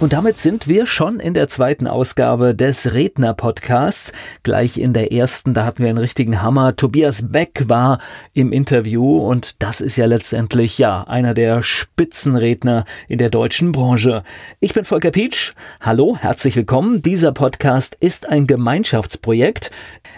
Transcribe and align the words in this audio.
Und 0.00 0.14
damit 0.14 0.38
sind 0.38 0.66
wir 0.66 0.86
schon 0.86 1.20
in 1.20 1.34
der 1.34 1.46
zweiten 1.46 1.86
Ausgabe 1.86 2.54
des 2.54 2.94
Redner-Podcasts. 2.94 4.14
Gleich 4.42 4.78
in 4.78 4.94
der 4.94 5.12
ersten, 5.12 5.52
da 5.52 5.66
hatten 5.66 5.82
wir 5.82 5.90
einen 5.90 5.98
richtigen 5.98 6.40
Hammer. 6.40 6.74
Tobias 6.74 7.30
Beck 7.30 7.64
war 7.66 7.98
im 8.32 8.50
Interview 8.50 9.18
und 9.18 9.62
das 9.62 9.82
ist 9.82 9.96
ja 9.96 10.06
letztendlich, 10.06 10.78
ja, 10.78 11.02
einer 11.04 11.34
der 11.34 11.62
Spitzenredner 11.62 12.86
in 13.08 13.18
der 13.18 13.28
deutschen 13.28 13.72
Branche. 13.72 14.22
Ich 14.58 14.72
bin 14.72 14.86
Volker 14.86 15.10
Pietsch. 15.10 15.52
Hallo, 15.82 16.16
herzlich 16.18 16.56
willkommen. 16.56 17.02
Dieser 17.02 17.32
Podcast 17.32 17.94
ist 18.00 18.26
ein 18.26 18.46
Gemeinschaftsprojekt. 18.46 19.70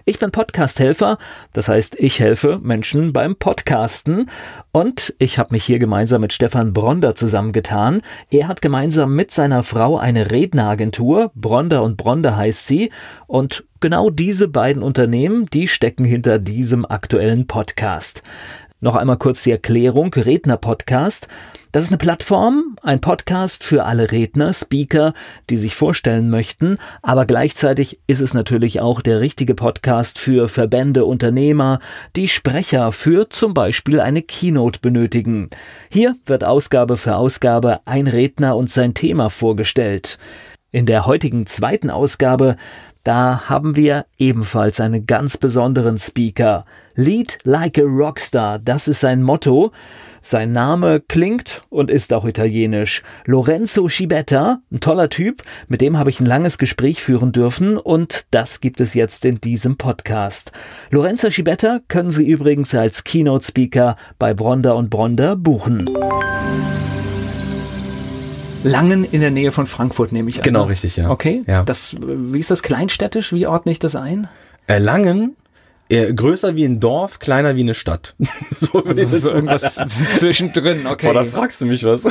Ich 0.05 0.21
bin 0.21 0.31
Podcasthelfer, 0.31 1.19
das 1.53 1.69
heißt, 1.69 1.97
ich 1.99 2.21
helfe 2.21 2.61
Menschen 2.63 3.13
beim 3.13 3.35
Podcasten 3.35 4.31
und 4.73 5.15
ich 5.19 5.39
habe 5.39 5.53
mich 5.53 5.65
hier 5.65 5.79
gemeinsam 5.79 6.23
mit 6.23 6.33
Stefan 6.33 6.73
Bronder 6.73 7.15
zusammengetan. 7.15 8.01
Er 8.31 8.49
hat 8.49 8.63
gemeinsam 8.63 9.15
mit 9.15 9.31
seiner 9.31 9.63
Frau 9.63 9.99
eine 9.99 10.31
Redneragentur, 10.31 11.31
Bronder 11.35 11.83
und 11.83 11.99
Bronder 11.99 12.37
heißt 12.37 12.67
sie, 12.67 12.91
und 13.27 13.65
genau 13.81 14.09
diese 14.09 14.49
beiden 14.49 14.83
Unternehmen, 14.83 15.47
die 15.47 15.69
stecken 15.69 16.05
hinter 16.05 16.39
diesem 16.39 16.87
aktuellen 16.87 17.47
Podcast. 17.47 18.23
Noch 18.81 18.97
einmal 18.97 19.19
kurz 19.19 19.45
die 19.45 19.53
Erklärung, 19.53 20.13
Redner-Podcast. 20.13 21.29
Das 21.73 21.85
ist 21.85 21.91
eine 21.91 21.97
Plattform, 21.97 22.77
ein 22.83 23.01
Podcast 23.01 23.65
für 23.65 23.85
alle 23.85 24.13
Redner, 24.13 24.53
Speaker, 24.53 25.15
die 25.49 25.57
sich 25.57 25.75
vorstellen 25.75 26.29
möchten, 26.29 26.77
aber 27.01 27.25
gleichzeitig 27.25 27.99
ist 28.07 28.21
es 28.21 28.35
natürlich 28.35 28.83
auch 28.83 29.01
der 29.01 29.21
richtige 29.21 29.55
Podcast 29.55 30.19
für 30.19 30.49
Verbände, 30.49 31.07
Unternehmer, 31.07 31.81
die 32.15 32.29
Sprecher 32.29 32.93
für 32.93 33.31
zum 33.31 33.55
Beispiel 33.55 34.01
eine 34.01 34.21
Keynote 34.21 34.81
benötigen. 34.81 35.49
Hier 35.91 36.15
wird 36.27 36.45
Ausgabe 36.45 36.99
für 36.99 37.17
Ausgabe 37.17 37.81
ein 37.87 38.07
Redner 38.07 38.55
und 38.55 38.69
sein 38.69 38.93
Thema 38.93 39.31
vorgestellt. 39.31 40.19
In 40.73 40.85
der 40.85 41.07
heutigen 41.07 41.47
zweiten 41.47 41.89
Ausgabe 41.89 42.57
da 43.05 43.49
haben 43.49 43.75
wir 43.75 44.07
ebenfalls 44.17 44.79
einen 44.79 45.07
ganz 45.07 45.37
besonderen 45.37 45.99
Speaker. 45.99 46.65
Lead 46.95 47.39
like 47.43 47.77
a 47.77 47.83
Rockstar, 47.83 48.61
das 48.61 48.87
ist 48.87 49.01
sein 49.01 49.23
Motto. 49.23 49.73
Sein 50.25 50.53
Name 50.53 51.01
klingt 51.01 51.65
und 51.69 51.91
ist 51.91 52.13
auch 52.13 52.25
italienisch. 52.25 53.03
Lorenzo 53.25 53.89
Schibetta, 53.89 54.61
ein 54.71 54.79
toller 54.79 55.09
Typ, 55.09 55.43
mit 55.67 55.81
dem 55.81 55.99
habe 55.99 56.11
ich 56.11 56.21
ein 56.21 56.27
langes 56.27 56.59
Gespräch 56.59 57.03
führen 57.03 57.33
dürfen 57.33 57.77
und 57.77 58.27
das 58.31 58.61
gibt 58.61 58.81
es 58.81 58.95
jetzt 58.95 59.25
in 59.25 59.41
diesem 59.41 59.77
Podcast. 59.77 60.53
Lorenzo 60.91 61.29
Schibetta 61.29 61.81
können 61.89 62.13
Sie 62.13 62.25
übrigens 62.25 62.73
als 62.73 63.03
Keynote 63.03 63.45
Speaker 63.45 63.97
bei 64.21 64.33
Bronder 64.33 64.77
und 64.77 64.91
Bronder 64.91 65.35
buchen. 65.35 65.91
Langen 68.63 69.03
in 69.03 69.23
der 69.23 69.33
Nähe 69.33 69.51
von 69.51 69.67
Frankfurt, 69.67 70.13
nehme 70.13 70.31
ich 70.31 70.37
an. 70.37 70.45
Genau, 70.45 70.63
richtig, 70.65 70.97
ja. 70.97 71.11
Okay. 71.11 71.43
Ja. 71.49 71.65
Das, 71.65 71.97
wie 72.01 72.39
ist 72.39 72.53
das 72.53 72.63
kleinstädtisch? 72.63 73.33
Wie 73.33 73.49
ordne 73.49 73.73
ich 73.73 73.81
das 73.81 73.97
ein? 73.97 74.29
Äh, 74.69 74.79
Langen, 75.93 76.11
äh, 76.11 76.15
größer 76.15 76.57
wie 76.57 76.65
ein 76.65 76.81
Dorf, 76.81 77.19
kleiner 77.19 77.57
wie 77.57 77.61
eine 77.61 77.75
Stadt. 77.75 78.15
so 78.57 78.85
ich 78.85 78.99
Also 78.99 79.17
so 79.19 79.35
irgendwas 79.35 79.81
zwischendrin, 80.11 80.87
okay. 80.91 81.07
Boah, 81.07 81.15
da 81.15 81.25
fragst 81.25 81.61
du 81.61 81.67
mich 81.67 81.85
was. 81.85 82.09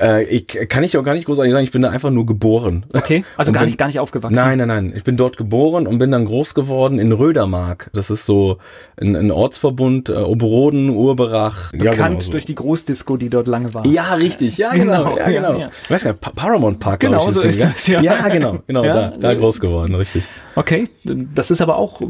äh, 0.00 0.24
ich 0.24 0.46
kann 0.68 0.82
ich 0.84 0.96
auch 0.96 1.02
gar 1.02 1.14
nicht 1.14 1.26
großartig 1.26 1.52
sagen, 1.52 1.64
ich 1.64 1.70
bin 1.72 1.82
da 1.82 1.90
einfach 1.90 2.10
nur 2.10 2.26
geboren. 2.26 2.86
Okay, 2.94 3.24
also 3.36 3.50
Und 3.50 3.54
gar 3.54 3.60
bin- 3.60 3.66
nicht, 3.68 3.78
gar 3.78 3.86
nicht 3.86 3.98
aufgewachsen. 4.00 4.34
Nein, 4.34 4.58
nein, 4.58 4.68
nein. 4.68 4.92
Ich 4.96 5.04
bin 5.04 5.16
dort 5.16 5.36
geboren 5.36 5.86
und 5.86 5.98
bin 5.98 6.10
dann 6.10 6.24
groß 6.24 6.54
geworden 6.54 6.98
in 6.98 7.12
Rödermark. 7.12 7.90
Das 7.94 8.10
ist 8.10 8.26
so 8.26 8.58
ein, 9.00 9.16
ein 9.16 9.30
Ortsverbund, 9.30 10.08
äh, 10.08 10.12
Oberroden, 10.14 10.90
Urberach. 10.90 11.72
Bekannt 11.72 11.98
ja, 11.98 12.08
genau 12.08 12.20
so. 12.20 12.30
durch 12.32 12.44
die 12.44 12.54
Großdisco, 12.54 13.16
die 13.16 13.28
dort 13.30 13.46
lange 13.48 13.72
war. 13.74 13.86
Ja, 13.86 14.14
richtig. 14.14 14.58
Ja, 14.58 14.70
genau. 14.72 15.04
Genau, 15.04 15.18
ja, 15.18 15.30
genau. 15.30 15.52
ja, 15.54 15.58
ja. 15.58 15.70
Ich 15.84 15.90
weiß 15.90 16.04
gar 16.04 16.10
nicht, 16.12 16.20
Pa- 16.20 16.32
Paramount 16.34 16.78
Park, 16.78 17.00
Genau, 17.00 17.28
ich, 17.28 17.34
so 17.34 17.40
Ding, 17.40 17.50
ist 17.50 17.58
ja? 17.60 17.66
das, 17.66 17.86
ja. 17.88 18.00
Ja, 18.00 18.28
genau. 18.28 18.58
Genau, 18.66 18.82
da, 18.82 19.12
da 19.18 19.34
groß 19.34 19.60
geworden, 19.60 19.94
richtig. 19.94 20.24
Okay, 20.54 20.88
das 21.04 21.50
ist 21.50 21.60
aber 21.62 21.76
auch, 21.76 22.00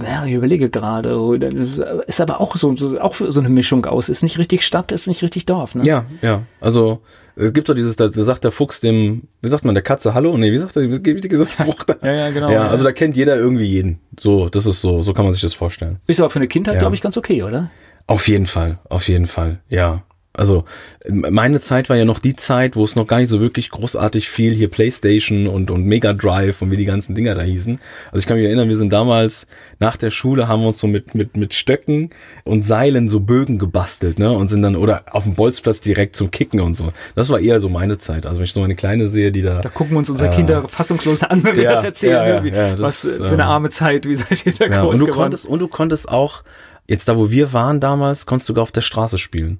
ja, 0.00 0.24
ich 0.32 0.38
überlege 0.38 0.68
gerade, 0.70 1.10
ist 2.06 2.20
aber 2.20 2.40
auch 2.40 2.56
so, 2.56 2.74
so, 2.76 2.98
auch 3.00 3.14
so 3.14 3.40
eine 3.40 3.48
Mischung 3.48 3.86
aus. 3.86 4.08
Ist 4.08 4.22
nicht 4.22 4.38
richtig 4.38 4.66
Stadt, 4.66 4.90
ist 4.92 5.06
nicht 5.06 5.22
richtig 5.22 5.46
Dorf, 5.46 5.74
ne? 5.74 5.84
Ja, 5.84 6.06
ja. 6.22 6.42
Also 6.60 7.00
es 7.36 7.52
gibt 7.52 7.66
so 7.68 7.74
dieses, 7.74 7.96
da, 7.96 8.08
sagt 8.12 8.44
der 8.44 8.50
Fuchs 8.50 8.80
dem, 8.80 9.22
wie 9.40 9.48
sagt 9.48 9.64
man, 9.64 9.74
der 9.74 9.82
Katze 9.82 10.12
Hallo? 10.14 10.36
Nee, 10.36 10.52
wie 10.52 10.58
sagt 10.58 10.76
er, 10.76 10.82
wie 10.82 10.98
gibt 11.00 11.24
dieser 11.24 11.46
Spruch 11.48 11.84
da? 11.84 11.96
Ja, 12.02 12.12
ja, 12.14 12.30
genau. 12.30 12.50
Ja, 12.50 12.68
also 12.68 12.84
da 12.84 12.92
kennt 12.92 13.16
jeder 13.16 13.36
irgendwie 13.36 13.64
jeden. 13.64 14.00
So, 14.18 14.48
das 14.48 14.66
ist 14.66 14.80
so, 14.80 15.00
so 15.02 15.12
kann 15.14 15.24
man 15.24 15.32
sich 15.32 15.42
das 15.42 15.54
vorstellen. 15.54 15.98
ist 16.06 16.20
aber 16.20 16.30
für 16.30 16.38
eine 16.38 16.48
Kindheit, 16.48 16.74
Ja. 16.74 16.80
glaube 16.80 16.94
ich, 16.94 17.00
ganz 17.00 17.16
okay, 17.16 17.42
oder? 17.42 17.70
Auf 18.06 18.28
jeden 18.28 18.46
Fall, 18.46 18.78
auf 18.88 19.08
jeden 19.08 19.26
Fall, 19.26 19.60
ja. 19.68 20.02
Also 20.34 20.64
meine 21.08 21.60
Zeit 21.60 21.90
war 21.90 21.96
ja 21.96 22.06
noch 22.06 22.18
die 22.18 22.34
Zeit, 22.36 22.74
wo 22.74 22.84
es 22.84 22.96
noch 22.96 23.06
gar 23.06 23.18
nicht 23.18 23.28
so 23.28 23.40
wirklich 23.40 23.68
großartig 23.68 24.30
viel 24.30 24.52
hier 24.54 24.70
Playstation 24.70 25.46
und, 25.46 25.70
und 25.70 25.84
Mega 25.84 26.14
Drive 26.14 26.62
und 26.62 26.70
wie 26.70 26.78
die 26.78 26.86
ganzen 26.86 27.14
Dinger 27.14 27.34
da 27.34 27.42
hießen. 27.42 27.78
Also 28.10 28.22
ich 28.22 28.26
kann 28.26 28.38
mich 28.38 28.46
erinnern, 28.46 28.68
wir 28.68 28.76
sind 28.78 28.92
damals 28.92 29.46
nach 29.78 29.98
der 29.98 30.10
Schule, 30.10 30.48
haben 30.48 30.62
wir 30.62 30.68
uns 30.68 30.78
so 30.78 30.86
mit, 30.86 31.14
mit, 31.14 31.36
mit 31.36 31.52
Stöcken 31.52 32.10
und 32.44 32.64
Seilen 32.64 33.10
so 33.10 33.20
Bögen 33.20 33.58
gebastelt, 33.58 34.18
ne? 34.18 34.32
Und 34.32 34.48
sind 34.48 34.62
dann, 34.62 34.74
oder 34.76 35.02
auf 35.10 35.24
dem 35.24 35.34
Bolzplatz 35.34 35.80
direkt 35.80 36.16
zum 36.16 36.30
Kicken 36.30 36.60
und 36.60 36.72
so. 36.72 36.88
Das 37.14 37.28
war 37.28 37.38
eher 37.38 37.60
so 37.60 37.68
meine 37.68 37.98
Zeit. 37.98 38.24
Also 38.24 38.38
wenn 38.38 38.44
ich 38.44 38.54
so 38.54 38.60
meine 38.60 38.76
Kleine 38.76 39.08
sehe, 39.08 39.32
die 39.32 39.42
da. 39.42 39.60
Da 39.60 39.68
gucken 39.68 39.92
wir 39.92 39.98
uns 39.98 40.08
unsere 40.08 40.30
Äh, 40.30 40.34
Kinder 40.34 40.66
fassungslos 40.66 41.24
an, 41.24 41.44
wenn 41.44 41.56
wir 41.56 41.64
ja, 41.64 41.72
das 41.72 41.84
erzählen. 41.84 42.44
ja, 42.46 42.68
ja, 42.68 42.70
das, 42.70 42.80
Was 42.80 43.16
für 43.16 43.24
ähm, 43.24 43.32
eine 43.34 43.44
arme 43.44 43.68
Zeit, 43.68 44.06
wie 44.08 44.16
seid 44.16 44.46
ihr 44.46 44.54
da 44.54 44.66
ja, 44.66 44.80
groß 44.82 44.94
und 44.94 45.00
du 45.00 45.06
geworden? 45.06 45.20
konntest, 45.20 45.46
und 45.46 45.58
du 45.58 45.68
konntest 45.68 46.08
auch, 46.08 46.42
jetzt 46.86 47.08
da 47.08 47.18
wo 47.18 47.30
wir 47.30 47.52
waren 47.52 47.80
damals, 47.80 48.24
konntest 48.24 48.48
du 48.48 48.52
sogar 48.52 48.62
auf 48.62 48.72
der 48.72 48.80
Straße 48.80 49.18
spielen. 49.18 49.58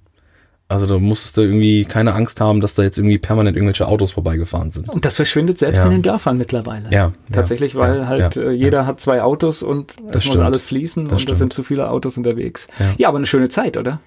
Also 0.69 0.87
da 0.87 0.99
musstest 0.99 1.37
du 1.37 1.43
irgendwie 1.43 1.85
keine 1.85 2.15
Angst 2.15 2.41
haben, 2.41 2.61
dass 2.61 2.73
da 2.75 2.83
jetzt 2.83 2.97
irgendwie 2.97 3.19
permanent 3.19 3.57
irgendwelche 3.57 3.87
Autos 3.87 4.13
vorbeigefahren 4.13 4.71
sind. 4.71 4.89
Und 4.89 5.05
das 5.05 5.17
verschwindet 5.17 5.59
selbst 5.59 5.81
Ja. 5.81 5.85
in 5.85 5.91
den 5.91 6.03
Dörfern 6.03 6.39
mittlerweile. 6.39 6.91
Ja, 6.91 7.13
Tatsächlich, 7.31 7.75
ja, 7.75 7.81
weil 7.81 8.09
halt 8.09 8.37
äh, 8.39 8.53
jeder 8.53 8.87
hat 8.87 8.99
zwei 8.99 9.21
Autos 9.23 9.63
und 9.63 9.91
es 9.91 9.97
Das 9.97 10.15
muss 10.15 10.23
stimmt. 10.25 10.41
alles 10.41 10.63
fließen 10.63 11.05
Das 11.05 11.11
und 11.13 11.17
es 11.17 11.23
stimmt. 11.23 11.37
sind 11.39 11.53
zu 11.53 11.63
viele 11.63 11.91
Autos 11.91 12.17
unterwegs. 12.17 12.69
Ja. 12.97 13.09
Aber 13.09 13.19
eine 13.19 13.27
schöne 13.27 13.51
Zeit, 13.51 13.77
oder? 13.77 14.01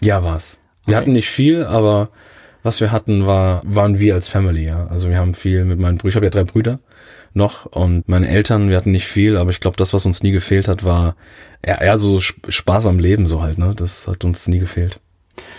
Ja, 0.00 0.22
war's. 0.22 0.58
Wir 0.84 0.94
Okay. 0.94 1.00
hatten 1.02 1.12
nicht 1.12 1.28
viel, 1.28 1.64
aber 1.64 2.10
was 2.62 2.80
wir 2.80 2.92
hatten, 2.92 3.26
war, 3.26 3.62
waren 3.64 3.98
wir 3.98 4.14
als 4.14 4.28
Family, 4.28 4.64
ja. 4.66 4.86
Also 4.86 5.08
wir 5.08 5.18
haben 5.18 5.34
viel 5.34 5.64
mit 5.64 5.80
meinen 5.80 5.98
Brüdern, 5.98 6.10
ich 6.10 6.16
habe 6.16 6.26
ja 6.26 6.30
drei 6.30 6.44
Brüder 6.44 6.78
noch 7.34 7.66
und 7.66 8.08
meine 8.08 8.28
Eltern, 8.28 8.68
wir 8.68 8.76
hatten 8.76 8.92
nicht 8.92 9.06
viel, 9.08 9.36
aber 9.36 9.50
ich 9.50 9.58
glaube, 9.58 9.76
das, 9.76 9.92
was 9.92 10.06
uns 10.06 10.22
nie 10.22 10.30
gefehlt 10.30 10.68
hat, 10.68 10.84
war 10.84 11.16
eher, 11.62 11.80
eher 11.80 11.98
so 11.98 12.18
Sp- 12.22 12.46
Spaß 12.48 12.86
am 12.86 13.00
Leben 13.00 13.26
so 13.26 13.42
halt, 13.42 13.58
ne? 13.58 13.74
Das 13.74 14.06
hat 14.06 14.24
uns 14.24 14.46
nie 14.46 14.58
gefehlt. 14.60 15.00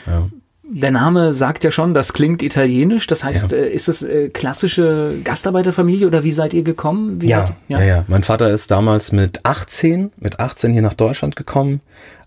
Ja. 0.07 0.29
Der 0.75 0.91
Name 0.91 1.33
sagt 1.35 1.63
ja 1.63 1.69
schon, 1.71 1.93
das 1.93 2.13
klingt 2.13 2.41
italienisch. 2.41 3.05
Das 3.07 3.23
heißt, 3.23 3.51
Ja. 3.51 3.57
äh, 3.57 3.71
ist 3.71 3.87
es 3.87 4.01
äh, 4.01 4.29
klassische 4.29 5.17
Gastarbeiterfamilie 5.23 6.07
oder 6.07 6.23
wie 6.23 6.31
seid 6.31 6.53
ihr 6.53 6.63
gekommen? 6.63 7.21
Wie 7.21 7.27
Ja, 7.27 7.45
seid, 7.45 7.55
ja, 7.67 7.81
ja, 7.83 8.05
Mein 8.07 8.23
Vater 8.23 8.49
ist 8.49 8.71
damals 8.71 9.11
mit 9.11 9.45
18, 9.45 10.11
mit 10.17 10.39
18 10.39 10.73
hier 10.73 10.81
nach 10.81 10.95
Deutschland 10.95 11.35
gekommen, 11.35 11.81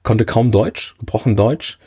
konnte 0.05 0.25
kaum 0.25 0.53
Deutsch, 0.53 0.95
gebrochen 1.01 1.34
Deutsch 1.34 1.79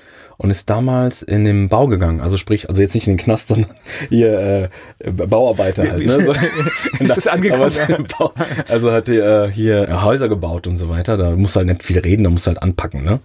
und 0.42 0.52
ist 0.52 0.70
damals 0.70 1.22
in 1.22 1.44
den 1.44 1.68
Bau 1.68 1.88
gegangen. 1.88 2.22
Also 2.22 2.38
sprich, 2.38 2.70
also 2.70 2.82
jetzt 2.82 2.96
nicht 2.96 3.08
in 3.08 3.18
den 3.18 3.20
Knast, 3.24 3.48
sondern 3.50 3.72
hier 4.08 4.70
äh, 5.00 5.12
Bauarbeiter 5.12 5.84
halt. 5.92 6.06
Ne? 6.06 6.12
So. 6.12 6.32
Ist 7.04 7.18
das 7.18 7.28
angekommen? 7.28 7.72
Bau- 8.18 8.34
also 8.70 8.92
hat 8.92 9.10
er 9.10 9.46
äh, 9.46 9.52
hier 9.52 10.02
Häuser 10.02 10.30
gebaut 10.30 10.66
und 10.66 10.78
so 10.78 10.88
weiter. 10.88 11.18
Da 11.18 11.32
muss 11.36 11.58
halt 11.58 11.68
nicht 11.68 11.84
viel 11.84 12.00
reden, 12.00 12.24
da 12.24 12.30
muss 12.30 12.48
halt 12.48 12.62
anpacken. 12.64 13.04
Ne? 13.04 13.20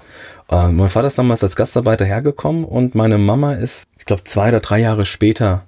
Äh, 0.50 0.69
mein 0.69 0.88
Vater 0.88 1.06
ist 1.06 1.16
damals 1.16 1.44
als 1.44 1.55
Gastarbeiter 1.55 2.05
hergekommen 2.05 2.64
und 2.64 2.96
meine 2.96 3.17
Mama 3.17 3.55
ist, 3.55 3.87
ich 3.99 4.06
glaube, 4.06 4.25
zwei 4.25 4.49
oder 4.49 4.60
drei 4.60 4.81
Jahre 4.81 5.06
später 5.06 5.62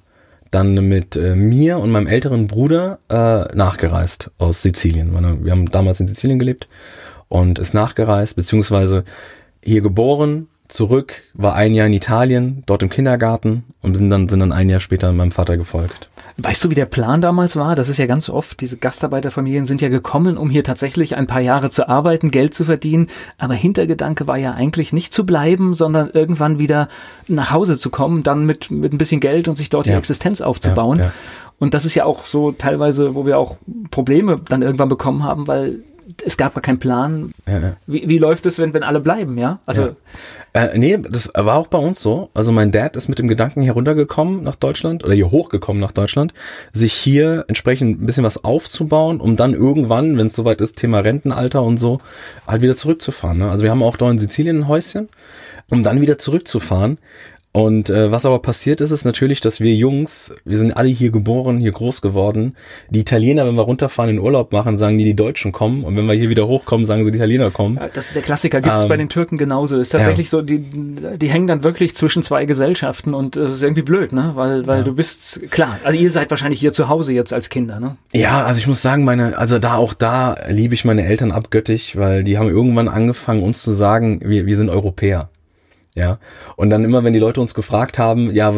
dann 0.51 0.75
mit 0.75 1.15
äh, 1.15 1.37
mir 1.37 1.79
und 1.79 1.91
meinem 1.93 2.09
älteren 2.09 2.49
Bruder 2.49 2.99
äh, 3.09 3.55
nachgereist 3.57 4.33
aus 4.39 4.63
Sizilien. 4.63 5.13
Meine, 5.13 5.45
wir 5.45 5.53
haben 5.53 5.67
damals 5.67 6.01
in 6.01 6.09
Sizilien 6.09 6.41
gelebt 6.41 6.67
und 7.29 7.61
ist 7.61 7.73
nachgereist, 7.73 8.35
beziehungsweise 8.35 9.05
hier 9.63 9.81
geboren, 9.81 10.49
zurück, 10.69 11.23
war 11.35 11.55
ein 11.55 11.75
Jahr 11.75 11.87
in 11.87 11.93
Italien, 11.93 12.63
dort 12.67 12.83
im 12.83 12.91
Kindergarten 12.91 13.65
und 13.83 13.95
sind 13.95 14.11
dann, 14.11 14.29
sind 14.29 14.41
dann 14.41 14.53
ein 14.53 14.69
Jahr 14.69 14.81
später 14.81 15.13
meinem 15.13 15.33
Vater 15.33 15.57
gefolgt. 15.57 16.09
Weißt 16.39 16.63
du, 16.65 16.71
wie 16.71 16.75
der 16.75 16.85
Plan 16.87 17.23
damals 17.23 17.57
war? 17.57 17.77
Das 17.77 17.89
ist 17.89 17.97
ja 17.97 18.05
ganz 18.07 18.29
oft, 18.29 18.61
diese 18.61 18.77
Gastarbeiterfamilien 18.77 19.65
sind 19.65 19.81
ja 19.81 19.89
gekommen, 19.89 20.37
um 20.37 20.51
hier 20.51 20.65
tatsächlich 20.65 21.17
ein 21.17 21.27
paar 21.27 21.41
Jahre 21.41 21.71
zu 21.71 21.89
arbeiten, 21.89 22.31
Geld 22.31 22.53
zu 22.53 22.67
verdienen. 22.67 23.07
Aber 23.39 23.55
Hintergedanke 23.55 24.27
war 24.27 24.37
ja 24.37 24.53
eigentlich 24.53 24.93
nicht 24.93 25.15
zu 25.15 25.25
bleiben, 25.25 25.73
sondern 25.73 26.11
irgendwann 26.11 26.59
wieder 26.59 26.89
nach 27.27 27.53
Hause 27.53 27.79
zu 27.79 27.89
kommen, 27.89 28.23
dann 28.23 28.45
mit, 28.45 28.71
mit 28.71 28.93
ein 28.93 28.99
bisschen 28.99 29.21
Geld 29.21 29.49
und 29.49 29.57
sich 29.57 29.71
dort 29.71 29.87
die 29.87 29.91
Ja. 29.91 29.99
Existenz 29.99 30.43
aufzubauen. 30.43 30.99
Ja, 30.99 31.05
ja. 31.07 31.13
Und 31.59 31.73
das 31.73 31.87
ist 31.87 31.95
ja 31.95 32.05
auch 32.05 32.27
so 32.27 32.53
teilweise, 32.53 33.15
wo 33.15 33.25
wir 33.25 33.39
auch 33.39 33.57
Probleme 33.91 34.37
dann 34.47 34.61
irgendwann 34.61 34.91
bekommen 34.91 35.25
haben, 35.25 35.47
weil 35.47 35.81
es 36.25 36.37
gab 36.37 36.55
gar 36.55 36.63
keinen 36.63 36.79
Plan. 36.79 37.33
Ja, 37.47 37.59
ja. 37.59 37.77
Wie, 37.87 38.09
wie 38.09 38.19
läuft 38.19 38.47
es, 38.47 38.59
wenn, 38.59 38.73
wenn 38.75 38.83
alle 38.83 39.01
bleiben, 39.01 39.39
ja? 39.39 39.59
Also. 39.67 39.97
Äh, 40.53 40.79
nee, 40.79 40.97
das 40.99 41.31
war 41.35 41.57
auch 41.57 41.67
bei 41.67 41.79
uns 41.79 42.01
so. 42.01 42.31
Also 42.33 42.53
mein 42.53 42.71
Dad 42.71 42.97
ist 42.97 43.09
mit 43.09 43.19
dem 43.19 43.29
Gedanken 43.29 43.63
hier 43.63 43.73
runtergekommen 43.73 44.43
nach 44.43 44.57
Deutschland 44.57 45.05
oder 45.05 45.15
hier 45.15 45.31
hochgekommen 45.31 45.81
nach 45.81 45.93
Deutschland, 45.93 46.33
sich 46.73 46.93
hier 46.93 47.45
entsprechend 47.49 48.01
ein 48.01 48.07
bisschen 48.07 48.25
was 48.25 48.45
aufzubauen, 48.45 49.21
um 49.21 49.37
dann 49.37 49.53
irgendwann, 49.53 50.17
wenn 50.17 50.29
es 50.29 50.37
soweit 50.37 50.61
ist, 50.61 50.77
Thema 50.77 51.01
Rentenalter 51.01 51.63
und 51.63 51.79
so, 51.79 51.99
halt 52.47 52.63
wieder 52.63 52.77
zurückzufahren. 52.77 53.39
Ne? 53.39 53.51
Also 53.51 53.65
wir 53.65 53.71
haben 53.71 53.83
auch 53.83 53.97
da 53.97 54.11
in 54.11 54.19
Sizilien 54.19 54.61
ein 54.61 54.69
Häuschen, 54.69 55.09
um 55.69 55.83
dann 55.83 56.01
wieder 56.01 56.19
zurückzufahren. 56.19 56.99
Und 57.57 57.89
äh, 57.89 58.13
was 58.13 58.27
aber 58.27 58.41
passiert 58.41 58.83
ist, 58.83 58.91
ist 58.91 59.07
natürlich, 59.07 59.41
dass 59.41 59.61
wir 59.61 59.75
Jungs, 59.75 60.35
wir 60.45 60.59
sind 60.59 60.73
alle 60.73 60.91
hier 60.91 61.11
geboren, 61.11 61.59
hier 61.59 61.73
groß 61.73 62.03
geworden. 62.03 62.55
Die 62.91 63.01
Italiener, 63.01 63.47
wenn 63.47 63.55
wir 63.55 63.63
runterfahren, 63.63 64.11
in 64.11 64.19
Urlaub 64.19 64.53
machen, 64.53 64.77
sagen 64.77 64.99
die, 64.99 65.05
die 65.05 65.17
Deutschen 65.17 65.53
kommen. 65.53 65.83
Und 65.83 65.97
wenn 65.97 66.05
wir 66.05 66.13
hier 66.13 66.29
wieder 66.29 66.47
hochkommen, 66.47 66.85
sagen 66.85 67.07
sie, 67.07 67.13
die 67.13 67.17
Italiener 67.17 67.51
kommen. 67.51 67.79
Ja, 67.81 67.89
Das 67.95 68.09
ist 68.09 68.15
der 68.15 68.21
Klassiker, 68.23 68.61
gibt 68.61 68.77
es 68.77 68.83
Ähm, 68.83 68.89
bei 68.91 68.99
den 68.99 69.09
Türken 69.09 69.39
genauso. 69.39 69.79
Ist 69.79 69.89
tatsächlich 69.89 70.29
so, 70.29 70.43
die, 70.43 70.59
die 70.61 71.29
hängen 71.31 71.47
dann 71.47 71.65
wirklich 71.65 71.95
zwischen 71.95 72.23
zwei 72.23 72.45
Gesellschaften 72.45 73.15
und 73.15 73.37
es 73.37 73.55
ist 73.55 73.63
irgendwie 73.63 73.81
blöd, 73.81 74.13
ne? 74.13 74.33
Weil, 74.35 74.67
weil 74.67 74.85
du 74.85 74.93
bist, 74.93 75.51
klar, 75.51 75.79
also 75.83 75.99
ihr 75.99 76.11
seid 76.11 76.29
wahrscheinlich 76.29 76.61
hier 76.61 76.75
zu 76.75 76.91
Hause 76.91 77.15
jetzt 77.15 77.33
als 77.33 77.49
Kinder, 77.49 77.81
ne? 77.81 77.97
Ja, 78.13 78.45
also 78.45 78.59
ich 78.59 78.67
muss 78.67 78.83
sagen, 78.83 79.03
meine, 79.05 79.39
also 79.39 79.59
da 79.59 79.77
auch 79.77 79.95
da 79.95 80.37
liebe 80.51 80.75
ich 80.75 80.85
meine 80.85 81.07
Eltern 81.07 81.33
abgöttisch, 81.33 81.97
weil 81.97 82.23
die 82.23 82.37
haben 82.37 82.51
irgendwann 82.51 82.89
angefangen, 82.89 83.43
uns 83.43 83.63
zu 83.63 83.73
sagen, 83.73 84.21
wir, 84.23 84.45
wir 84.45 84.57
sind 84.59 84.69
Europäer. 84.69 85.31
Ja. 85.97 86.19
Und 86.55 86.71
dann 86.71 86.85
immer, 86.85 87.03
wenn 87.03 87.15
die 87.15 87.19
Leute 87.19 87.41
uns 87.41 87.55
gefragt 87.55 87.99
haben, 87.99 88.33
ja, 88.33 88.53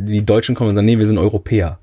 die 0.00 0.24
Deutschen 0.24 0.54
kommen 0.56 0.70
und 0.70 0.76
sagen, 0.76 0.86
nee, 0.86 0.98
wir 0.98 1.06
sind 1.06 1.18
Europäer. 1.18 1.78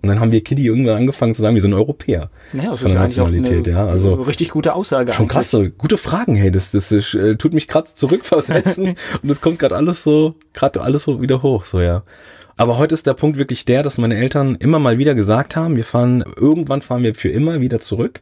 Und 0.00 0.08
dann 0.10 0.20
haben 0.20 0.30
wir 0.30 0.44
Kiddie 0.44 0.66
irgendwann 0.66 0.96
angefangen 0.96 1.34
zu 1.34 1.42
sagen, 1.42 1.54
wir 1.54 1.62
sind 1.62 1.74
Europäer. 1.74 2.30
Naja, 2.52 2.70
das 2.70 2.80
Von 2.80 2.92
der 2.92 3.00
Nationalität, 3.00 3.66
ja, 3.66 3.86
also- 3.86 4.14
richtig 4.14 4.50
gute 4.50 4.74
Aussage. 4.74 5.12
Schon 5.12 5.24
eigentlich. 5.24 5.34
krass, 5.34 5.50
so 5.50 5.66
gute 5.68 5.96
Fragen, 5.96 6.36
hey, 6.36 6.50
das, 6.50 6.70
das 6.70 6.92
äh, 6.92 7.36
tut 7.36 7.54
mich 7.54 7.66
gerade 7.66 7.86
zurückversetzen 7.86 8.94
und 9.22 9.30
es 9.30 9.40
kommt 9.40 9.58
gerade 9.58 9.74
alles 9.74 10.04
so, 10.04 10.34
gerade 10.52 10.82
alles 10.82 11.02
so 11.02 11.22
wieder 11.22 11.42
hoch, 11.42 11.64
so 11.64 11.80
ja. 11.80 12.02
Aber 12.58 12.78
heute 12.78 12.94
ist 12.94 13.06
der 13.06 13.14
Punkt 13.14 13.38
wirklich 13.38 13.64
der, 13.64 13.82
dass 13.82 13.98
meine 13.98 14.16
Eltern 14.16 14.54
immer 14.54 14.78
mal 14.78 14.98
wieder 14.98 15.14
gesagt 15.14 15.56
haben, 15.56 15.76
wir 15.76 15.84
fahren, 15.84 16.24
irgendwann 16.36 16.82
fahren 16.82 17.02
wir 17.02 17.14
für 17.14 17.28
immer 17.30 17.60
wieder 17.60 17.80
zurück. 17.80 18.20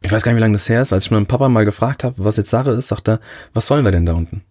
Ich 0.00 0.12
weiß 0.12 0.22
gar 0.22 0.32
nicht, 0.32 0.38
wie 0.38 0.42
lange 0.42 0.54
das 0.54 0.68
her 0.68 0.82
ist. 0.82 0.92
Als 0.92 1.06
ich 1.06 1.10
meinen 1.10 1.26
Papa 1.26 1.48
mal 1.48 1.64
gefragt 1.64 2.04
habe, 2.04 2.14
was 2.18 2.36
jetzt 2.36 2.50
Sache 2.50 2.72
ist, 2.72 2.88
sagt 2.88 3.08
er, 3.08 3.20
was 3.52 3.66
sollen 3.66 3.84
wir 3.84 3.92
denn 3.92 4.06
da 4.06 4.12
unten? 4.12 4.42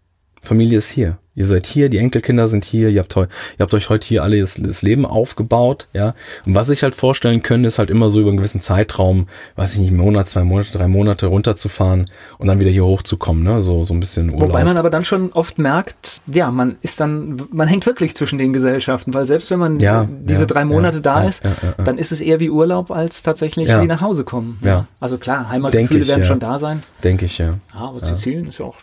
Familie 0.44 0.78
ist 0.78 0.90
hier. 0.90 1.18
Ihr 1.36 1.48
seid 1.48 1.66
hier, 1.66 1.90
die 1.90 1.98
Enkelkinder 1.98 2.48
sind 2.48 2.63
hier, 2.63 2.90
ihr 2.90 3.00
habt, 3.00 3.16
ihr 3.16 3.28
habt 3.60 3.74
euch 3.74 3.90
heute 3.90 4.06
hier 4.06 4.22
alle 4.22 4.40
das, 4.40 4.54
das 4.54 4.84
Leben 4.84 5.04
aufgebaut, 5.04 5.88
ja. 5.92 6.13
Und 6.45 6.54
was 6.54 6.69
ich 6.69 6.84
halt 6.84 6.94
vorstellen 6.94 7.42
können, 7.42 7.63
ist 7.63 7.80
halt 7.80 7.90
immer 7.90 8.12
so 8.12 8.19
über 8.19 8.30
einen 8.30 8.38
gewissen 8.38 8.62
Zeitraum, 8.62 9.28
weiß 9.56 9.74
ich 9.74 9.80
nicht, 9.80 9.90
einen 9.90 9.98
Monat, 9.98 10.30
zwei 10.30 10.44
Monate, 10.44 10.78
drei 10.78 10.88
Monate 10.88 11.25
runterzufahren 11.25 12.06
und 12.38 12.48
dann 12.48 12.60
wieder 12.60 12.69
hier 12.69 12.86
hochzukommen, 12.86 13.42
ne, 13.42 13.63
so, 13.63 13.84
so 13.84 13.95
ein 13.95 14.00
bisschen 14.00 14.31
Urlaub. 14.31 14.50
Wobei 14.50 14.63
man 14.63 14.78
aber 14.78 14.92
dann 14.92 15.06
schon 15.06 15.31
oft 15.31 15.57
merkt, 15.57 16.22
ja, 16.31 16.51
man 16.51 16.75
ist 16.81 17.00
dann, 17.00 17.38
man 17.51 17.68
hängt 17.68 17.88
wirklich 17.88 18.16
zwischen 18.16 18.38
den 18.38 18.54
Gesellschaften, 18.54 19.16
weil 19.16 19.25
selbst 19.25 19.50
wenn 19.50 19.60
man 19.60 19.80
Ja, 19.80 20.07
diese 20.07 20.42
ja, 20.42 20.46
drei 20.46 20.66
Monate 20.66 20.98
ja, 20.98 21.01
da 21.01 21.24
ist, 21.24 21.42
dann 21.84 21.98
ist 21.98 22.12
es 22.12 22.22
eher 22.22 22.39
wie 22.42 22.51
Urlaub 22.51 22.92
als 22.92 23.24
tatsächlich 23.24 23.69
wie 23.69 23.88
nach 23.88 24.01
Hause 24.01 24.24
kommen. 24.24 24.60
Ja. 24.62 24.86
Also 25.00 25.18
klar, 25.18 25.50
Heimatgefühle 25.50 26.01
ich, 26.01 26.07
werden 26.10 26.25
schon 26.25 26.39
da 26.39 26.60
sein. 26.60 26.84
Denke 27.04 27.25
ich, 27.25 27.39
ja. 27.39 27.56
Ja, 27.74 27.80
aber 27.80 28.06
Sizilien 28.06 28.48
ist 28.50 28.60
ja 28.60 28.66
auch 28.66 28.75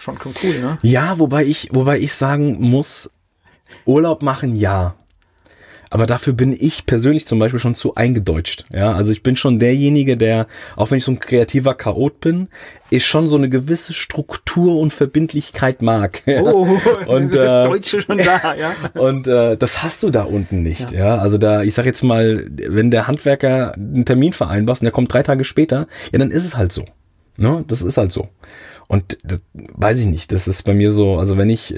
schon 0.00 0.18
cool, 0.24 0.58
ne? 0.60 0.78
Ja, 0.82 1.18
wobei 1.18 1.44
ich, 1.44 1.68
wobei 1.72 1.98
ich 1.98 2.14
sagen 2.14 2.56
muss, 2.60 3.10
Urlaub 3.84 4.22
machen 4.22 4.56
ja. 4.56 4.94
Aber 5.92 6.06
dafür 6.06 6.32
bin 6.32 6.56
ich 6.58 6.86
persönlich 6.86 7.26
zum 7.26 7.40
Beispiel 7.40 7.58
schon 7.58 7.74
zu 7.74 7.96
eingedeutscht. 7.96 8.64
Ja, 8.72 8.92
also 8.92 9.12
ich 9.12 9.24
bin 9.24 9.36
schon 9.36 9.58
derjenige, 9.58 10.16
der, 10.16 10.46
auch 10.76 10.92
wenn 10.92 10.98
ich 10.98 11.04
so 11.04 11.10
ein 11.10 11.18
kreativer 11.18 11.74
Chaot 11.74 12.20
bin, 12.20 12.46
ist 12.90 13.06
schon 13.06 13.28
so 13.28 13.36
eine 13.36 13.48
gewisse 13.48 13.92
Struktur 13.92 14.78
und 14.78 14.94
Verbindlichkeit 14.94 15.82
mag. 15.82 16.22
Ja. 16.30 16.42
Oh, 16.42 16.78
Und, 17.06 17.34
das 17.34 17.52
äh, 17.52 17.62
Deutsche 17.64 18.00
schon 18.00 18.18
da, 18.18 18.54
ja. 18.54 18.72
Und 18.94 19.26
äh, 19.26 19.56
das 19.56 19.82
hast 19.82 20.04
du 20.04 20.10
da 20.10 20.22
unten 20.22 20.62
nicht, 20.62 20.92
ja. 20.92 21.18
Also 21.18 21.38
da, 21.38 21.62
ich 21.62 21.74
sag 21.74 21.86
jetzt 21.86 22.04
mal, 22.04 22.46
wenn 22.48 22.92
der 22.92 23.08
Handwerker 23.08 23.74
einen 23.74 24.04
Termin 24.04 24.32
vereinbart 24.32 24.80
und 24.80 24.84
der 24.84 24.92
kommt 24.92 25.12
drei 25.12 25.24
Tage 25.24 25.42
später, 25.42 25.88
ja, 26.12 26.20
dann 26.20 26.30
ist 26.30 26.44
es 26.44 26.56
halt 26.56 26.70
so. 26.70 26.84
Ne? 27.36 27.64
Das 27.66 27.82
ist 27.82 27.96
halt 27.96 28.12
so. 28.12 28.28
Und 28.90 29.18
das 29.22 29.40
weiß 29.54 30.00
ich 30.00 30.06
nicht, 30.06 30.32
das 30.32 30.48
ist 30.48 30.64
bei 30.64 30.74
mir 30.74 30.90
so, 30.90 31.16
also 31.16 31.38
wenn 31.38 31.48
ich, 31.48 31.72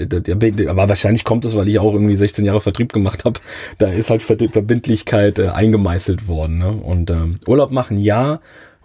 aber 0.67 0.89
wahrscheinlich 0.89 1.23
kommt 1.23 1.45
es, 1.45 1.55
weil 1.55 1.69
ich 1.69 1.77
auch 1.77 1.93
irgendwie 1.93 2.15
16 2.15 2.43
Jahre 2.43 2.59
Vertrieb 2.59 2.91
gemacht 2.91 3.23
habe, 3.23 3.39
da 3.77 3.87
ist 3.87 4.09
halt 4.09 4.23
Ver- 4.23 4.49
Verbindlichkeit 4.51 5.37
äh, 5.37 5.49
eingemeißelt 5.49 6.27
worden. 6.27 6.57
Ne? 6.57 6.71
Und 6.71 7.11
ähm, 7.11 7.39
Urlaub 7.45 7.69
machen, 7.69 7.97
ja, 7.97 8.39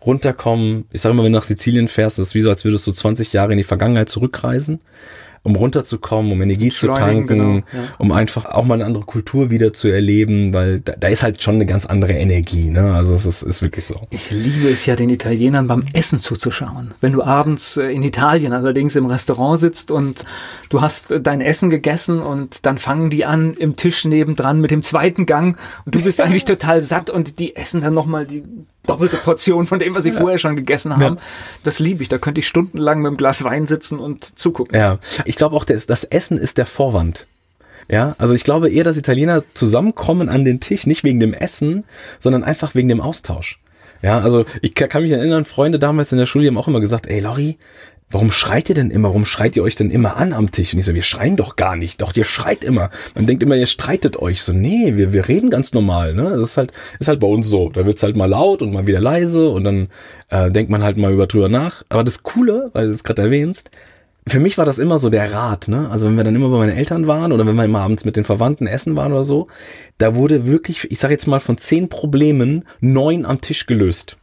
runterkommen, 0.04 0.84
ich 0.92 1.00
sage 1.00 1.14
immer, 1.14 1.24
wenn 1.24 1.32
du 1.32 1.38
nach 1.38 1.44
Sizilien 1.46 1.88
fährst, 1.88 2.18
das 2.18 2.28
ist 2.28 2.34
wie 2.34 2.42
so, 2.42 2.50
als 2.50 2.66
würdest 2.66 2.86
du 2.86 2.92
20 2.92 3.32
Jahre 3.32 3.52
in 3.52 3.56
die 3.56 3.64
Vergangenheit 3.64 4.10
zurückreisen, 4.10 4.80
um 5.42 5.56
runterzukommen, 5.56 6.32
um 6.32 6.42
Energie 6.42 6.70
zu 6.70 6.86
tanken, 6.88 7.26
genau, 7.26 7.54
ja. 7.56 7.62
um 7.98 8.12
einfach 8.12 8.44
auch 8.46 8.64
mal 8.64 8.74
eine 8.74 8.84
andere 8.84 9.04
Kultur 9.04 9.50
wieder 9.50 9.72
zu 9.72 9.88
erleben, 9.88 10.54
weil 10.54 10.80
da, 10.80 10.94
da 10.98 11.08
ist 11.08 11.22
halt 11.22 11.42
schon 11.42 11.56
eine 11.56 11.66
ganz 11.66 11.86
andere 11.86 12.12
Energie, 12.12 12.70
ne? 12.70 12.94
Also 12.94 13.14
es 13.14 13.26
ist, 13.26 13.42
ist 13.42 13.62
wirklich 13.62 13.84
so. 13.84 13.96
Ich 14.10 14.30
liebe 14.30 14.68
es 14.68 14.86
ja, 14.86 14.96
den 14.96 15.10
Italienern 15.10 15.68
beim 15.68 15.82
Essen 15.92 16.18
zuzuschauen. 16.18 16.94
Wenn 17.00 17.12
du 17.12 17.22
abends 17.22 17.76
äh, 17.76 17.90
in 17.90 18.02
Italien 18.02 18.52
allerdings 18.52 18.96
im 18.96 19.06
Restaurant 19.06 19.58
sitzt 19.58 19.90
und 19.90 20.24
du 20.68 20.80
hast 20.80 21.10
äh, 21.10 21.20
dein 21.20 21.40
Essen 21.40 21.70
gegessen 21.70 22.20
und 22.20 22.66
dann 22.66 22.78
fangen 22.78 23.10
die 23.10 23.24
an 23.24 23.54
im 23.54 23.76
Tisch 23.76 24.04
nebendran 24.04 24.60
mit 24.60 24.70
dem 24.70 24.82
zweiten 24.82 25.26
Gang 25.26 25.58
und 25.84 25.94
du 25.94 26.02
bist 26.02 26.20
eigentlich 26.22 26.44
total 26.44 26.82
satt 26.82 27.10
und 27.10 27.38
die 27.38 27.56
essen 27.56 27.80
dann 27.80 27.94
nochmal 27.94 28.26
die 28.26 28.44
doppelte 28.88 29.16
Portion 29.18 29.66
von 29.66 29.78
dem, 29.78 29.94
was 29.94 30.02
sie 30.04 30.10
vorher 30.12 30.38
schon 30.38 30.56
gegessen 30.56 30.96
haben. 30.96 31.18
Das 31.62 31.78
liebe 31.78 32.02
ich. 32.02 32.08
Da 32.08 32.18
könnte 32.18 32.40
ich 32.40 32.48
stundenlang 32.48 32.98
mit 33.00 33.06
einem 33.08 33.16
Glas 33.16 33.44
Wein 33.44 33.66
sitzen 33.66 33.98
und 34.00 34.36
zugucken. 34.38 34.74
Ja, 34.78 34.98
ich 35.24 35.36
glaube 35.36 35.54
auch, 35.54 35.64
das, 35.64 35.86
das 35.86 36.02
Essen 36.04 36.38
ist 36.38 36.58
der 36.58 36.66
Vorwand. 36.66 37.26
Ja, 37.90 38.14
also 38.18 38.34
ich 38.34 38.44
glaube 38.44 38.68
eher, 38.70 38.84
dass 38.84 38.96
Italiener 38.96 39.44
zusammenkommen 39.54 40.28
an 40.28 40.44
den 40.44 40.60
Tisch, 40.60 40.86
nicht 40.86 41.04
wegen 41.04 41.20
dem 41.20 41.32
Essen, 41.32 41.84
sondern 42.18 42.44
einfach 42.44 42.74
wegen 42.74 42.88
dem 42.88 43.00
Austausch. 43.00 43.60
Ja, 44.02 44.20
also 44.20 44.44
ich 44.62 44.74
ka- 44.74 44.86
kann 44.88 45.02
mich 45.02 45.12
erinnern, 45.12 45.44
Freunde 45.44 45.78
damals 45.78 46.12
in 46.12 46.18
der 46.18 46.26
Schule 46.26 46.46
haben 46.48 46.58
auch 46.58 46.68
immer 46.68 46.80
gesagt, 46.80 47.06
ey 47.06 47.20
Lori, 47.20 47.56
warum 48.10 48.30
schreit 48.30 48.68
ihr 48.68 48.74
denn 48.74 48.90
immer? 48.90 49.08
Warum 49.08 49.24
schreit 49.24 49.56
ihr 49.56 49.62
euch 49.62 49.74
denn 49.74 49.90
immer 49.90 50.16
an 50.16 50.32
am 50.32 50.50
Tisch? 50.50 50.72
Und 50.72 50.78
ich 50.78 50.84
so, 50.84 50.94
wir 50.94 51.02
schreien 51.02 51.36
doch 51.36 51.56
gar 51.56 51.76
nicht. 51.76 52.00
Doch, 52.00 52.14
ihr 52.16 52.24
schreit 52.24 52.64
immer. 52.64 52.90
Man 53.14 53.26
denkt 53.26 53.42
immer, 53.42 53.56
ihr 53.56 53.66
streitet 53.66 54.16
euch. 54.16 54.42
So, 54.42 54.52
nee, 54.52 54.96
wir, 54.96 55.12
wir 55.12 55.28
reden 55.28 55.50
ganz 55.50 55.72
normal. 55.72 56.14
Ne? 56.14 56.36
Das 56.36 56.50
ist 56.50 56.56
halt, 56.56 56.72
ist 56.98 57.08
halt 57.08 57.20
bei 57.20 57.26
uns 57.26 57.48
so. 57.48 57.68
Da 57.70 57.86
wird's 57.86 58.02
halt 58.02 58.16
mal 58.16 58.26
laut 58.26 58.62
und 58.62 58.72
mal 58.72 58.86
wieder 58.86 59.00
leise 59.00 59.48
und 59.48 59.64
dann 59.64 59.88
äh, 60.30 60.50
denkt 60.50 60.70
man 60.70 60.82
halt 60.82 60.96
mal 60.96 61.12
über 61.12 61.26
drüber 61.26 61.48
nach. 61.48 61.84
Aber 61.88 62.04
das 62.04 62.22
Coole, 62.22 62.70
weil 62.72 62.88
du 62.88 62.94
es 62.94 63.04
gerade 63.04 63.22
erwähnst, 63.22 63.70
für 64.26 64.40
mich 64.40 64.58
war 64.58 64.64
das 64.64 64.78
immer 64.78 64.98
so 64.98 65.08
der 65.08 65.32
Rat, 65.32 65.68
ne? 65.68 65.88
Also 65.90 66.06
wenn 66.06 66.16
wir 66.16 66.24
dann 66.24 66.34
immer 66.34 66.50
bei 66.50 66.58
meinen 66.58 66.76
Eltern 66.76 67.06
waren 67.06 67.32
oder 67.32 67.46
wenn 67.46 67.56
wir 67.56 67.64
immer 67.64 67.80
abends 67.80 68.04
mit 68.04 68.16
den 68.16 68.24
Verwandten 68.24 68.66
essen 68.66 68.96
waren 68.96 69.12
oder 69.12 69.24
so, 69.24 69.48
da 69.96 70.14
wurde 70.14 70.46
wirklich, 70.46 70.90
ich 70.90 70.98
sage 70.98 71.14
jetzt 71.14 71.26
mal, 71.26 71.40
von 71.40 71.56
zehn 71.56 71.88
Problemen 71.88 72.64
neun 72.80 73.24
am 73.24 73.40
Tisch 73.40 73.66
gelöst. 73.66 74.18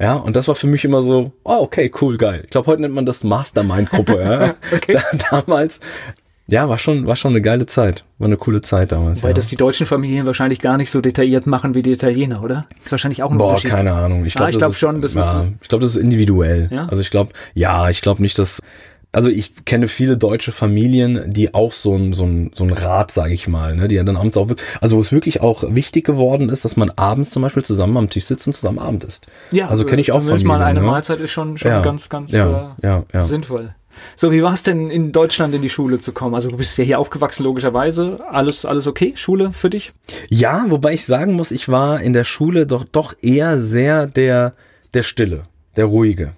Ja, 0.00 0.14
und 0.14 0.36
das 0.36 0.46
war 0.48 0.54
für 0.54 0.66
mich 0.68 0.84
immer 0.84 1.02
so, 1.02 1.32
oh, 1.44 1.56
okay, 1.60 1.90
cool, 2.00 2.16
geil. 2.18 2.42
Ich 2.44 2.50
glaube, 2.50 2.66
heute 2.68 2.82
nennt 2.82 2.94
man 2.94 3.04
das 3.06 3.24
Mastermind-Gruppe. 3.24 4.20
ja. 4.22 4.54
Okay. 4.76 4.92
da, 4.92 5.40
damals, 5.42 5.80
ja, 6.46 6.68
war 6.68 6.78
schon, 6.78 7.06
war 7.06 7.16
schon 7.16 7.32
eine 7.32 7.42
geile 7.42 7.66
Zeit. 7.66 8.04
War 8.18 8.26
eine 8.26 8.36
coole 8.36 8.62
Zeit 8.62 8.92
damals. 8.92 9.22
Weil 9.22 9.30
ja. 9.30 9.34
das 9.34 9.48
die 9.48 9.56
deutschen 9.56 9.86
Familien 9.86 10.24
wahrscheinlich 10.24 10.60
gar 10.60 10.76
nicht 10.78 10.90
so 10.90 11.00
detailliert 11.00 11.46
machen 11.46 11.74
wie 11.74 11.82
die 11.82 11.92
Italiener, 11.92 12.42
oder? 12.42 12.66
ist 12.82 12.90
wahrscheinlich 12.90 13.22
auch 13.22 13.30
ein 13.30 13.38
Boah, 13.38 13.48
Unterschied. 13.48 13.70
keine 13.72 13.92
Ahnung. 13.92 14.24
Ich 14.24 14.34
Ah, 14.36 14.38
glaube, 14.38 14.50
ich 14.52 14.58
glaub 14.58 14.74
schon, 14.74 15.02
das 15.02 15.14
ja, 15.14 15.20
ist- 15.42 15.48
ich 15.60 15.68
glaube, 15.68 15.82
das 15.84 15.90
ist 15.96 16.00
individuell. 16.00 16.68
Ja? 16.70 16.86
Also 16.88 17.02
ich 17.02 17.10
glaube, 17.10 17.32
ja, 17.54 17.90
ich 17.90 18.00
glaube 18.00 18.22
nicht, 18.22 18.38
dass 18.38 18.60
also 19.10 19.30
ich 19.30 19.64
kenne 19.64 19.88
viele 19.88 20.18
deutsche 20.18 20.52
Familien, 20.52 21.32
die 21.32 21.54
auch 21.54 21.72
so 21.72 21.96
ein, 21.96 22.12
so 22.12 22.24
ein, 22.24 22.50
so 22.54 22.64
ein 22.64 22.70
Rat, 22.70 23.10
sage 23.10 23.32
ich 23.32 23.48
mal, 23.48 23.74
ne, 23.74 23.88
die 23.88 23.94
ja 23.94 24.04
dann 24.04 24.16
abends 24.16 24.36
auch 24.36 24.48
wirklich, 24.48 24.66
also 24.80 24.96
wo 24.96 25.00
es 25.00 25.12
wirklich 25.12 25.40
auch 25.40 25.64
wichtig 25.68 26.04
geworden 26.04 26.50
ist, 26.50 26.64
dass 26.64 26.76
man 26.76 26.90
abends 26.90 27.30
zum 27.30 27.42
Beispiel 27.42 27.64
zusammen 27.64 27.96
am 27.96 28.10
Tisch 28.10 28.24
sitzt 28.24 28.46
und 28.46 28.52
zusammen 28.52 28.78
Abend 28.78 29.04
isst. 29.04 29.26
Ja, 29.50 29.68
also 29.68 29.84
kenne 29.84 30.02
ich 30.02 30.12
auch 30.12 30.22
Familien. 30.22 30.46
mal 30.46 30.62
eine 30.62 30.80
ne? 30.80 30.86
Mahlzeit 30.86 31.20
ist 31.20 31.30
schon, 31.30 31.56
schon 31.56 31.70
Ja, 31.70 31.80
ganz, 31.80 32.08
ganz 32.08 32.32
ja, 32.32 32.76
äh, 32.82 32.86
ja, 32.86 33.04
ja. 33.12 33.20
sinnvoll. 33.22 33.74
So, 34.14 34.30
wie 34.30 34.42
war 34.42 34.52
es 34.52 34.62
denn 34.62 34.90
in 34.90 35.10
Deutschland 35.10 35.54
in 35.54 35.62
die 35.62 35.70
Schule 35.70 35.98
zu 35.98 36.12
kommen? 36.12 36.34
Also 36.34 36.50
du 36.50 36.56
bist 36.56 36.78
ja 36.78 36.84
hier 36.84 36.98
aufgewachsen, 37.00 37.42
logischerweise. 37.42 38.20
Alles, 38.30 38.64
alles 38.64 38.86
okay? 38.86 39.14
Schule 39.16 39.52
für 39.52 39.70
dich? 39.70 39.92
Ja, 40.28 40.66
wobei 40.68 40.92
ich 40.92 41.04
sagen 41.04 41.32
muss, 41.32 41.50
ich 41.50 41.68
war 41.68 42.00
in 42.00 42.12
der 42.12 42.24
Schule 42.24 42.66
doch 42.66 42.84
doch 42.84 43.14
eher 43.22 43.60
sehr 43.60 44.06
der 44.06 44.54
der 44.94 45.02
Stille, 45.02 45.44
der 45.76 45.86
ruhige. 45.86 46.34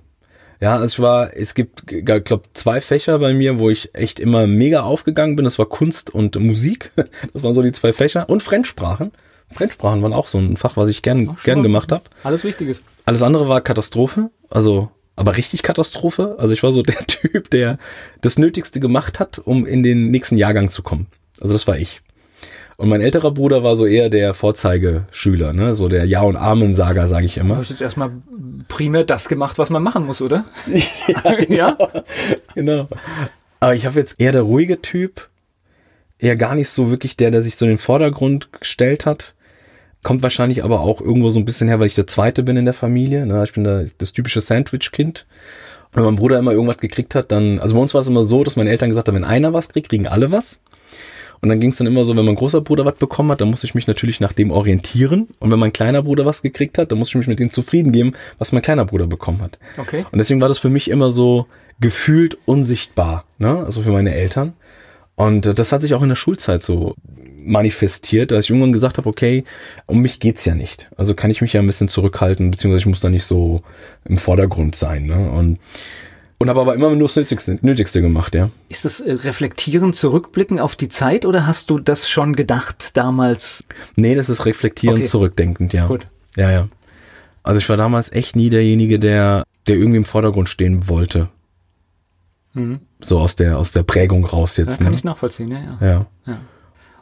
Ja, 0.60 0.76
also 0.76 0.84
ich 0.84 1.00
war, 1.00 1.34
es 1.34 1.54
gibt, 1.54 1.90
ich 1.90 2.04
glaube, 2.04 2.42
zwei 2.52 2.80
Fächer 2.80 3.18
bei 3.18 3.32
mir, 3.32 3.58
wo 3.58 3.70
ich 3.70 3.94
echt 3.94 4.20
immer 4.20 4.46
mega 4.46 4.82
aufgegangen 4.82 5.34
bin. 5.34 5.44
Das 5.44 5.58
war 5.58 5.66
Kunst 5.66 6.10
und 6.10 6.36
Musik. 6.36 6.92
Das 7.32 7.42
waren 7.42 7.54
so 7.54 7.62
die 7.62 7.72
zwei 7.72 7.92
Fächer. 7.92 8.28
Und 8.28 8.42
Fremdsprachen. 8.42 9.12
Fremdsprachen 9.50 10.02
waren 10.02 10.12
auch 10.12 10.28
so 10.28 10.38
ein 10.38 10.56
Fach, 10.56 10.76
was 10.76 10.88
ich 10.88 11.02
gern, 11.02 11.34
Ach, 11.34 11.42
gern 11.42 11.62
gemacht 11.62 11.90
habe. 11.92 12.04
Alles 12.22 12.44
Wichtiges. 12.44 12.82
Alles 13.04 13.22
andere 13.22 13.48
war 13.48 13.60
Katastrophe. 13.60 14.30
Also, 14.48 14.90
aber 15.16 15.36
richtig 15.36 15.62
Katastrophe. 15.62 16.36
Also 16.38 16.52
ich 16.52 16.62
war 16.62 16.72
so 16.72 16.82
der 16.82 16.98
Typ, 17.06 17.50
der 17.50 17.78
das 18.20 18.38
Nötigste 18.38 18.80
gemacht 18.80 19.18
hat, 19.18 19.38
um 19.38 19.66
in 19.66 19.82
den 19.82 20.10
nächsten 20.10 20.36
Jahrgang 20.36 20.68
zu 20.68 20.82
kommen. 20.82 21.06
Also 21.40 21.54
das 21.54 21.66
war 21.66 21.78
ich. 21.78 22.02
Und 22.80 22.88
mein 22.88 23.02
älterer 23.02 23.30
Bruder 23.30 23.62
war 23.62 23.76
so 23.76 23.84
eher 23.84 24.08
der 24.08 24.32
Vorzeigeschüler, 24.32 25.52
ne? 25.52 25.74
so 25.74 25.88
der 25.88 26.06
Ja- 26.06 26.22
und 26.22 26.36
Amen-Sager, 26.36 27.08
sage 27.08 27.26
ich 27.26 27.34
Du 27.34 27.40
immer. 27.40 27.58
hast 27.58 27.68
jetzt 27.68 27.82
erstmal 27.82 28.10
primär 28.68 29.04
das 29.04 29.28
gemacht, 29.28 29.58
was 29.58 29.68
man 29.68 29.82
machen 29.82 30.06
muss, 30.06 30.22
oder? 30.22 30.46
ja, 31.06 31.38
ja? 31.50 31.78
genau. 32.54 32.88
Aber 33.60 33.74
ich 33.74 33.84
habe 33.84 33.98
jetzt 34.00 34.18
eher 34.18 34.32
der 34.32 34.40
ruhige 34.40 34.80
Typ, 34.80 35.28
eher 36.18 36.36
gar 36.36 36.54
nicht 36.54 36.70
so 36.70 36.88
wirklich 36.88 37.18
der, 37.18 37.30
der 37.30 37.42
sich 37.42 37.56
so 37.56 37.66
in 37.66 37.72
den 37.72 37.76
Vordergrund 37.76 38.50
gestellt 38.50 39.04
hat. 39.04 39.34
Kommt 40.02 40.22
wahrscheinlich 40.22 40.64
aber 40.64 40.80
auch 40.80 41.02
irgendwo 41.02 41.28
so 41.28 41.38
ein 41.38 41.44
bisschen 41.44 41.68
her, 41.68 41.80
weil 41.80 41.86
ich 41.86 41.94
der 41.94 42.06
Zweite 42.06 42.42
bin 42.42 42.56
in 42.56 42.64
der 42.64 42.72
Familie. 42.72 43.26
Ne? 43.26 43.44
Ich 43.44 43.52
bin 43.52 43.62
da 43.62 43.82
das 43.98 44.14
typische 44.14 44.40
Sandwich-Kind. 44.40 45.26
Wenn 45.92 46.04
mein 46.04 46.16
Bruder 46.16 46.38
immer 46.38 46.52
irgendwas 46.52 46.78
gekriegt 46.78 47.14
hat, 47.14 47.30
dann, 47.30 47.58
also 47.58 47.74
bei 47.74 47.82
uns 47.82 47.92
war 47.92 48.00
es 48.00 48.08
immer 48.08 48.22
so, 48.22 48.42
dass 48.42 48.56
meine 48.56 48.70
Eltern 48.70 48.88
gesagt 48.88 49.06
haben, 49.08 49.16
wenn 49.16 49.24
einer 49.24 49.52
was 49.52 49.68
kriegt, 49.68 49.90
kriegen 49.90 50.08
alle 50.08 50.32
was. 50.32 50.60
Und 51.42 51.48
dann 51.48 51.60
ging 51.60 51.70
es 51.70 51.78
dann 51.78 51.86
immer 51.86 52.04
so, 52.04 52.16
wenn 52.16 52.24
mein 52.24 52.34
großer 52.34 52.60
Bruder 52.60 52.84
was 52.84 52.98
bekommen 52.98 53.30
hat, 53.30 53.40
dann 53.40 53.48
musste 53.48 53.66
ich 53.66 53.74
mich 53.74 53.86
natürlich 53.86 54.20
nach 54.20 54.32
dem 54.32 54.50
orientieren. 54.50 55.28
Und 55.38 55.50
wenn 55.50 55.58
mein 55.58 55.72
kleiner 55.72 56.02
Bruder 56.02 56.26
was 56.26 56.42
gekriegt 56.42 56.76
hat, 56.76 56.92
dann 56.92 56.98
musste 56.98 57.12
ich 57.12 57.18
mich 57.18 57.28
mit 57.28 57.38
dem 57.38 57.50
zufrieden 57.50 57.92
geben, 57.92 58.12
was 58.38 58.52
mein 58.52 58.62
kleiner 58.62 58.84
Bruder 58.84 59.06
bekommen 59.06 59.40
hat. 59.40 59.58
Okay. 59.78 60.04
Und 60.10 60.18
deswegen 60.18 60.40
war 60.40 60.48
das 60.48 60.58
für 60.58 60.68
mich 60.68 60.90
immer 60.90 61.10
so 61.10 61.46
gefühlt 61.80 62.36
unsichtbar, 62.44 63.24
ne? 63.38 63.64
Also 63.64 63.80
für 63.80 63.92
meine 63.92 64.14
Eltern. 64.14 64.52
Und 65.16 65.46
äh, 65.46 65.54
das 65.54 65.72
hat 65.72 65.82
sich 65.82 65.94
auch 65.94 66.02
in 66.02 66.10
der 66.10 66.16
Schulzeit 66.16 66.62
so 66.62 66.94
manifestiert, 67.42 68.30
dass 68.30 68.44
ich 68.44 68.50
irgendwann 68.50 68.72
gesagt 68.72 68.98
habe, 68.98 69.08
okay, 69.08 69.44
um 69.86 70.00
mich 70.00 70.20
geht's 70.20 70.44
ja 70.44 70.54
nicht. 70.54 70.90
Also 70.96 71.14
kann 71.14 71.30
ich 71.30 71.40
mich 71.40 71.54
ja 71.54 71.60
ein 71.60 71.66
bisschen 71.66 71.88
zurückhalten, 71.88 72.50
beziehungsweise 72.50 72.82
ich 72.82 72.86
muss 72.86 73.00
da 73.00 73.08
nicht 73.08 73.24
so 73.24 73.62
im 74.04 74.18
Vordergrund 74.18 74.76
sein. 74.76 75.06
Ne? 75.06 75.30
Und 75.30 75.58
und 76.40 76.48
habe 76.48 76.62
aber 76.62 76.74
immer 76.74 76.88
nur 76.96 77.06
das 77.06 77.16
Nötigste, 77.16 77.58
Nötigste 77.60 78.00
gemacht, 78.00 78.34
ja. 78.34 78.48
Ist 78.70 78.86
das 78.86 79.00
äh, 79.00 79.12
Reflektieren, 79.12 79.92
Zurückblicken 79.92 80.58
auf 80.58 80.74
die 80.74 80.88
Zeit 80.88 81.26
oder 81.26 81.46
hast 81.46 81.68
du 81.68 81.78
das 81.78 82.08
schon 82.08 82.34
gedacht 82.34 82.96
damals? 82.96 83.62
Nee, 83.94 84.14
das 84.14 84.30
ist 84.30 84.46
Reflektieren, 84.46 84.96
okay. 84.96 85.04
zurückdenkend, 85.04 85.74
ja. 85.74 85.86
Gut. 85.86 86.06
Ja, 86.36 86.50
ja. 86.50 86.68
Also 87.42 87.58
ich 87.58 87.68
war 87.68 87.76
damals 87.76 88.10
echt 88.10 88.36
nie 88.36 88.48
derjenige, 88.48 88.98
der, 88.98 89.44
der 89.68 89.76
irgendwie 89.76 89.98
im 89.98 90.04
Vordergrund 90.04 90.48
stehen 90.48 90.88
wollte. 90.88 91.28
Mhm. 92.54 92.80
So 93.00 93.18
aus 93.18 93.36
der, 93.36 93.58
aus 93.58 93.72
der 93.72 93.82
Prägung 93.82 94.24
raus 94.24 94.56
jetzt. 94.56 94.78
Ja, 94.78 94.84
kann 94.84 94.92
ne? 94.92 94.94
ich 94.94 95.04
nachvollziehen, 95.04 95.48
ja, 95.48 95.58
ja. 95.58 95.78
ja. 95.80 96.06
ja. 96.26 96.40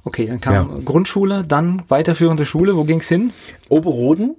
Okay, 0.08 0.24
dann 0.24 0.40
kam 0.40 0.54
ja. 0.54 0.66
Grundschule, 0.86 1.44
dann 1.44 1.82
weiterführende 1.88 2.46
Schule. 2.46 2.78
Wo 2.78 2.84
ging's 2.84 3.08
hin? 3.08 3.30
Oberroden. 3.68 4.36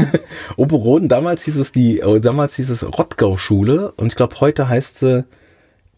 Oberroden, 0.56 1.08
damals 1.08 1.44
hieß 1.44 1.58
es 1.58 1.70
die, 1.70 2.02
oh, 2.02 2.18
damals 2.18 2.56
hieß 2.56 2.70
es 2.70 2.84
Rottgau-Schule 2.84 3.92
und 3.92 4.08
ich 4.08 4.16
glaube 4.16 4.34
heute 4.40 4.68
heißt 4.68 4.98
sie 4.98 5.24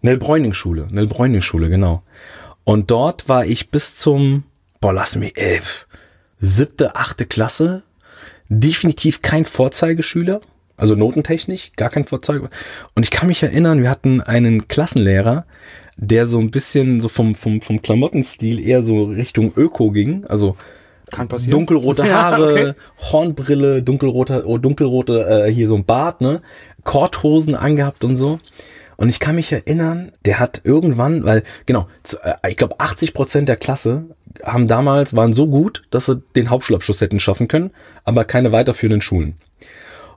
Nell-Bräuning-Schule. 0.03 0.89
Nell-Bräuning-Schule, 0.91 1.71
genau. 1.71 2.03
Und 2.65 2.91
dort 2.91 3.27
war 3.27 3.47
ich 3.47 3.71
bis 3.71 3.97
zum, 3.97 4.43
boah, 4.83 4.93
lass 4.93 5.17
mich 5.17 5.39
elf, 5.39 5.87
siebte, 6.39 6.95
achte 6.95 7.25
Klasse. 7.25 7.83
Definitiv 8.51 9.23
kein 9.23 9.47
Vorzeigeschüler. 9.47 10.43
Also 10.77 10.97
notentechnisch, 10.97 11.73
gar 11.77 11.89
kein 11.89 12.05
Vorzeige. 12.05 12.51
Und 12.95 13.05
ich 13.05 13.11
kann 13.11 13.29
mich 13.29 13.43
erinnern, 13.43 13.81
wir 13.81 13.89
hatten 13.89 14.21
einen 14.21 14.69
Klassenlehrer, 14.69 15.47
der 15.97 16.27
so 16.27 16.39
ein 16.39 16.51
bisschen 16.51 17.01
so 17.01 17.09
vom, 17.09 17.35
vom, 17.35 17.61
vom 17.61 17.81
Klamottenstil 17.81 18.61
eher 18.61 18.83
so 18.83 19.05
Richtung 19.05 19.53
Öko 19.57 19.91
ging. 19.91 20.25
Also 20.27 20.57
Kann 21.11 21.29
passieren. 21.29 21.53
dunkelrote 21.53 22.05
Haare, 22.13 22.61
ja, 22.61 22.69
okay. 22.71 22.79
Hornbrille, 23.13 23.83
dunkelrote, 23.83 24.45
oh, 24.47 24.59
dunkelrote, 24.59 25.47
äh, 25.47 25.53
hier 25.53 25.69
so 25.69 25.77
ein 25.77 25.85
Bart, 25.85 26.21
ne? 26.21 26.43
Korthosen 26.83 27.55
angehabt 27.55 28.05
und 28.05 28.17
so. 28.17 28.41
Und 28.97 29.09
ich 29.09 29.19
kann 29.19 29.35
mich 29.35 29.51
erinnern, 29.53 30.13
der 30.25 30.39
hat 30.39 30.61
irgendwann, 30.65 31.25
weil, 31.25 31.43
genau, 31.67 31.89
äh, 32.23 32.51
ich 32.51 32.57
glaube 32.57 32.79
80 32.79 33.15
Prozent 33.15 33.49
der 33.49 33.57
Klasse 33.57 34.05
haben 34.43 34.69
damals, 34.69 35.15
waren 35.15 35.33
so 35.33 35.47
gut, 35.47 35.85
dass 35.91 36.07
sie 36.07 36.23
den 36.37 36.51
Hauptschulabschluss 36.51 37.01
hätten 37.01 37.21
schaffen 37.21 37.49
können, 37.49 37.71
aber 38.05 38.25
keine 38.25 38.53
weiterführenden 38.53 39.01
Schulen. 39.01 39.37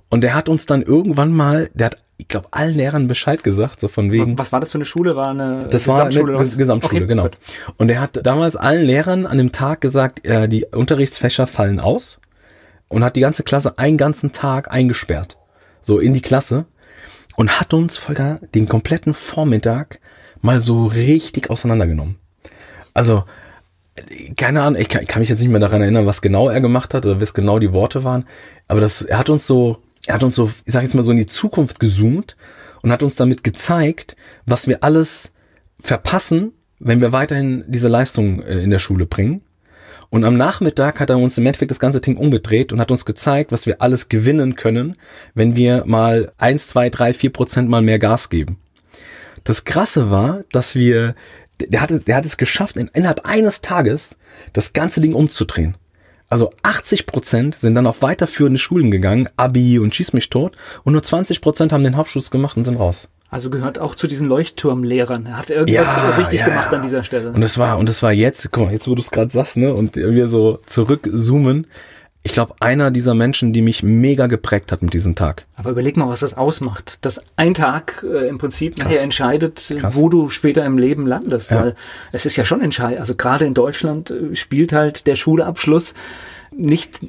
Und 0.09 0.21
der 0.21 0.33
hat 0.33 0.49
uns 0.49 0.65
dann 0.65 0.81
irgendwann 0.81 1.31
mal, 1.31 1.69
der 1.73 1.87
hat 1.87 1.97
ich 2.17 2.27
glaube, 2.27 2.47
allen 2.51 2.73
Lehrern 2.73 3.07
Bescheid 3.07 3.43
gesagt, 3.43 3.79
so 3.79 3.87
von 3.87 4.11
wegen. 4.11 4.37
Was 4.39 4.51
war 4.51 4.59
das 4.59 4.71
für 4.71 4.79
eine 4.79 4.85
Schule? 4.85 5.15
War 5.15 5.29
eine 5.29 5.59
das 5.69 5.85
Gesamtschule? 5.85 6.33
War 6.33 6.41
eine 6.41 6.49
Gesamtschule, 6.49 7.03
okay, 7.03 7.07
genau. 7.07 7.23
Gut. 7.23 7.37
Und 7.77 7.91
er 7.91 8.01
hat 8.01 8.25
damals 8.25 8.55
allen 8.55 8.85
Lehrern 8.85 9.25
an 9.27 9.37
dem 9.37 9.51
Tag 9.51 9.81
gesagt, 9.81 10.25
äh, 10.25 10.47
die 10.47 10.65
Unterrichtsfächer 10.65 11.45
fallen 11.45 11.79
aus 11.79 12.19
und 12.87 13.03
hat 13.03 13.15
die 13.15 13.21
ganze 13.21 13.43
Klasse 13.43 13.77
einen 13.77 13.97
ganzen 13.97 14.31
Tag 14.31 14.71
eingesperrt. 14.71 15.37
So 15.83 15.99
in 15.99 16.13
die 16.13 16.21
Klasse. 16.21 16.65
Und 17.35 17.59
hat 17.59 17.71
uns, 17.73 17.97
Volker, 17.97 18.39
den 18.55 18.67
kompletten 18.67 19.13
Vormittag 19.13 19.99
mal 20.41 20.59
so 20.59 20.87
richtig 20.87 21.51
auseinandergenommen. 21.51 22.15
Also, 22.95 23.25
keine 24.35 24.63
Ahnung, 24.63 24.81
ich 24.81 24.89
kann, 24.89 25.03
ich 25.03 25.07
kann 25.07 25.19
mich 25.19 25.29
jetzt 25.29 25.41
nicht 25.41 25.49
mehr 25.49 25.59
daran 25.59 25.81
erinnern, 25.81 26.07
was 26.07 26.23
genau 26.23 26.49
er 26.49 26.61
gemacht 26.61 26.95
hat 26.95 27.05
oder 27.05 27.21
was 27.21 27.35
genau 27.35 27.59
die 27.59 27.73
Worte 27.73 28.03
waren. 28.03 28.25
Aber 28.67 28.81
das, 28.81 29.03
er 29.03 29.19
hat 29.19 29.29
uns 29.29 29.45
so 29.45 29.77
er 30.07 30.15
hat 30.15 30.23
uns 30.23 30.35
so, 30.35 30.51
ich 30.65 30.73
sag 30.73 30.83
jetzt 30.83 30.95
mal 30.95 31.03
so 31.03 31.11
in 31.11 31.17
die 31.17 31.25
Zukunft 31.25 31.79
gezoomt 31.79 32.35
und 32.81 32.91
hat 32.91 33.03
uns 33.03 33.15
damit 33.17 33.43
gezeigt, 33.43 34.15
was 34.45 34.67
wir 34.67 34.83
alles 34.83 35.33
verpassen, 35.79 36.53
wenn 36.79 37.01
wir 37.01 37.11
weiterhin 37.11 37.65
diese 37.67 37.87
Leistung 37.87 38.41
äh, 38.41 38.61
in 38.61 38.69
der 38.69 38.79
Schule 38.79 39.05
bringen. 39.05 39.41
Und 40.09 40.23
am 40.23 40.37
Nachmittag 40.37 41.01
hat 41.01 41.09
er 41.09 41.17
uns 41.17 41.37
im 41.37 41.45
Endeffekt 41.45 41.71
das 41.71 41.79
ganze 41.79 41.99
Ding 41.99 42.15
umgedreht 42.15 42.71
und 42.71 42.79
hat 42.79 42.91
uns 42.91 43.05
gezeigt, 43.05 43.51
was 43.51 43.65
wir 43.65 43.81
alles 43.81 44.07
gewinnen 44.07 44.55
können, 44.55 44.95
wenn 45.33 45.57
wir 45.57 45.83
mal 45.85 46.31
eins, 46.37 46.67
zwei, 46.69 46.89
drei, 46.89 47.13
vier 47.13 47.31
Prozent 47.31 47.69
mal 47.69 47.81
mehr 47.81 47.99
Gas 47.99 48.29
geben. 48.29 48.57
Das 49.43 49.65
Krasse 49.65 50.09
war, 50.09 50.43
dass 50.53 50.75
wir, 50.75 51.15
der 51.59 51.81
hatte, 51.81 51.99
der 51.99 52.15
hat 52.15 52.25
es 52.25 52.37
geschafft, 52.37 52.77
in, 52.77 52.89
innerhalb 52.93 53.25
eines 53.25 53.59
Tages 53.59 54.15
das 54.53 54.71
ganze 54.71 55.01
Ding 55.01 55.13
umzudrehen. 55.13 55.75
Also 56.29 56.53
80 56.63 57.05
Prozent 57.05 57.55
sind 57.55 57.75
dann 57.75 57.87
auf 57.87 58.01
weiterführende 58.01 58.59
Schulen 58.59 58.91
gegangen, 58.91 59.29
Abi 59.37 59.79
und 59.79 59.95
Schieß 59.95 60.13
mich 60.13 60.29
tot, 60.29 60.57
und 60.83 60.93
nur 60.93 61.03
20 61.03 61.41
Prozent 61.41 61.71
haben 61.71 61.83
den 61.83 61.95
Hauptschluss 61.95 62.31
gemacht 62.31 62.57
und 62.57 62.63
sind 62.63 62.77
raus. 62.77 63.09
Also 63.29 63.49
gehört 63.49 63.77
auch 63.77 63.95
zu 63.95 64.07
diesen 64.07 64.27
Leuchtturmlehrern. 64.27 65.25
Er 65.25 65.37
hat 65.37 65.49
irgendwas 65.49 65.95
ja, 65.97 66.09
richtig 66.11 66.39
ja, 66.41 66.45
gemacht 66.45 66.73
an 66.73 66.81
dieser 66.81 67.03
Stelle. 67.03 67.31
Und 67.31 67.43
es 67.43 67.57
war, 67.57 67.77
und 67.77 67.89
es 67.89 68.01
war 68.01 68.13
jetzt, 68.13 68.51
guck 68.51 68.65
mal, 68.65 68.73
jetzt 68.73 68.87
wo 68.87 68.95
du 68.95 69.01
es 69.01 69.11
gerade 69.11 69.29
sagst, 69.29 69.57
ne, 69.57 69.73
und 69.73 69.97
wir 69.97 70.27
so 70.27 70.59
zurückzoomen, 70.65 71.67
ich 72.27 72.33
glaube, 72.33 72.55
einer 72.59 72.91
dieser 72.91 73.13
Menschen, 73.13 73.53
die 73.53 73.61
mich 73.61 73.83
mega 73.83 74.27
geprägt 74.27 74.73
hat 74.73 74.81
mit 74.81 74.93
diesem 74.93 75.15
Tag. 75.15 75.45
Aber 75.55 75.69
überleg 75.71 75.95
mal, 75.95 76.09
was 76.09 76.19
das 76.19 76.33
ausmacht. 76.33 76.97
Dass 77.05 77.21
ein 77.37 77.53
Tag 77.53 78.05
äh, 78.05 78.27
im 78.27 78.37
Prinzip 78.37 78.75
Krass. 78.75 78.85
nachher 78.85 79.01
entscheidet, 79.01 79.73
Krass. 79.79 79.95
wo 79.95 80.09
du 80.09 80.29
später 80.29 80.65
im 80.65 80.77
Leben 80.77 81.07
landest. 81.07 81.51
Ja. 81.51 81.61
Weil 81.61 81.75
es 82.11 82.25
ist 82.25 82.35
ja 82.35 82.43
schon 82.43 82.59
entscheidend. 82.59 82.99
Also 82.99 83.15
gerade 83.15 83.45
in 83.45 83.53
Deutschland 83.53 84.11
äh, 84.11 84.35
spielt 84.35 84.73
halt 84.73 85.07
der 85.07 85.15
Schulabschluss 85.15 85.93
nicht, 86.51 86.99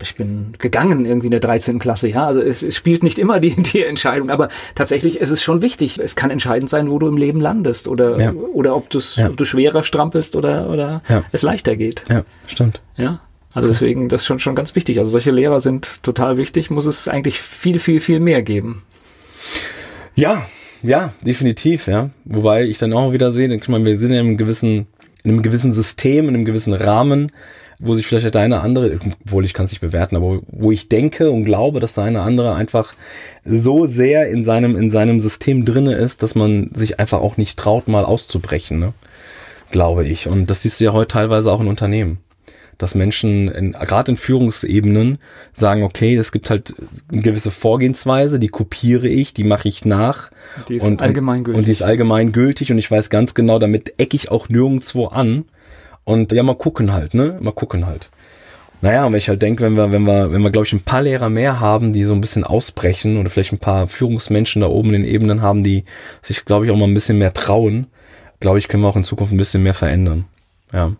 ich 0.00 0.14
bin 0.16 0.52
gegangen 0.58 1.04
irgendwie 1.04 1.26
in 1.28 1.32
der 1.32 1.40
13. 1.40 1.78
Klasse, 1.78 2.08
ja, 2.08 2.26
also 2.26 2.40
es, 2.40 2.62
es, 2.62 2.76
spielt 2.76 3.02
nicht 3.02 3.18
immer 3.18 3.40
die, 3.40 3.54
die 3.62 3.82
Entscheidung, 3.84 4.30
aber 4.30 4.48
tatsächlich 4.74 5.18
ist 5.18 5.30
es 5.30 5.42
schon 5.42 5.62
wichtig. 5.62 5.98
Es 5.98 6.14
kann 6.14 6.30
entscheidend 6.30 6.70
sein, 6.70 6.90
wo 6.90 6.98
du 6.98 7.08
im 7.08 7.16
Leben 7.16 7.40
landest 7.40 7.88
oder, 7.88 8.20
ja. 8.20 8.32
oder 8.32 8.76
ob, 8.76 8.92
ja. 8.92 9.28
ob 9.28 9.36
du 9.36 9.44
schwerer 9.44 9.82
strampelst 9.82 10.36
oder, 10.36 10.68
oder 10.68 11.02
ja. 11.08 11.24
es 11.32 11.42
leichter 11.42 11.76
geht. 11.76 12.04
Ja, 12.08 12.24
stimmt. 12.46 12.80
Ja. 12.96 13.20
Also 13.58 13.66
deswegen, 13.66 14.08
das 14.08 14.20
ist 14.20 14.26
schon, 14.28 14.38
schon 14.38 14.54
ganz 14.54 14.76
wichtig. 14.76 15.00
Also 15.00 15.10
solche 15.10 15.32
Lehrer 15.32 15.60
sind 15.60 16.00
total 16.04 16.36
wichtig, 16.36 16.70
muss 16.70 16.86
es 16.86 17.08
eigentlich 17.08 17.40
viel, 17.40 17.80
viel, 17.80 17.98
viel 17.98 18.20
mehr 18.20 18.40
geben. 18.40 18.84
Ja, 20.14 20.46
ja, 20.84 21.12
definitiv, 21.22 21.88
ja. 21.88 22.10
Wobei 22.24 22.66
ich 22.66 22.78
dann 22.78 22.92
auch 22.92 23.12
wieder 23.12 23.32
sehe, 23.32 23.52
ich 23.52 23.68
meine, 23.68 23.84
wir 23.84 23.98
sind 23.98 24.12
ja 24.12 24.20
in 24.20 24.26
einem 24.26 24.36
gewissen, 24.36 24.86
in 25.24 25.32
einem 25.32 25.42
gewissen 25.42 25.72
System, 25.72 26.28
in 26.28 26.36
einem 26.36 26.44
gewissen 26.44 26.72
Rahmen, 26.72 27.32
wo 27.80 27.94
sich 27.94 28.06
vielleicht 28.06 28.32
der 28.32 28.42
eine 28.42 28.60
andere, 28.60 29.00
obwohl 29.24 29.44
ich 29.44 29.54
kann 29.54 29.64
es 29.64 29.72
nicht 29.72 29.80
bewerten, 29.80 30.14
aber 30.14 30.40
wo 30.46 30.70
ich 30.70 30.88
denke 30.88 31.32
und 31.32 31.44
glaube, 31.44 31.80
dass 31.80 31.94
der 31.94 32.04
eine 32.04 32.20
andere 32.20 32.54
einfach 32.54 32.94
so 33.44 33.86
sehr 33.86 34.28
in 34.28 34.44
seinem, 34.44 34.76
in 34.76 34.88
seinem 34.88 35.18
System 35.18 35.64
drinne 35.64 35.96
ist, 35.96 36.22
dass 36.22 36.36
man 36.36 36.70
sich 36.74 37.00
einfach 37.00 37.18
auch 37.18 37.36
nicht 37.36 37.58
traut, 37.58 37.88
mal 37.88 38.04
auszubrechen, 38.04 38.78
ne? 38.78 38.92
Glaube 39.72 40.06
ich. 40.06 40.28
Und 40.28 40.48
das 40.48 40.62
siehst 40.62 40.80
du 40.80 40.84
ja 40.84 40.92
heute 40.92 41.08
teilweise 41.08 41.52
auch 41.52 41.60
in 41.60 41.66
Unternehmen 41.66 42.18
dass 42.78 42.94
Menschen 42.94 43.48
in, 43.48 43.72
gerade 43.72 44.12
in 44.12 44.16
Führungsebenen 44.16 45.18
sagen, 45.52 45.82
okay, 45.82 46.14
es 46.14 46.32
gibt 46.32 46.48
halt 46.48 46.74
eine 47.12 47.22
gewisse 47.22 47.50
Vorgehensweise, 47.50 48.38
die 48.38 48.48
kopiere 48.48 49.08
ich, 49.08 49.34
die 49.34 49.44
mache 49.44 49.68
ich 49.68 49.84
nach. 49.84 50.30
Die 50.68 50.76
ist 50.76 50.84
und, 50.84 51.02
allgemeingültig. 51.02 51.58
Und 51.58 51.66
die 51.66 51.72
ist 51.72 51.82
allgemeingültig 51.82 52.70
und 52.70 52.78
ich 52.78 52.90
weiß 52.90 53.10
ganz 53.10 53.34
genau, 53.34 53.58
damit 53.58 53.94
ecke 53.98 54.16
ich 54.16 54.30
auch 54.30 54.48
nirgendwo 54.48 55.06
an. 55.06 55.44
Und 56.04 56.32
ja, 56.32 56.42
mal 56.42 56.54
gucken 56.54 56.92
halt, 56.92 57.14
ne? 57.14 57.36
Mal 57.40 57.52
gucken 57.52 57.86
halt. 57.86 58.10
Naja, 58.80 59.04
und 59.04 59.12
wenn 59.12 59.18
ich 59.18 59.28
halt 59.28 59.42
denke, 59.42 59.64
wenn 59.64 59.74
wir, 59.74 59.90
wenn 59.92 60.04
wir, 60.04 60.32
wenn 60.32 60.40
wir, 60.40 60.50
glaube 60.50 60.66
ich, 60.66 60.72
ein 60.72 60.80
paar 60.80 61.02
Lehrer 61.02 61.28
mehr 61.28 61.58
haben, 61.58 61.92
die 61.92 62.04
so 62.04 62.14
ein 62.14 62.20
bisschen 62.20 62.44
ausbrechen 62.44 63.18
oder 63.18 63.28
vielleicht 63.28 63.52
ein 63.52 63.58
paar 63.58 63.88
Führungsmenschen 63.88 64.62
da 64.62 64.68
oben 64.68 64.94
in 64.94 65.02
den 65.02 65.10
Ebenen 65.10 65.42
haben, 65.42 65.64
die 65.64 65.84
sich, 66.22 66.44
glaube 66.44 66.64
ich, 66.64 66.70
auch 66.70 66.76
mal 66.76 66.86
ein 66.86 66.94
bisschen 66.94 67.18
mehr 67.18 67.34
trauen, 67.34 67.88
glaube 68.38 68.58
ich, 68.58 68.68
können 68.68 68.84
wir 68.84 68.88
auch 68.88 68.96
in 68.96 69.02
Zukunft 69.02 69.32
ein 69.32 69.38
bisschen 69.38 69.64
mehr 69.64 69.74
verändern. 69.74 70.26
Ja. 70.72 70.92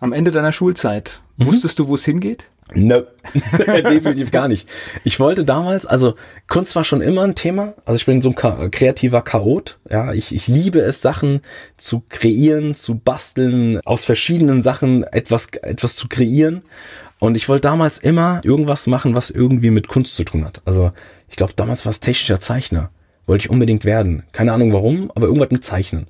Am 0.00 0.12
Ende 0.12 0.30
deiner 0.30 0.52
Schulzeit, 0.52 1.20
mhm. 1.36 1.46
wusstest 1.46 1.78
du, 1.78 1.88
wo 1.88 1.94
es 1.94 2.04
hingeht? 2.04 2.46
No, 2.74 3.02
definitiv 3.58 4.30
gar 4.30 4.48
nicht. 4.48 4.68
Ich 5.02 5.18
wollte 5.18 5.44
damals, 5.44 5.86
also 5.86 6.14
Kunst 6.46 6.76
war 6.76 6.84
schon 6.84 7.00
immer 7.00 7.22
ein 7.22 7.34
Thema. 7.34 7.74
Also 7.84 7.96
ich 7.96 8.06
bin 8.06 8.22
so 8.22 8.30
ein 8.30 8.70
kreativer 8.70 9.22
Chaot. 9.22 9.78
Ja, 9.90 10.12
ich, 10.12 10.34
ich 10.34 10.46
liebe 10.46 10.80
es, 10.80 11.02
Sachen 11.02 11.40
zu 11.76 12.02
kreieren, 12.08 12.74
zu 12.74 12.96
basteln, 12.96 13.80
aus 13.84 14.04
verschiedenen 14.04 14.62
Sachen 14.62 15.02
etwas, 15.02 15.48
etwas 15.62 15.96
zu 15.96 16.08
kreieren. 16.08 16.62
Und 17.18 17.36
ich 17.36 17.48
wollte 17.48 17.62
damals 17.62 17.98
immer 17.98 18.40
irgendwas 18.44 18.86
machen, 18.86 19.16
was 19.16 19.30
irgendwie 19.30 19.70
mit 19.70 19.88
Kunst 19.88 20.16
zu 20.16 20.24
tun 20.24 20.44
hat. 20.44 20.62
Also 20.64 20.92
ich 21.28 21.36
glaube, 21.36 21.52
damals 21.56 21.84
war 21.86 21.90
es 21.90 22.00
technischer 22.00 22.40
Zeichner. 22.40 22.90
Wollte 23.26 23.44
ich 23.44 23.50
unbedingt 23.50 23.84
werden. 23.84 24.22
Keine 24.32 24.52
Ahnung 24.52 24.72
warum, 24.72 25.10
aber 25.14 25.26
irgendwas 25.26 25.50
mit 25.50 25.64
Zeichnen. 25.64 26.06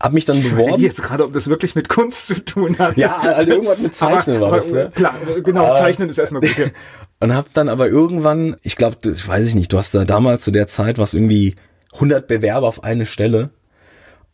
Hab 0.00 0.12
mich 0.12 0.24
dann 0.24 0.42
beworben. 0.42 0.74
Ich 0.76 0.82
jetzt 0.82 1.02
gerade, 1.02 1.24
ob 1.24 1.32
das 1.32 1.48
wirklich 1.48 1.74
mit 1.74 1.88
Kunst 1.88 2.26
zu 2.26 2.44
tun 2.44 2.78
hat. 2.78 2.96
Ja, 2.96 3.18
also 3.18 3.52
irgendwas 3.52 3.78
mit 3.78 3.94
Zeichnen 3.94 4.36
aber, 4.36 4.50
war 4.50 4.56
das. 4.56 4.72
Ja? 4.72 4.88
Klar, 4.88 5.14
genau, 5.42 5.66
aber, 5.66 5.74
Zeichnen 5.74 6.08
ist 6.08 6.18
erstmal 6.18 6.42
gut. 6.42 6.72
Und 7.20 7.34
hab 7.34 7.52
dann 7.54 7.68
aber 7.68 7.88
irgendwann, 7.88 8.56
ich 8.62 8.76
glaube, 8.76 8.96
das 9.00 9.26
weiß 9.26 9.46
ich 9.46 9.54
nicht, 9.54 9.72
du 9.72 9.78
hast 9.78 9.94
da 9.94 10.04
damals 10.04 10.42
zu 10.42 10.50
der 10.50 10.66
Zeit 10.66 10.98
was 10.98 11.14
irgendwie 11.14 11.54
100 11.94 12.26
Bewerber 12.26 12.66
auf 12.66 12.84
eine 12.84 13.06
Stelle. 13.06 13.50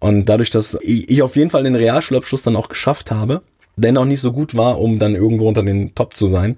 Und 0.00 0.24
dadurch, 0.24 0.50
dass 0.50 0.78
ich 0.80 1.22
auf 1.22 1.36
jeden 1.36 1.50
Fall 1.50 1.62
den 1.62 1.76
Realschulabschluss 1.76 2.42
dann 2.42 2.56
auch 2.56 2.68
geschafft 2.68 3.10
habe, 3.10 3.42
der 3.76 3.92
noch 3.92 4.06
nicht 4.06 4.20
so 4.20 4.32
gut 4.32 4.56
war, 4.56 4.80
um 4.80 4.98
dann 4.98 5.14
irgendwo 5.14 5.46
unter 5.46 5.62
den 5.62 5.94
Top 5.94 6.16
zu 6.16 6.26
sein, 6.26 6.56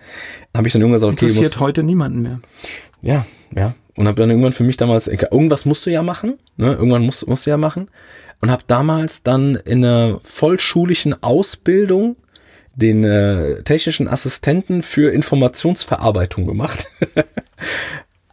habe 0.56 0.66
ich 0.66 0.72
dann 0.72 0.80
irgendwann 0.80 1.00
gesagt, 1.00 1.12
okay, 1.14 1.26
interessiert 1.26 1.60
heute 1.60 1.82
niemanden 1.82 2.22
mehr. 2.22 2.40
Ja, 3.02 3.26
ja. 3.54 3.74
Und 3.96 4.06
habe 4.06 4.16
dann 4.20 4.30
irgendwann 4.30 4.52
für 4.52 4.64
mich 4.64 4.76
damals, 4.76 5.06
irgendwas 5.08 5.66
musst 5.66 5.84
du 5.84 5.90
ja 5.90 6.02
machen, 6.02 6.38
ne? 6.56 6.72
irgendwann 6.72 7.02
musst, 7.02 7.26
musst 7.26 7.44
du 7.46 7.50
ja 7.50 7.58
machen. 7.58 7.88
Und 8.42 8.50
habe 8.50 8.64
damals 8.66 9.22
dann 9.22 9.54
in 9.54 9.84
einer 9.84 10.20
vollschulischen 10.24 11.22
Ausbildung 11.22 12.16
den 12.74 13.04
äh, 13.04 13.62
technischen 13.62 14.08
Assistenten 14.08 14.82
für 14.82 15.12
Informationsverarbeitung 15.12 16.46
gemacht. 16.46 16.88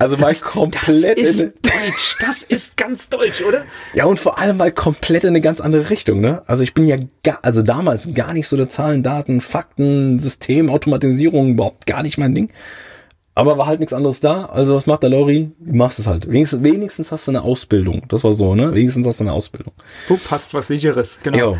Also 0.02 0.16
mal 0.16 0.34
komplett 0.34 1.18
das 1.18 1.26
ist 1.26 1.42
in 1.42 1.54
Deutsch, 1.62 2.16
das 2.22 2.44
ist 2.44 2.78
ganz 2.78 3.10
deutsch, 3.10 3.42
oder? 3.42 3.66
Ja, 3.94 4.06
und 4.06 4.18
vor 4.18 4.40
allem 4.40 4.56
mal 4.56 4.72
komplett 4.72 5.26
in 5.26 5.32
eine 5.32 5.42
ganz 5.42 5.60
andere 5.60 5.90
Richtung, 5.90 6.22
ne? 6.22 6.42
Also 6.48 6.64
ich 6.64 6.74
bin 6.74 6.88
ja 6.88 6.96
gar, 7.22 7.40
also 7.42 7.62
damals 7.62 8.14
gar 8.14 8.32
nicht 8.32 8.48
so 8.48 8.56
der 8.56 8.70
Zahlen, 8.70 9.04
Daten, 9.04 9.42
Fakten, 9.42 10.18
System, 10.18 10.70
Automatisierung, 10.70 11.52
überhaupt 11.52 11.86
gar 11.86 12.02
nicht 12.02 12.18
mein 12.18 12.34
Ding. 12.34 12.50
Aber 13.40 13.58
war 13.58 13.68
halt 13.68 13.80
nichts 13.80 13.94
anderes 13.94 14.20
da. 14.20 14.46
Also 14.46 14.76
was 14.76 14.86
macht 14.86 15.04
der 15.04 15.10
Lori? 15.10 15.52
Du 15.60 15.76
machst 15.76 15.98
es 15.98 16.08
halt. 16.08 16.30
Wenigstens, 16.30 16.64
wenigstens 16.64 17.12
hast 17.12 17.28
du 17.28 17.32
eine 17.32 17.42
Ausbildung. 17.42 18.04
Das 18.10 18.24
war 18.24 18.34
so, 18.34 18.54
ne? 18.54 18.74
Wenigstens 18.74 19.08
hast 19.08 19.20
du 19.20 19.24
eine 19.24 19.34
Ausbildung. 19.34 19.74
Du 20.08 20.18
passt 20.18 20.54
was 20.54 20.68
sicheres, 20.68 21.20
genau. 21.24 21.38
Jo. 21.38 21.58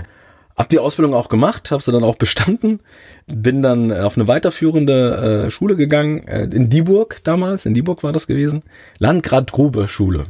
Hab 0.58 0.68
die 0.68 0.80
Ausbildung 0.80 1.14
auch 1.14 1.30
gemacht, 1.30 1.72
hab 1.72 1.82
sie 1.82 1.94
dann 1.94 2.04
auch 2.04 2.18
bestanden, 2.18 2.82
bin 3.28 3.62
dann 3.62 3.94
auf 3.94 4.18
eine 4.18 4.28
weiterführende 4.28 5.46
äh, 5.46 5.52
Schule 5.52 5.78
gegangen, 5.78 6.28
äh, 6.28 6.44
in 6.44 6.70
Dieburg 6.70 7.22
damals, 7.24 7.66
in 7.66 7.74
Dieburg 7.74 8.04
war 8.04 8.12
das 8.12 8.28
gewesen, 8.28 8.64
Landgrad 8.98 9.54
Gruber 9.54 9.88
Schule. 9.88 10.26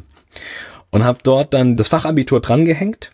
Und 0.91 1.03
hab 1.03 1.23
dort 1.23 1.55
dann 1.55 1.77
das 1.77 1.87
Fachabitur 1.87 2.41
drangehängt, 2.41 3.11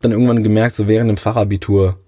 dann 0.00 0.12
irgendwann 0.12 0.44
gemerkt, 0.44 0.76
so 0.76 0.86
während 0.86 1.10
dem 1.10 1.16
Fachabitur, 1.16 1.98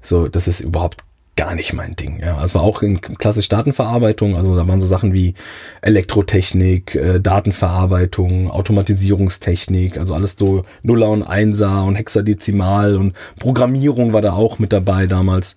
so, 0.00 0.28
das 0.28 0.46
ist 0.46 0.60
überhaupt 0.60 0.98
gar 1.36 1.54
nicht 1.54 1.72
mein 1.72 1.96
Ding. 1.96 2.20
Ja, 2.20 2.42
es 2.44 2.54
war 2.54 2.62
auch 2.62 2.82
in 2.82 3.00
klassisch 3.00 3.48
Datenverarbeitung, 3.48 4.36
also 4.36 4.54
da 4.54 4.68
waren 4.68 4.80
so 4.80 4.86
Sachen 4.86 5.14
wie 5.14 5.34
Elektrotechnik, 5.80 6.94
äh, 6.94 7.20
Datenverarbeitung, 7.20 8.50
Automatisierungstechnik, 8.50 9.96
also 9.96 10.14
alles 10.14 10.36
so 10.38 10.62
Nuller 10.82 11.08
und 11.08 11.22
Einser 11.22 11.84
und 11.84 11.94
Hexadezimal 11.94 12.96
und 12.96 13.14
Programmierung 13.38 14.12
war 14.12 14.20
da 14.20 14.34
auch 14.34 14.58
mit 14.58 14.72
dabei 14.72 15.06
damals. 15.06 15.56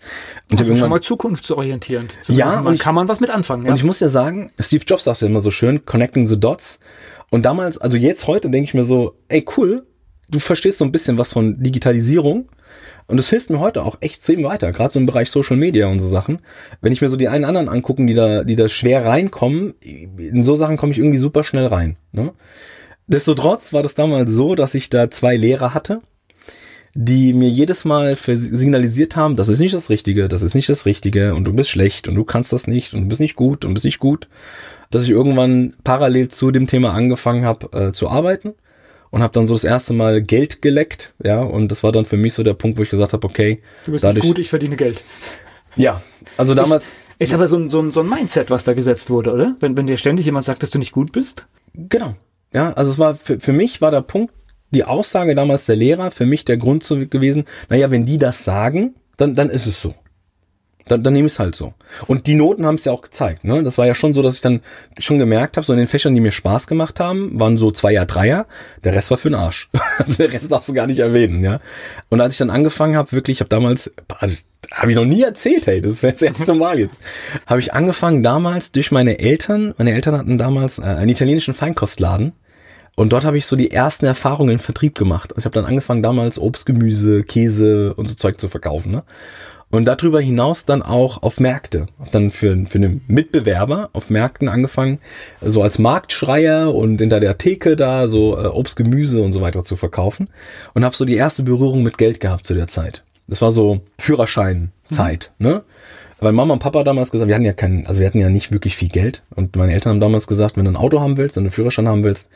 Und 0.49 0.61
also 0.61 0.75
schon 0.77 0.89
mal 0.89 1.01
zukunftsorientierend. 1.01 2.19
Ja, 2.27 2.61
und 2.61 2.79
kann 2.79 2.95
man 2.95 3.09
was 3.09 3.19
mit 3.19 3.29
anfangen. 3.29 3.65
Ja? 3.65 3.71
Und 3.71 3.77
ich 3.77 3.83
muss 3.83 3.99
ja 3.99 4.07
sagen, 4.07 4.51
Steve 4.59 4.83
Jobs 4.87 5.03
sagt 5.03 5.21
ja 5.21 5.27
immer 5.27 5.41
so 5.41 5.51
schön, 5.51 5.85
connecting 5.85 6.25
the 6.25 6.39
dots. 6.39 6.79
Und 7.31 7.45
damals, 7.45 7.77
also 7.77 7.97
jetzt 7.97 8.27
heute 8.27 8.49
denke 8.49 8.65
ich 8.65 8.73
mir 8.73 8.85
so, 8.85 9.17
ey 9.27 9.43
cool, 9.57 9.85
du 10.29 10.39
verstehst 10.39 10.77
so 10.77 10.85
ein 10.85 10.91
bisschen 10.91 11.17
was 11.17 11.33
von 11.33 11.61
Digitalisierung 11.61 12.49
und 13.07 13.19
es 13.19 13.29
hilft 13.29 13.49
mir 13.49 13.59
heute 13.59 13.83
auch 13.83 13.97
echt 14.01 14.17
extrem 14.17 14.43
weiter, 14.43 14.71
gerade 14.71 14.91
so 14.91 14.99
im 14.99 15.05
Bereich 15.05 15.29
Social 15.29 15.57
Media 15.57 15.87
und 15.87 15.99
so 15.99 16.09
Sachen. 16.09 16.39
Wenn 16.81 16.91
ich 16.91 17.01
mir 17.01 17.09
so 17.09 17.17
die 17.17 17.27
einen 17.27 17.45
anderen 17.45 17.69
angucken, 17.69 18.07
die 18.07 18.15
da, 18.15 18.43
die 18.43 18.55
da 18.55 18.67
schwer 18.67 19.05
reinkommen, 19.05 19.75
in 19.81 20.43
so 20.43 20.55
Sachen 20.55 20.77
komme 20.77 20.91
ich 20.91 20.97
irgendwie 20.97 21.17
super 21.17 21.43
schnell 21.43 21.67
rein. 21.67 21.97
Ne? 22.11 22.33
Destotrotz 23.07 23.73
war 23.73 23.83
das 23.83 23.93
damals 23.93 24.31
so, 24.31 24.55
dass 24.55 24.73
ich 24.73 24.89
da 24.89 25.11
zwei 25.11 25.37
Lehrer 25.37 25.75
hatte, 25.75 26.01
die 26.95 27.33
mir 27.33 27.49
jedes 27.49 27.85
Mal 27.85 28.15
signalisiert 28.15 29.15
haben, 29.15 29.35
das 29.35 29.49
ist 29.49 29.59
nicht 29.59 29.73
das 29.73 29.89
Richtige, 29.89 30.27
das 30.27 30.41
ist 30.41 30.55
nicht 30.55 30.69
das 30.69 30.85
Richtige 30.85 31.35
und 31.35 31.43
du 31.43 31.53
bist 31.53 31.69
schlecht 31.69 32.07
und 32.07 32.15
du 32.15 32.23
kannst 32.23 32.53
das 32.53 32.67
nicht 32.67 32.93
und 32.93 33.01
du 33.01 33.07
bist 33.09 33.19
nicht 33.19 33.35
gut 33.35 33.65
und 33.65 33.73
bist 33.73 33.85
nicht 33.85 33.99
gut, 33.99 34.27
dass 34.89 35.03
ich 35.03 35.09
irgendwann 35.09 35.75
parallel 35.83 36.29
zu 36.29 36.51
dem 36.51 36.67
Thema 36.67 36.93
angefangen 36.93 37.43
habe 37.43 37.87
äh, 37.87 37.91
zu 37.91 38.09
arbeiten 38.09 38.55
und 39.15 39.23
habe 39.23 39.31
dann 39.31 39.47
so 39.47 39.53
das 39.53 39.63
erste 39.63 39.93
Mal 39.93 40.21
Geld 40.21 40.61
geleckt, 40.61 41.13
ja, 41.23 41.41
und 41.41 41.71
das 41.71 41.83
war 41.83 41.93
dann 41.93 42.03
für 42.03 42.17
mich 42.17 42.33
so 42.33 42.43
der 42.43 42.53
Punkt, 42.53 42.77
wo 42.77 42.81
ich 42.81 42.89
gesagt 42.89 43.13
habe, 43.13 43.25
okay, 43.25 43.61
du 43.85 43.93
bist 43.93 44.03
dadurch, 44.03 44.25
gut, 44.25 44.39
ich 44.39 44.49
verdiene 44.49 44.75
Geld. 44.75 45.05
Ja, 45.77 46.01
also 46.35 46.53
damals. 46.53 46.87
Ist, 46.87 46.93
ist 47.29 47.33
aber 47.33 47.47
so 47.47 47.55
ein, 47.55 47.69
so, 47.69 47.79
ein, 47.79 47.93
so 47.93 48.01
ein 48.01 48.09
Mindset, 48.09 48.49
was 48.49 48.65
da 48.65 48.73
gesetzt 48.73 49.09
wurde, 49.09 49.31
oder? 49.31 49.55
Wenn, 49.61 49.77
wenn 49.77 49.87
dir 49.87 49.95
ständig 49.95 50.25
jemand 50.25 50.43
sagt, 50.43 50.63
dass 50.63 50.71
du 50.71 50.79
nicht 50.79 50.91
gut 50.91 51.13
bist? 51.13 51.47
Genau. 51.73 52.15
Ja, 52.51 52.73
also 52.73 52.91
es 52.91 52.99
war 52.99 53.15
für, 53.15 53.39
für 53.39 53.53
mich 53.53 53.79
war 53.79 53.89
der 53.89 54.01
Punkt, 54.01 54.33
die 54.71 54.83
Aussage 54.83 55.33
damals 55.33 55.65
der 55.65 55.77
Lehrer, 55.77 56.11
für 56.11 56.25
mich 56.25 56.43
der 56.43 56.57
Grund 56.57 56.83
zu, 56.83 57.07
gewesen, 57.07 57.45
naja, 57.69 57.91
wenn 57.91 58.05
die 58.05 58.17
das 58.17 58.43
sagen, 58.43 58.95
dann, 59.15 59.33
dann 59.33 59.49
ist 59.49 59.65
es 59.65 59.81
so 59.81 59.95
dann, 60.87 61.01
dann 61.03 61.13
nehme 61.13 61.25
ich 61.25 61.33
es 61.33 61.39
halt 61.39 61.55
so. 61.55 61.73
Und 62.07 62.27
die 62.27 62.35
Noten 62.35 62.65
haben 62.65 62.75
es 62.75 62.85
ja 62.85 62.91
auch 62.91 63.01
gezeigt. 63.01 63.43
Ne? 63.43 63.63
Das 63.63 63.77
war 63.77 63.87
ja 63.87 63.95
schon 63.95 64.13
so, 64.13 64.21
dass 64.21 64.35
ich 64.35 64.41
dann 64.41 64.61
schon 64.99 65.17
gemerkt 65.17 65.57
habe, 65.57 65.65
so 65.65 65.73
in 65.73 65.79
den 65.79 65.87
Fächern, 65.87 66.13
die 66.13 66.21
mir 66.21 66.31
Spaß 66.31 66.67
gemacht 66.67 66.99
haben, 66.99 67.39
waren 67.39 67.57
so 67.57 67.71
Zweier, 67.71 68.05
Dreier. 68.05 68.45
Der 68.83 68.93
Rest 68.93 69.09
war 69.09 69.17
für 69.17 69.29
den 69.29 69.35
Arsch. 69.35 69.69
also 69.97 70.23
der 70.23 70.33
Rest 70.33 70.51
darfst 70.51 70.69
du 70.69 70.73
gar 70.73 70.87
nicht 70.87 70.99
erwähnen. 70.99 71.43
ja. 71.43 71.59
Und 72.09 72.21
als 72.21 72.35
ich 72.35 72.37
dann 72.39 72.51
angefangen 72.51 72.95
habe, 72.95 73.11
wirklich, 73.11 73.37
ich 73.37 73.41
habe 73.41 73.49
damals, 73.49 73.91
das 74.19 74.45
habe 74.71 74.91
ich 74.91 74.97
noch 74.97 75.05
nie 75.05 75.23
erzählt, 75.23 75.65
hey, 75.67 75.81
das 75.81 76.03
wäre 76.03 76.13
das 76.13 76.21
erste 76.21 76.53
Mal 76.53 76.79
jetzt, 76.79 76.99
habe 77.47 77.59
ich 77.59 77.73
angefangen 77.73 78.21
damals 78.21 78.71
durch 78.71 78.91
meine 78.91 79.19
Eltern. 79.19 79.73
Meine 79.77 79.93
Eltern 79.93 80.17
hatten 80.17 80.37
damals 80.37 80.79
äh, 80.79 80.83
einen 80.83 81.09
italienischen 81.09 81.53
Feinkostladen. 81.53 82.33
Und 82.95 83.11
dort 83.11 83.25
habe 83.25 83.37
ich 83.37 83.45
so 83.45 83.55
die 83.55 83.71
ersten 83.71 84.05
Erfahrungen 84.05 84.53
im 84.53 84.59
Vertrieb 84.59 84.97
gemacht. 84.97 85.31
Also 85.31 85.39
ich 85.39 85.45
habe 85.45 85.55
dann 85.55 85.65
angefangen 85.65 86.01
damals 86.01 86.39
Obst, 86.39 86.65
Gemüse, 86.65 87.23
Käse 87.23 87.93
und 87.93 88.07
so 88.07 88.15
Zeug 88.15 88.39
zu 88.39 88.47
verkaufen. 88.47 88.91
Ne? 88.91 89.03
Und 89.71 89.85
darüber 89.85 90.21
hinaus 90.21 90.65
dann 90.65 90.81
auch 90.81 91.23
auf 91.23 91.39
Märkte. 91.39 91.87
Hab 91.99 92.11
dann 92.11 92.31
für, 92.31 92.65
für 92.67 92.77
einen 92.77 93.01
Mitbewerber 93.07 93.89
auf 93.93 94.09
Märkten 94.09 94.47
angefangen, 94.47 94.99
so 95.41 95.61
als 95.61 95.79
Marktschreier 95.79 96.73
und 96.73 96.99
hinter 96.99 97.19
der 97.19 97.37
Theke 97.37 97.75
da 97.75 98.07
so 98.07 98.37
äh, 98.37 98.47
Obst, 98.47 98.75
Gemüse 98.77 99.21
und 99.21 99.31
so 99.31 99.41
weiter 99.41 99.63
zu 99.63 99.75
verkaufen. 99.75 100.29
Und 100.73 100.85
habe 100.85 100.95
so 100.95 101.03
die 101.03 101.15
erste 101.15 101.43
Berührung 101.43 101.83
mit 101.83 101.97
Geld 101.97 102.19
gehabt 102.19 102.45
zu 102.45 102.53
der 102.53 102.67
Zeit. 102.67 103.03
Das 103.27 103.41
war 103.41 103.51
so 103.51 103.81
Führerscheinzeit, 103.97 105.31
mhm. 105.39 105.47
ne? 105.47 105.63
Weil 106.19 106.31
Mama 106.31 106.53
und 106.53 106.59
Papa 106.59 106.83
damals 106.83 107.11
gesagt, 107.11 107.27
wir 107.27 107.35
hatten 107.35 107.43
ja 107.45 107.53
keinen, 107.53 107.85
also 107.87 107.99
wir 107.99 108.07
hatten 108.07 108.19
ja 108.19 108.29
nicht 108.29 108.51
wirklich 108.51 108.77
viel 108.77 108.87
Geld. 108.87 109.23
Und 109.35 109.57
meine 109.57 109.73
Eltern 109.73 109.91
haben 109.91 109.99
damals 109.99 110.27
gesagt, 110.27 110.55
wenn 110.55 110.63
du 110.65 110.71
ein 110.71 110.77
Auto 110.77 111.01
haben 111.01 111.17
willst, 111.17 111.35
wenn 111.35 111.43
du 111.43 111.47
einen 111.47 111.51
Führerschein 111.51 111.89
haben 111.89 112.05
willst, 112.05 112.29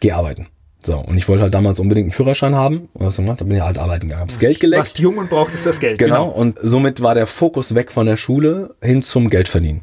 geh 0.00 0.10
arbeiten. 0.10 0.48
So, 0.84 0.98
und 0.98 1.16
ich 1.16 1.26
wollte 1.28 1.42
halt 1.42 1.54
damals 1.54 1.80
unbedingt 1.80 2.04
einen 2.04 2.12
Führerschein 2.12 2.54
haben. 2.54 2.90
Und 2.92 3.06
was 3.06 3.16
gemacht? 3.16 3.40
Da 3.40 3.44
bin 3.46 3.56
ich 3.56 3.62
halt 3.62 3.78
arbeiten 3.78 4.06
gegangen. 4.06 4.22
Hab's 4.22 4.38
Geld 4.38 4.60
geleckt. 4.60 4.80
Warst 4.80 4.98
jung 4.98 5.16
und 5.16 5.30
brauchtest 5.30 5.64
das 5.64 5.80
Geld. 5.80 5.98
Genau. 5.98 6.26
genau. 6.26 6.36
Und 6.36 6.58
somit 6.62 7.00
war 7.00 7.14
der 7.14 7.26
Fokus 7.26 7.74
weg 7.74 7.90
von 7.90 8.06
der 8.06 8.18
Schule 8.18 8.74
hin 8.82 9.00
zum 9.00 9.30
Geldverdienen. 9.30 9.80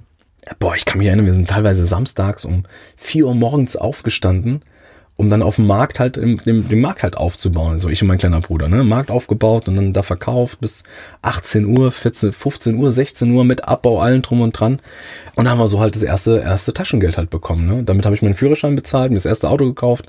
Boah, 0.59 0.75
ich 0.75 0.85
kann 0.85 0.99
mich 0.99 1.07
erinnern, 1.07 1.25
wir 1.25 1.33
sind 1.33 1.49
teilweise 1.49 1.85
samstags 1.85 2.45
um 2.45 2.63
vier 2.95 3.25
Uhr 3.25 3.35
morgens 3.35 3.75
aufgestanden, 3.75 4.61
um 5.21 5.29
dann 5.29 5.41
auf 5.41 5.55
dem 5.55 5.67
Markt 5.67 5.99
halt, 5.99 6.17
im, 6.17 6.37
dem, 6.43 6.67
den 6.67 6.81
Markt 6.81 7.03
halt 7.03 7.15
aufzubauen. 7.15 7.79
So 7.79 7.89
ich 7.89 8.01
und 8.01 8.07
mein 8.07 8.17
kleiner 8.17 8.41
Bruder, 8.41 8.67
ne? 8.67 8.83
Markt 8.83 9.11
aufgebaut 9.11 9.67
und 9.67 9.75
dann 9.75 9.93
da 9.93 10.01
verkauft 10.01 10.59
bis 10.59 10.83
18 11.21 11.65
Uhr, 11.65 11.91
14, 11.91 12.33
15 12.33 12.75
Uhr, 12.75 12.91
16 12.91 13.31
Uhr 13.31 13.45
mit 13.45 13.67
Abbau, 13.67 14.01
allen 14.01 14.21
drum 14.21 14.41
und 14.41 14.51
dran. 14.51 14.79
Und 15.35 15.45
da 15.45 15.51
haben 15.51 15.59
wir 15.59 15.67
so 15.67 15.79
halt 15.79 15.95
das 15.95 16.03
erste, 16.03 16.39
erste 16.39 16.73
Taschengeld 16.73 17.17
halt 17.17 17.29
bekommen, 17.29 17.65
ne? 17.65 17.83
Damit 17.83 18.05
habe 18.05 18.15
ich 18.15 18.21
meinen 18.21 18.33
Führerschein 18.33 18.75
bezahlt, 18.75 19.11
mir 19.11 19.17
das 19.17 19.25
erste 19.25 19.49
Auto 19.49 19.65
gekauft 19.65 20.07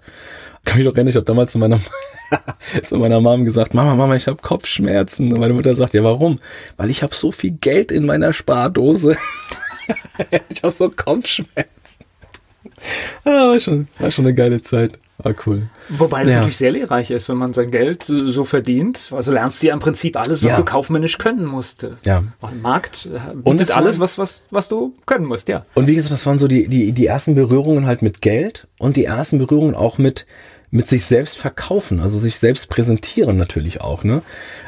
kann 0.65 0.79
mich 0.79 0.87
doch 0.87 0.95
erinnern, 0.95 1.09
ich 1.09 1.17
habe 1.17 1.25
damals 1.25 1.53
zu 1.53 1.59
meiner, 1.59 1.81
zu 2.85 2.97
meiner 2.97 3.21
Mom 3.21 3.45
gesagt, 3.45 3.75
Mama, 3.75 3.95
Mama, 3.95 4.15
ich 4.15 4.27
habe 4.29 4.39
Kopfschmerzen. 4.41 5.33
Und 5.33 5.41
meine 5.41 5.55
Mutter 5.55 5.75
sagt, 5.75 5.95
ja, 5.95 6.05
warum? 6.05 6.39
Weil 6.77 6.91
ich 6.91 7.03
habe 7.03 7.15
so 7.15 7.33
viel 7.33 7.51
Geld 7.51 7.91
in 7.91 8.07
meiner 8.07 8.33
Spardose. 8.33 9.17
ich 10.49 10.63
habe 10.63 10.71
so 10.71 10.89
Kopfschmerzen. 10.89 12.05
Ah, 13.25 13.49
war, 13.49 13.61
schon, 13.61 13.89
war 13.99 14.11
schon 14.11 14.27
eine 14.27 14.35
geile 14.35 14.61
Zeit. 14.61 14.99
War 15.19 15.35
cool. 15.47 15.69
Wobei 15.89 16.25
das 16.25 16.33
ja. 16.33 16.39
natürlich 16.39 16.57
sehr 16.57 16.73
lehrreich 16.73 17.11
ist, 17.11 17.29
wenn 17.29 17.37
man 17.37 17.53
sein 17.53 17.71
Geld 17.71 18.03
so 18.05 18.45
verdient. 18.45 19.11
Also 19.13 19.31
lernst 19.31 19.63
du 19.63 19.69
ja 19.69 19.75
im 19.75 19.79
Prinzip 19.81 20.17
alles, 20.17 20.43
was 20.43 20.53
ja. 20.53 20.57
du 20.57 20.65
kaufmännisch 20.65 21.19
können 21.19 21.45
musst. 21.45 21.87
Ja. 22.05 22.25
Und 22.41 22.63
Markt 22.63 23.07
äh, 23.07 23.35
bietet 23.35 23.45
und 23.45 23.77
alles, 23.77 24.01
was, 24.01 24.19
was, 24.19 24.47
was 24.51 24.69
du 24.69 24.95
können 25.07 25.27
musst, 25.27 25.49
ja. 25.49 25.65
Und 25.75 25.87
wie 25.87 25.95
gesagt, 25.95 26.13
das 26.13 26.27
waren 26.27 26.39
so 26.39 26.49
die, 26.49 26.67
die, 26.67 26.93
die 26.93 27.07
ersten 27.07 27.35
Berührungen 27.35 27.87
halt 27.87 28.03
mit 28.03 28.21
Geld 28.21 28.67
und 28.79 28.97
die 28.97 29.05
ersten 29.05 29.39
Berührungen 29.39 29.77
auch 29.77 29.99
mit, 29.99 30.27
mit 30.73 30.89
sich 30.89 31.05
selbst 31.05 31.37
verkaufen, 31.37 32.01
also 32.01 32.19
sich 32.19 32.39
selbst 32.39 32.71
präsentieren 32.71 33.37
natürlich 33.37 33.83
auch, 33.83 34.05
ne? 34.05 34.23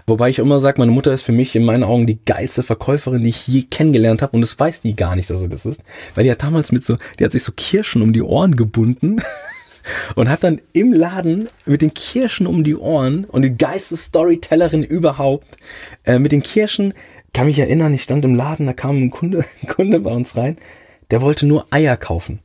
Wobei 0.07 0.29
ich 0.29 0.39
immer 0.39 0.61
sage, 0.61 0.79
meine 0.79 0.93
Mutter 0.93 1.15
ist 1.15 1.23
für 1.23 1.33
mich 1.33 1.57
in 1.57 1.65
meinen 1.65 1.83
Augen 1.83 2.07
die 2.07 2.23
geilste 2.23 2.63
Verkäuferin, 2.63 3.23
die 3.23 3.31
ich 3.31 3.49
je 3.49 3.63
kennengelernt 3.63 4.21
habe 4.21 4.37
und 4.37 4.43
das 4.43 4.59
weiß 4.59 4.83
die 4.83 4.95
gar 4.95 5.17
nicht, 5.17 5.31
dass 5.31 5.41
sie 5.41 5.49
das 5.49 5.65
ist, 5.65 5.83
weil 6.15 6.25
die 6.25 6.31
hat 6.31 6.43
damals 6.43 6.73
mit 6.73 6.85
so, 6.85 6.97
die 7.19 7.25
hat 7.25 7.33
sich 7.33 7.43
so 7.43 7.53
Kirschen 7.57 8.03
um 8.03 8.13
die 8.13 8.21
Ohren 8.21 8.55
gebunden 8.55 9.23
und 10.15 10.29
hat 10.29 10.45
dann 10.45 10.61
im 10.75 10.93
Laden 10.93 11.49
mit 11.65 11.81
den 11.81 11.95
Kirschen 11.95 12.47
um 12.47 12.65
die 12.65 12.77
Ohren 12.77 13.25
und 13.25 13.41
die 13.41 13.57
geilste 13.57 13.97
Storytellerin 13.97 14.83
überhaupt 14.83 15.57
äh, 16.05 16.19
mit 16.19 16.33
den 16.33 16.43
Kirschen 16.43 16.93
kann 17.33 17.47
mich 17.47 17.59
erinnern, 17.59 17.95
ich 17.95 18.03
stand 18.03 18.27
im 18.27 18.35
Laden, 18.35 18.67
da 18.67 18.75
kam 18.75 19.03
ein 19.03 19.11
Kunde, 19.11 19.43
ein 19.63 19.69
Kunde 19.69 20.01
bei 20.01 20.13
uns 20.13 20.37
rein, 20.37 20.57
der 21.11 21.23
wollte 21.23 21.47
nur 21.47 21.67
Eier 21.71 21.97
kaufen. 21.97 22.41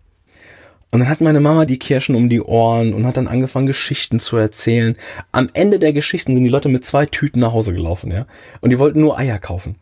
Und 0.92 1.02
dann 1.02 1.10
hat 1.10 1.22
meine 1.22 1.40
Mama 1.40 1.66
die 1.66 1.78
Kirschen 1.78 2.16
um 2.16 2.30
die 2.30 2.42
Ohren 2.42 2.94
und 2.94 3.06
hat 3.06 3.18
dann 3.18 3.28
angefangen, 3.28 3.68
Geschichten 3.68 4.20
zu 4.20 4.38
erzählen. 4.38 4.96
Am 5.32 5.50
Ende 5.54 5.78
der 5.78 5.94
Geschichten 5.94 6.34
sind 6.34 6.44
die 6.44 6.50
Leute 6.50 6.70
mit 6.70 6.84
zwei 6.86 7.06
Tüten 7.06 7.40
nach 7.40 7.54
Hause 7.54 7.74
gelaufen, 7.74 8.12
ja. 8.12 8.26
Und 8.62 8.72
die 8.72 8.80
wollten 8.80 9.02
nur 9.02 9.18
Eier 9.18 9.38
kaufen. 9.38 9.76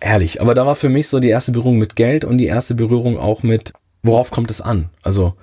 Ehrlich. 0.00 0.40
Aber 0.40 0.54
da 0.54 0.66
war 0.66 0.74
für 0.74 0.88
mich 0.88 1.08
so 1.08 1.20
die 1.20 1.28
erste 1.28 1.52
Berührung 1.52 1.78
mit 1.78 1.94
Geld 1.96 2.24
und 2.24 2.38
die 2.38 2.46
erste 2.46 2.74
Berührung 2.74 3.16
auch 3.16 3.42
mit, 3.42 3.72
worauf 4.02 4.30
kommt 4.32 4.50
es 4.50 4.60
an? 4.60 4.90
Also, 5.02 5.34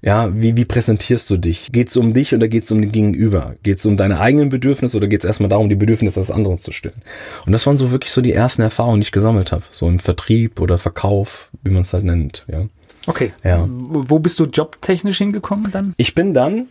ja, 0.00 0.30
wie, 0.40 0.56
wie 0.56 0.64
präsentierst 0.64 1.28
du 1.30 1.36
dich? 1.36 1.72
Geht 1.72 1.88
es 1.88 1.96
um 1.96 2.14
dich 2.14 2.32
oder 2.32 2.46
geht 2.46 2.64
es 2.64 2.70
um 2.70 2.80
den 2.80 2.92
Gegenüber? 2.92 3.56
Geht 3.64 3.80
es 3.80 3.86
um 3.86 3.96
deine 3.96 4.20
eigenen 4.20 4.48
Bedürfnisse 4.48 4.96
oder 4.96 5.08
geht 5.08 5.20
es 5.20 5.26
erstmal 5.26 5.48
darum, 5.48 5.68
die 5.68 5.74
Bedürfnisse 5.74 6.20
des 6.20 6.30
anderen 6.30 6.56
zu 6.56 6.70
stillen? 6.70 7.02
Und 7.44 7.52
das 7.52 7.66
waren 7.66 7.76
so 7.76 7.90
wirklich 7.90 8.12
so 8.12 8.20
die 8.20 8.32
ersten 8.32 8.62
Erfahrungen, 8.62 9.00
die 9.00 9.06
ich 9.06 9.12
gesammelt 9.12 9.50
habe. 9.50 9.64
So 9.72 9.88
im 9.88 9.98
Vertrieb 9.98 10.60
oder 10.60 10.78
Verkauf, 10.78 11.50
wie 11.64 11.70
man 11.70 11.82
es 11.82 11.92
halt 11.92 12.04
nennt, 12.04 12.46
ja. 12.46 12.66
Okay. 13.06 13.32
Ja. 13.44 13.66
Wo 13.68 14.18
bist 14.18 14.38
du 14.38 14.44
jobtechnisch 14.44 15.18
hingekommen 15.18 15.70
dann? 15.70 15.94
Ich 15.96 16.14
bin 16.14 16.34
dann, 16.34 16.66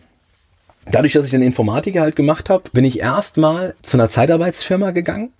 dadurch, 0.84 1.14
dass 1.14 1.24
ich 1.24 1.30
den 1.30 1.42
Informatiker 1.42 2.02
halt 2.02 2.16
gemacht 2.16 2.50
habe, 2.50 2.64
bin 2.72 2.84
ich 2.84 3.00
erstmal 3.00 3.74
zu 3.82 3.96
einer 3.96 4.08
Zeitarbeitsfirma 4.08 4.90
gegangen, 4.90 5.30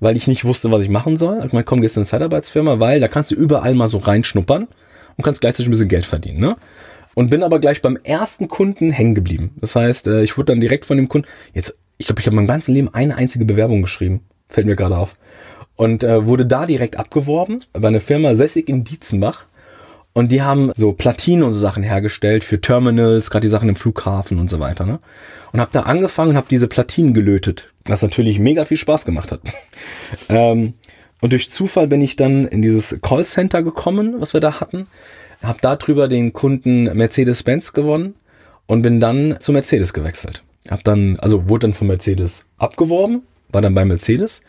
weil 0.00 0.16
ich 0.16 0.28
nicht 0.28 0.44
wusste, 0.44 0.70
was 0.70 0.82
ich 0.82 0.88
machen 0.88 1.16
soll. 1.16 1.42
Ich 1.44 1.52
meine, 1.52 1.64
komm, 1.64 1.80
gehst 1.80 1.96
in 1.96 2.02
eine 2.02 2.06
Zeitarbeitsfirma, 2.06 2.80
weil 2.80 3.00
da 3.00 3.08
kannst 3.08 3.30
du 3.30 3.34
überall 3.34 3.74
mal 3.74 3.88
so 3.88 3.98
reinschnuppern 3.98 4.68
und 5.16 5.24
kannst 5.24 5.40
gleichzeitig 5.40 5.68
ein 5.68 5.72
bisschen 5.72 5.88
Geld 5.88 6.06
verdienen, 6.06 6.40
ne? 6.40 6.56
Und 7.14 7.30
bin 7.30 7.42
aber 7.42 7.60
gleich 7.60 7.80
beim 7.80 7.96
ersten 8.04 8.46
Kunden 8.48 8.90
hängen 8.90 9.14
geblieben. 9.14 9.54
Das 9.62 9.74
heißt, 9.74 10.06
äh, 10.06 10.22
ich 10.22 10.36
wurde 10.36 10.52
dann 10.52 10.60
direkt 10.60 10.84
von 10.84 10.98
dem 10.98 11.08
Kunden, 11.08 11.26
jetzt, 11.54 11.74
ich 11.96 12.06
glaube, 12.06 12.20
ich 12.20 12.26
habe 12.26 12.36
mein 12.36 12.46
ganzes 12.46 12.68
Leben 12.68 12.92
eine 12.92 13.16
einzige 13.16 13.46
Bewerbung 13.46 13.80
geschrieben. 13.80 14.20
Fällt 14.50 14.66
mir 14.66 14.76
gerade 14.76 14.98
auf. 14.98 15.16
Und 15.76 16.04
äh, 16.04 16.26
wurde 16.26 16.44
da 16.44 16.66
direkt 16.66 16.98
abgeworben 16.98 17.64
bei 17.72 17.88
einer 17.88 18.00
Firma 18.00 18.34
Sessig 18.34 18.68
in 18.68 18.84
Dietzenbach. 18.84 19.46
Und 20.16 20.32
die 20.32 20.40
haben 20.40 20.72
so 20.74 20.92
Platinen 20.92 21.42
und 21.42 21.52
so 21.52 21.60
Sachen 21.60 21.82
hergestellt 21.82 22.42
für 22.42 22.60
Terminals, 22.60 23.28
gerade 23.28 23.42
die 23.42 23.50
Sachen 23.50 23.68
im 23.68 23.76
Flughafen 23.76 24.38
und 24.38 24.48
so 24.48 24.60
weiter. 24.60 24.86
Ne? 24.86 24.98
Und 25.52 25.60
habe 25.60 25.70
da 25.72 25.80
angefangen 25.82 26.30
und 26.30 26.36
habe 26.36 26.46
diese 26.48 26.68
Platinen 26.68 27.12
gelötet, 27.12 27.72
was 27.84 28.00
natürlich 28.00 28.38
mega 28.38 28.64
viel 28.64 28.78
Spaß 28.78 29.04
gemacht 29.04 29.30
hat. 29.30 29.40
ähm, 30.30 30.72
und 31.20 31.32
durch 31.32 31.50
Zufall 31.50 31.86
bin 31.86 32.00
ich 32.00 32.16
dann 32.16 32.46
in 32.46 32.62
dieses 32.62 32.96
Callcenter 33.02 33.62
gekommen, 33.62 34.16
was 34.18 34.32
wir 34.32 34.40
da 34.40 34.60
hatten 34.60 34.86
habe 35.42 35.58
darüber 35.60 36.08
den 36.08 36.32
Kunden 36.32 36.84
Mercedes-Benz 36.84 37.72
gewonnen 37.72 38.14
und 38.66 38.82
bin 38.82 39.00
dann 39.00 39.36
zu 39.40 39.52
Mercedes 39.52 39.92
gewechselt. 39.92 40.42
Hab 40.68 40.82
dann, 40.84 41.16
also 41.20 41.48
wurde 41.48 41.68
dann 41.68 41.74
von 41.74 41.86
Mercedes 41.86 42.44
abgeworben, 42.58 43.22
war 43.50 43.62
dann 43.62 43.74
bei 43.74 43.84
Mercedes 43.84 44.42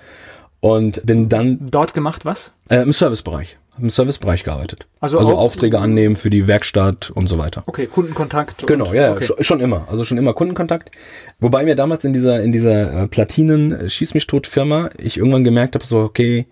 und 0.59 1.05
bin 1.05 1.29
dann 1.29 1.59
dort 1.69 1.93
gemacht 1.93 2.25
was? 2.25 2.51
Äh, 2.69 2.81
Im 2.81 2.91
Servicebereich. 2.91 3.57
Im 3.79 3.89
Servicebereich 3.89 4.43
gearbeitet. 4.43 4.87
Also, 4.99 5.19
also 5.19 5.35
Aufträge 5.35 5.79
annehmen 5.79 6.15
für 6.15 6.29
die 6.29 6.47
Werkstatt 6.47 7.11
und 7.11 7.27
so 7.27 7.37
weiter. 7.37 7.63
Okay, 7.65 7.87
Kundenkontakt. 7.87 8.65
Genau, 8.67 8.93
ja, 8.93 9.11
okay. 9.11 9.27
schon, 9.41 9.59
immer. 9.59 9.87
Also 9.89 10.03
schon 10.03 10.17
immer 10.17 10.33
Kundenkontakt. 10.33 10.91
Wobei 11.39 11.63
mir 11.63 11.75
damals 11.75 12.03
in 12.05 12.13
dieser, 12.13 12.41
in 12.41 12.51
dieser 12.51 13.03
äh, 13.03 13.07
Platinen 13.07 13.89
Schieß 13.89 14.13
mich 14.13 14.27
tot 14.27 14.47
Firma 14.47 14.89
ich 14.97 15.17
irgendwann 15.17 15.43
gemerkt 15.43 15.75
habe, 15.75 15.85
so, 15.85 15.99
okay, 15.99 16.47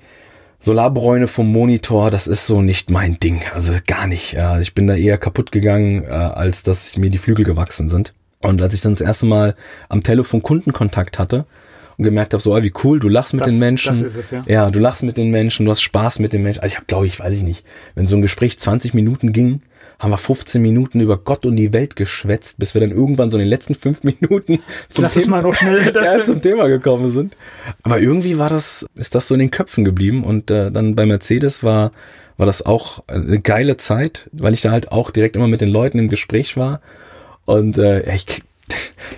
Solarbräune 0.60 1.28
vom 1.28 1.52
Monitor, 1.52 2.10
das 2.10 2.28
ist 2.28 2.48
so 2.48 2.62
nicht 2.62 2.90
mein 2.90 3.20
Ding. 3.20 3.42
Also 3.54 3.74
gar 3.86 4.08
nicht. 4.08 4.38
Ich 4.62 4.74
bin 4.74 4.88
da 4.88 4.96
eher 4.96 5.18
kaputt 5.18 5.52
gegangen, 5.52 6.04
äh, 6.04 6.08
als 6.08 6.64
dass 6.64 6.98
mir 6.98 7.10
die 7.10 7.18
Flügel 7.18 7.46
gewachsen 7.46 7.90
sind. 7.90 8.14
Und 8.42 8.62
als 8.62 8.74
ich 8.74 8.82
dann 8.82 8.94
das 8.94 9.02
erste 9.02 9.26
Mal 9.26 9.56
am 9.90 10.04
Telefon 10.04 10.42
Kundenkontakt 10.42 11.20
hatte 11.20 11.46
und 11.98 12.04
gemerkt 12.04 12.34
habe, 12.34 12.42
so, 12.42 12.54
ah, 12.54 12.64
wie 12.64 12.74
cool, 12.84 13.00
du 13.00 13.10
lachst 13.10 13.34
mit 13.34 13.42
das, 13.42 13.52
den 13.52 13.60
Menschen. 13.60 13.90
Das 13.90 14.02
ist 14.02 14.16
es, 14.16 14.32
ja. 14.32 14.44
ja, 14.48 14.70
du 14.70 14.80
lachst 14.80 15.04
mit 15.04 15.18
den 15.18 15.32
Menschen, 15.32 15.66
du 15.66 15.72
hast 15.72 15.82
Spaß 15.82 16.20
mit 16.20 16.34
den 16.34 16.44
Menschen. 16.44 16.62
Also 16.62 16.74
ich 16.74 16.78
habe, 16.78 16.86
glaube 16.86 17.08
ich, 17.08 17.20
weiß 17.20 17.36
ich 17.36 17.44
nicht, 17.44 17.66
wenn 17.96 18.08
so 18.08 18.16
ein 18.16 18.22
Gespräch 18.22 18.60
20 18.60 18.94
Minuten 18.94 19.34
ging, 19.34 19.62
haben 20.00 20.12
wir 20.12 20.18
15 20.18 20.62
Minuten 20.62 21.00
über 21.00 21.18
Gott 21.18 21.46
und 21.46 21.56
die 21.56 21.72
Welt 21.72 21.96
geschwätzt, 21.96 22.60
bis 22.60 22.74
wir 22.74 22.82
dann 22.82 22.92
irgendwann 22.92 23.30
so 23.30 23.38
in 23.38 23.44
den 23.44 23.50
letzten 23.50 23.76
fünf 23.76 24.04
Minuten 24.04 24.60
zum, 24.90 25.08
Thema, 25.08 25.54
schnell 25.54 25.94
ja, 25.96 26.24
zum 26.24 26.42
Thema 26.42 26.68
gekommen 26.68 27.10
sind. 27.10 27.36
Aber 27.84 28.00
irgendwie 28.00 28.38
war 28.38 28.50
das, 28.50 28.86
ist 28.96 29.16
das 29.16 29.28
so 29.28 29.36
in 29.36 29.40
den 29.40 29.52
Köpfen 29.52 29.86
geblieben 29.86 30.24
und 30.24 30.52
äh, 30.52 30.72
dann 30.72 30.96
bei 30.96 31.06
Mercedes 31.06 31.64
war, 31.64 31.92
war 32.38 32.46
das 32.46 32.66
auch 32.66 33.04
eine 33.08 33.40
geile 33.40 33.78
Zeit, 33.78 34.30
weil 34.34 34.54
ich 34.54 34.62
da 34.62 34.72
halt 34.72 34.92
auch 34.92 35.12
direkt 35.12 35.36
immer 35.38 35.48
mit 35.48 35.62
den 35.62 35.70
Leuten 35.70 36.00
im 36.00 36.10
Gespräch 36.10 36.58
war 36.58 36.82
und 37.46 37.78
äh, 37.78 38.14
ich, 38.14 38.44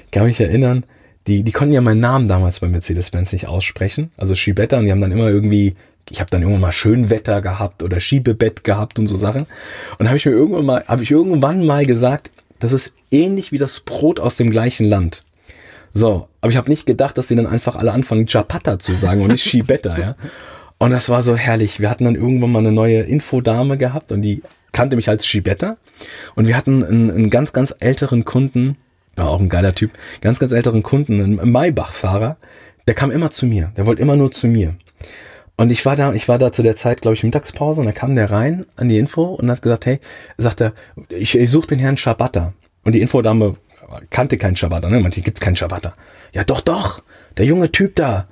ich 0.06 0.12
kann 0.12 0.26
mich 0.28 0.40
erinnern, 0.40 0.86
die, 1.28 1.44
die 1.44 1.52
konnten 1.52 1.74
ja 1.74 1.82
meinen 1.82 2.00
Namen 2.00 2.28
damals 2.28 2.60
bei 2.62 2.68
Mercedes-Benz 2.68 3.34
nicht 3.34 3.48
aussprechen, 3.48 4.12
also 4.18 4.34
Schibetta 4.34 4.78
und 4.78 4.86
die 4.86 4.92
haben 4.92 5.02
dann 5.02 5.12
immer 5.12 5.30
irgendwie 5.30 5.76
ich 6.10 6.20
habe 6.20 6.30
dann 6.30 6.42
irgendwann 6.42 6.62
mal 6.62 6.72
Schönwetter 6.72 7.42
gehabt 7.42 7.84
oder 7.84 8.00
Schiebebett 8.00 8.63
gehabt 8.63 9.00
und 9.00 9.08
so 9.08 9.16
Sachen. 9.16 9.46
Und 9.98 10.08
habe 10.08 10.18
ich 10.18 10.26
mir 10.26 10.32
irgendwann 10.32 10.66
mal, 10.66 10.84
habe 10.88 11.04
ich 11.04 11.12
irgendwann 11.12 11.66
mal 11.66 11.86
gesagt, 11.86 12.32
das 12.60 12.74
ist 12.74 12.94
ähnlich 13.12 13.52
wie 13.52 13.58
das 13.58 13.82
Brot 13.82 14.20
aus 14.20 14.38
dem 14.38 14.50
gleichen 14.50 14.86
Land. 14.86 15.24
So, 15.94 16.28
aber 16.42 16.52
ich 16.52 16.58
habe 16.58 16.70
nicht 16.70 16.86
gedacht, 16.86 17.18
dass 17.18 17.28
sie 17.28 17.36
dann 17.36 17.48
einfach 17.48 17.76
alle 17.76 17.92
anfangen, 17.92 18.28
Chapata 18.28 18.80
zu 18.80 18.94
sagen 18.94 19.22
und 19.22 19.32
nicht 19.32 19.44
Schibetta, 19.50 19.98
ja. 19.98 20.16
Und 20.80 20.92
das 20.92 21.10
war 21.10 21.24
so 21.24 21.36
herrlich. 21.36 21.80
Wir 21.80 21.90
hatten 21.90 22.06
dann 22.06 22.16
irgendwann 22.16 22.52
mal 22.52 22.60
eine 22.60 22.72
neue 22.72 23.02
Infodame 23.02 23.78
gehabt 23.78 24.12
und 24.12 24.22
die 24.22 24.44
kannte 24.74 24.96
mich 24.96 25.10
als 25.10 25.26
Schibetta. 25.26 25.76
Und 26.36 26.48
wir 26.48 26.56
hatten 26.56 26.84
einen, 26.84 27.10
einen 27.10 27.30
ganz, 27.32 27.52
ganz 27.52 27.74
älteren 27.80 28.26
Kunden, 28.26 28.78
war 29.17 29.30
auch 29.30 29.39
ein 29.39 29.49
geiler 29.49 29.75
Typ, 29.75 29.91
ganz, 30.21 30.39
ganz 30.39 30.51
älteren 30.51 30.84
Kunden, 30.84 31.21
einen 31.21 31.51
Maybach-Fahrer, 31.51 32.38
der 32.88 32.95
kam 32.95 33.12
immer 33.12 33.32
zu 33.32 33.45
mir. 33.45 33.71
Der 33.75 33.86
wollte 33.86 34.01
immer 34.01 34.15
nur 34.15 34.32
zu 34.32 34.47
mir. 34.47 34.75
Und 35.58 35.71
ich 35.71 35.86
war 35.86 35.95
da, 35.95 36.13
ich 36.13 36.27
war 36.27 36.38
da 36.38 36.51
zu 36.51 36.62
der 36.62 36.75
Zeit, 36.75 37.01
glaube 37.01 37.15
ich, 37.15 37.23
Mittagspause 37.23 37.82
und 37.82 37.88
da 37.88 37.91
kam 37.91 38.15
der 38.15 38.30
rein 38.30 38.65
an 38.75 38.89
die 38.89 38.99
Info 38.99 39.23
und 39.23 39.49
hat 39.49 39.63
gesagt, 39.63 39.88
hey, 39.88 39.99
sagt 40.38 40.62
er, 40.62 40.73
ich, 41.10 41.36
ich 41.36 41.49
suche 41.49 41.67
den 41.67 41.80
Herrn 41.80 41.97
Schabatta. 41.97 42.53
Und 42.84 42.93
die 42.93 43.01
Infodame 43.01 43.56
kannte 44.12 44.38
keinen 44.38 44.56
Schabatta, 44.56 44.89
ne? 44.89 44.99
Manche 44.99 45.21
gibt's 45.21 45.41
keinen 45.41 45.56
Schabatta. 45.56 45.93
Ja, 46.32 46.43
doch, 46.43 46.62
doch, 46.62 47.01
der 47.38 47.45
junge 47.45 47.71
Typ 47.71 47.95
da. 47.95 48.27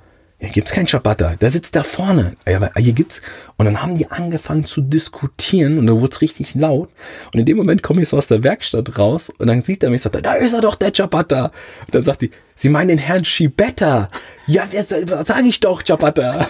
Ja, 0.46 0.52
gibt's 0.52 0.70
keinen 0.70 0.86
Schabatta. 0.86 1.34
Der 1.34 1.50
sitzt 1.50 1.74
da 1.74 1.82
vorne. 1.82 2.36
Aber 2.44 2.70
hier 2.76 2.92
gibt's. 2.92 3.20
Und 3.56 3.66
dann 3.66 3.82
haben 3.82 3.96
die 3.96 4.08
angefangen 4.10 4.64
zu 4.64 4.80
diskutieren 4.80 5.76
und 5.78 5.88
da 5.88 6.00
wurde 6.00 6.20
richtig 6.20 6.54
laut. 6.54 6.88
Und 7.32 7.40
in 7.40 7.46
dem 7.46 7.56
Moment 7.56 7.82
komme 7.82 8.02
ich 8.02 8.08
so 8.08 8.16
aus 8.16 8.28
der 8.28 8.44
Werkstatt 8.44 8.96
raus 8.96 9.30
und 9.38 9.48
dann 9.48 9.62
sieht 9.62 9.82
er 9.82 9.90
mich 9.90 10.04
und 10.04 10.12
sagt, 10.12 10.24
da 10.24 10.34
ist 10.34 10.52
er 10.52 10.60
doch, 10.60 10.76
der 10.76 10.92
Ciabatta. 10.92 11.46
Und 11.86 11.94
dann 11.94 12.04
sagt 12.04 12.22
die, 12.22 12.30
Sie 12.54 12.68
meinen 12.68 12.88
den 12.88 12.98
Herrn 12.98 13.24
Schibetta? 13.24 14.08
Ja, 14.46 14.68
jetzt 14.70 14.90
sage 14.90 15.48
ich 15.48 15.58
doch, 15.58 15.82
Ciabatta. 15.82 16.48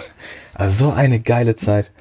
Also 0.53 0.85
so 0.85 0.91
eine 0.91 1.19
geile 1.19 1.55
Zeit. 1.55 1.91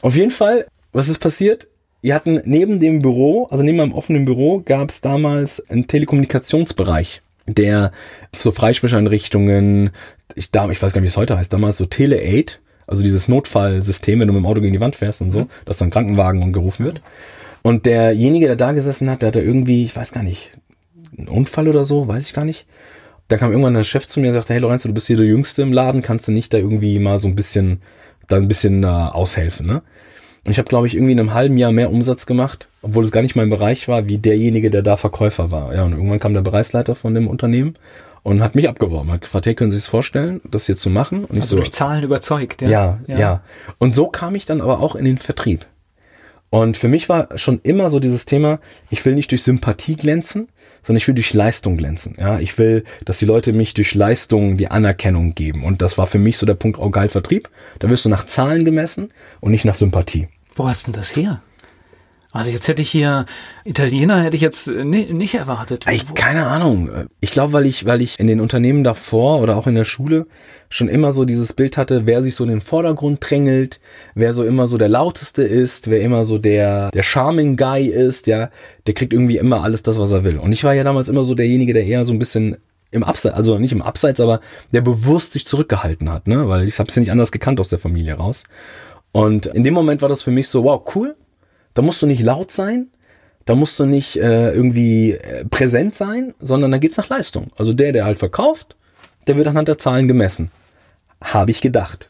Auf 0.00 0.16
jeden 0.16 0.30
Fall, 0.30 0.66
was 0.92 1.08
ist 1.08 1.18
passiert? 1.18 1.68
Wir 2.00 2.14
hatten 2.14 2.40
neben 2.44 2.80
dem 2.80 3.00
Büro, 3.00 3.46
also 3.50 3.62
neben 3.62 3.76
meinem 3.76 3.92
offenen 3.92 4.24
Büro, 4.24 4.62
gab 4.64 4.90
es 4.90 5.02
damals 5.02 5.60
einen 5.68 5.86
Telekommunikationsbereich, 5.86 7.20
der 7.46 7.92
so 8.34 8.50
Freisprechanrichtungen, 8.50 9.90
ich, 10.34 10.50
da, 10.50 10.68
ich 10.70 10.82
weiß 10.82 10.92
gar 10.92 11.00
nicht, 11.00 11.08
wie 11.08 11.12
es 11.12 11.16
heute 11.16 11.38
heißt, 11.38 11.52
damals 11.52 11.78
so 11.78 11.86
Tele-Aid, 11.86 12.60
also 12.86 13.02
dieses 13.02 13.28
Notfallsystem, 13.28 14.20
wenn 14.20 14.28
du 14.28 14.34
mit 14.34 14.42
dem 14.42 14.46
Auto 14.46 14.60
gegen 14.60 14.72
die 14.72 14.80
Wand 14.80 14.96
fährst 14.96 15.22
und 15.22 15.30
so, 15.30 15.40
mhm. 15.40 15.48
dass 15.64 15.78
dann 15.78 15.90
Krankenwagen 15.90 16.52
gerufen 16.52 16.84
wird. 16.84 17.00
Und 17.62 17.86
derjenige, 17.86 18.46
der 18.46 18.56
da 18.56 18.72
gesessen 18.72 19.10
hat, 19.10 19.22
der 19.22 19.28
hatte 19.28 19.40
irgendwie, 19.40 19.84
ich 19.84 19.96
weiß 19.96 20.12
gar 20.12 20.22
nicht, 20.22 20.52
einen 21.16 21.28
Unfall 21.28 21.68
oder 21.68 21.84
so, 21.84 22.06
weiß 22.06 22.26
ich 22.26 22.32
gar 22.32 22.44
nicht. 22.44 22.66
Dann 23.28 23.40
kam 23.40 23.50
irgendwann 23.50 23.74
der 23.74 23.82
Chef 23.82 24.06
zu 24.06 24.20
mir 24.20 24.28
und 24.28 24.34
sagte, 24.34 24.54
hey 24.54 24.60
Lorenzo, 24.60 24.86
du 24.86 24.94
bist 24.94 25.08
hier 25.08 25.16
der 25.16 25.26
Jüngste 25.26 25.62
im 25.62 25.72
Laden, 25.72 26.02
kannst 26.02 26.28
du 26.28 26.32
nicht 26.32 26.54
da 26.54 26.58
irgendwie 26.58 26.98
mal 27.00 27.18
so 27.18 27.26
ein 27.26 27.34
bisschen, 27.34 27.82
da 28.28 28.36
ein 28.36 28.46
bisschen 28.46 28.84
äh, 28.84 28.86
aushelfen, 28.86 29.66
ne? 29.66 29.82
Und 30.46 30.52
ich 30.52 30.58
habe, 30.58 30.68
glaube 30.68 30.86
ich, 30.86 30.94
irgendwie 30.94 31.12
in 31.12 31.20
einem 31.20 31.34
halben 31.34 31.58
Jahr 31.58 31.72
mehr 31.72 31.90
Umsatz 31.90 32.24
gemacht, 32.24 32.68
obwohl 32.82 33.04
es 33.04 33.10
gar 33.10 33.22
nicht 33.22 33.34
mein 33.34 33.50
Bereich 33.50 33.88
war, 33.88 34.08
wie 34.08 34.18
derjenige, 34.18 34.70
der 34.70 34.82
da 34.82 34.96
Verkäufer 34.96 35.50
war. 35.50 35.74
Ja, 35.74 35.82
und 35.84 35.92
irgendwann 35.92 36.20
kam 36.20 36.34
der 36.34 36.42
Bereichsleiter 36.42 36.94
von 36.94 37.14
dem 37.14 37.26
Unternehmen 37.26 37.74
und 38.22 38.42
hat 38.42 38.54
mich 38.54 38.68
abgeworben, 38.68 39.10
hat 39.10 39.22
gefragt, 39.22 39.46
hey, 39.46 39.54
können 39.54 39.70
Sie 39.70 39.78
sich 39.78 39.88
vorstellen, 39.88 40.40
das 40.48 40.66
hier 40.66 40.76
zu 40.76 40.88
machen? 40.88 41.24
Und 41.24 41.36
also 41.36 41.40
ich 41.40 41.46
so, 41.46 41.56
durch 41.56 41.72
Zahlen 41.72 42.04
überzeugt, 42.04 42.62
ja. 42.62 42.68
ja. 42.68 42.98
Ja, 43.06 43.18
ja. 43.18 43.40
Und 43.78 43.94
so 43.94 44.08
kam 44.08 44.34
ich 44.36 44.46
dann 44.46 44.60
aber 44.60 44.80
auch 44.80 44.94
in 44.94 45.04
den 45.04 45.18
Vertrieb. 45.18 45.66
Und 46.50 46.76
für 46.76 46.88
mich 46.88 47.08
war 47.08 47.28
schon 47.36 47.60
immer 47.62 47.90
so 47.90 47.98
dieses 47.98 48.24
Thema, 48.24 48.60
ich 48.90 49.04
will 49.04 49.14
nicht 49.14 49.30
durch 49.30 49.42
Sympathie 49.42 49.96
glänzen, 49.96 50.48
sondern 50.82 50.98
ich 50.98 51.08
will 51.08 51.14
durch 51.14 51.34
Leistung 51.34 51.76
glänzen. 51.76 52.16
Ja, 52.18 52.38
ich 52.38 52.56
will, 52.58 52.84
dass 53.04 53.18
die 53.18 53.24
Leute 53.24 53.52
mich 53.52 53.74
durch 53.74 53.94
Leistung 53.94 54.56
die 54.56 54.70
Anerkennung 54.70 55.34
geben. 55.34 55.64
Und 55.64 55.82
das 55.82 55.98
war 55.98 56.06
für 56.06 56.18
mich 56.18 56.38
so 56.38 56.46
der 56.46 56.54
Punkt, 56.54 56.78
oh 56.78 56.90
geil, 56.90 57.08
Vertrieb. 57.08 57.50
Da 57.80 57.90
wirst 57.90 58.04
du 58.04 58.08
nach 58.08 58.26
Zahlen 58.26 58.64
gemessen 58.64 59.10
und 59.40 59.50
nicht 59.50 59.64
nach 59.64 59.74
Sympathie. 59.74 60.28
Wo 60.54 60.68
hast 60.68 60.86
denn 60.86 60.94
das 60.94 61.16
her? 61.16 61.42
Also 62.36 62.50
jetzt 62.50 62.68
hätte 62.68 62.82
ich 62.82 62.90
hier 62.90 63.26
Italiener 63.64 64.22
hätte 64.22 64.36
ich 64.36 64.42
jetzt 64.42 64.68
nicht 64.68 65.34
erwartet. 65.34 65.86
Ich, 65.90 66.14
keine 66.14 66.46
Ahnung. 66.46 66.90
Ich 67.20 67.30
glaube, 67.30 67.52
weil 67.52 67.66
ich, 67.66 67.86
weil 67.86 68.02
ich 68.02 68.18
in 68.20 68.26
den 68.26 68.40
Unternehmen 68.40 68.84
davor 68.84 69.40
oder 69.40 69.56
auch 69.56 69.66
in 69.66 69.74
der 69.74 69.84
Schule 69.84 70.26
schon 70.68 70.88
immer 70.88 71.12
so 71.12 71.24
dieses 71.24 71.52
Bild 71.52 71.76
hatte, 71.76 72.06
wer 72.06 72.22
sich 72.22 72.34
so 72.34 72.44
in 72.44 72.50
den 72.50 72.60
Vordergrund 72.60 73.18
drängelt, 73.20 73.80
wer 74.14 74.32
so 74.32 74.44
immer 74.44 74.66
so 74.66 74.78
der 74.78 74.88
lauteste 74.88 75.42
ist, 75.42 75.88
wer 75.90 76.00
immer 76.00 76.24
so 76.24 76.38
der 76.38 76.90
der 76.90 77.02
charming 77.02 77.56
Guy 77.56 77.86
ist, 77.86 78.26
ja, 78.26 78.50
der 78.86 78.94
kriegt 78.94 79.12
irgendwie 79.12 79.38
immer 79.38 79.62
alles 79.62 79.82
das, 79.82 79.98
was 79.98 80.12
er 80.12 80.24
will. 80.24 80.38
Und 80.38 80.52
ich 80.52 80.64
war 80.64 80.74
ja 80.74 80.84
damals 80.84 81.08
immer 81.08 81.24
so 81.24 81.34
derjenige, 81.34 81.72
der 81.72 81.84
eher 81.84 82.04
so 82.04 82.12
ein 82.12 82.18
bisschen 82.18 82.56
im 82.90 83.04
Abseits, 83.04 83.34
also 83.34 83.58
nicht 83.58 83.72
im 83.72 83.82
Abseits, 83.82 84.20
aber 84.20 84.40
der 84.72 84.80
bewusst 84.80 85.32
sich 85.32 85.46
zurückgehalten 85.46 86.10
hat, 86.10 86.26
ne? 86.26 86.48
Weil 86.48 86.66
ich 86.66 86.78
habe 86.78 86.88
es 86.88 86.94
ja 86.94 87.00
nicht 87.00 87.12
anders 87.12 87.32
gekannt 87.32 87.60
aus 87.60 87.68
der 87.68 87.78
Familie 87.78 88.14
raus. 88.14 88.44
Und 89.12 89.46
in 89.46 89.64
dem 89.64 89.74
Moment 89.74 90.02
war 90.02 90.08
das 90.08 90.22
für 90.22 90.30
mich 90.30 90.48
so, 90.48 90.64
wow, 90.64 90.82
cool. 90.94 91.16
Da 91.76 91.82
musst 91.82 92.00
du 92.00 92.06
nicht 92.06 92.22
laut 92.22 92.50
sein, 92.50 92.88
da 93.44 93.54
musst 93.54 93.78
du 93.78 93.84
nicht 93.84 94.16
äh, 94.16 94.50
irgendwie 94.50 95.12
äh, 95.12 95.44
präsent 95.44 95.94
sein, 95.94 96.32
sondern 96.40 96.70
da 96.70 96.78
geht's 96.78 96.96
nach 96.96 97.10
Leistung. 97.10 97.52
Also 97.56 97.74
der, 97.74 97.92
der 97.92 98.06
halt 98.06 98.18
verkauft, 98.18 98.76
der 99.26 99.36
wird 99.36 99.46
anhand 99.46 99.68
der 99.68 99.76
Zahlen 99.76 100.08
gemessen. 100.08 100.50
Habe 101.22 101.50
ich 101.50 101.60
gedacht. 101.60 102.08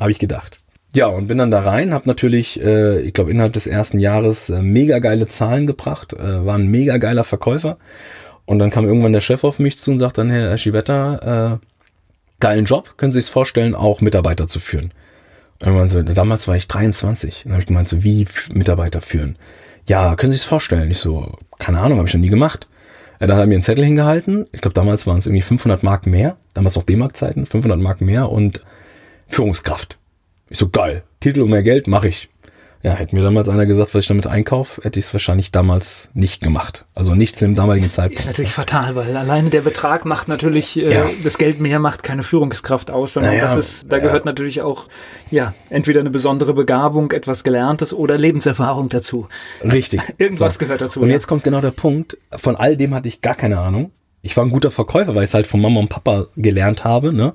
Habe 0.00 0.10
ich 0.10 0.18
gedacht. 0.18 0.58
Ja, 0.94 1.06
und 1.06 1.28
bin 1.28 1.38
dann 1.38 1.52
da 1.52 1.60
rein, 1.60 1.94
habe 1.94 2.08
natürlich, 2.08 2.60
äh, 2.60 3.00
ich 3.02 3.12
glaube, 3.12 3.30
innerhalb 3.30 3.52
des 3.52 3.68
ersten 3.68 4.00
Jahres 4.00 4.50
äh, 4.50 4.62
mega 4.62 4.98
geile 4.98 5.28
Zahlen 5.28 5.68
gebracht, 5.68 6.14
äh, 6.14 6.44
war 6.44 6.56
ein 6.56 6.66
mega 6.66 6.96
geiler 6.96 7.24
Verkäufer. 7.24 7.78
Und 8.46 8.58
dann 8.58 8.70
kam 8.70 8.84
irgendwann 8.84 9.12
der 9.12 9.20
Chef 9.20 9.44
auf 9.44 9.60
mich 9.60 9.78
zu 9.78 9.92
und 9.92 10.00
sagt 10.00 10.18
dann, 10.18 10.28
Herr 10.28 10.58
Schivetta, 10.58 11.60
äh, 11.60 11.66
geilen 12.40 12.64
Job, 12.64 12.94
können 12.96 13.12
Sie 13.12 13.20
sich 13.20 13.30
vorstellen, 13.30 13.76
auch 13.76 14.00
Mitarbeiter 14.00 14.48
zu 14.48 14.58
führen? 14.58 14.92
Und 15.64 15.88
so, 15.88 16.02
damals 16.02 16.46
war 16.46 16.56
ich 16.56 16.68
23. 16.68 17.42
Dann 17.44 17.52
habe 17.52 17.62
ich 17.62 17.66
gemeint, 17.66 17.88
so 17.88 18.04
wie 18.04 18.26
Mitarbeiter 18.52 19.00
führen. 19.00 19.36
Ja, 19.86 20.14
können 20.16 20.32
Sie 20.32 20.38
sich 20.38 20.46
vorstellen? 20.46 20.90
Ich 20.90 20.98
so, 20.98 21.38
keine 21.58 21.80
Ahnung, 21.80 21.98
habe 21.98 22.08
ich 22.08 22.14
noch 22.14 22.20
nie 22.20 22.28
gemacht. 22.28 22.68
Ja, 23.20 23.26
dann 23.26 23.36
hat 23.36 23.44
er 23.44 23.46
mir 23.46 23.54
einen 23.54 23.62
Zettel 23.62 23.84
hingehalten. 23.84 24.46
Ich 24.52 24.60
glaube, 24.60 24.74
damals 24.74 25.06
waren 25.06 25.18
es 25.18 25.26
irgendwie 25.26 25.42
500 25.42 25.82
Mark 25.82 26.06
mehr. 26.06 26.36
Damals 26.54 26.76
noch 26.76 26.84
D-Mark-Zeiten. 26.84 27.46
500 27.46 27.80
Mark 27.80 28.00
mehr 28.00 28.30
und 28.30 28.62
Führungskraft. 29.26 29.98
Ich 30.50 30.58
so, 30.58 30.68
geil. 30.68 31.02
Titel 31.20 31.40
und 31.40 31.50
mehr 31.50 31.62
Geld 31.62 31.88
mache 31.88 32.08
ich. 32.08 32.28
Ja, 32.82 32.92
hätte 32.92 33.16
mir 33.16 33.22
damals 33.22 33.48
einer 33.48 33.66
gesagt, 33.66 33.92
was 33.94 34.04
ich 34.04 34.08
damit 34.08 34.28
einkaufe, 34.28 34.82
hätte 34.82 35.00
ich 35.00 35.06
es 35.06 35.12
wahrscheinlich 35.12 35.50
damals 35.50 36.10
nicht 36.14 36.40
gemacht. 36.40 36.86
Also 36.94 37.16
nichts 37.16 37.42
im 37.42 37.56
damaligen 37.56 37.86
ist, 37.86 37.94
Zeitpunkt. 37.94 38.20
Ist 38.20 38.26
natürlich 38.26 38.52
fatal, 38.52 38.94
weil 38.94 39.16
alleine 39.16 39.50
der 39.50 39.62
Betrag 39.62 40.04
macht 40.04 40.28
natürlich, 40.28 40.78
äh, 40.78 40.92
ja. 40.92 41.10
das 41.24 41.38
Geld 41.38 41.58
mehr 41.60 41.80
macht 41.80 42.04
keine 42.04 42.22
Führungskraft 42.22 42.92
aus, 42.92 43.14
sondern 43.14 43.32
naja, 43.32 43.42
das 43.42 43.56
ist, 43.56 43.90
da 43.90 43.96
ja. 43.96 44.04
gehört 44.04 44.24
natürlich 44.24 44.62
auch, 44.62 44.86
ja, 45.30 45.54
entweder 45.70 46.00
eine 46.00 46.10
besondere 46.10 46.54
Begabung, 46.54 47.10
etwas 47.10 47.42
Gelerntes 47.42 47.92
oder 47.92 48.16
Lebenserfahrung 48.16 48.88
dazu. 48.88 49.26
Richtig. 49.64 50.00
Irgendwas 50.18 50.54
so. 50.54 50.60
gehört 50.60 50.80
dazu. 50.80 51.00
Und 51.00 51.08
ja. 51.08 51.14
jetzt 51.14 51.26
kommt 51.26 51.42
genau 51.42 51.60
der 51.60 51.72
Punkt, 51.72 52.16
von 52.30 52.54
all 52.54 52.76
dem 52.76 52.94
hatte 52.94 53.08
ich 53.08 53.20
gar 53.20 53.34
keine 53.34 53.58
Ahnung. 53.58 53.90
Ich 54.22 54.36
war 54.36 54.44
ein 54.44 54.50
guter 54.50 54.70
Verkäufer, 54.70 55.16
weil 55.16 55.24
ich 55.24 55.30
es 55.30 55.34
halt 55.34 55.48
von 55.48 55.60
Mama 55.60 55.80
und 55.80 55.88
Papa 55.88 56.26
gelernt 56.36 56.84
habe, 56.84 57.12
ne? 57.12 57.34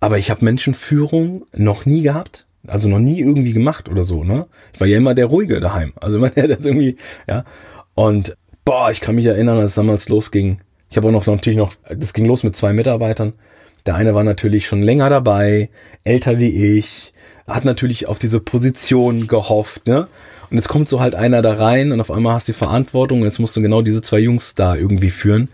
Aber 0.00 0.18
ich 0.18 0.30
habe 0.30 0.44
Menschenführung 0.44 1.46
noch 1.52 1.84
nie 1.84 2.02
gehabt 2.02 2.46
also 2.68 2.88
noch 2.88 2.98
nie 2.98 3.20
irgendwie 3.20 3.52
gemacht 3.52 3.88
oder 3.88 4.04
so, 4.04 4.24
ne? 4.24 4.46
Ich 4.72 4.80
war 4.80 4.86
ja 4.86 4.96
immer 4.96 5.14
der 5.14 5.26
Ruhige 5.26 5.60
daheim. 5.60 5.92
Also 6.00 6.18
immer 6.18 6.30
der, 6.30 6.46
der 6.48 6.64
irgendwie, 6.64 6.96
ja. 7.26 7.44
Und 7.94 8.36
boah, 8.64 8.90
ich 8.90 9.00
kann 9.00 9.14
mich 9.14 9.26
erinnern, 9.26 9.58
als 9.58 9.70
es 9.70 9.76
damals 9.76 10.08
losging. 10.08 10.60
Ich 10.90 10.96
habe 10.96 11.08
auch 11.08 11.12
noch 11.12 11.26
natürlich 11.26 11.58
noch, 11.58 11.74
das 11.88 12.12
ging 12.12 12.24
los 12.24 12.44
mit 12.44 12.56
zwei 12.56 12.72
Mitarbeitern. 12.72 13.34
Der 13.86 13.94
eine 13.94 14.14
war 14.14 14.24
natürlich 14.24 14.66
schon 14.66 14.82
länger 14.82 15.10
dabei, 15.10 15.70
älter 16.04 16.38
wie 16.38 16.78
ich, 16.78 17.12
hat 17.46 17.64
natürlich 17.64 18.06
auf 18.06 18.18
diese 18.18 18.40
Position 18.40 19.26
gehofft, 19.26 19.86
ne? 19.86 20.08
Und 20.50 20.56
jetzt 20.56 20.68
kommt 20.68 20.88
so 20.88 21.00
halt 21.00 21.14
einer 21.14 21.42
da 21.42 21.54
rein 21.54 21.92
und 21.92 22.00
auf 22.00 22.10
einmal 22.10 22.34
hast 22.34 22.48
du 22.48 22.52
die 22.52 22.58
Verantwortung 22.58 23.20
und 23.20 23.26
jetzt 23.26 23.38
musst 23.38 23.54
du 23.56 23.60
genau 23.60 23.82
diese 23.82 24.00
zwei 24.00 24.18
Jungs 24.18 24.54
da 24.54 24.74
irgendwie 24.74 25.10
führen. 25.10 25.48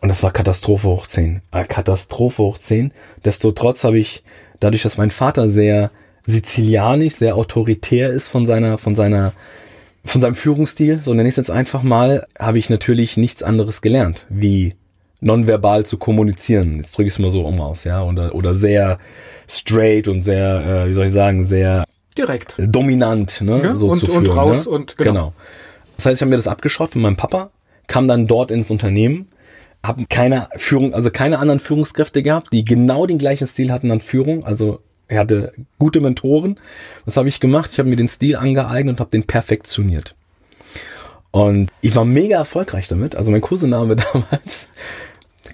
Und 0.00 0.08
das 0.08 0.22
war 0.22 0.32
Katastrophe 0.32 0.88
hoch 0.88 1.06
10. 1.06 1.42
Äh, 1.52 1.64
Katastrophe 1.64 2.42
hoch 2.42 2.58
10. 2.58 2.92
Desto 3.24 3.52
trotz 3.52 3.84
habe 3.84 3.98
ich, 3.98 4.22
dadurch, 4.58 4.82
dass 4.82 4.96
mein 4.96 5.10
Vater 5.10 5.50
sehr 5.50 5.90
sizilianisch, 6.26 7.14
sehr 7.14 7.36
autoritär 7.36 8.10
ist 8.10 8.28
von 8.28 8.46
seiner, 8.46 8.78
von 8.78 8.94
seiner, 8.94 9.32
von 10.04 10.20
seinem 10.20 10.34
Führungsstil, 10.34 11.00
so 11.02 11.12
nenne 11.14 11.28
ich 11.28 11.32
es 11.32 11.36
jetzt 11.36 11.50
einfach 11.50 11.82
mal, 11.82 12.26
habe 12.38 12.58
ich 12.58 12.70
natürlich 12.70 13.16
nichts 13.16 13.42
anderes 13.42 13.82
gelernt, 13.82 14.26
wie 14.28 14.74
nonverbal 15.20 15.84
zu 15.84 15.98
kommunizieren. 15.98 16.76
Jetzt 16.76 16.96
drücke 16.96 17.08
ich 17.08 17.14
es 17.14 17.18
mal 17.18 17.30
so 17.30 17.42
um 17.42 17.60
aus, 17.60 17.84
ja, 17.84 18.02
oder, 18.02 18.34
oder 18.34 18.54
sehr 18.54 18.98
straight 19.48 20.08
und 20.08 20.20
sehr, 20.20 20.84
äh, 20.84 20.88
wie 20.88 20.94
soll 20.94 21.06
ich 21.06 21.12
sagen, 21.12 21.44
sehr 21.44 21.84
direkt, 22.16 22.56
dominant, 22.58 23.40
ne, 23.40 23.60
ja, 23.62 23.76
so 23.76 23.88
und, 23.88 23.98
zu 23.98 24.06
führen. 24.06 24.26
Und 24.26 24.36
raus 24.36 24.66
ne? 24.66 24.72
und 24.72 24.96
genau. 24.96 25.10
genau. 25.10 25.32
Das 25.96 26.06
heißt, 26.06 26.18
ich 26.18 26.22
habe 26.22 26.30
mir 26.30 26.36
das 26.36 26.48
abgeschraubt 26.48 26.92
von 26.92 27.02
meinem 27.02 27.16
Papa, 27.16 27.50
kam 27.86 28.08
dann 28.08 28.26
dort 28.26 28.50
ins 28.50 28.70
Unternehmen, 28.70 29.28
habe 29.82 30.06
keine 30.08 30.48
Führung, 30.56 30.94
also 30.94 31.10
keine 31.10 31.38
anderen 31.38 31.60
Führungskräfte 31.60 32.22
gehabt, 32.22 32.52
die 32.52 32.64
genau 32.64 33.06
den 33.06 33.18
gleichen 33.18 33.46
Stil 33.46 33.70
hatten 33.70 33.90
an 33.90 34.00
Führung, 34.00 34.44
also 34.44 34.80
er 35.10 35.18
hatte 35.18 35.52
gute 35.78 36.00
Mentoren. 36.00 36.58
Was 37.04 37.16
habe 37.16 37.28
ich 37.28 37.40
gemacht? 37.40 37.70
Ich 37.72 37.78
habe 37.78 37.88
mir 37.88 37.96
den 37.96 38.08
Stil 38.08 38.36
angeeignet 38.36 38.94
und 38.94 39.00
habe 39.00 39.10
den 39.10 39.24
perfektioniert. 39.24 40.14
Und 41.32 41.70
ich 41.80 41.96
war 41.96 42.04
mega 42.04 42.38
erfolgreich 42.38 42.86
damit. 42.86 43.16
Also 43.16 43.32
mein 43.32 43.40
Kursename 43.40 43.96
damals, 44.12 44.68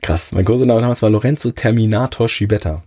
krass, 0.03 0.33
mein 0.33 0.45
Kursename 0.45 0.83
damals 0.83 1.01
war 1.01 1.09
Lorenzo 1.09 1.51
Terminator 1.51 2.29
Schibetta. 2.29 2.83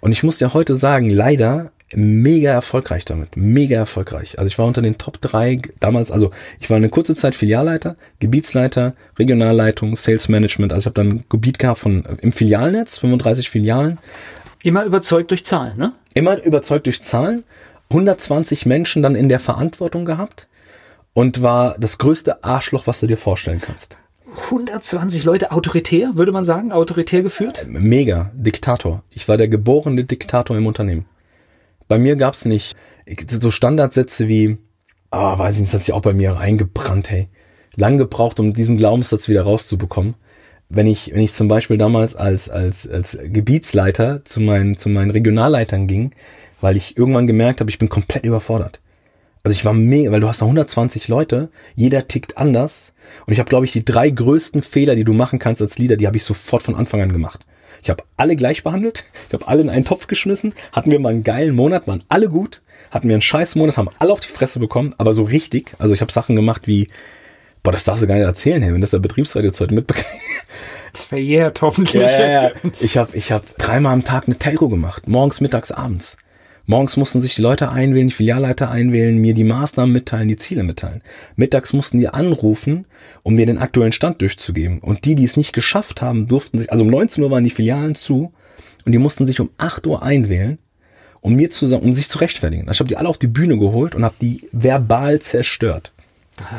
Und 0.00 0.10
ich 0.10 0.24
muss 0.24 0.40
ja 0.40 0.52
heute 0.52 0.74
sagen, 0.74 1.08
leider 1.08 1.70
mega 1.94 2.50
erfolgreich 2.50 3.04
damit. 3.04 3.36
Mega 3.36 3.76
erfolgreich. 3.76 4.40
Also 4.40 4.48
ich 4.48 4.58
war 4.58 4.66
unter 4.66 4.82
den 4.82 4.98
Top 4.98 5.20
3 5.20 5.60
damals, 5.78 6.10
also 6.10 6.32
ich 6.58 6.68
war 6.68 6.78
eine 6.78 6.88
kurze 6.88 7.14
Zeit 7.14 7.36
Filialleiter, 7.36 7.96
Gebietsleiter, 8.18 8.94
Regionalleitung, 9.20 9.94
Sales 9.94 10.28
Management. 10.28 10.72
Also 10.72 10.82
ich 10.82 10.86
habe 10.86 10.94
dann 10.94 11.18
ein 11.18 11.24
Gebiet 11.28 11.60
gehabt 11.60 11.78
von 11.78 12.04
im 12.20 12.32
Filialnetz, 12.32 12.98
35 12.98 13.50
Filialen, 13.50 13.98
Immer 14.66 14.82
überzeugt 14.82 15.30
durch 15.30 15.44
Zahlen, 15.44 15.78
ne? 15.78 15.92
Immer 16.12 16.42
überzeugt 16.42 16.86
durch 16.86 17.00
Zahlen. 17.00 17.44
120 17.88 18.66
Menschen 18.66 19.00
dann 19.00 19.14
in 19.14 19.28
der 19.28 19.38
Verantwortung 19.38 20.04
gehabt 20.04 20.48
und 21.12 21.40
war 21.40 21.76
das 21.78 21.98
größte 21.98 22.42
Arschloch, 22.42 22.88
was 22.88 22.98
du 22.98 23.06
dir 23.06 23.16
vorstellen 23.16 23.60
kannst. 23.60 23.96
120 24.46 25.22
Leute 25.22 25.52
autoritär, 25.52 26.16
würde 26.16 26.32
man 26.32 26.44
sagen, 26.44 26.72
autoritär 26.72 27.22
geführt? 27.22 27.62
Äh, 27.62 27.66
mega, 27.68 28.32
Diktator. 28.34 29.04
Ich 29.10 29.28
war 29.28 29.36
der 29.36 29.46
geborene 29.46 30.02
Diktator 30.02 30.56
im 30.56 30.66
Unternehmen. 30.66 31.06
Bei 31.86 32.00
mir 32.00 32.16
gab 32.16 32.34
es 32.34 32.44
nicht 32.44 32.74
so 33.28 33.52
Standardsätze 33.52 34.26
wie, 34.26 34.58
ah, 35.12 35.34
oh, 35.34 35.38
weiß 35.38 35.54
ich 35.54 35.60
nicht, 35.60 35.68
das 35.72 35.78
hat 35.78 35.84
sich 35.84 35.94
auch 35.94 36.02
bei 36.02 36.12
mir 36.12 36.38
eingebrannt, 36.38 37.08
hey. 37.08 37.28
Lang 37.76 37.98
gebraucht, 37.98 38.40
um 38.40 38.52
diesen 38.52 38.78
Glaubenssatz 38.78 39.28
wieder 39.28 39.42
rauszubekommen 39.42 40.16
wenn 40.68 40.86
ich, 40.86 41.12
wenn 41.12 41.22
ich 41.22 41.34
zum 41.34 41.48
Beispiel 41.48 41.78
damals 41.78 42.16
als, 42.16 42.48
als, 42.50 42.88
als 42.88 43.18
Gebietsleiter 43.22 44.24
zu 44.24 44.40
meinen, 44.40 44.78
zu 44.78 44.88
meinen 44.88 45.10
Regionalleitern 45.10 45.86
ging, 45.86 46.12
weil 46.60 46.76
ich 46.76 46.96
irgendwann 46.96 47.26
gemerkt 47.26 47.60
habe, 47.60 47.70
ich 47.70 47.78
bin 47.78 47.88
komplett 47.88 48.24
überfordert. 48.24 48.80
Also 49.44 49.54
ich 49.54 49.64
war 49.64 49.74
mega, 49.74 50.10
weil 50.10 50.20
du 50.20 50.28
hast 50.28 50.42
da 50.42 50.46
120 50.46 51.06
Leute, 51.06 51.50
jeder 51.76 52.08
tickt 52.08 52.36
anders. 52.36 52.92
Und 53.26 53.32
ich 53.32 53.38
habe, 53.38 53.48
glaube 53.48 53.64
ich, 53.64 53.72
die 53.72 53.84
drei 53.84 54.10
größten 54.10 54.62
Fehler, 54.62 54.96
die 54.96 55.04
du 55.04 55.12
machen 55.12 55.38
kannst 55.38 55.62
als 55.62 55.78
Leader, 55.78 55.96
die 55.96 56.08
habe 56.08 56.16
ich 56.16 56.24
sofort 56.24 56.64
von 56.64 56.74
Anfang 56.74 57.00
an 57.00 57.12
gemacht. 57.12 57.46
Ich 57.80 57.90
habe 57.90 58.02
alle 58.16 58.34
gleich 58.34 58.64
behandelt, 58.64 59.04
ich 59.28 59.34
habe 59.34 59.46
alle 59.46 59.62
in 59.62 59.70
einen 59.70 59.84
Topf 59.84 60.08
geschmissen, 60.08 60.54
hatten 60.72 60.90
wir 60.90 60.98
mal 60.98 61.10
einen 61.10 61.22
geilen 61.22 61.54
Monat, 61.54 61.86
waren 61.86 62.02
alle 62.08 62.28
gut, 62.28 62.62
hatten 62.90 63.08
wir 63.08 63.14
einen 63.14 63.22
scheiß 63.22 63.54
Monat, 63.54 63.76
haben 63.76 63.90
alle 64.00 64.12
auf 64.12 64.18
die 64.18 64.28
Fresse 64.28 64.58
bekommen, 64.58 64.94
aber 64.98 65.12
so 65.12 65.22
richtig. 65.22 65.74
Also 65.78 65.94
ich 65.94 66.00
habe 66.00 66.10
Sachen 66.10 66.34
gemacht 66.34 66.66
wie, 66.66 66.88
boah, 67.66 67.72
das 67.72 67.82
darfst 67.82 68.04
du 68.04 68.06
gar 68.06 68.14
nicht 68.14 68.24
erzählen, 68.24 68.62
hey, 68.62 68.72
wenn 68.72 68.80
das 68.80 68.90
der 68.90 69.00
Betriebsrat 69.00 69.42
jetzt 69.42 69.60
heute 69.60 69.74
mitbekommt. 69.74 70.06
Das 70.92 71.04
verjährt 71.04 71.60
hoffentlich. 71.62 72.00
Ja, 72.00 72.20
ja, 72.20 72.42
ja. 72.44 72.50
Ich 72.80 72.96
habe 72.96 73.14
ich 73.16 73.32
hab 73.32 73.58
dreimal 73.58 73.92
am 73.92 74.04
Tag 74.04 74.28
eine 74.28 74.38
Telco 74.38 74.68
gemacht. 74.68 75.08
Morgens, 75.08 75.40
mittags, 75.40 75.72
abends. 75.72 76.16
Morgens 76.64 76.96
mussten 76.96 77.20
sich 77.20 77.34
die 77.34 77.42
Leute 77.42 77.68
einwählen, 77.68 78.06
die 78.06 78.14
Filialleiter 78.14 78.70
einwählen, 78.70 79.18
mir 79.18 79.34
die 79.34 79.44
Maßnahmen 79.44 79.92
mitteilen, 79.92 80.28
die 80.28 80.36
Ziele 80.36 80.62
mitteilen. 80.62 81.02
Mittags 81.34 81.72
mussten 81.72 81.98
die 81.98 82.08
anrufen, 82.08 82.86
um 83.24 83.34
mir 83.34 83.46
den 83.46 83.58
aktuellen 83.58 83.92
Stand 83.92 84.22
durchzugeben. 84.22 84.78
Und 84.78 85.04
die, 85.04 85.16
die 85.16 85.24
es 85.24 85.36
nicht 85.36 85.52
geschafft 85.52 86.00
haben, 86.00 86.28
durften 86.28 86.58
sich, 86.58 86.70
also 86.70 86.84
um 86.84 86.90
19 86.90 87.22
Uhr 87.24 87.30
waren 87.30 87.44
die 87.44 87.50
Filialen 87.50 87.96
zu 87.96 88.32
und 88.86 88.92
die 88.92 88.98
mussten 88.98 89.26
sich 89.26 89.40
um 89.40 89.50
8 89.58 89.86
Uhr 89.88 90.02
einwählen, 90.02 90.58
um 91.20 91.34
mir 91.34 91.50
zu 91.50 91.66
um 91.76 91.92
sich 91.92 92.08
zu 92.08 92.18
rechtfertigen. 92.18 92.68
Ich 92.70 92.78
habe 92.78 92.88
die 92.88 92.96
alle 92.96 93.08
auf 93.08 93.18
die 93.18 93.26
Bühne 93.26 93.58
geholt 93.58 93.94
und 93.96 94.04
habe 94.04 94.14
die 94.20 94.48
verbal 94.52 95.18
zerstört. 95.18 95.92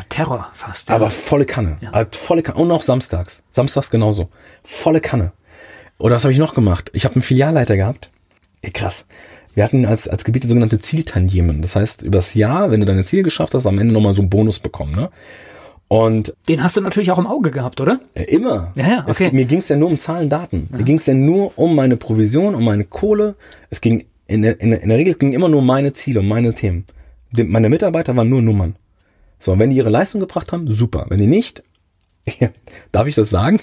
Terror 0.10 0.50
fast. 0.54 0.90
Ja. 0.90 0.96
Aber 0.96 1.10
volle 1.10 1.46
Kanne. 1.46 1.78
Ja. 1.82 1.92
Also 1.92 2.10
volle 2.14 2.44
Kanne. 2.44 2.60
Und 2.60 2.72
auch 2.72 2.82
samstags. 2.82 3.44
Samstags 3.52 3.90
genauso. 3.90 4.30
Volle 4.64 5.02
Kanne. 5.02 5.32
Oder 6.00 6.16
was 6.16 6.24
habe 6.24 6.34
ich 6.34 6.40
noch 6.40 6.54
gemacht? 6.54 6.90
Ich 6.94 7.06
habe 7.06 7.16
einen 7.16 7.22
Filialleiter 7.22 7.76
gehabt. 7.76 8.12
Ey, 8.62 8.72
krass. 8.72 9.08
Wir 9.56 9.64
hatten 9.64 9.86
als, 9.86 10.08
als 10.08 10.24
Gebiet 10.24 10.48
sogenannte 10.48 10.80
Zieltantiemen. 10.80 11.62
Das 11.62 11.76
heißt, 11.76 12.04
übers 12.04 12.36
Jahr, 12.36 12.70
wenn 12.70 12.80
du 12.80 12.86
deine 12.86 13.06
Ziele 13.06 13.24
geschafft 13.24 13.56
hast, 13.56 13.66
am 13.66 13.80
Ende 13.80 13.94
nochmal 13.94 14.14
so 14.14 14.22
einen 14.22 14.30
Bonus 14.30 14.60
bekommen. 14.60 14.94
Ne? 14.94 15.10
Und 15.88 16.36
den 16.48 16.64
hast 16.64 16.78
du 16.78 16.82
natürlich 16.82 17.12
auch 17.12 17.18
im 17.18 17.28
Auge 17.28 17.50
gehabt, 17.50 17.82
oder? 17.82 18.00
Ja, 18.14 18.24
immer. 18.24 18.74
Ja, 18.76 18.88
ja, 18.88 19.06
okay. 19.08 19.28
Es, 19.28 19.32
mir 19.32 19.46
ging 19.46 19.60
es 19.60 19.70
ja 19.70 19.78
nur 19.78 19.90
um 19.90 19.98
Zahlen, 19.98 20.30
Daten. 20.30 20.68
Ja. 20.72 20.78
Mir 20.78 20.84
ging 20.84 20.98
es 20.98 21.06
ja 21.06 21.14
nur 21.14 21.58
um 21.58 21.76
meine 21.76 21.98
Provision, 21.98 22.56
um 22.56 22.66
meine 22.66 22.84
Kohle. 22.84 23.36
Es 23.70 23.82
ging 23.82 24.06
in 24.28 24.42
der, 24.42 24.60
in 24.60 24.72
der, 24.72 24.82
in 24.82 24.90
der 24.90 24.98
Regel 24.98 25.16
ging 25.16 25.34
immer 25.34 25.50
nur 25.50 25.60
um 25.60 25.66
meine 25.66 25.94
Ziele, 25.94 26.20
um 26.20 26.28
meine 26.28 26.54
Themen. 26.54 26.86
Meine 27.32 27.70
Mitarbeiter 27.70 28.16
waren 28.16 28.30
nur 28.30 28.42
Nummern. 28.42 28.76
So, 29.40 29.58
wenn 29.58 29.70
die 29.70 29.78
ihre 29.78 29.90
Leistung 29.90 30.22
gebracht 30.22 30.52
haben, 30.52 30.72
super. 30.72 31.06
Wenn 31.10 31.20
die 31.20 31.28
nicht, 31.28 31.64
darf 32.92 33.08
ich 33.08 33.16
das 33.16 33.30
sagen? 33.30 33.60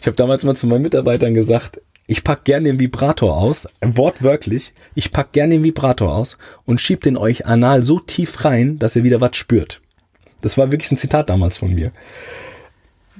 Ich 0.00 0.06
habe 0.06 0.16
damals 0.16 0.44
mal 0.44 0.56
zu 0.56 0.66
meinen 0.66 0.82
Mitarbeitern 0.82 1.34
gesagt, 1.34 1.80
ich 2.06 2.24
pack 2.24 2.44
gern 2.44 2.64
den 2.64 2.80
Vibrator 2.80 3.36
aus, 3.36 3.68
wortwörtlich, 3.80 4.72
ich 4.96 5.12
pack 5.12 5.32
gern 5.32 5.50
den 5.50 5.62
Vibrator 5.62 6.12
aus 6.12 6.38
und 6.64 6.80
schieb 6.80 7.02
den 7.02 7.16
euch 7.16 7.46
anal 7.46 7.84
so 7.84 8.00
tief 8.00 8.44
rein, 8.44 8.78
dass 8.78 8.96
ihr 8.96 9.04
wieder 9.04 9.20
was 9.20 9.36
spürt. 9.36 9.80
Das 10.40 10.58
war 10.58 10.72
wirklich 10.72 10.90
ein 10.90 10.96
Zitat 10.96 11.30
damals 11.30 11.58
von 11.58 11.72
mir. 11.72 11.92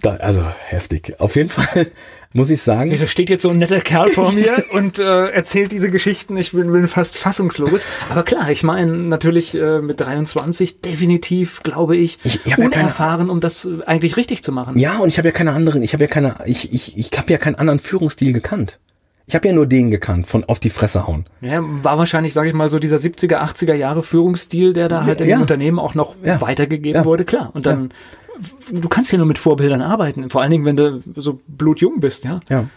Da, 0.03 0.17
also 0.17 0.43
heftig. 0.69 1.15
Auf 1.19 1.37
jeden 1.37 1.49
Fall 1.51 1.87
muss 2.33 2.51
ich 2.51 2.63
sagen. 2.63 2.91
Ja, 2.91 2.97
da 2.99 3.07
steht 3.07 3.29
jetzt 3.29 3.43
so 3.43 3.51
ein 3.51 3.59
netter 3.59 3.81
Kerl 3.81 4.09
vor 4.11 4.33
mir 4.35 4.65
und 4.73 4.99
äh, 4.99 5.27
erzählt 5.31 5.73
diese 5.73 5.91
Geschichten. 5.91 6.37
Ich 6.37 6.53
bin, 6.53 6.71
bin 6.73 6.87
fast 6.87 7.19
fassungslos. 7.19 7.85
Aber 8.09 8.23
klar, 8.23 8.51
ich 8.51 8.63
meine 8.63 8.91
natürlich 8.93 9.55
äh, 9.55 9.81
mit 9.81 10.01
23 10.01 10.81
definitiv, 10.81 11.63
glaube 11.63 11.97
ich, 11.97 12.19
Ich- 12.25 12.47
ich 12.47 12.57
ja 12.57 12.65
unerfahren, 12.65 13.19
keine- 13.21 13.33
um 13.33 13.41
das 13.41 13.69
eigentlich 13.87 14.17
richtig 14.17 14.43
zu 14.43 14.53
machen. 14.53 14.79
Ja, 14.79 14.99
und 14.99 15.09
ich 15.09 15.19
habe 15.19 15.29
ja 15.29 15.33
keine 15.33 15.53
anderen, 15.53 15.83
ich 15.83 15.93
habe 15.93 16.05
ja 16.05 16.09
keine, 16.09 16.37
ich, 16.47 16.73
ich, 16.73 16.97
ich 16.97 17.11
habe 17.19 17.31
ja 17.33 17.39
keinen 17.39 17.57
anderen 17.57 17.79
Führungsstil 17.79 18.33
gekannt. 18.33 18.79
Ich 19.27 19.35
habe 19.37 19.47
ja 19.47 19.55
nur 19.55 19.67
den 19.67 19.91
gekannt, 19.93 20.27
von 20.27 20.43
auf 20.45 20.59
die 20.59 20.71
Fresse 20.71 21.07
hauen. 21.07 21.25
Ja, 21.41 21.61
war 21.63 21.99
wahrscheinlich, 21.99 22.33
sage 22.35 22.49
ich 22.49 22.55
mal, 22.55 22.69
so 22.69 22.81
dieser 22.81 22.97
70er, 22.97 23.37
80er 23.41 23.75
Jahre 23.75 24.03
Führungsstil, 24.03 24.73
der 24.73 24.89
da 24.89 25.05
halt 25.05 25.21
in 25.21 25.29
Ja. 25.29 25.37
dem 25.37 25.43
Unternehmen 25.43 25.79
auch 25.79 25.95
noch 25.95 26.17
Ja. 26.25 26.41
weitergegeben 26.41 27.03
Ja. 27.03 27.05
wurde, 27.05 27.25
klar. 27.25 27.51
Und 27.55 27.67
dann, 27.67 27.93
du 28.73 28.89
kannst 28.89 29.13
ja 29.13 29.19
nur 29.19 29.27
mit 29.27 29.39
Vorbildern 29.39 29.83
arbeiten, 29.83 30.29
vor 30.31 30.43
allen 30.43 30.51
Dingen, 30.51 30.65
wenn 30.65 30.77
du 30.77 31.01
so 31.17 31.41
blutjung 31.47 32.01
bist, 32.01 32.25
ja. 32.25 32.41
Ja. 32.49 32.69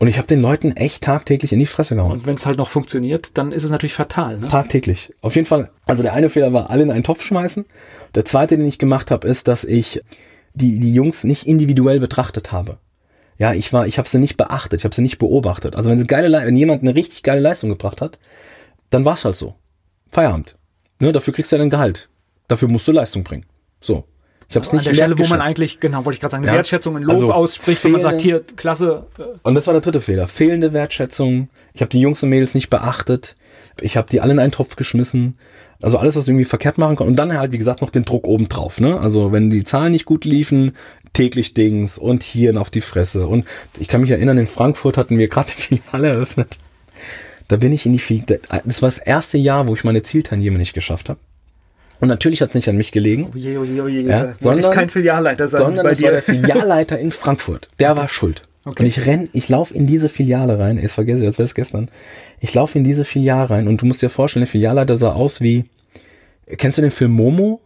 Und 0.00 0.08
ich 0.08 0.18
habe 0.18 0.26
den 0.26 0.42
Leuten 0.42 0.72
echt 0.72 1.04
tagtäglich 1.04 1.52
in 1.52 1.60
die 1.60 1.66
Fresse 1.66 1.94
gehauen. 1.94 2.12
Und 2.12 2.26
wenn 2.26 2.34
es 2.34 2.46
halt 2.46 2.58
noch 2.58 2.68
funktioniert, 2.68 3.38
dann 3.38 3.52
ist 3.52 3.62
es 3.62 3.70
natürlich 3.70 3.94
fatal. 3.94 4.38
Ne? 4.38 4.48
Tagtäglich. 4.48 5.12
Auf 5.22 5.36
jeden 5.36 5.46
Fall. 5.46 5.70
Also 5.86 6.02
der 6.02 6.12
eine 6.14 6.30
Fehler 6.30 6.52
war, 6.52 6.70
alle 6.70 6.82
in 6.82 6.90
einen 6.90 7.04
Topf 7.04 7.22
schmeißen. 7.22 7.64
Der 8.16 8.24
zweite, 8.24 8.56
den 8.58 8.66
ich 8.66 8.78
gemacht 8.78 9.10
habe, 9.12 9.28
ist, 9.28 9.46
dass 9.46 9.64
ich 9.64 10.02
die, 10.52 10.80
die 10.80 10.92
Jungs 10.92 11.22
nicht 11.24 11.46
individuell 11.46 12.00
betrachtet 12.00 12.50
habe. 12.50 12.78
Ja, 13.38 13.52
ich 13.52 13.72
war, 13.72 13.86
ich 13.86 13.98
habe 13.98 14.08
sie 14.08 14.18
nicht 14.18 14.36
beachtet, 14.36 14.80
ich 14.80 14.84
habe 14.84 14.94
sie 14.94 15.02
nicht 15.02 15.18
beobachtet. 15.18 15.76
Also 15.76 15.90
wenn 15.90 15.98
sie 15.98 16.06
geile, 16.06 16.28
Le- 16.28 16.44
wenn 16.44 16.56
jemand 16.56 16.82
eine 16.82 16.94
richtig 16.94 17.22
geile 17.22 17.40
Leistung 17.40 17.70
gebracht 17.70 18.00
hat, 18.00 18.18
dann 18.90 19.04
war's 19.04 19.24
halt 19.24 19.36
so. 19.36 19.54
Feierabend. 20.10 20.56
Ne, 20.98 21.12
dafür 21.12 21.34
kriegst 21.34 21.50
du 21.52 21.56
ja 21.56 21.60
dein 21.60 21.70
Gehalt. 21.70 22.08
Dafür 22.48 22.68
musst 22.68 22.86
du 22.86 22.92
Leistung 22.92 23.24
bringen. 23.24 23.46
So. 23.80 24.04
Ich 24.54 24.56
habe 24.56 24.66
es 24.66 24.70
An 24.70 24.76
nicht 24.76 24.86
der 24.88 24.94
Stelle, 24.94 25.18
wo 25.18 25.26
man 25.26 25.40
eigentlich, 25.40 25.80
genau, 25.80 26.04
wollte 26.04 26.14
ich 26.14 26.20
gerade 26.20 26.30
sagen, 26.30 26.44
eine 26.44 26.52
Ja. 26.52 26.56
Wertschätzung, 26.58 26.96
ein 26.96 27.02
Lob 27.02 27.10
Also 27.16 27.32
ausspricht, 27.32 27.82
wenn 27.82 27.90
man 27.90 28.00
sagt, 28.00 28.20
fehlende- 28.20 28.44
hier, 28.46 28.56
klasse, 28.56 29.06
äh, 29.18 29.22
Und 29.42 29.54
das 29.56 29.66
war 29.66 29.74
der 29.74 29.80
dritte 29.80 30.00
Fehler. 30.00 30.28
Fehlende 30.28 30.72
Wertschätzung. 30.72 31.48
Ich 31.72 31.80
habe 31.80 31.88
die 31.88 32.00
Jungs 32.00 32.22
und 32.22 32.28
Mädels 32.28 32.54
nicht 32.54 32.70
beachtet. 32.70 33.34
Ich 33.80 33.96
habe 33.96 34.06
die 34.08 34.20
alle 34.20 34.32
in 34.32 34.38
einen 34.38 34.52
Topf 34.52 34.76
geschmissen. 34.76 35.38
Also 35.82 35.98
alles, 35.98 36.14
was 36.14 36.28
irgendwie 36.28 36.44
verkehrt 36.44 36.78
machen 36.78 36.94
kann. 36.94 37.08
Und 37.08 37.16
dann 37.16 37.36
halt, 37.36 37.50
wie 37.50 37.58
gesagt, 37.58 37.80
noch 37.80 37.90
den 37.90 38.04
Druck 38.04 38.28
oben 38.28 38.48
drauf. 38.48 38.80
Ne? 38.80 39.00
Also 39.00 39.32
wenn 39.32 39.50
die 39.50 39.64
Zahlen 39.64 39.90
nicht 39.90 40.04
gut 40.04 40.24
liefen, 40.24 40.76
täglich 41.14 41.54
Dings 41.54 41.98
und 41.98 42.22
hier 42.22 42.56
auf 42.60 42.70
die 42.70 42.80
Fresse. 42.80 43.26
Und 43.26 43.46
ich 43.80 43.88
kann 43.88 44.02
mich 44.02 44.10
erinnern, 44.12 44.38
in 44.38 44.46
Frankfurt 44.46 44.96
hatten 44.96 45.18
wir 45.18 45.26
gerade 45.26 45.48
die 45.56 45.78
Filiale 45.78 46.10
eröffnet. 46.10 46.58
Da 47.48 47.56
bin 47.56 47.72
ich 47.72 47.86
in 47.86 47.92
die 47.92 47.98
Filiale. 47.98 48.40
Das 48.64 48.82
war 48.82 48.86
das 48.86 48.98
erste 48.98 49.36
Jahr, 49.36 49.66
wo 49.66 49.74
ich 49.74 49.82
meine 49.82 50.02
Zieltanjeme 50.02 50.58
nicht 50.58 50.74
geschafft 50.74 51.08
habe. 51.08 51.18
Und 52.04 52.08
natürlich 52.10 52.40
hat 52.42 52.50
es 52.50 52.54
nicht 52.54 52.68
an 52.68 52.76
mich 52.76 52.92
gelegen. 52.92 53.30
oje, 53.34 53.58
oje, 53.58 53.82
oje, 53.82 54.00
Ja, 54.02 54.08
da 54.08 54.24
wollte 54.24 54.34
ich 54.36 54.42
sondern- 54.44 54.70
kein 54.72 54.90
Filialleiter 54.90 55.48
sein 55.48 55.58
sondern 55.60 55.86
es 55.86 56.02
war 56.02 56.10
der 56.10 56.22
Filialleiter 56.22 56.98
in 56.98 57.10
Frankfurt. 57.12 57.68
Der 57.78 57.96
war 57.96 58.08
schuld. 58.08 58.42
Okay. 58.66 58.82
Und 58.82 58.86
ich 58.88 59.06
renn, 59.06 59.28
ich 59.32 59.48
laufe 59.48 59.72
in 59.74 59.86
diese 59.86 60.08
Filiale 60.08 60.58
rein. 60.58 60.78
Jetzt 60.78 60.92
vergesse 60.92 61.20
ich, 61.22 61.26
als 61.26 61.38
wäre 61.38 61.44
es 61.46 61.54
gestern. 61.54 61.90
Ich 62.40 62.52
laufe 62.54 62.76
in 62.78 62.84
diese 62.84 63.04
Filiale 63.04 63.48
rein 63.50 63.68
und 63.68 63.80
du 63.80 63.86
musst 63.86 64.02
dir 64.02 64.10
vorstellen, 64.10 64.42
der 64.44 64.50
Filialleiter 64.50 64.96
sah 64.96 65.12
aus 65.12 65.40
wie. 65.40 65.64
Kennst 66.58 66.76
du 66.78 66.82
den 66.82 66.90
Film 66.90 67.12
Momo? 67.12 67.60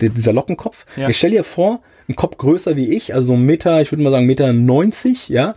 Der, 0.00 0.08
dieser 0.10 0.32
Lockenkopf. 0.32 0.86
Mhm. 0.96 1.02
Ja. 1.02 1.08
Ich 1.08 1.16
stell 1.16 1.30
dir 1.32 1.42
vor, 1.42 1.80
ein 2.08 2.14
Kopf 2.16 2.36
größer 2.38 2.76
wie 2.76 2.92
ich, 2.94 3.12
also 3.14 3.34
Meter, 3.36 3.80
ich 3.80 3.90
würde 3.90 4.02
mal 4.04 4.10
sagen 4.10 4.26
Meter 4.26 4.52
90, 4.52 5.28
ja. 5.28 5.54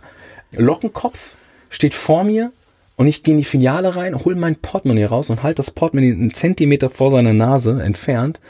Lockenkopf 0.56 1.34
steht 1.70 1.94
vor 1.94 2.24
mir 2.24 2.52
und 2.96 3.06
ich 3.06 3.22
gehe 3.22 3.32
in 3.32 3.38
die 3.38 3.44
Filiale 3.44 3.96
rein, 3.96 4.24
hol 4.24 4.34
mein 4.34 4.56
Portemonnaie 4.56 5.04
raus 5.04 5.30
und 5.30 5.42
halt 5.42 5.58
das 5.58 5.70
Portemonnaie 5.70 6.12
einen 6.12 6.34
Zentimeter 6.34 6.90
vor 6.90 7.10
seiner 7.10 7.32
Nase 7.32 7.82
entfernt 7.82 8.40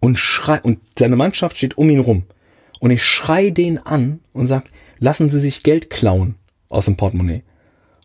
und 0.00 0.18
schrei 0.18 0.60
und 0.62 0.78
seine 0.98 1.16
Mannschaft 1.16 1.56
steht 1.56 1.78
um 1.78 1.90
ihn 1.90 2.00
rum. 2.00 2.24
Und 2.80 2.90
ich 2.90 3.04
schrei 3.04 3.50
den 3.50 3.78
an 3.78 4.20
und 4.32 4.46
sag, 4.46 4.64
lassen 4.98 5.28
Sie 5.28 5.38
sich 5.38 5.62
Geld 5.62 5.90
klauen 5.90 6.36
aus 6.68 6.86
dem 6.86 6.96
Portemonnaie. 6.96 7.42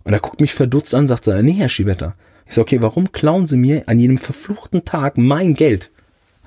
Und 0.03 0.13
er 0.13 0.19
guckt 0.19 0.41
mich 0.41 0.53
verdutzt 0.53 0.93
an 0.93 1.07
sagt, 1.07 1.27
nee, 1.27 1.53
Herr 1.53 1.69
Schibetter. 1.69 2.13
Ich 2.47 2.53
so, 2.53 2.61
okay, 2.61 2.81
warum 2.81 3.11
klauen 3.11 3.47
Sie 3.47 3.57
mir 3.57 3.83
an 3.87 3.99
jedem 3.99 4.17
verfluchten 4.17 4.85
Tag 4.85 5.17
mein 5.17 5.55
Geld? 5.55 5.89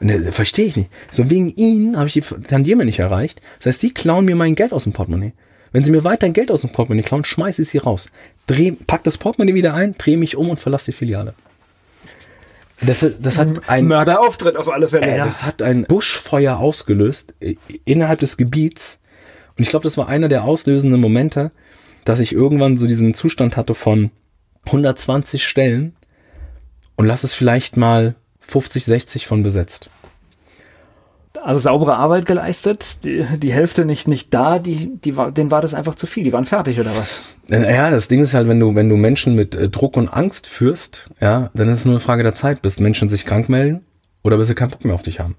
Und 0.00 0.10
er, 0.10 0.32
verstehe 0.32 0.66
ich 0.66 0.76
nicht. 0.76 0.90
So 1.10 1.28
wegen 1.28 1.50
Ihnen 1.56 1.96
habe 1.96 2.06
ich 2.06 2.12
die 2.12 2.20
Tandieme 2.20 2.84
nicht 2.84 3.00
erreicht. 3.00 3.40
Das 3.58 3.66
heißt, 3.66 3.80
Sie 3.80 3.92
klauen 3.92 4.26
mir 4.26 4.36
mein 4.36 4.54
Geld 4.54 4.72
aus 4.72 4.84
dem 4.84 4.92
Portemonnaie. 4.92 5.32
Wenn 5.72 5.84
Sie 5.84 5.90
mir 5.90 6.04
weiter 6.04 6.28
Geld 6.30 6.50
aus 6.50 6.62
dem 6.62 6.70
Portemonnaie 6.70 7.02
klauen, 7.02 7.24
schmeiße 7.24 7.62
ich 7.62 7.68
Sie 7.68 7.78
raus. 7.78 8.10
Dreh, 8.46 8.72
pack 8.72 9.04
das 9.04 9.18
Portemonnaie 9.18 9.54
wieder 9.54 9.74
ein, 9.74 9.92
drehe 9.92 10.16
mich 10.16 10.36
um 10.36 10.50
und 10.50 10.58
verlasse 10.58 10.92
die 10.92 10.96
Filiale. 10.96 11.34
Das, 12.80 13.04
das 13.20 13.38
hat 13.38 13.68
ein, 13.68 13.86
Mörderauftritt 13.86 14.56
auf 14.56 14.68
alle 14.68 14.88
Fälle. 14.88 15.06
äh, 15.06 15.18
ja. 15.18 15.24
das 15.24 15.44
hat 15.44 15.62
ein 15.62 15.84
Buschfeuer 15.84 16.58
ausgelöst 16.58 17.34
äh, 17.40 17.56
innerhalb 17.84 18.20
des 18.20 18.36
Gebiets. 18.36 19.00
Und 19.56 19.62
ich 19.62 19.68
glaube, 19.68 19.82
das 19.82 19.96
war 19.96 20.08
einer 20.08 20.28
der 20.28 20.44
auslösenden 20.44 21.00
Momente, 21.00 21.50
dass 22.04 22.20
ich 22.20 22.32
irgendwann 22.32 22.76
so 22.76 22.86
diesen 22.86 23.14
Zustand 23.14 23.56
hatte 23.56 23.74
von 23.74 24.10
120 24.66 25.44
Stellen 25.44 25.96
und 26.96 27.06
lass 27.06 27.24
es 27.24 27.34
vielleicht 27.34 27.76
mal 27.76 28.14
50, 28.40 28.84
60 28.84 29.26
von 29.26 29.42
besetzt. 29.42 29.90
Also 31.44 31.60
saubere 31.60 31.96
Arbeit 31.96 32.26
geleistet, 32.26 33.04
die, 33.04 33.24
die 33.38 33.52
Hälfte 33.52 33.84
nicht, 33.84 34.08
nicht 34.08 34.32
da, 34.34 34.58
die, 34.58 34.96
die 34.96 35.16
war, 35.16 35.32
denen 35.32 35.50
war 35.50 35.60
das 35.60 35.74
einfach 35.74 35.94
zu 35.94 36.06
viel, 36.06 36.24
die 36.24 36.32
waren 36.32 36.44
fertig 36.44 36.78
oder 36.78 36.90
was? 36.96 37.34
Ja, 37.50 37.90
das 37.90 38.08
Ding 38.08 38.20
ist 38.20 38.34
halt, 38.34 38.48
wenn 38.48 38.60
du, 38.60 38.74
wenn 38.74 38.88
du 38.88 38.96
Menschen 38.96 39.34
mit 39.34 39.54
äh, 39.54 39.68
Druck 39.68 39.96
und 39.96 40.08
Angst 40.08 40.46
führst, 40.46 41.08
ja, 41.20 41.50
dann 41.54 41.68
ist 41.68 41.78
es 41.78 41.84
nur 41.84 41.94
eine 41.94 42.00
Frage 42.00 42.22
der 42.22 42.34
Zeit, 42.34 42.62
bis 42.62 42.80
Menschen 42.80 43.08
sich 43.08 43.24
krank 43.24 43.48
melden 43.48 43.80
oder 44.22 44.36
bis 44.36 44.48
sie 44.48 44.54
keinen 44.54 44.70
Bock 44.70 44.84
mehr 44.84 44.94
auf 44.94 45.02
dich 45.02 45.20
haben. 45.20 45.36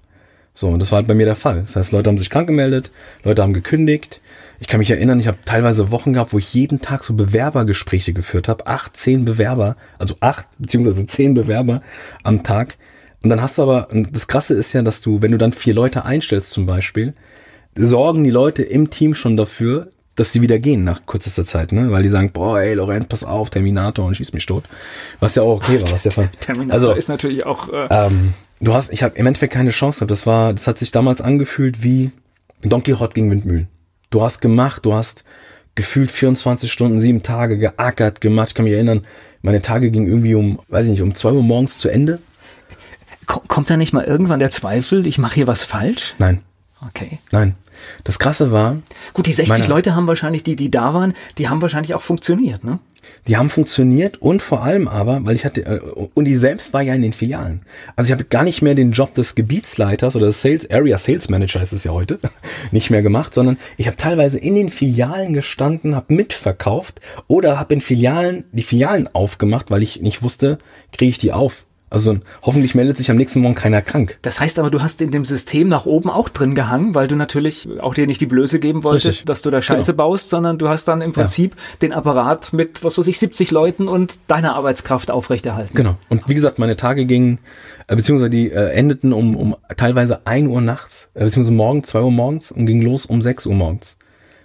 So, 0.54 0.68
und 0.68 0.80
das 0.80 0.90
war 0.90 0.96
halt 0.96 1.06
bei 1.06 1.14
mir 1.14 1.26
der 1.26 1.36
Fall. 1.36 1.62
Das 1.62 1.76
heißt, 1.76 1.92
Leute 1.92 2.10
haben 2.10 2.18
sich 2.18 2.30
krank 2.30 2.46
gemeldet, 2.46 2.90
Leute 3.22 3.42
haben 3.42 3.52
gekündigt. 3.52 4.20
Ich 4.58 4.66
kann 4.66 4.78
mich 4.78 4.90
erinnern, 4.90 5.20
ich 5.20 5.28
habe 5.28 5.38
teilweise 5.44 5.90
Wochen 5.90 6.12
gehabt, 6.12 6.32
wo 6.32 6.38
ich 6.38 6.52
jeden 6.52 6.80
Tag 6.80 7.04
so 7.04 7.14
Bewerbergespräche 7.14 8.12
geführt 8.12 8.48
habe. 8.48 8.66
Acht, 8.66 8.96
zehn 8.96 9.24
Bewerber, 9.24 9.76
also 9.98 10.16
acht 10.20 10.48
beziehungsweise 10.58 11.06
zehn 11.06 11.34
Bewerber 11.34 11.82
am 12.24 12.42
Tag. 12.42 12.76
Und 13.22 13.30
dann 13.30 13.42
hast 13.42 13.58
du 13.58 13.62
aber, 13.62 13.88
das 14.10 14.28
Krasse 14.28 14.54
ist 14.54 14.72
ja, 14.72 14.82
dass 14.82 15.00
du, 15.00 15.20
wenn 15.22 15.32
du 15.32 15.38
dann 15.38 15.52
vier 15.52 15.74
Leute 15.74 16.04
einstellst 16.04 16.50
zum 16.50 16.66
Beispiel, 16.66 17.14
sorgen 17.76 18.24
die 18.24 18.30
Leute 18.30 18.62
im 18.62 18.90
Team 18.90 19.14
schon 19.14 19.36
dafür, 19.36 19.88
dass 20.16 20.32
sie 20.32 20.42
wieder 20.42 20.58
gehen 20.58 20.84
nach 20.84 21.06
kürzester 21.06 21.46
Zeit, 21.46 21.72
ne? 21.72 21.90
Weil 21.90 22.02
die 22.02 22.08
sagen, 22.08 22.30
boah, 22.32 22.60
ey, 22.60 22.74
Laurent, 22.74 23.08
pass 23.08 23.24
auf, 23.24 23.50
Terminator 23.50 24.04
und 24.04 24.14
schieß 24.14 24.32
mich 24.32 24.44
tot. 24.44 24.64
Was 25.18 25.34
ja 25.34 25.42
auch 25.42 25.56
okay 25.56 25.80
war, 25.80 25.92
was 25.92 26.04
ja 26.04 26.10
von, 26.10 26.28
Terminator 26.40 26.74
also, 26.74 26.92
ist 26.92 27.08
natürlich 27.08 27.46
auch, 27.46 27.72
äh, 27.72 27.86
ähm, 27.90 28.34
du 28.60 28.74
hast, 28.74 28.92
ich 28.92 29.02
habe 29.02 29.16
im 29.16 29.26
Endeffekt 29.26 29.54
keine 29.54 29.70
Chance 29.70 30.00
gehabt. 30.00 30.10
Das 30.10 30.26
war, 30.26 30.52
das 30.52 30.66
hat 30.66 30.78
sich 30.78 30.90
damals 30.90 31.20
angefühlt 31.20 31.82
wie 31.82 32.10
Don 32.62 32.82
Quixote 32.82 33.14
gegen 33.14 33.30
Windmühlen. 33.30 33.68
Du 34.10 34.22
hast 34.22 34.40
gemacht, 34.40 34.84
du 34.84 34.92
hast 34.92 35.24
gefühlt 35.74 36.10
24 36.10 36.70
Stunden, 36.70 36.98
sieben 36.98 37.22
Tage 37.22 37.56
geackert, 37.56 38.20
gemacht. 38.20 38.48
Ich 38.48 38.54
kann 38.54 38.64
mich 38.64 38.74
erinnern, 38.74 39.02
meine 39.40 39.62
Tage 39.62 39.90
gingen 39.90 40.06
irgendwie 40.06 40.34
um, 40.34 40.60
weiß 40.68 40.84
ich 40.84 40.90
nicht, 40.90 41.02
um 41.02 41.14
zwei 41.14 41.32
Uhr 41.32 41.42
morgens 41.42 41.78
zu 41.78 41.88
Ende. 41.88 42.18
Ko- 43.30 43.42
kommt 43.48 43.70
da 43.70 43.76
nicht 43.76 43.92
mal 43.92 44.04
irgendwann 44.04 44.40
der 44.40 44.50
Zweifel, 44.50 45.06
ich 45.06 45.18
mache 45.18 45.36
hier 45.36 45.46
was 45.46 45.62
falsch? 45.62 46.14
Nein, 46.18 46.40
Okay. 46.88 47.18
nein. 47.30 47.54
Das 48.04 48.18
Krasse 48.18 48.52
war, 48.52 48.76
Gut, 49.14 49.26
die 49.26 49.32
60 49.32 49.48
Meine- 49.48 49.66
Leute 49.68 49.94
haben 49.94 50.06
wahrscheinlich, 50.06 50.42
die, 50.42 50.56
die 50.56 50.70
da 50.70 50.92
waren, 50.92 51.14
die 51.38 51.48
haben 51.48 51.62
wahrscheinlich 51.62 51.94
auch 51.94 52.02
funktioniert, 52.02 52.62
ne? 52.64 52.78
Die 53.26 53.36
haben 53.38 53.48
funktioniert 53.50 54.18
und 54.20 54.42
vor 54.42 54.62
allem 54.62 54.86
aber, 54.86 55.24
weil 55.24 55.34
ich 55.34 55.44
hatte, 55.46 55.62
äh, 55.64 55.80
und 56.14 56.26
die 56.26 56.34
selbst 56.34 56.72
war 56.74 56.82
ja 56.82 56.94
in 56.94 57.00
den 57.02 57.12
Filialen. 57.14 57.62
Also 57.96 58.08
ich 58.08 58.12
habe 58.12 58.24
gar 58.24 58.44
nicht 58.44 58.60
mehr 58.60 58.74
den 58.74 58.92
Job 58.92 59.14
des 59.14 59.34
Gebietsleiters 59.34 60.14
oder 60.16 60.26
des 60.26 60.42
Sales 60.42 60.70
Area 60.70 60.98
Sales 60.98 61.28
Manager 61.30 61.60
ist 61.62 61.72
es 61.72 61.84
ja 61.84 61.92
heute, 61.92 62.18
nicht 62.70 62.90
mehr 62.90 63.02
gemacht, 63.02 63.32
sondern 63.34 63.56
ich 63.78 63.86
habe 63.86 63.96
teilweise 63.96 64.38
in 64.38 64.54
den 64.54 64.68
Filialen 64.68 65.32
gestanden, 65.32 65.96
habe 65.96 66.12
mitverkauft 66.14 67.00
oder 67.26 67.58
habe 67.58 67.74
in 67.74 67.80
Filialen 67.80 68.44
die 68.52 68.62
Filialen 68.62 69.08
aufgemacht, 69.14 69.70
weil 69.70 69.82
ich 69.82 70.02
nicht 70.02 70.22
wusste, 70.22 70.58
kriege 70.92 71.10
ich 71.10 71.18
die 71.18 71.32
auf. 71.32 71.64
Also 71.90 72.18
hoffentlich 72.42 72.76
meldet 72.76 72.96
sich 72.98 73.10
am 73.10 73.16
nächsten 73.16 73.40
Morgen 73.40 73.56
keiner 73.56 73.82
krank. 73.82 74.16
Das 74.22 74.38
heißt 74.38 74.60
aber, 74.60 74.70
du 74.70 74.80
hast 74.80 75.02
in 75.02 75.10
dem 75.10 75.24
System 75.24 75.68
nach 75.68 75.86
oben 75.86 76.08
auch 76.08 76.28
drin 76.28 76.54
gehangen, 76.54 76.94
weil 76.94 77.08
du 77.08 77.16
natürlich 77.16 77.68
auch 77.80 77.94
dir 77.94 78.06
nicht 78.06 78.20
die 78.20 78.26
Blöße 78.26 78.60
geben 78.60 78.84
wolltest, 78.84 79.06
Richtig. 79.06 79.26
dass 79.26 79.42
du 79.42 79.50
da 79.50 79.60
Scheiße 79.60 79.92
baust, 79.92 80.30
sondern 80.30 80.56
du 80.56 80.68
hast 80.68 80.84
dann 80.86 81.02
im 81.02 81.12
Prinzip 81.12 81.56
den 81.82 81.92
Apparat 81.92 82.52
mit, 82.52 82.84
was 82.84 82.96
weiß 82.96 83.08
ich, 83.08 83.18
70 83.18 83.50
Leuten 83.50 83.88
und 83.88 84.18
deiner 84.28 84.54
Arbeitskraft 84.54 85.10
aufrechterhalten. 85.10 85.76
Genau. 85.76 85.96
Und 86.08 86.28
wie 86.28 86.34
gesagt, 86.34 86.60
meine 86.60 86.76
Tage 86.76 87.06
gingen, 87.06 87.40
äh, 87.88 87.96
beziehungsweise 87.96 88.30
die 88.30 88.52
äh, 88.52 88.68
endeten 88.68 89.12
um, 89.12 89.34
um 89.34 89.56
teilweise 89.76 90.24
1 90.26 90.46
Uhr 90.46 90.60
nachts, 90.60 91.10
äh, 91.14 91.24
beziehungsweise 91.24 91.56
morgen 91.56 91.82
2 91.82 92.02
Uhr 92.02 92.12
morgens 92.12 92.52
und 92.52 92.66
ging 92.66 92.82
los 92.82 93.04
um 93.04 93.20
6 93.20 93.46
Uhr 93.46 93.54
morgens. 93.54 93.96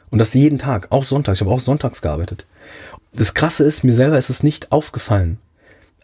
Und 0.09 0.17
das 0.17 0.33
jeden 0.33 0.57
Tag, 0.57 0.87
auch 0.91 1.03
sonntags. 1.03 1.37
Ich 1.37 1.41
habe 1.41 1.53
auch 1.53 1.59
sonntags 1.59 2.01
gearbeitet. 2.01 2.47
Das 3.13 3.35
Krasse 3.35 3.63
ist, 3.65 3.83
mir 3.83 3.93
selber 3.93 4.17
ist 4.17 4.31
es 4.31 4.41
nicht 4.41 4.71
aufgefallen. 4.71 5.37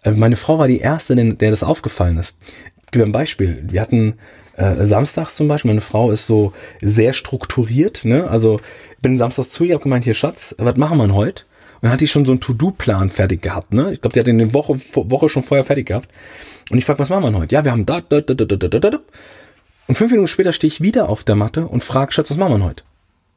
Äh, 0.04 0.12
Meine 0.12 0.36
Frau 0.36 0.60
war 0.60 0.68
die 0.68 0.80
Erste, 0.80 1.16
der, 1.16 1.34
der 1.34 1.52
das 1.52 1.64
aufgefallen 1.64 2.18
ist. 2.18 2.38
Ich 2.86 2.92
gebe 2.92 3.06
ein 3.06 3.12
Beispiel. 3.12 3.64
Wir 3.70 3.82
hatten 3.82 4.16
äh, 4.58 4.86
samstags 4.86 5.36
zum 5.36 5.48
Beispiel, 5.48 5.70
meine 5.70 5.82
Frau 5.82 6.12
ist 6.12 6.28
so 6.28 6.54
sehr 6.82 7.14
strukturiert. 7.14 8.04
Ne? 8.04 8.30
Also 8.30 8.60
bin 9.02 9.18
samstags 9.18 9.50
zu 9.50 9.64
ihr, 9.64 9.76
habe 9.76 9.84
gemeint, 9.84 10.04
hier 10.04 10.14
Schatz, 10.14 10.56
was 10.58 10.76
machen 10.76 10.98
wir 10.98 11.14
heute? 11.14 11.44
Und 11.76 11.84
dann 11.84 11.94
hatte 11.94 12.04
ich 12.04 12.12
schon 12.12 12.26
so 12.26 12.32
einen 12.32 12.42
To-Do-Plan 12.42 13.10
fertig 13.10 13.42
gehabt. 13.42 13.74
Ne? 13.74 13.94
Ich 13.94 14.02
glaube, 14.02 14.14
die 14.14 14.20
hat 14.20 14.28
den 14.28 14.40
eine 14.40 14.54
Woche, 14.54 14.76
Woche 14.94 15.30
schon 15.30 15.42
vorher 15.42 15.64
fertig 15.64 15.88
gehabt. 15.88 16.10
Und 16.70 16.78
ich 16.78 16.86
frage, 16.86 17.00
was 17.00 17.10
machen 17.10 17.24
wir 17.24 17.40
heute? 17.40 17.56
Ja, 17.56 17.64
wir 17.64 17.72
haben 17.72 17.86
da, 17.86 18.02
da, 18.02 18.22
da, 18.22 18.34
da, 18.34 18.46
da, 18.46 18.68
da, 18.68 18.80
da. 18.80 19.00
Und 19.88 19.96
fünf 19.96 20.12
Minuten 20.12 20.28
später 20.28 20.54
stehe 20.54 20.68
ich 20.68 20.82
wieder 20.82 21.10
auf 21.10 21.24
der 21.24 21.36
Matte 21.36 21.66
und 21.66 21.84
frage, 21.84 22.12
Schatz, 22.12 22.30
was 22.30 22.38
machen 22.38 22.60
wir 22.60 22.66
heute? 22.66 22.84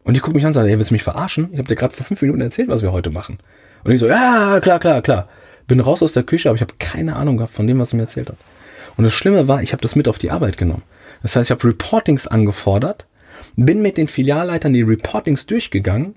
Und 0.05 0.15
die 0.15 0.21
guckt 0.21 0.35
mich 0.35 0.45
an 0.45 0.49
und 0.49 0.55
sagt, 0.55 0.69
ey, 0.69 0.77
willst 0.79 0.91
du 0.91 0.95
mich 0.95 1.03
verarschen? 1.03 1.49
Ich 1.53 1.59
habe 1.59 1.69
dir 1.69 1.77
gerade 1.77 1.95
vor 1.95 2.05
fünf 2.05 2.21
Minuten 2.21 2.43
erzählt, 2.43 2.69
was 2.69 2.83
wir 2.83 2.93
heute 2.93 3.11
machen. 3.11 3.39
Und 3.85 3.93
ich 3.93 4.01
so, 4.01 4.07
ja, 4.07 4.61
klar, 4.61 4.79
klar, 4.79 5.01
klar. 5.01 5.29
Bin 5.67 5.81
raus 5.81 6.03
aus 6.03 6.13
der 6.13 6.23
Küche, 6.23 6.49
aber 6.49 6.57
ich 6.57 6.63
habe 6.63 6.75
keine 6.79 7.17
Ahnung 7.17 7.37
gehabt 7.39 7.55
von 7.55 7.67
dem, 7.67 7.79
was 7.79 7.91
sie 7.91 7.97
mir 7.97 8.03
erzählt 8.03 8.29
hat. 8.29 8.37
Und 8.97 9.05
das 9.05 9.13
Schlimme 9.13 9.49
war, 9.49 9.63
ich 9.63 9.73
habe 9.73 9.83
das 9.83 9.97
mit 9.97 10.09
auf 10.09 10.19
die 10.19 10.31
Arbeit 10.31 10.57
genommen. 10.59 10.83
Das 11.23 11.35
heißt, 11.37 11.51
ich 11.51 11.57
habe 11.57 11.67
Reportings 11.69 12.27
angefordert, 12.27 13.07
bin 13.57 13.83
mit 13.83 13.97
den 13.97 14.09
Filialleitern 14.09 14.73
die 14.73 14.83
Reportings 14.83 15.47
durchgegangen 15.47 16.15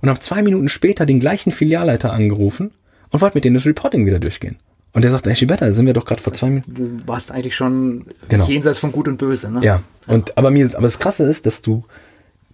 und 0.00 0.08
habe 0.08 0.20
zwei 0.20 0.42
Minuten 0.42 0.68
später 0.68 1.06
den 1.06 1.20
gleichen 1.20 1.50
Filialleiter 1.52 2.12
angerufen 2.12 2.72
und 3.10 3.20
wollte 3.20 3.36
mit 3.36 3.44
denen 3.44 3.54
das 3.54 3.66
Reporting 3.66 4.06
wieder 4.06 4.18
durchgehen. 4.18 4.56
Und 4.92 5.02
der 5.02 5.10
sagt, 5.12 5.26
hey 5.26 5.36
Schibetta, 5.36 5.72
sind 5.72 5.86
wir 5.86 5.92
doch 5.92 6.04
gerade 6.04 6.20
vor 6.22 6.32
zwei 6.32 6.48
Minuten. 6.48 6.74
Du 6.74 7.08
warst 7.08 7.30
eigentlich 7.30 7.54
schon 7.54 8.06
Genau. 8.28 8.46
jenseits 8.46 8.78
von 8.80 8.90
Gut 8.92 9.06
und 9.08 9.18
Böse, 9.18 9.50
ne? 9.50 9.64
Ja. 9.64 9.82
Und 10.06 10.36
aber 10.36 10.50
mir, 10.50 10.66
aber 10.74 10.82
das 10.82 10.98
Krasse 10.98 11.24
ist, 11.24 11.46
dass 11.46 11.62
du, 11.62 11.84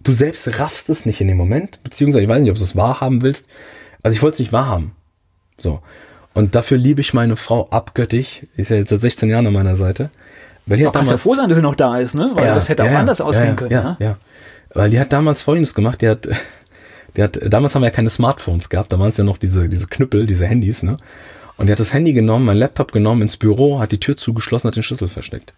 du 0.03 0.11
selbst 0.13 0.59
raffst 0.59 0.89
es 0.91 1.05
nicht 1.05 1.19
in 1.19 1.27
dem 1.27 1.37
Moment, 1.37 1.79
beziehungsweise 1.83 2.23
ich 2.23 2.29
weiß 2.29 2.41
nicht, 2.41 2.51
ob 2.51 2.57
du 2.57 2.63
es 2.63 2.75
wahrhaben 2.75 3.21
willst. 3.23 3.47
Also 4.03 4.15
ich 4.15 4.21
wollte 4.21 4.35
es 4.35 4.39
nicht 4.39 4.53
wahrhaben. 4.53 4.91
So. 5.57 5.81
Und 6.37 6.53
dafür 6.53 6.77
liebe 6.77 7.01
ich 7.01 7.15
meine 7.15 7.35
Frau 7.35 7.67
abgöttig. 7.71 8.43
Die 8.55 8.61
ist 8.61 8.69
ja 8.69 8.77
jetzt 8.77 8.91
seit 8.91 9.01
16 9.01 9.27
Jahren 9.27 9.47
an 9.47 9.53
meiner 9.53 9.75
Seite. 9.75 10.11
Weil 10.67 10.77
die 10.77 10.85
hat 10.85 10.93
kannst 10.93 11.09
ja 11.09 11.13
damals- 11.13 11.23
froh 11.23 11.33
sein, 11.33 11.49
dass 11.49 11.55
sie 11.55 11.63
noch 11.63 11.73
da 11.73 11.97
ist, 11.97 12.13
ne? 12.13 12.29
Weil 12.35 12.45
Ja, 12.45 12.53
das 12.53 12.69
hätte 12.69 12.83
auch 12.83 12.91
ja, 12.91 12.99
anders 12.99 13.21
aussehen 13.21 13.55
können, 13.55 13.71
ja, 13.71 13.97
ja? 13.99 14.05
ja. 14.09 14.17
Weil 14.71 14.91
die 14.91 14.99
hat 14.99 15.11
damals 15.11 15.41
Folgendes 15.41 15.73
gemacht. 15.73 15.99
Die 16.03 16.07
hat, 16.07 16.27
die 17.17 17.23
hat, 17.23 17.39
damals 17.43 17.73
haben 17.73 17.81
wir 17.81 17.87
ja 17.87 17.95
keine 17.95 18.11
Smartphones 18.11 18.69
gehabt. 18.69 18.93
Da 18.93 18.99
waren 18.99 19.09
es 19.09 19.17
ja 19.17 19.23
noch 19.23 19.39
diese, 19.39 19.67
diese 19.67 19.87
Knüppel, 19.87 20.27
diese 20.27 20.45
Handys, 20.45 20.83
ne? 20.83 20.97
Und 21.57 21.65
die 21.65 21.71
hat 21.71 21.79
das 21.79 21.91
Handy 21.91 22.13
genommen, 22.13 22.45
mein 22.45 22.57
Laptop 22.57 22.91
genommen, 22.91 23.23
ins 23.23 23.37
Büro, 23.37 23.79
hat 23.79 23.91
die 23.91 23.99
Tür 23.99 24.15
zugeschlossen, 24.15 24.67
hat 24.67 24.75
den 24.75 24.83
Schlüssel 24.83 25.07
versteckt. 25.07 25.55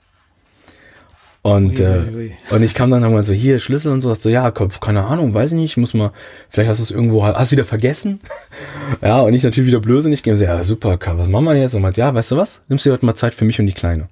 Und, 1.41 1.79
Ui, 1.79 1.85
äh, 1.85 1.99
ui, 1.99 2.15
ui. 2.15 2.31
und 2.49 2.63
ich 2.63 2.73
kam 2.73 2.91
dann 2.91 3.01
irgendwann 3.01 3.23
so, 3.23 3.33
hier, 3.33 3.59
Schlüssel 3.59 3.93
und 3.93 4.01
so, 4.01 4.13
so, 4.13 4.29
ja, 4.29 4.51
keine 4.51 5.05
Ahnung, 5.05 5.33
weiß 5.33 5.51
ich 5.53 5.57
nicht, 5.57 5.77
muss 5.77 5.93
mal, 5.93 6.11
vielleicht 6.49 6.69
hast 6.69 6.79
du 6.79 6.83
es 6.83 6.91
irgendwo, 6.91 7.25
hast 7.25 7.51
du 7.51 7.55
wieder 7.55 7.65
vergessen? 7.65 8.19
ja, 9.01 9.21
und 9.21 9.33
ich 9.33 9.43
natürlich 9.43 9.67
wieder 9.67 9.79
blödsinnig, 9.79 10.21
gehen 10.21 10.35
so, 10.35 10.43
ja, 10.43 10.61
super, 10.63 10.99
was 11.01 11.29
machen 11.29 11.45
wir 11.45 11.55
jetzt? 11.55 11.75
Und 11.75 11.81
meint, 11.81 11.95
ja, 11.95 12.13
weißt 12.13 12.31
du 12.31 12.37
was? 12.37 12.61
Nimmst 12.67 12.85
du 12.85 12.91
heute 12.91 13.05
mal 13.05 13.15
Zeit 13.15 13.35
für 13.35 13.45
mich 13.45 13.57
und 13.59 13.67
die 13.67 13.73
Kleine. 13.73 14.09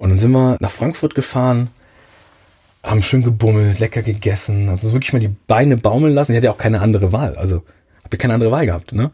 Und 0.00 0.10
dann 0.10 0.18
sind 0.18 0.32
wir 0.32 0.56
nach 0.58 0.72
Frankfurt 0.72 1.14
gefahren, 1.14 1.68
haben 2.82 3.02
schön 3.02 3.22
gebummelt, 3.22 3.78
lecker 3.78 4.02
gegessen, 4.02 4.68
also 4.68 4.92
wirklich 4.92 5.12
mal 5.12 5.20
die 5.20 5.30
Beine 5.46 5.76
baumeln 5.76 6.12
lassen. 6.12 6.32
Ich 6.32 6.36
hatte 6.36 6.46
ja 6.46 6.52
auch 6.52 6.58
keine 6.58 6.80
andere 6.80 7.12
Wahl, 7.12 7.36
also 7.36 7.58
habe 8.02 8.14
ja 8.14 8.18
keine 8.18 8.34
andere 8.34 8.50
Wahl 8.50 8.66
gehabt, 8.66 8.92
ne? 8.92 9.12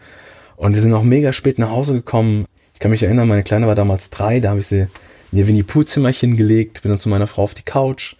Und 0.57 0.75
wir 0.75 0.81
sind 0.81 0.95
auch 0.95 1.03
mega 1.03 1.35
spät 1.35 1.59
nach 1.59 1.71
Hause 1.71 1.93
gekommen. 1.93 2.47
Ich 2.73 2.81
kann 2.81 2.91
mich 2.91 3.03
erinnern, 3.03 3.29
meine 3.29 3.43
Kleine 3.43 3.67
war 3.67 3.75
damals 3.75 4.09
drei, 4.09 4.41
da 4.41 4.51
habe 4.51 4.61
ich 4.61 4.67
sie 4.67 4.89
in 5.33 5.39
ihr 5.39 5.47
Winnie-Pooh-Zimmerchen 5.47 6.37
gelegt, 6.37 6.83
bin 6.83 6.91
dann 6.91 6.99
zu 6.99 7.09
meiner 7.09 7.27
Frau 7.27 7.43
auf 7.43 7.55
die 7.55 7.63
Couch 7.63 8.17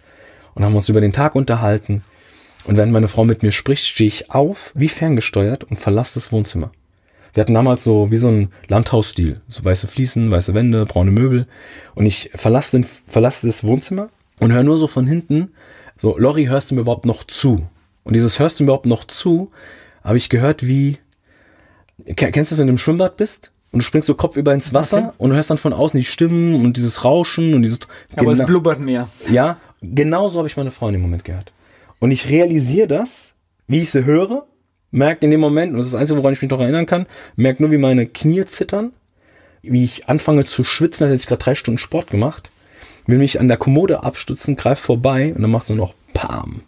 und 0.53 0.63
haben 0.63 0.75
uns 0.75 0.89
über 0.89 1.01
den 1.01 1.13
Tag 1.13 1.35
unterhalten. 1.35 2.03
Und 2.65 2.77
wenn 2.77 2.91
meine 2.91 3.07
Frau 3.07 3.25
mit 3.25 3.41
mir 3.41 3.51
spricht, 3.51 3.85
stehe 3.85 4.07
ich 4.07 4.31
auf, 4.31 4.71
wie 4.75 4.89
ferngesteuert 4.89 5.63
und 5.63 5.77
verlasse 5.77 6.15
das 6.15 6.31
Wohnzimmer. 6.31 6.71
Wir 7.33 7.41
hatten 7.41 7.53
damals 7.53 7.83
so 7.83 8.11
wie 8.11 8.17
so 8.17 8.27
ein 8.27 8.49
Landhausstil, 8.67 9.41
so 9.47 9.63
weiße 9.63 9.87
Fliesen, 9.87 10.31
weiße 10.31 10.53
Wände, 10.53 10.85
braune 10.85 11.11
Möbel. 11.11 11.47
Und 11.95 12.05
ich 12.05 12.31
verlasse, 12.35 12.77
den, 12.77 12.83
verlasse 12.83 13.47
das 13.47 13.63
Wohnzimmer 13.63 14.09
und 14.39 14.51
höre 14.51 14.63
nur 14.63 14.77
so 14.77 14.87
von 14.87 15.07
hinten, 15.07 15.51
so, 15.97 16.17
Lori, 16.17 16.45
hörst 16.45 16.71
du 16.71 16.75
mir 16.75 16.81
überhaupt 16.81 17.05
noch 17.05 17.23
zu? 17.23 17.67
Und 18.03 18.15
dieses 18.15 18.39
hörst 18.39 18.59
du 18.59 18.63
mir 18.63 18.67
überhaupt 18.67 18.87
noch 18.87 19.05
zu, 19.05 19.51
habe 20.03 20.17
ich 20.17 20.29
gehört 20.29 20.65
wie, 20.65 20.97
Ken- 22.15 22.31
kennst 22.31 22.51
du 22.51 22.53
das, 22.53 22.59
wenn 22.59 22.67
du 22.67 22.73
im 22.73 22.77
Schwimmbad 22.77 23.17
bist? 23.17 23.51
Und 23.71 23.79
du 23.81 23.85
springst 23.85 24.07
so 24.07 24.15
kopfüber 24.15 24.53
ins 24.53 24.73
Wasser 24.73 24.97
Okay. 24.97 25.11
und 25.19 25.29
du 25.29 25.35
hörst 25.35 25.49
dann 25.51 25.57
von 25.59 25.73
außen 25.73 25.99
die 25.99 26.05
Stimmen 26.05 26.55
und 26.55 26.75
dieses 26.77 27.03
Rauschen 27.05 27.53
und 27.53 27.61
dieses. 27.61 27.79
Aber 28.15 28.31
es 28.31 28.43
blubbert 28.43 28.79
mehr. 28.79 29.07
ja, 29.29 29.57
genau 29.81 30.27
so 30.27 30.39
habe 30.39 30.47
ich 30.47 30.57
meine 30.57 30.71
Frau 30.71 30.87
in 30.87 30.93
dem 30.93 31.01
Moment 31.01 31.23
gehört. 31.23 31.51
Und 31.99 32.11
ich 32.11 32.29
realisiere 32.29 32.87
das, 32.87 33.35
wie 33.67 33.79
ich 33.79 33.91
sie 33.91 34.05
höre, 34.05 34.47
merke 34.91 35.23
in 35.25 35.31
dem 35.31 35.39
Moment, 35.39 35.71
und 35.71 35.77
das 35.77 35.85
ist 35.87 35.93
das 35.93 36.01
Einzige, 36.01 36.17
woran 36.19 36.33
ich 36.33 36.41
mich 36.41 36.49
noch 36.49 36.59
erinnern 36.59 36.85
kann, 36.87 37.05
merke 37.35 37.61
nur, 37.61 37.71
wie 37.71 37.77
meine 37.77 38.07
Knie 38.07 38.43
zittern, 38.45 38.91
wie 39.61 39.83
ich 39.83 40.09
anfange 40.09 40.45
zu 40.45 40.63
schwitzen, 40.63 41.03
als 41.03 41.11
hätte 41.11 41.21
ich 41.21 41.27
gerade 41.27 41.43
drei 41.43 41.53
Stunden 41.55 41.77
Sport 41.77 42.09
gemacht, 42.09 42.49
will 43.05 43.17
mich 43.19 43.39
an 43.39 43.47
der 43.47 43.57
Kommode 43.57 44.01
abstützen, 44.03 44.55
greife 44.55 44.81
vorbei 44.83 45.33
und 45.35 45.41
dann 45.43 45.51
macht 45.51 45.65
so 45.65 45.75
noch 45.75 45.93
Pam. 46.13 46.61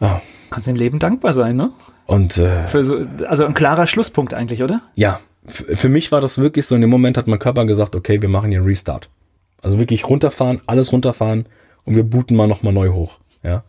Ja, 0.00 0.20
Kannst 0.50 0.66
dem 0.66 0.76
Leben 0.76 0.98
dankbar 0.98 1.34
sein, 1.34 1.56
ne? 1.56 1.70
Und 2.08 2.38
äh, 2.38 2.66
so, 2.66 3.06
also 3.28 3.44
ein 3.44 3.52
klarer 3.52 3.86
Schlusspunkt 3.86 4.32
eigentlich, 4.32 4.62
oder? 4.62 4.80
ja, 4.94 5.20
für 5.46 5.90
mich 5.90 6.10
war 6.10 6.22
das 6.22 6.38
wirklich 6.38 6.66
so, 6.66 6.74
in 6.74 6.80
dem 6.80 6.88
Moment 6.90 7.18
hat 7.18 7.26
mein 7.26 7.38
Körper 7.38 7.66
gesagt, 7.66 7.94
okay, 7.94 8.22
wir 8.22 8.30
machen 8.30 8.50
hier 8.50 8.60
einen 8.60 8.66
Restart. 8.66 9.10
Also 9.60 9.78
wirklich 9.78 10.08
runterfahren, 10.08 10.60
alles 10.66 10.90
runterfahren 10.90 11.46
und 11.84 11.96
wir 11.96 12.04
booten 12.04 12.34
mal 12.34 12.46
nochmal 12.48 12.72
neu 12.72 12.90
hoch. 12.90 13.18
Ja. 13.42 13.62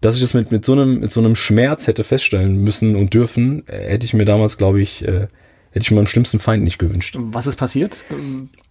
Dass 0.00 0.14
ich 0.14 0.20
das 0.20 0.32
mit, 0.32 0.52
mit, 0.52 0.64
so 0.64 0.74
einem, 0.74 1.00
mit 1.00 1.10
so 1.10 1.18
einem 1.18 1.34
Schmerz 1.34 1.88
hätte 1.88 2.04
feststellen 2.04 2.62
müssen 2.62 2.94
und 2.94 3.14
dürfen, 3.14 3.66
äh, 3.66 3.90
hätte 3.90 4.06
ich 4.06 4.14
mir 4.14 4.24
damals, 4.24 4.58
glaube 4.58 4.80
ich, 4.80 5.02
äh, 5.02 5.26
hätte 5.70 5.80
ich 5.80 5.90
mir 5.90 5.96
meinem 5.96 6.06
schlimmsten 6.06 6.38
Feind 6.38 6.62
nicht 6.62 6.78
gewünscht. 6.78 7.16
Was 7.18 7.48
ist 7.48 7.56
passiert? 7.56 8.04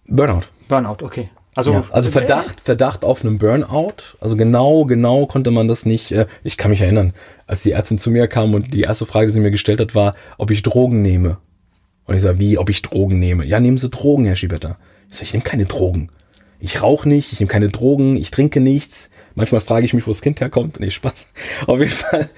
Burnout. 0.06 0.44
Burnout, 0.68 1.02
okay. 1.04 1.28
Also, 1.56 1.72
Ja, 1.72 1.84
also 1.90 2.10
Verdacht, 2.10 2.60
Verdacht 2.60 3.04
auf 3.04 3.24
einen 3.24 3.38
Burnout. 3.38 4.16
Also 4.20 4.36
genau, 4.36 4.84
genau 4.84 5.26
konnte 5.26 5.50
man 5.50 5.66
das 5.66 5.86
nicht. 5.86 6.12
Äh, 6.12 6.26
ich 6.44 6.58
kann 6.58 6.70
mich 6.70 6.82
erinnern, 6.82 7.14
als 7.46 7.62
die 7.62 7.72
Ärztin 7.72 7.98
zu 7.98 8.10
mir 8.10 8.28
kam 8.28 8.54
und 8.54 8.74
die 8.74 8.82
erste 8.82 9.06
Frage, 9.06 9.28
die 9.28 9.32
sie 9.32 9.40
mir 9.40 9.50
gestellt 9.50 9.80
hat, 9.80 9.94
war, 9.94 10.14
ob 10.36 10.50
ich 10.50 10.62
Drogen 10.62 11.00
nehme. 11.02 11.38
Und 12.04 12.14
ich 12.14 12.22
sage, 12.22 12.38
wie, 12.38 12.58
ob 12.58 12.68
ich 12.68 12.82
Drogen 12.82 13.18
nehme? 13.18 13.44
Ja, 13.46 13.58
nehmen 13.58 13.78
Sie 13.78 13.88
Drogen, 13.88 14.26
Herr 14.26 14.36
Schiebetter. 14.36 14.76
Ich 15.08 15.16
sage, 15.16 15.24
ich 15.24 15.32
nehme 15.32 15.44
keine 15.44 15.64
Drogen. 15.64 16.10
Ich 16.60 16.82
rauche 16.82 17.08
nicht, 17.08 17.32
ich 17.32 17.40
nehme 17.40 17.50
keine 17.50 17.70
Drogen, 17.70 18.16
ich 18.16 18.30
trinke 18.30 18.60
nichts. 18.60 19.10
Manchmal 19.34 19.60
frage 19.60 19.86
ich 19.86 19.94
mich, 19.94 20.06
wo 20.06 20.10
das 20.10 20.22
Kind 20.22 20.40
herkommt. 20.40 20.78
Nee, 20.78 20.90
Spaß. 20.90 21.28
Auf 21.66 21.80
jeden 21.80 21.90
Fall 21.90 22.28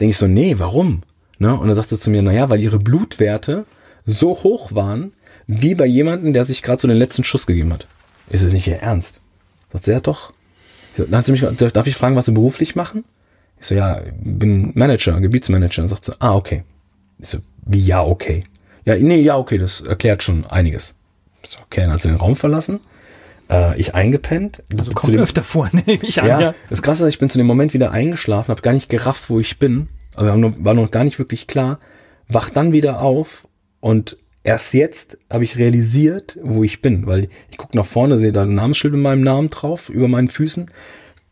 denke 0.00 0.10
ich 0.10 0.16
so, 0.16 0.28
nee, 0.28 0.54
warum? 0.58 1.02
Ne? 1.38 1.52
Und 1.58 1.66
dann 1.66 1.76
sagt 1.76 1.90
sie 1.90 1.98
zu 1.98 2.10
mir, 2.10 2.22
naja, 2.22 2.48
weil 2.48 2.60
ihre 2.60 2.78
Blutwerte 2.78 3.66
so 4.06 4.30
hoch 4.42 4.72
waren, 4.74 5.12
wie 5.48 5.74
bei 5.74 5.86
jemandem, 5.86 6.32
der 6.32 6.44
sich 6.44 6.62
gerade 6.62 6.80
so 6.80 6.86
den 6.88 6.96
letzten 6.96 7.24
Schuss 7.24 7.46
gegeben 7.46 7.72
hat. 7.72 7.86
Ist 8.30 8.44
es 8.44 8.52
nicht 8.52 8.66
Ihr 8.66 8.80
Ernst? 8.80 9.20
Sagt 9.72 9.84
sie, 9.84 9.92
ja 9.92 10.00
doch. 10.00 10.32
Dann 10.96 11.14
hat 11.16 11.26
sie 11.26 11.32
mich, 11.32 11.42
gefragt, 11.42 11.76
darf 11.76 11.86
ich 11.86 11.94
fragen, 11.96 12.16
was 12.16 12.26
Sie 12.26 12.32
beruflich 12.32 12.74
machen? 12.74 13.04
Ich 13.60 13.66
so, 13.66 13.74
ja, 13.74 14.00
bin 14.20 14.72
Manager, 14.74 15.20
Gebietsmanager. 15.20 15.82
Dann 15.82 15.88
sagt 15.88 16.04
sie, 16.04 16.12
ah, 16.20 16.34
okay. 16.34 16.64
Ich 17.18 17.28
so, 17.28 17.38
wie 17.66 17.80
ja, 17.80 18.02
okay. 18.04 18.44
Ja, 18.84 18.96
nee, 18.96 19.20
ja, 19.20 19.36
okay, 19.36 19.58
das 19.58 19.80
erklärt 19.80 20.22
schon 20.22 20.44
einiges. 20.46 20.94
Ich 21.42 21.50
so, 21.50 21.58
okay, 21.60 21.82
dann 21.82 21.92
hat 21.92 22.02
sie 22.02 22.08
den 22.08 22.16
Raum 22.16 22.36
verlassen. 22.36 22.80
Äh, 23.50 23.78
ich 23.80 23.94
eingepennt. 23.94 24.62
also 24.78 24.90
kommt 24.92 25.12
dem- 25.12 25.20
öfter 25.20 25.42
vor, 25.42 25.68
nehme 25.72 25.98
ich 26.02 26.20
an. 26.20 26.26
ja, 26.28 26.40
Ja. 26.40 26.54
das 26.68 26.82
Krasse 26.82 27.06
ist, 27.06 27.14
ich 27.14 27.18
bin 27.18 27.30
zu 27.30 27.38
dem 27.38 27.46
Moment 27.46 27.74
wieder 27.74 27.90
eingeschlafen, 27.92 28.50
habe 28.50 28.62
gar 28.62 28.72
nicht 28.72 28.88
gerafft, 28.88 29.30
wo 29.30 29.40
ich 29.40 29.58
bin. 29.58 29.88
Noch- 30.16 30.54
war 30.58 30.74
noch 30.74 30.90
gar 30.90 31.04
nicht 31.04 31.18
wirklich 31.18 31.46
klar. 31.46 31.78
Wach 32.28 32.50
dann 32.50 32.72
wieder 32.72 33.00
auf 33.00 33.46
und 33.80 34.16
erst 34.44 34.74
jetzt 34.74 35.18
habe 35.30 35.44
ich 35.44 35.58
realisiert, 35.58 36.38
wo 36.42 36.64
ich 36.64 36.80
bin. 36.82 37.06
Weil 37.06 37.28
ich 37.50 37.58
gucke 37.58 37.76
nach 37.76 37.86
vorne, 37.86 38.18
sehe 38.18 38.32
da 38.32 38.42
ein 38.42 38.54
Namensschild 38.54 38.94
mit 38.94 39.02
meinem 39.02 39.22
Namen 39.22 39.50
drauf, 39.50 39.88
über 39.88 40.08
meinen 40.08 40.28
Füßen. 40.28 40.70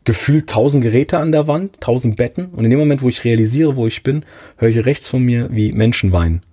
Gefühlt 0.05 0.49
tausend 0.49 0.83
Geräte 0.83 1.17
an 1.17 1.31
der 1.31 1.47
Wand, 1.47 1.81
tausend 1.81 2.15
Betten. 2.15 2.45
Und 2.45 2.63
in 2.63 2.69
dem 2.69 2.79
Moment, 2.79 3.01
wo 3.01 3.09
ich 3.09 3.25
realisiere, 3.25 3.75
wo 3.75 3.87
ich 3.87 4.03
bin, 4.03 4.23
höre 4.57 4.69
ich 4.69 4.85
rechts 4.85 5.07
von 5.07 5.21
mir, 5.21 5.49
wie 5.51 5.71
Menschen 5.73 6.11
weinen. 6.11 6.43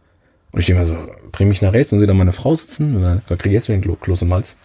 Und 0.51 0.61
ich 0.61 0.67
denke 0.67 0.81
mir 0.81 0.87
so, 0.87 0.97
drehe 1.33 1.47
mich 1.47 1.63
nach 1.63 1.73
rechts 1.73 1.93
und 1.93 1.99
sehe 1.99 2.09
da 2.09 2.15
meine 2.15 2.33
Frau 2.33 2.55
sitzen. 2.55 3.21
Da 3.29 3.37
kriege 3.37 3.51
ich 3.51 3.55
jetzt 3.55 3.69
wieder 3.69 3.75
einen 3.75 3.85
Klo- 3.85 3.97
Kloß 3.97 4.23
im 4.23 4.33
Hals. 4.33 4.57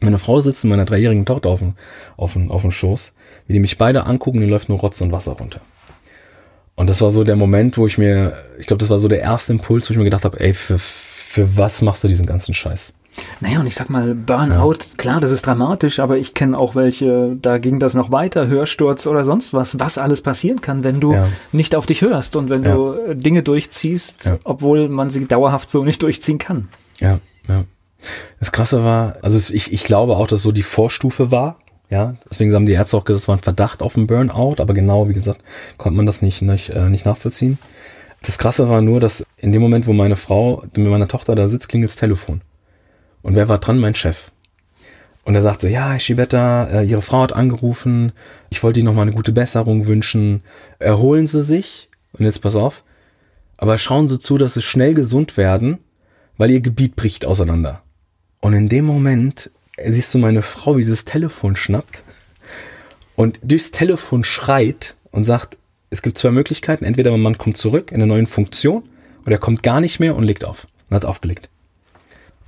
Meine 0.00 0.18
Frau 0.18 0.40
sitzt 0.42 0.64
mit 0.64 0.70
meiner 0.70 0.84
dreijährigen 0.84 1.24
Tochter 1.24 1.48
auf 1.48 1.60
dem, 1.60 1.74
auf 2.18 2.34
dem, 2.34 2.50
auf 2.50 2.60
dem 2.62 2.70
Schoß, 2.70 3.14
wie 3.46 3.54
die 3.54 3.60
mich 3.60 3.78
beide 3.78 4.04
angucken, 4.04 4.40
die 4.40 4.46
läuft 4.46 4.68
nur 4.68 4.78
Rotz 4.78 5.00
und 5.00 5.12
Wasser 5.12 5.32
runter. 5.32 5.62
Und 6.74 6.90
das 6.90 7.00
war 7.00 7.10
so 7.10 7.24
der 7.24 7.36
Moment, 7.36 7.78
wo 7.78 7.86
ich 7.86 7.96
mir, 7.96 8.36
ich 8.58 8.66
glaube, 8.66 8.80
das 8.80 8.90
war 8.90 8.98
so 8.98 9.08
der 9.08 9.20
erste 9.20 9.54
Impuls, 9.54 9.88
wo 9.88 9.92
ich 9.92 9.98
mir 9.98 10.04
gedacht 10.04 10.26
habe, 10.26 10.38
ey, 10.38 10.52
für, 10.52 10.78
für 11.36 11.58
was 11.58 11.82
machst 11.82 12.02
du 12.02 12.08
diesen 12.08 12.24
ganzen 12.24 12.54
Scheiß? 12.54 12.94
Naja, 13.40 13.60
und 13.60 13.66
ich 13.66 13.74
sag 13.74 13.90
mal, 13.90 14.14
Burnout, 14.14 14.78
klar, 14.96 15.20
das 15.20 15.30
ist 15.32 15.46
dramatisch, 15.46 16.00
aber 16.00 16.16
ich 16.16 16.32
kenne 16.32 16.58
auch 16.58 16.74
welche, 16.74 17.36
da 17.40 17.58
ging 17.58 17.78
das 17.78 17.92
noch 17.94 18.10
weiter, 18.10 18.46
Hörsturz 18.46 19.06
oder 19.06 19.24
sonst 19.26 19.52
was, 19.52 19.78
was 19.78 19.98
alles 19.98 20.22
passieren 20.22 20.62
kann, 20.62 20.82
wenn 20.82 20.98
du 20.98 21.12
Ja. 21.12 21.28
nicht 21.52 21.74
auf 21.74 21.84
dich 21.84 22.00
hörst 22.00 22.36
und 22.36 22.48
wenn 22.48 22.62
Ja. 22.64 22.74
du 22.74 23.14
Dinge 23.14 23.42
durchziehst, 23.42 24.24
Ja. 24.24 24.38
obwohl 24.44 24.88
man 24.88 25.10
sie 25.10 25.26
dauerhaft 25.26 25.68
so 25.68 25.84
nicht 25.84 26.02
durchziehen 26.02 26.38
kann. 26.38 26.68
Ja, 27.00 27.20
ja. 27.48 27.64
Das 28.40 28.50
Krasse 28.52 28.82
war, 28.84 29.16
also 29.20 29.52
ich, 29.54 29.72
ich 29.74 29.84
glaube 29.84 30.16
auch, 30.16 30.26
dass 30.26 30.42
so 30.42 30.52
die 30.52 30.62
Vorstufe 30.62 31.30
war. 31.30 31.56
Ja, 31.90 32.14
deswegen 32.30 32.52
haben 32.54 32.66
die 32.66 32.72
Ärzte 32.72 32.96
auch 32.96 33.04
gesagt, 33.04 33.22
es 33.22 33.28
war 33.28 33.36
ein 33.36 33.42
Verdacht 33.42 33.82
auf 33.82 33.96
einen 33.96 34.06
Burnout, 34.06 34.56
aber 34.58 34.72
genau, 34.74 35.08
wie 35.08 35.12
gesagt, 35.14 35.40
konnte 35.78 35.96
man 35.96 36.06
das 36.06 36.20
nicht, 36.22 36.40
nicht, 36.42 36.70
äh, 36.70 36.88
nicht 36.88 37.04
nachvollziehen. 37.06 37.58
Das 38.26 38.38
Krasse 38.38 38.68
war 38.68 38.82
nur, 38.82 38.98
dass 38.98 39.24
in 39.36 39.52
dem 39.52 39.62
Moment, 39.62 39.86
wo 39.86 39.92
meine 39.92 40.16
Frau 40.16 40.64
mit 40.76 40.86
meiner 40.88 41.06
Tochter 41.06 41.36
da 41.36 41.46
sitzt, 41.46 41.68
klingelt 41.68 41.90
das 41.90 41.96
Telefon. 41.96 42.40
Und 43.22 43.36
wer 43.36 43.48
war 43.48 43.58
dran? 43.58 43.78
Mein 43.78 43.94
Chef. 43.94 44.32
Und 45.24 45.36
er 45.36 45.42
sagt 45.42 45.60
so, 45.60 45.68
ja, 45.68 45.98
Schibetta, 45.98 46.64
äh, 46.64 46.84
Ihre 46.84 47.02
Frau 47.02 47.22
hat 47.22 47.32
angerufen, 47.32 48.12
ich 48.50 48.62
wollte 48.62 48.80
Ihnen 48.80 48.86
noch 48.86 48.94
mal 48.94 49.02
eine 49.02 49.12
gute 49.12 49.32
Besserung 49.32 49.86
wünschen. 49.86 50.42
Erholen 50.80 51.26
Sie 51.28 51.42
sich, 51.42 51.88
und 52.12 52.24
jetzt 52.24 52.42
pass 52.42 52.56
auf, 52.56 52.82
aber 53.56 53.78
schauen 53.78 54.08
Sie 54.08 54.18
zu, 54.18 54.38
dass 54.38 54.54
Sie 54.54 54.62
schnell 54.62 54.94
gesund 54.94 55.36
werden, 55.36 55.78
weil 56.36 56.50
Ihr 56.50 56.60
Gebiet 56.60 56.96
bricht 56.96 57.26
auseinander. 57.26 57.82
Und 58.40 58.54
in 58.54 58.68
dem 58.68 58.84
Moment 58.84 59.50
siehst 59.84 60.12
du 60.14 60.18
meine 60.18 60.42
Frau, 60.42 60.76
wie 60.76 60.84
sie 60.84 60.90
das 60.90 61.04
Telefon 61.04 61.56
schnappt 61.56 62.02
und 63.14 63.38
durchs 63.42 63.70
Telefon 63.70 64.24
schreit 64.24 64.96
und 65.10 65.24
sagt, 65.24 65.58
es 65.90 66.02
gibt 66.02 66.18
zwei 66.18 66.30
Möglichkeiten. 66.30 66.84
Entweder 66.84 67.16
man 67.16 67.38
kommt 67.38 67.56
zurück 67.56 67.90
in 67.90 67.96
einer 67.96 68.06
neuen 68.06 68.26
Funktion 68.26 68.84
oder 69.24 69.36
er 69.36 69.40
kommt 69.40 69.62
gar 69.62 69.80
nicht 69.80 70.00
mehr 70.00 70.16
und 70.16 70.24
legt 70.24 70.44
auf. 70.44 70.66
Und 70.88 70.94
hat 70.94 71.04
aufgelegt. 71.04 71.48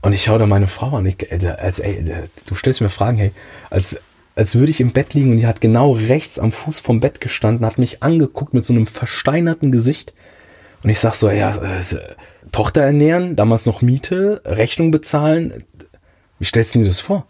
Und 0.01 0.13
ich 0.13 0.25
schaue 0.25 0.39
da 0.39 0.47
meine 0.47 0.69
Frau 0.69 0.97
an. 0.97 1.07
Ich, 1.07 1.31
äh, 1.33 1.47
als, 1.59 1.81
ey, 1.81 2.05
du 2.47 2.55
stellst 2.55 2.81
mir 2.81 2.89
Fragen, 2.89 3.19
hey, 3.19 3.33
als, 3.69 3.99
als 4.37 4.55
würde 4.55 4.71
ich 4.71 4.81
im 4.81 4.93
Bett 4.93 5.15
liegen 5.15 5.33
und 5.33 5.39
die 5.39 5.47
hat 5.47 5.61
genau 5.61 5.93
rechts 5.93 6.39
am 6.39 6.53
Fuß 6.53 6.79
vom 6.79 7.01
Bett 7.01 7.21
gestanden, 7.21 7.67
hat 7.67 7.79
mich 7.79 8.03
angeguckt 8.03 8.55
mit 8.55 8.65
so 8.65 8.73
einem 8.73 8.87
versteinerten 8.87 9.73
Gesicht. 9.73 10.15
Und 10.85 10.91
ich 10.91 11.01
sag 11.01 11.15
so, 11.15 11.29
ja, 11.31 11.57
äh, 11.57 11.83
Tochter 12.53 12.83
ernähren, 12.83 13.35
damals 13.35 13.67
noch 13.67 13.83
Miete, 13.83 14.41
Rechnung 14.45 14.93
bezahlen. 14.93 15.65
Wie 16.39 16.45
stellst 16.45 16.75
du 16.75 16.81
dir 16.81 16.87
das 16.87 17.01
vor? 17.01 17.27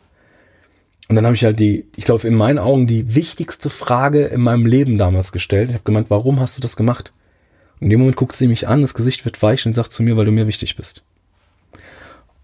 Und 1.09 1.17
dann 1.17 1.25
habe 1.25 1.35
ich 1.35 1.45
halt 1.45 1.59
die, 1.59 1.87
ich 1.97 2.05
glaube, 2.05 2.29
in 2.29 2.35
meinen 2.35 2.59
Augen 2.59 2.87
die 2.87 3.15
wichtigste 3.15 3.71
Frage 3.71 4.27
in 4.27 4.43
meinem 4.43 4.67
Leben 4.67 4.99
damals 4.99 5.33
gestellt. 5.33 5.71
Ich 5.71 5.75
habe 5.75 5.85
gemeint, 5.85 6.11
warum 6.11 6.39
hast 6.39 6.59
du 6.59 6.61
das 6.61 6.77
gemacht? 6.77 7.13
Und 7.81 7.85
in 7.87 7.91
dem 7.91 8.01
Moment 8.01 8.17
guckt 8.17 8.37
sie 8.37 8.47
mich 8.47 8.69
an, 8.69 8.83
das 8.83 8.95
Gesicht 8.95 9.25
wird 9.25 9.43
weich 9.43 9.65
und 9.65 9.75
sagt 9.75 9.93
zu 9.93 10.03
mir, 10.03 10.17
weil 10.17 10.27
du 10.27 10.33
mir 10.33 10.47
wichtig 10.47 10.77
bist. 10.77 11.03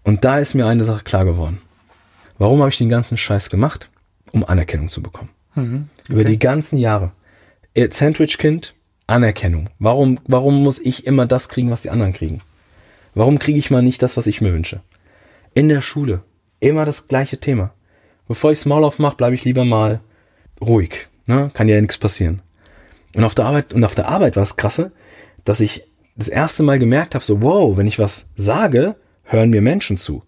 Und 0.03 0.25
da 0.25 0.39
ist 0.39 0.55
mir 0.55 0.65
eine 0.65 0.83
Sache 0.83 1.03
klar 1.03 1.25
geworden. 1.25 1.61
Warum 2.37 2.59
habe 2.59 2.69
ich 2.69 2.77
den 2.77 2.89
ganzen 2.89 3.17
Scheiß 3.17 3.49
gemacht? 3.49 3.89
Um 4.31 4.43
Anerkennung 4.43 4.89
zu 4.89 5.01
bekommen. 5.01 5.29
Mhm, 5.53 5.89
okay. 6.03 6.13
Über 6.13 6.23
die 6.23 6.39
ganzen 6.39 6.77
Jahre. 6.79 7.11
Sandwich-Kind, 7.77 8.73
Anerkennung. 9.05 9.69
Warum, 9.77 10.19
warum 10.25 10.63
muss 10.63 10.79
ich 10.79 11.05
immer 11.05 11.27
das 11.27 11.49
kriegen, 11.49 11.69
was 11.69 11.83
die 11.83 11.91
anderen 11.91 12.13
kriegen? 12.13 12.41
Warum 13.13 13.37
kriege 13.37 13.59
ich 13.59 13.69
mal 13.69 13.83
nicht 13.83 14.01
das, 14.01 14.17
was 14.17 14.25
ich 14.25 14.41
mir 14.41 14.53
wünsche? 14.53 14.81
In 15.53 15.69
der 15.69 15.81
Schule. 15.81 16.23
Immer 16.59 16.85
das 16.85 17.07
gleiche 17.07 17.39
Thema. 17.39 17.74
Bevor 18.27 18.51
ich 18.51 18.65
Maul 18.65 18.83
aufmache, 18.83 19.17
bleibe 19.17 19.35
ich 19.35 19.45
lieber 19.45 19.65
mal 19.65 20.01
ruhig. 20.61 21.07
Ne? 21.27 21.49
Kann 21.53 21.67
ja 21.67 21.79
nichts 21.79 21.97
passieren. 21.97 22.41
Und 23.15 23.23
auf 23.23 23.35
der 23.35 23.45
Arbeit, 23.45 23.73
und 23.73 23.83
auf 23.83 23.95
der 23.95 24.07
Arbeit 24.07 24.35
war 24.35 24.43
es 24.43 24.57
krasse, 24.57 24.91
dass 25.43 25.61
ich 25.61 25.83
das 26.15 26.27
erste 26.27 26.63
Mal 26.63 26.79
gemerkt 26.79 27.15
habe, 27.15 27.23
so, 27.23 27.41
wow, 27.41 27.77
wenn 27.77 27.87
ich 27.87 27.99
was 27.99 28.27
sage, 28.35 28.95
hören 29.23 29.49
mir 29.49 29.61
Menschen 29.61 29.97
zu. 29.97 30.23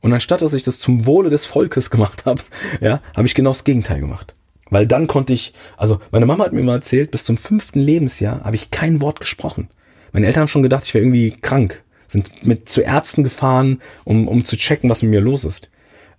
Und 0.00 0.12
anstatt 0.12 0.42
dass 0.42 0.54
ich 0.54 0.62
das 0.62 0.78
zum 0.78 1.06
Wohle 1.06 1.30
des 1.30 1.46
Volkes 1.46 1.90
gemacht 1.90 2.24
habe, 2.26 2.42
ja, 2.80 3.00
habe 3.14 3.26
ich 3.26 3.34
genau 3.34 3.50
das 3.50 3.64
Gegenteil 3.64 4.00
gemacht. 4.00 4.34
Weil 4.70 4.86
dann 4.86 5.06
konnte 5.06 5.32
ich, 5.32 5.52
also 5.76 6.00
meine 6.10 6.26
Mama 6.26 6.44
hat 6.44 6.52
mir 6.52 6.62
mal 6.62 6.76
erzählt, 6.76 7.10
bis 7.10 7.24
zum 7.24 7.36
fünften 7.36 7.80
Lebensjahr 7.80 8.44
habe 8.44 8.56
ich 8.56 8.70
kein 8.70 9.00
Wort 9.00 9.20
gesprochen. 9.20 9.68
Meine 10.12 10.26
Eltern 10.26 10.42
haben 10.42 10.48
schon 10.48 10.62
gedacht, 10.62 10.84
ich 10.84 10.94
wäre 10.94 11.04
irgendwie 11.04 11.30
krank, 11.30 11.82
sind 12.08 12.46
mit 12.46 12.68
zu 12.68 12.80
Ärzten 12.80 13.24
gefahren, 13.24 13.80
um, 14.04 14.28
um 14.28 14.44
zu 14.44 14.56
checken, 14.56 14.88
was 14.88 15.02
mit 15.02 15.10
mir 15.10 15.20
los 15.20 15.44
ist. 15.44 15.70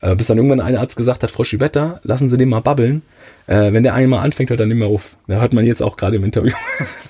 Äh, 0.01 0.15
bis 0.15 0.27
dann 0.27 0.37
irgendwann 0.37 0.59
ein 0.59 0.75
Arzt 0.75 0.97
gesagt 0.97 1.23
hat, 1.23 1.31
Frau 1.31 1.43
Schibetta, 1.43 1.99
lassen 2.03 2.27
Sie 2.27 2.37
den 2.37 2.49
mal 2.49 2.59
babbeln. 2.59 3.03
Äh, 3.47 3.71
wenn 3.73 3.83
der 3.83 3.93
einmal 3.93 4.23
anfängt, 4.23 4.49
hört 4.49 4.59
er 4.59 4.65
nicht 4.65 4.77
mehr 4.77 4.87
auf. 4.87 5.15
Da 5.27 5.39
hört 5.39 5.53
man 5.53 5.65
jetzt 5.65 5.83
auch 5.83 5.95
gerade 5.95 6.15
im 6.15 6.23
Interview. 6.23 6.53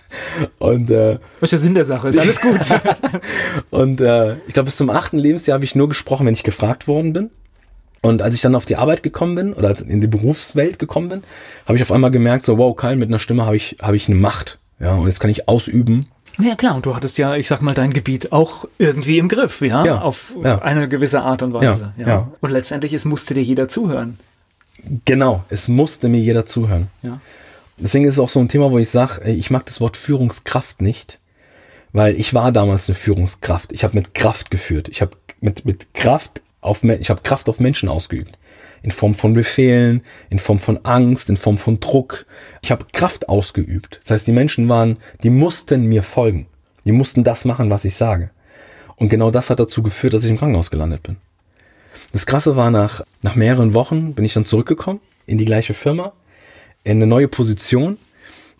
und 0.59 0.89
äh, 0.89 1.17
Was 1.39 1.47
ist 1.47 1.51
der 1.51 1.59
Sinn 1.59 1.73
der 1.73 1.85
Sache? 1.85 2.09
Ist 2.09 2.17
alles 2.17 2.41
gut. 2.41 2.59
und 3.69 4.01
äh, 4.01 4.35
ich 4.47 4.53
glaube, 4.53 4.65
bis 4.65 4.77
zum 4.77 4.89
achten 4.89 5.17
Lebensjahr 5.17 5.55
habe 5.55 5.65
ich 5.65 5.75
nur 5.75 5.87
gesprochen, 5.87 6.25
wenn 6.25 6.33
ich 6.33 6.43
gefragt 6.43 6.87
worden 6.87 7.13
bin. 7.13 7.29
Und 8.01 8.21
als 8.21 8.35
ich 8.35 8.41
dann 8.41 8.55
auf 8.55 8.65
die 8.65 8.75
Arbeit 8.75 9.03
gekommen 9.03 9.35
bin 9.35 9.53
oder 9.53 9.79
in 9.79 10.01
die 10.01 10.07
Berufswelt 10.07 10.79
gekommen 10.79 11.09
bin, 11.09 11.23
habe 11.67 11.77
ich 11.77 11.83
auf 11.83 11.91
einmal 11.91 12.11
gemerkt, 12.11 12.45
so 12.45 12.57
wow, 12.57 12.75
Kyle, 12.75 12.95
mit 12.95 13.09
einer 13.09 13.19
Stimme 13.19 13.45
habe 13.45 13.55
ich, 13.55 13.77
habe 13.81 13.95
ich 13.95 14.07
eine 14.07 14.17
Macht. 14.17 14.59
Ja, 14.79 14.95
und 14.95 15.07
jetzt 15.07 15.19
kann 15.19 15.29
ich 15.29 15.47
ausüben, 15.47 16.07
ja 16.39 16.55
klar, 16.55 16.75
und 16.75 16.85
du 16.85 16.95
hattest 16.95 17.17
ja, 17.17 17.35
ich 17.35 17.47
sag 17.47 17.61
mal, 17.61 17.73
dein 17.73 17.93
Gebiet 17.93 18.31
auch 18.31 18.67
irgendwie 18.77 19.17
im 19.17 19.27
Griff, 19.27 19.61
ja, 19.61 19.85
ja 19.85 20.01
auf 20.01 20.35
ja. 20.43 20.59
eine 20.59 20.87
gewisse 20.87 21.21
Art 21.21 21.41
und 21.41 21.53
Weise. 21.53 21.93
Ja, 21.97 22.07
ja. 22.07 22.31
Und 22.39 22.51
letztendlich, 22.51 22.93
es 22.93 23.05
musste 23.05 23.33
dir 23.33 23.43
jeder 23.43 23.67
zuhören. 23.67 24.19
Genau, 25.05 25.43
es 25.49 25.67
musste 25.67 26.09
mir 26.09 26.19
jeder 26.19 26.45
zuhören. 26.45 26.87
Ja. 27.03 27.19
Deswegen 27.77 28.05
ist 28.05 28.15
es 28.15 28.19
auch 28.19 28.29
so 28.29 28.39
ein 28.39 28.49
Thema, 28.49 28.71
wo 28.71 28.77
ich 28.77 28.89
sage, 28.89 29.29
ich 29.29 29.49
mag 29.49 29.65
das 29.65 29.81
Wort 29.81 29.97
Führungskraft 29.97 30.81
nicht, 30.81 31.19
weil 31.93 32.15
ich 32.15 32.33
war 32.33 32.51
damals 32.51 32.87
eine 32.89 32.95
Führungskraft. 32.95 33.71
Ich 33.71 33.83
habe 33.83 33.95
mit 33.95 34.13
Kraft 34.13 34.51
geführt. 34.51 34.87
Ich 34.87 35.01
habe 35.01 35.11
mit, 35.39 35.65
mit 35.65 35.93
Kraft 35.93 36.41
auf, 36.61 36.83
ich 36.83 37.09
habe 37.09 37.21
Kraft 37.21 37.49
auf 37.49 37.59
Menschen 37.59 37.89
ausgeübt 37.89 38.37
in 38.83 38.91
Form 38.91 39.13
von 39.13 39.33
Befehlen, 39.33 40.01
in 40.29 40.39
Form 40.39 40.59
von 40.59 40.85
Angst, 40.85 41.29
in 41.29 41.37
Form 41.37 41.57
von 41.57 41.79
Druck. 41.79 42.25
Ich 42.61 42.71
habe 42.71 42.85
Kraft 42.93 43.29
ausgeübt. 43.29 43.99
Das 44.01 44.11
heißt, 44.11 44.27
die 44.27 44.31
Menschen 44.31 44.69
waren, 44.69 44.97
die 45.23 45.29
mussten 45.29 45.85
mir 45.85 46.03
folgen. 46.03 46.47
Die 46.85 46.91
mussten 46.91 47.23
das 47.23 47.45
machen, 47.45 47.69
was 47.69 47.85
ich 47.85 47.95
sage. 47.95 48.31
Und 48.95 49.09
genau 49.09 49.31
das 49.31 49.49
hat 49.49 49.59
dazu 49.59 49.83
geführt, 49.83 50.13
dass 50.13 50.23
ich 50.23 50.31
im 50.31 50.37
Krankenhaus 50.37 50.71
gelandet 50.71 51.03
bin. 51.03 51.17
Das 52.11 52.25
Krasse 52.25 52.55
war, 52.55 52.71
nach, 52.71 53.01
nach 53.21 53.35
mehreren 53.35 53.73
Wochen 53.73 54.13
bin 54.13 54.25
ich 54.25 54.33
dann 54.33 54.45
zurückgekommen 54.45 54.99
in 55.25 55.37
die 55.37 55.45
gleiche 55.45 55.73
Firma, 55.73 56.13
in 56.83 56.97
eine 56.97 57.07
neue 57.07 57.27
Position 57.27 57.97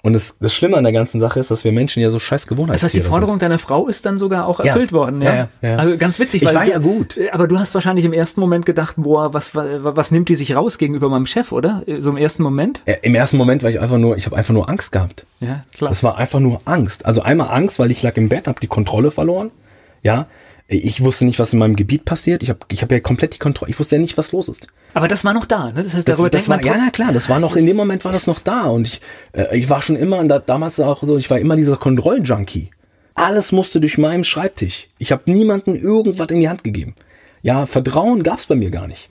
und 0.04 0.14
das, 0.14 0.38
das 0.40 0.54
Schlimme 0.54 0.78
an 0.78 0.84
der 0.84 0.94
ganzen 0.94 1.20
Sache 1.20 1.40
ist, 1.40 1.52
dass 1.52 1.64
wir 1.64 1.72
Menschen 1.72 2.02
ja 2.02 2.10
so 2.10 2.18
scheiß 2.18 2.48
Gewohnheiten 2.48 2.74
Das 2.74 2.84
heißt, 2.84 2.96
die 2.96 3.02
Forderung 3.02 3.36
sind. 3.36 3.44
deiner 3.44 3.60
Frau 3.60 3.88
ist 3.88 4.06
dann 4.06 4.18
sogar 4.18 4.48
auch 4.48 4.60
erfüllt 4.60 4.92
ja. 4.92 4.98
worden. 4.98 5.22
Ja? 5.22 5.36
Ja, 5.36 5.50
ja, 5.62 5.76
Also 5.78 5.98
ganz 5.98 6.18
witzig. 6.18 6.42
Ich 6.42 6.48
weil 6.48 6.56
war 6.56 6.66
ja 6.66 6.80
gut. 6.80 7.20
Aber 7.32 7.48
du 7.48 7.60
hast 7.60 7.76
wahrscheinlich 7.76 8.06
im 8.06 8.14
ersten 8.14 8.40
Moment 8.42 8.66
gedacht, 8.66 8.96
boah, 8.98 9.34
was, 9.34 9.54
was, 9.54 9.68
was 9.84 10.10
nimmt 10.10 10.30
die 10.30 10.36
sich 10.36 10.56
raus 10.56 10.80
gegenüber 10.80 11.08
meinem 11.10 11.28
Chef, 11.28 11.52
oder? 11.52 11.84
So 12.00 12.10
im 12.10 12.18
ersten 12.18 12.42
Moment? 12.42 12.82
Ja, 12.88 12.96
Im 13.04 13.14
ersten 13.14 13.38
Moment 13.38 13.62
war 13.62 13.70
ich 13.70 13.80
einfach 13.80 14.00
nur, 14.00 14.18
ich 14.18 14.26
habe 14.26 14.36
einfach 14.36 14.54
nur 14.54 14.70
Angst 14.70 14.92
gehabt. 14.92 15.28
Ja, 15.40 15.66
klar. 15.74 15.90
Das 15.90 16.04
war 16.04 16.18
einfach 16.18 16.40
nur 16.40 16.62
Angst. 16.66 17.06
Also 17.06 17.22
einmal 17.22 17.50
Angst, 17.50 17.78
weil 17.78 17.92
ich 17.92 18.02
lag 18.02 18.18
im 18.18 18.28
Bett, 18.28 18.48
habe 18.48 18.60
die 18.60 18.68
Kontrolle 18.68 19.12
verloren. 19.12 19.52
Ja, 20.04 20.26
ich 20.72 21.04
wusste 21.04 21.26
nicht, 21.26 21.38
was 21.38 21.52
in 21.52 21.60
meinem 21.60 21.76
Gebiet 21.76 22.06
passiert. 22.06 22.44
Ich 22.44 22.50
habe 22.50 22.60
ich 22.70 22.82
hab 22.82 22.92
ja 22.92 23.00
komplett 23.02 23.34
die 23.34 23.40
Kontrolle. 23.40 23.70
Ich 23.70 23.80
wusste 23.80 23.98
ja 23.98 24.02
nicht, 24.02 24.18
was 24.18 24.32
los 24.32 24.48
ist. 24.48 24.68
Aber 24.94 25.10
das 25.10 25.26
war 25.26 25.34
noch 25.34 25.46
da, 25.46 25.66
ne? 25.72 25.84
Das 25.84 25.94
heißt, 25.94 26.08
darüber 26.08 26.30
das, 26.30 26.46
das 26.46 26.50
war, 26.50 26.64
Ja, 26.64 26.76
na 26.78 26.90
klar, 26.92 27.12
das 27.12 27.28
war 27.28 27.40
noch, 27.40 27.58
in 27.58 27.66
dem 27.66 27.76
Moment 27.76 28.06
war 28.06 28.14
das 28.14 28.26
noch 28.26 28.40
da. 28.40 28.64
Und 28.64 28.88
ich, 28.88 29.02
äh, 29.34 29.58
ich 29.58 29.70
war 29.70 29.82
schon 29.82 29.98
immer, 29.98 30.24
da, 30.24 30.40
damals 30.40 30.80
auch 30.80 31.04
so, 31.04 31.18
ich 31.18 31.30
war 31.30 31.40
immer 31.40 31.58
dieser 31.58 31.76
Kontrolljunkie. 31.76 32.72
Alles 33.16 33.52
musste 33.52 33.82
durch 33.82 33.98
meinen 33.98 34.24
Schreibtisch. 34.24 34.88
Ich 34.98 35.12
habe 35.12 35.30
niemanden 35.30 35.76
irgendwas 35.76 36.30
in 36.30 36.40
die 36.40 36.48
Hand 36.48 36.64
gegeben. 36.64 36.96
Ja, 37.42 37.66
Vertrauen 37.66 38.24
gab's 38.24 38.46
bei 38.46 38.56
mir 38.56 38.70
gar 38.70 38.88
nicht. 38.88 39.10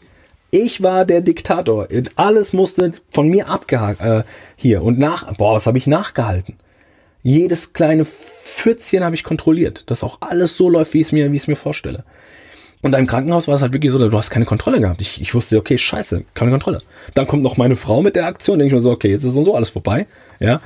Ich 0.50 0.82
war 0.82 1.04
der 1.04 1.20
Diktator. 1.20 1.88
Alles 2.16 2.54
musste 2.54 2.92
von 3.10 3.28
mir 3.28 3.50
abgehakt. 3.50 4.00
Äh, 4.00 4.24
hier 4.56 4.82
und 4.82 4.98
nach. 4.98 5.34
Boah, 5.34 5.56
was 5.56 5.66
habe 5.66 5.78
ich 5.78 5.86
nachgehalten? 5.86 6.56
Jedes 7.22 7.74
kleine 7.74 8.06
Pfützchen 8.60 9.02
habe 9.02 9.14
ich 9.14 9.24
kontrolliert, 9.24 9.84
dass 9.86 10.04
auch 10.04 10.18
alles 10.20 10.56
so 10.56 10.68
läuft, 10.68 10.92
wie 10.92 11.00
ich 11.00 11.06
es 11.06 11.12
mir, 11.12 11.32
wie 11.32 11.36
ich 11.36 11.42
es 11.42 11.48
mir 11.48 11.56
vorstelle. 11.56 12.04
Und 12.82 12.94
im 12.94 13.06
Krankenhaus 13.06 13.48
war 13.48 13.56
es 13.56 13.62
halt 13.62 13.72
wirklich 13.72 13.92
so, 13.92 13.98
du 13.98 14.18
hast 14.18 14.30
keine 14.30 14.44
Kontrolle 14.44 14.80
gehabt. 14.80 15.00
Ich, 15.00 15.20
ich 15.20 15.34
wusste, 15.34 15.58
okay, 15.58 15.76
scheiße, 15.76 16.24
keine 16.34 16.50
Kontrolle. 16.50 16.80
Dann 17.14 17.26
kommt 17.26 17.42
noch 17.42 17.56
meine 17.56 17.76
Frau 17.76 18.02
mit 18.02 18.16
der 18.16 18.26
Aktion, 18.26 18.58
denke 18.58 18.68
ich 18.68 18.74
mir 18.74 18.80
so, 18.80 18.90
okay, 18.90 19.10
jetzt 19.10 19.24
ist 19.24 19.32
so 19.32 19.54
alles 19.54 19.70
vorbei. 19.70 20.06
Ja. 20.40 20.60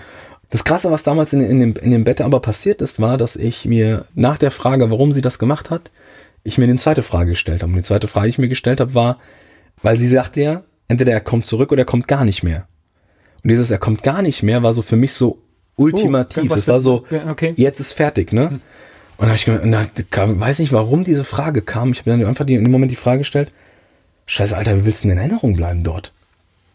Das 0.50 0.64
Krasse, 0.64 0.90
was 0.90 1.02
damals 1.02 1.32
in, 1.32 1.40
in, 1.40 1.58
dem, 1.58 1.74
in 1.76 1.90
dem 1.90 2.04
Bett 2.04 2.20
aber 2.20 2.40
passiert 2.40 2.82
ist, 2.82 3.00
war, 3.00 3.16
dass 3.16 3.34
ich 3.36 3.64
mir 3.64 4.06
nach 4.14 4.38
der 4.38 4.50
Frage, 4.50 4.90
warum 4.90 5.12
sie 5.12 5.22
das 5.22 5.38
gemacht 5.38 5.70
hat, 5.70 5.90
ich 6.44 6.58
mir 6.58 6.64
eine 6.64 6.76
zweite 6.76 7.02
Frage 7.02 7.30
gestellt 7.30 7.62
habe. 7.62 7.72
Und 7.72 7.78
die 7.78 7.84
zweite 7.84 8.06
Frage, 8.06 8.26
die 8.26 8.30
ich 8.30 8.38
mir 8.38 8.48
gestellt 8.48 8.80
habe, 8.80 8.94
war, 8.94 9.18
weil 9.82 9.98
sie 9.98 10.08
sagte 10.08 10.42
ja, 10.42 10.62
entweder 10.88 11.12
er 11.12 11.20
kommt 11.20 11.46
zurück 11.46 11.72
oder 11.72 11.82
er 11.82 11.86
kommt 11.86 12.06
gar 12.06 12.24
nicht 12.24 12.42
mehr. 12.42 12.66
Und 13.42 13.50
dieses 13.50 13.70
er 13.70 13.78
kommt 13.78 14.02
gar 14.02 14.22
nicht 14.22 14.42
mehr 14.42 14.62
war 14.62 14.72
so 14.72 14.82
für 14.82 14.96
mich 14.96 15.12
so 15.12 15.43
ultimativ. 15.76 16.50
Oh, 16.50 16.54
das 16.54 16.68
war 16.68 16.80
so, 16.80 17.04
okay. 17.28 17.54
jetzt 17.56 17.80
ist 17.80 17.92
fertig, 17.92 18.32
ne? 18.32 18.50
Hm. 18.50 18.60
Und 19.16 19.28
da 19.28 19.34
ich 19.34 19.46
na, 19.46 19.86
kam, 20.10 20.40
weiß 20.40 20.58
nicht, 20.58 20.72
warum 20.72 21.04
diese 21.04 21.24
Frage 21.24 21.62
kam. 21.62 21.92
Ich 21.92 22.00
habe 22.00 22.10
dann 22.10 22.24
einfach 22.24 22.44
die, 22.44 22.54
in 22.54 22.64
dem 22.64 22.72
Moment 22.72 22.90
die 22.90 22.96
Frage 22.96 23.18
gestellt, 23.18 23.52
scheiße, 24.26 24.56
Alter, 24.56 24.76
wie 24.76 24.86
willst 24.86 25.04
du 25.04 25.08
denn 25.08 25.18
in 25.18 25.22
Erinnerung 25.22 25.54
bleiben 25.54 25.84
dort? 25.84 26.12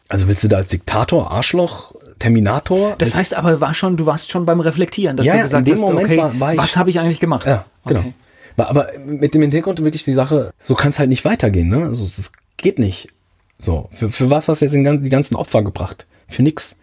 Also 0.07 0.27
willst 0.27 0.43
du 0.43 0.47
da 0.47 0.57
als 0.57 0.69
Diktator, 0.69 1.31
Arschloch, 1.31 1.93
Terminator? 2.17 2.95
Das 2.97 3.13
heißt 3.15 3.33
aber, 3.33 3.59
war 3.61 3.73
schon, 3.73 3.97
du 3.97 4.05
warst 4.05 4.31
schon 4.31 4.45
beim 4.45 4.59
Reflektieren, 4.61 5.17
dass 5.17 5.25
ja, 5.25 5.33
du 5.33 5.43
gesagt 5.43 5.67
in 5.67 5.75
dem 5.75 5.83
hast, 5.83 5.89
Moment 5.89 6.07
okay, 6.07 6.17
war, 6.17 6.39
war 6.39 6.53
ich, 6.53 6.59
was 6.59 6.77
habe 6.77 6.89
ich 6.89 6.99
eigentlich 6.99 7.19
gemacht? 7.19 7.45
Ja, 7.45 7.65
genau. 7.85 7.99
Okay. 7.99 8.13
Aber 8.57 8.89
mit 9.05 9.33
dem 9.33 9.41
Hintergrund 9.41 9.83
wirklich 9.83 10.03
die 10.03 10.13
Sache, 10.13 10.51
so 10.63 10.75
kann 10.75 10.89
es 10.89 10.99
halt 10.99 11.09
nicht 11.09 11.23
weitergehen, 11.23 11.69
ne? 11.69 11.85
Also 11.85 12.03
es 12.03 12.31
geht 12.57 12.79
nicht. 12.79 13.09
So, 13.57 13.89
für, 13.91 14.09
für 14.09 14.29
was 14.29 14.47
hast 14.47 14.61
du 14.61 14.65
jetzt 14.65 14.73
die 14.73 15.09
ganzen 15.09 15.35
Opfer 15.35 15.63
gebracht? 15.63 16.07
Für 16.27 16.43
nix 16.43 16.77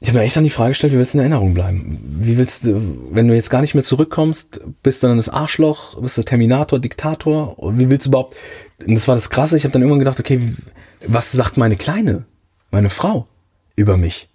ich 0.00 0.08
habe 0.08 0.18
mir 0.18 0.24
echt 0.24 0.36
dann 0.36 0.44
die 0.44 0.50
Frage 0.50 0.70
gestellt, 0.70 0.92
wie 0.92 0.98
willst 0.98 1.14
du 1.14 1.18
in 1.18 1.22
Erinnerung 1.22 1.54
bleiben? 1.54 1.98
Wie 2.20 2.36
willst 2.36 2.66
du, 2.66 3.08
wenn 3.10 3.28
du 3.28 3.34
jetzt 3.34 3.48
gar 3.48 3.60
nicht 3.60 3.74
mehr 3.74 3.84
zurückkommst, 3.84 4.60
bist 4.82 5.02
du 5.02 5.06
dann 5.06 5.16
das 5.16 5.28
Arschloch, 5.28 6.00
bist 6.00 6.18
du 6.18 6.22
Terminator, 6.22 6.78
Diktator? 6.78 7.56
Wie 7.78 7.88
willst 7.88 8.06
du 8.06 8.10
überhaupt? 8.10 8.36
Und 8.84 8.94
das 8.94 9.08
war 9.08 9.14
das 9.14 9.30
Krasse. 9.30 9.56
Ich 9.56 9.64
habe 9.64 9.72
dann 9.72 9.82
irgendwann 9.82 10.00
gedacht, 10.00 10.20
okay, 10.20 10.40
was 11.06 11.32
sagt 11.32 11.56
meine 11.56 11.76
Kleine, 11.76 12.24
meine 12.70 12.90
Frau 12.90 13.26
über 13.76 13.96
mich? 13.96 14.28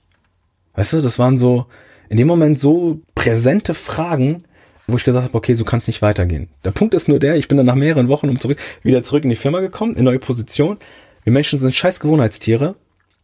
Weißt 0.76 0.93
du, 0.93 1.01
das 1.01 1.20
waren 1.20 1.38
so 1.38 1.66
in 2.10 2.18
dem 2.18 2.28
Moment 2.28 2.57
so 2.57 3.01
präsente 3.14 3.74
Fragen, 3.74 4.43
wo 4.88 4.97
ich 4.97 5.03
gesagt 5.03 5.26
habe, 5.26 5.38
okay, 5.38 5.53
so 5.53 5.66
kann 5.66 5.78
es 5.78 5.88
nicht 5.88 6.01
weitergehen. 6.01 6.49
Der 6.64 6.72
Punkt 6.72 6.93
ist 6.93 7.07
nur 7.07 7.20
der, 7.20 7.36
ich 7.36 7.47
bin 7.47 7.57
dann 7.57 7.68
nach 7.68 7.76
mehreren 7.76 8.07
Wochen 8.07 8.30
um 8.30 8.39
zurück, 8.39 8.57
wieder 8.82 9.03
zurück 9.03 9.24
in 9.24 9.30
die 9.30 9.36
Firma 9.36 9.60
gekommen, 9.60 9.95
in 9.95 10.05
neue 10.05 10.20
Position. 10.20 10.78
Wir 11.24 11.34
Menschen 11.34 11.60
sind 11.60 11.76
scheiß 11.76 11.99
Gewohnheitstiere. 11.99 12.76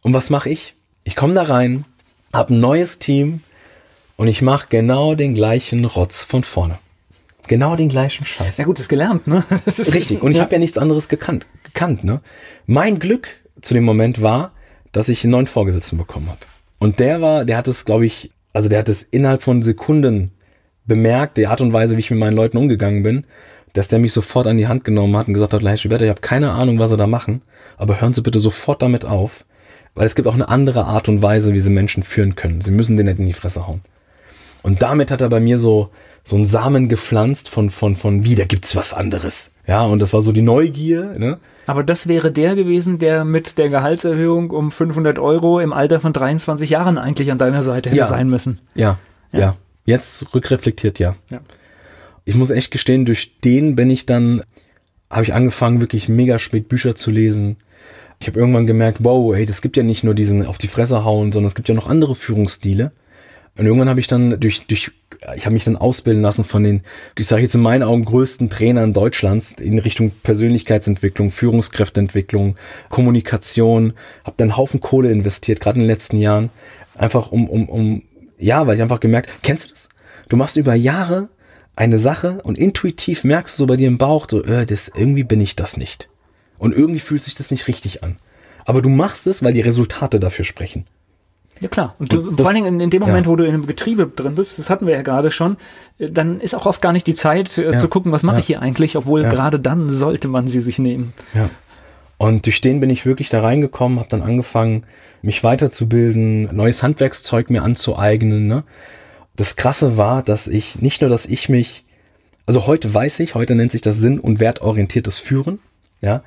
Und 0.02 0.14
was 0.14 0.30
mache 0.30 0.50
ich? 0.50 0.76
Ich 1.02 1.16
komme 1.16 1.34
da 1.34 1.42
rein, 1.42 1.84
habe 2.32 2.54
ein 2.54 2.60
neues 2.60 2.98
Team 2.98 3.40
und 4.16 4.28
ich 4.28 4.42
mache 4.42 4.66
genau 4.68 5.14
den 5.14 5.34
gleichen 5.34 5.84
Rotz 5.84 6.22
von 6.22 6.42
vorne. 6.42 6.78
Genau 7.48 7.76
den 7.76 7.88
gleichen 7.88 8.24
Scheiß. 8.24 8.56
Ja 8.56 8.64
gut, 8.64 8.80
ist 8.80 8.88
gelernt, 8.88 9.26
ne? 9.26 9.44
Das 9.64 9.78
ist 9.78 9.94
Richtig. 9.94 10.22
Und 10.22 10.32
ich 10.32 10.38
ja. 10.38 10.44
habe 10.44 10.52
ja 10.52 10.58
nichts 10.58 10.78
anderes 10.78 11.08
gekannt, 11.08 11.46
gekannt, 11.62 12.02
ne? 12.04 12.20
Mein 12.66 12.98
Glück 12.98 13.28
zu 13.60 13.74
dem 13.74 13.84
Moment 13.84 14.20
war, 14.20 14.52
dass 14.92 15.08
ich 15.08 15.24
einen 15.24 15.32
neuen 15.32 15.46
Vorgesetzten 15.46 15.98
bekommen 15.98 16.28
habe. 16.28 16.40
Und 16.78 17.00
der 17.00 17.20
war, 17.20 17.44
der 17.44 17.56
hat 17.56 17.68
es, 17.68 17.84
glaube 17.84 18.06
ich, 18.06 18.30
also 18.52 18.68
der 18.68 18.80
hat 18.80 18.88
es 18.88 19.02
innerhalb 19.02 19.42
von 19.42 19.62
Sekunden 19.62 20.32
bemerkt, 20.86 21.36
die 21.36 21.46
Art 21.46 21.60
und 21.60 21.72
Weise, 21.72 21.96
wie 21.96 22.00
ich 22.00 22.10
mit 22.10 22.20
meinen 22.20 22.36
Leuten 22.36 22.56
umgegangen 22.56 23.02
bin, 23.02 23.24
dass 23.72 23.88
der 23.88 23.98
mich 23.98 24.12
sofort 24.12 24.46
an 24.46 24.56
die 24.56 24.68
Hand 24.68 24.84
genommen 24.84 25.16
hat 25.16 25.28
und 25.28 25.34
gesagt 25.34 25.52
hat, 25.52 25.62
Herr 25.62 25.76
Schubert, 25.76 26.02
ich 26.02 26.08
habe 26.08 26.20
keine 26.20 26.52
Ahnung, 26.52 26.78
was 26.78 26.90
Sie 26.90 26.96
da 26.96 27.06
machen, 27.06 27.42
aber 27.76 28.00
hören 28.00 28.14
Sie 28.14 28.22
bitte 28.22 28.38
sofort 28.38 28.82
damit 28.82 29.04
auf, 29.04 29.44
weil 29.96 30.06
es 30.06 30.14
gibt 30.14 30.28
auch 30.28 30.34
eine 30.34 30.48
andere 30.48 30.84
Art 30.84 31.08
und 31.08 31.22
Weise, 31.22 31.52
wie 31.52 31.58
Sie 31.58 31.70
Menschen 31.70 32.04
führen 32.04 32.36
können. 32.36 32.60
Sie 32.60 32.70
müssen 32.70 32.96
den 32.96 33.06
nicht 33.06 33.18
in 33.18 33.26
die 33.26 33.32
Fresse 33.32 33.66
hauen. 33.66 33.80
Und 34.62 34.82
damit 34.82 35.10
hat 35.10 35.20
er 35.20 35.28
bei 35.28 35.40
mir 35.40 35.58
so, 35.58 35.90
so 36.22 36.36
einen 36.36 36.44
Samen 36.44 36.88
gepflanzt 36.88 37.48
von, 37.48 37.70
von, 37.70 37.96
von, 37.96 38.24
wie, 38.24 38.34
da 38.34 38.44
gibt's 38.44 38.76
was 38.76 38.92
anderes. 38.92 39.52
Ja, 39.66 39.82
und 39.82 40.00
das 40.00 40.12
war 40.12 40.20
so 40.20 40.32
die 40.32 40.42
Neugier, 40.42 41.14
ne? 41.18 41.38
Aber 41.66 41.82
das 41.82 42.06
wäre 42.06 42.30
der 42.30 42.54
gewesen, 42.54 42.98
der 42.98 43.24
mit 43.24 43.58
der 43.58 43.68
Gehaltserhöhung 43.68 44.50
um 44.50 44.70
500 44.70 45.18
Euro 45.18 45.58
im 45.58 45.72
Alter 45.72 45.98
von 45.98 46.12
23 46.12 46.70
Jahren 46.70 46.96
eigentlich 46.98 47.32
an 47.32 47.38
deiner 47.38 47.62
Seite 47.64 47.88
hätte 47.90 47.98
Ja. 47.98 48.06
sein 48.06 48.28
müssen. 48.28 48.60
Ja, 48.74 48.98
Ja. 49.32 49.38
ja, 49.38 49.56
Jetzt 49.84 50.34
rückreflektiert, 50.34 50.98
ja. 50.98 51.16
Ja. 51.30 51.40
Ich 52.24 52.34
muss 52.34 52.50
echt 52.50 52.70
gestehen, 52.72 53.04
durch 53.04 53.38
den 53.40 53.76
bin 53.76 53.88
ich 53.90 54.04
dann, 54.04 54.42
habe 55.10 55.22
ich 55.22 55.32
angefangen, 55.32 55.80
wirklich 55.80 56.08
mega 56.08 56.38
spät 56.40 56.68
Bücher 56.68 56.96
zu 56.96 57.10
lesen. 57.12 57.56
Ich 58.18 58.26
habe 58.28 58.38
irgendwann 58.38 58.66
gemerkt, 58.66 58.98
wow, 59.02 59.34
hey, 59.34 59.46
das 59.46 59.62
gibt 59.62 59.76
ja 59.76 59.82
nicht 59.82 60.04
nur 60.04 60.14
diesen 60.14 60.46
auf 60.46 60.58
die 60.58 60.68
Fresse 60.68 61.04
hauen, 61.04 61.32
sondern 61.32 61.48
es 61.48 61.54
gibt 61.54 61.68
ja 61.68 61.74
noch 61.74 61.86
andere 61.86 62.14
Führungsstile. 62.14 62.92
Und 63.58 63.64
irgendwann 63.64 63.88
habe 63.88 64.00
ich 64.00 64.06
dann 64.06 64.38
durch, 64.38 64.66
durch, 64.66 64.90
ich 65.34 65.46
habe 65.46 65.54
mich 65.54 65.64
dann 65.64 65.76
ausbilden 65.76 66.22
lassen 66.22 66.44
von 66.44 66.62
den, 66.62 66.82
ich 67.18 67.26
sage 67.26 67.42
jetzt 67.42 67.54
in 67.54 67.62
meinen 67.62 67.82
Augen 67.82 68.04
größten 68.04 68.50
Trainern 68.50 68.92
Deutschlands 68.92 69.52
in 69.52 69.78
Richtung 69.78 70.12
Persönlichkeitsentwicklung, 70.22 71.30
Führungskräfteentwicklung, 71.30 72.56
Kommunikation, 72.90 73.94
habe 74.24 74.36
dann 74.36 74.48
einen 74.48 74.56
Haufen 74.58 74.80
Kohle 74.80 75.10
investiert, 75.10 75.60
gerade 75.60 75.76
in 75.76 75.84
den 75.84 75.88
letzten 75.88 76.18
Jahren, 76.18 76.50
einfach 76.98 77.32
um, 77.32 77.48
um, 77.48 77.68
um, 77.68 78.02
ja, 78.38 78.66
weil 78.66 78.76
ich 78.76 78.82
einfach 78.82 79.00
gemerkt, 79.00 79.30
kennst 79.42 79.64
du 79.64 79.70
das? 79.70 79.88
Du 80.28 80.36
machst 80.36 80.56
über 80.56 80.74
Jahre 80.74 81.28
eine 81.76 81.98
Sache 81.98 82.40
und 82.42 82.58
intuitiv 82.58 83.24
merkst 83.24 83.58
du 83.58 83.62
so 83.62 83.66
bei 83.66 83.76
dir 83.76 83.88
im 83.88 83.98
Bauch, 83.98 84.26
so, 84.30 84.42
äh, 84.44 84.66
das, 84.66 84.90
irgendwie 84.94 85.24
bin 85.24 85.40
ich 85.40 85.56
das 85.56 85.78
nicht. 85.78 86.10
Und 86.58 86.72
irgendwie 86.72 87.00
fühlt 87.00 87.22
sich 87.22 87.34
das 87.34 87.50
nicht 87.50 87.68
richtig 87.68 88.02
an. 88.02 88.16
Aber 88.64 88.82
du 88.82 88.88
machst 88.88 89.26
es, 89.26 89.42
weil 89.42 89.52
die 89.52 89.60
Resultate 89.60 90.18
dafür 90.20 90.44
sprechen. 90.44 90.86
Ja 91.60 91.68
klar. 91.68 91.94
Und, 91.98 92.12
du, 92.12 92.18
Und 92.28 92.36
vor 92.36 92.46
allen 92.48 92.56
das- 92.56 92.64
Dingen 92.64 92.80
in, 92.80 92.90
dem 92.90 93.00
Moment, 93.00 93.26
ja. 93.26 93.32
wo 93.32 93.36
du 93.36 93.44
in 93.44 93.54
einem 93.54 93.66
Getriebe 93.66 94.06
drin 94.14 94.34
bist, 94.34 94.58
das 94.58 94.68
hatten 94.68 94.86
wir 94.86 94.94
ja 94.94 95.02
gerade 95.02 95.30
schon, 95.30 95.56
äh, 95.98 96.10
dann 96.10 96.40
ist 96.40 96.54
auch 96.54 96.66
oft 96.66 96.82
gar 96.82 96.92
nicht 96.92 97.06
die 97.06 97.14
Zeit 97.14 97.56
äh, 97.56 97.72
Ja. 97.72 97.76
zu 97.78 97.88
gucken, 97.88 98.12
was 98.12 98.22
mache 98.22 98.36
Ja. 98.36 98.40
ich 98.40 98.46
hier 98.46 98.60
eigentlich, 98.62 98.96
obwohl 98.96 99.22
gerade 99.22 99.58
dann 99.58 99.88
sollte 99.88 100.28
man 100.28 100.48
sie 100.48 100.60
sich 100.60 100.78
nehmen. 100.78 101.12
Ja. 101.34 101.48
Und 102.18 102.46
durch 102.46 102.60
den 102.60 102.80
bin 102.80 102.90
ich 102.90 103.06
wirklich 103.06 103.28
da 103.28 103.40
reingekommen, 103.40 103.98
habe 103.98 104.08
dann 104.08 104.22
angefangen, 104.22 104.84
mich 105.22 105.44
weiterzubilden, 105.44 106.54
neues 106.54 106.82
Handwerkszeug 106.82 107.50
mir 107.50 107.62
anzueignen. 107.62 108.46
Ne? 108.46 108.64
Das 109.34 109.56
Krasse 109.56 109.96
war, 109.96 110.22
dass 110.22 110.48
ich 110.48 110.80
nicht 110.80 111.00
nur, 111.00 111.10
dass 111.10 111.26
ich 111.26 111.48
mich, 111.48 111.84
also 112.46 112.66
heute 112.66 112.92
weiß 112.92 113.20
ich, 113.20 113.34
heute 113.34 113.54
nennt 113.54 113.72
sich 113.72 113.80
das 113.82 113.96
Sinn- 113.96 114.20
und 114.20 114.40
wertorientiertes 114.40 115.18
Führen. 115.18 115.58
Ja, 116.00 116.22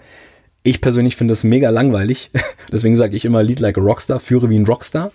ich 0.63 0.82
persönlich 0.82 1.15
finde 1.15 1.32
das 1.32 1.43
mega 1.43 1.70
langweilig. 1.70 2.32
Deswegen 2.72 2.95
sage 2.95 3.15
ich 3.15 3.26
immer 3.26 3.43
Lead 3.43 3.59
like 3.59 3.78
a 3.78 3.82
Rockstar, 3.82 4.20
führe 4.20 4.49
wie 4.49 4.57
ein 4.57 4.65
Rockstar. 4.65 5.11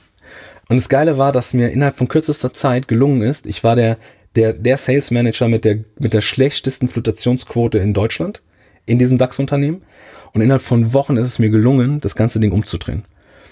Und 0.69 0.77
das 0.77 0.89
Geile 0.89 1.19
war, 1.19 1.33
dass 1.33 1.55
mir 1.55 1.71
innerhalb 1.71 1.97
von 1.97 2.09
kürzester 2.09 2.53
Zeit 2.53 2.89
gelungen 2.89 3.23
ist, 3.23 3.47
ich 3.47 3.63
war 3.65 3.77
der, 3.77 3.99
der, 4.35 4.55
der 4.55 4.77
Sales 4.77 5.11
Manager 5.11 5.49
mit 5.49 5.65
der, 5.65 5.81
mit 5.99 6.15
der 6.15 6.23
schlechtesten 6.23 6.89
Flutationsquote 6.89 7.79
in 7.79 7.93
Deutschland 7.93 8.43
in 8.87 8.99
diesem 8.99 9.19
DAX-Unternehmen. 9.19 9.83
Und 10.33 10.41
innerhalb 10.41 10.63
von 10.63 10.93
Wochen 10.93 11.17
ist 11.17 11.29
es 11.29 11.39
mir 11.39 11.51
gelungen, 11.51 12.01
das 12.01 12.17
ganze 12.17 12.41
Ding 12.41 12.53
umzudrehen. 12.53 13.05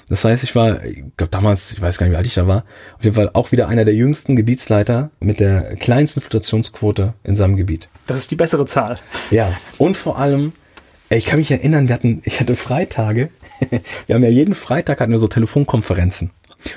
Das 0.09 0.25
heißt, 0.25 0.43
ich 0.43 0.55
war, 0.55 0.85
ich 0.85 1.05
glaube 1.17 1.31
damals, 1.31 1.73
ich 1.73 1.81
weiß 1.81 1.97
gar 1.97 2.07
nicht, 2.07 2.13
wie 2.13 2.17
alt 2.17 2.27
ich 2.27 2.35
da 2.35 2.47
war, 2.47 2.65
auf 2.97 3.05
jeden 3.05 3.15
Fall 3.15 3.31
auch 3.33 3.53
wieder 3.53 3.69
einer 3.69 3.85
der 3.85 3.95
jüngsten 3.95 4.35
Gebietsleiter 4.35 5.11
mit 5.21 5.39
der 5.39 5.77
kleinsten 5.77 6.21
Flutationsquote 6.21 7.15
in 7.23 7.37
seinem 7.37 7.57
Gebiet. 7.57 7.89
Das 8.07 8.19
ist 8.19 8.31
die 8.31 8.37
bessere 8.37 8.67
Zahl. 8.67 8.97
Ja, 9.31 9.57
und 9.79 9.97
vor 9.97 10.19
allem, 10.19 10.53
ich 11.17 11.25
kann 11.25 11.39
mich 11.39 11.51
erinnern, 11.51 11.89
wir 11.89 11.95
hatten, 11.95 12.23
ich 12.25 12.41
hatte 12.41 12.57
Freitage, 12.57 13.31
wir 14.07 14.15
haben 14.15 14.23
ja 14.23 14.31
jeden 14.31 14.55
Freitag 14.55 15.01
hatten 15.01 15.13
wir 15.13 15.19
so 15.19 15.29
Telefonkonferenzen, 15.29 16.31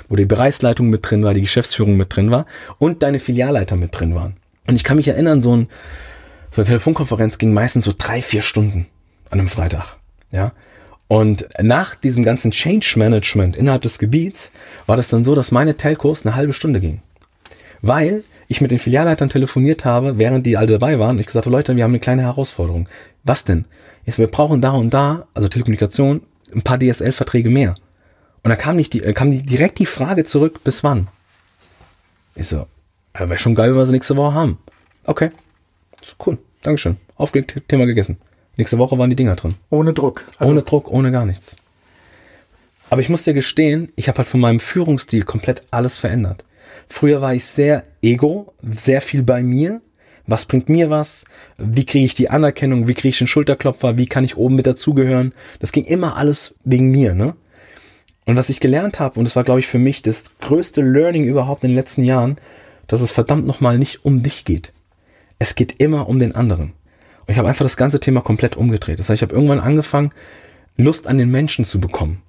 wo 0.08 0.16
die 0.16 0.24
Bereichsleitung 0.24 0.88
mit 0.88 1.08
drin 1.08 1.22
war, 1.24 1.34
die 1.34 1.40
Geschäftsführung 1.40 1.96
mit 1.96 2.14
drin 2.14 2.30
war 2.30 2.46
und 2.78 3.02
deine 3.02 3.20
Filialleiter 3.20 3.76
mit 3.76 3.98
drin 3.98 4.14
waren. 4.14 4.36
Und 4.68 4.76
ich 4.76 4.84
kann 4.84 4.96
mich 4.96 5.08
erinnern, 5.08 5.40
so, 5.40 5.56
ein, 5.56 5.68
so 6.50 6.60
eine 6.60 6.66
Telefonkonferenz 6.66 7.38
ging 7.38 7.52
meistens 7.52 7.84
so 7.84 7.92
drei, 7.96 8.20
vier 8.20 8.42
Stunden 8.42 8.86
an 9.30 9.40
einem 9.40 9.48
Freitag, 9.48 9.98
ja. 10.32 10.52
Und 11.08 11.46
nach 11.62 11.94
diesem 11.94 12.24
ganzen 12.24 12.50
Change 12.50 12.94
Management 12.96 13.54
innerhalb 13.54 13.82
des 13.82 14.00
Gebiets 14.00 14.50
war 14.86 14.96
das 14.96 15.06
dann 15.06 15.22
so, 15.22 15.36
dass 15.36 15.52
meine 15.52 15.76
Telcos 15.76 16.26
eine 16.26 16.34
halbe 16.34 16.52
Stunde 16.52 16.80
gingen 16.80 17.00
weil 17.82 18.24
ich 18.48 18.60
mit 18.60 18.70
den 18.70 18.78
Filialleitern 18.78 19.28
telefoniert 19.28 19.84
habe, 19.84 20.18
während 20.18 20.46
die 20.46 20.56
alle 20.56 20.66
dabei 20.66 20.98
waren. 20.98 21.16
Und 21.16 21.20
ich 21.20 21.26
gesagt 21.26 21.46
habe, 21.46 21.56
Leute, 21.56 21.76
wir 21.76 21.84
haben 21.84 21.90
eine 21.90 22.00
kleine 22.00 22.22
Herausforderung. 22.22 22.88
Was 23.24 23.44
denn? 23.44 23.64
Jetzt, 24.06 24.18
wir 24.18 24.28
brauchen 24.28 24.60
da 24.60 24.70
und 24.70 24.94
da, 24.94 25.26
also 25.34 25.48
Telekommunikation, 25.48 26.22
ein 26.54 26.62
paar 26.62 26.78
DSL-Verträge 26.78 27.50
mehr. 27.50 27.74
Und 28.42 28.50
da 28.50 28.56
kam, 28.56 28.76
nicht 28.76 28.92
die, 28.92 29.02
äh, 29.02 29.12
kam 29.12 29.30
die, 29.30 29.42
direkt 29.42 29.78
die 29.80 29.86
Frage 29.86 30.24
zurück, 30.24 30.62
bis 30.64 30.84
wann? 30.84 31.08
Ich 32.36 32.46
so, 32.46 32.66
ja, 33.18 33.28
wäre 33.28 33.38
schon 33.38 33.54
geil, 33.54 33.70
wenn 33.70 33.78
wir 33.78 33.86
sie 33.86 33.92
nächste 33.92 34.16
Woche 34.16 34.32
haben. 34.32 34.58
Okay, 35.04 35.30
so, 36.02 36.14
cool, 36.24 36.38
Dankeschön. 36.62 36.96
Aufgelegt, 37.16 37.60
Thema 37.68 37.86
gegessen. 37.86 38.18
Nächste 38.56 38.78
Woche 38.78 38.96
waren 38.96 39.10
die 39.10 39.16
Dinger 39.16 39.36
drin. 39.36 39.54
Ohne 39.70 39.92
Druck. 39.92 40.24
Also, 40.38 40.52
Ohne 40.52 40.62
Druck, 40.62 40.90
ohne 40.90 41.10
gar 41.10 41.26
nichts. 41.26 41.56
Aber 42.88 43.00
ich 43.00 43.08
muss 43.08 43.24
dir 43.24 43.34
gestehen, 43.34 43.92
ich 43.96 44.08
habe 44.08 44.18
halt 44.18 44.28
von 44.28 44.40
meinem 44.40 44.60
Führungsstil 44.60 45.24
komplett 45.24 45.62
alles 45.70 45.98
verändert. 45.98 46.44
Früher 46.88 47.20
war 47.20 47.34
ich 47.34 47.44
sehr 47.44 47.84
ego, 48.02 48.54
sehr 48.62 49.00
viel 49.00 49.22
bei 49.22 49.42
mir. 49.42 49.80
Was 50.26 50.46
bringt 50.46 50.68
mir 50.68 50.90
was? 50.90 51.24
Wie 51.56 51.86
kriege 51.86 52.04
ich 52.04 52.14
die 52.14 52.30
Anerkennung? 52.30 52.88
Wie 52.88 52.94
kriege 52.94 53.08
ich 53.08 53.18
den 53.18 53.28
Schulterklopfer? 53.28 53.96
Wie 53.96 54.06
kann 54.06 54.24
ich 54.24 54.36
oben 54.36 54.56
mit 54.56 54.66
dazugehören? 54.66 55.32
Das 55.60 55.72
ging 55.72 55.84
immer 55.84 56.16
alles 56.16 56.56
wegen 56.64 56.90
mir, 56.90 57.14
ne? 57.14 57.34
Und 58.24 58.36
was 58.36 58.48
ich 58.48 58.58
gelernt 58.58 58.98
habe, 58.98 59.20
und 59.20 59.24
das 59.24 59.36
war, 59.36 59.44
glaube 59.44 59.60
ich, 59.60 59.68
für 59.68 59.78
mich 59.78 60.02
das 60.02 60.24
größte 60.40 60.82
Learning 60.82 61.24
überhaupt 61.24 61.62
in 61.62 61.70
den 61.70 61.76
letzten 61.76 62.02
Jahren, 62.02 62.36
dass 62.88 63.00
es 63.00 63.12
verdammt 63.12 63.46
nochmal 63.46 63.78
nicht 63.78 64.04
um 64.04 64.22
dich 64.24 64.44
geht. 64.44 64.72
Es 65.38 65.54
geht 65.54 65.80
immer 65.80 66.08
um 66.08 66.18
den 66.18 66.34
anderen. 66.34 66.72
Und 67.20 67.32
ich 67.32 67.38
habe 67.38 67.48
einfach 67.48 67.64
das 67.64 67.76
ganze 67.76 68.00
Thema 68.00 68.20
komplett 68.20 68.56
umgedreht. 68.56 68.98
Das 68.98 69.08
heißt, 69.08 69.18
ich 69.18 69.22
habe 69.22 69.34
irgendwann 69.34 69.60
angefangen, 69.60 70.12
Lust 70.76 71.06
an 71.06 71.18
den 71.18 71.30
Menschen 71.30 71.64
zu 71.64 71.80
bekommen. 71.80 72.22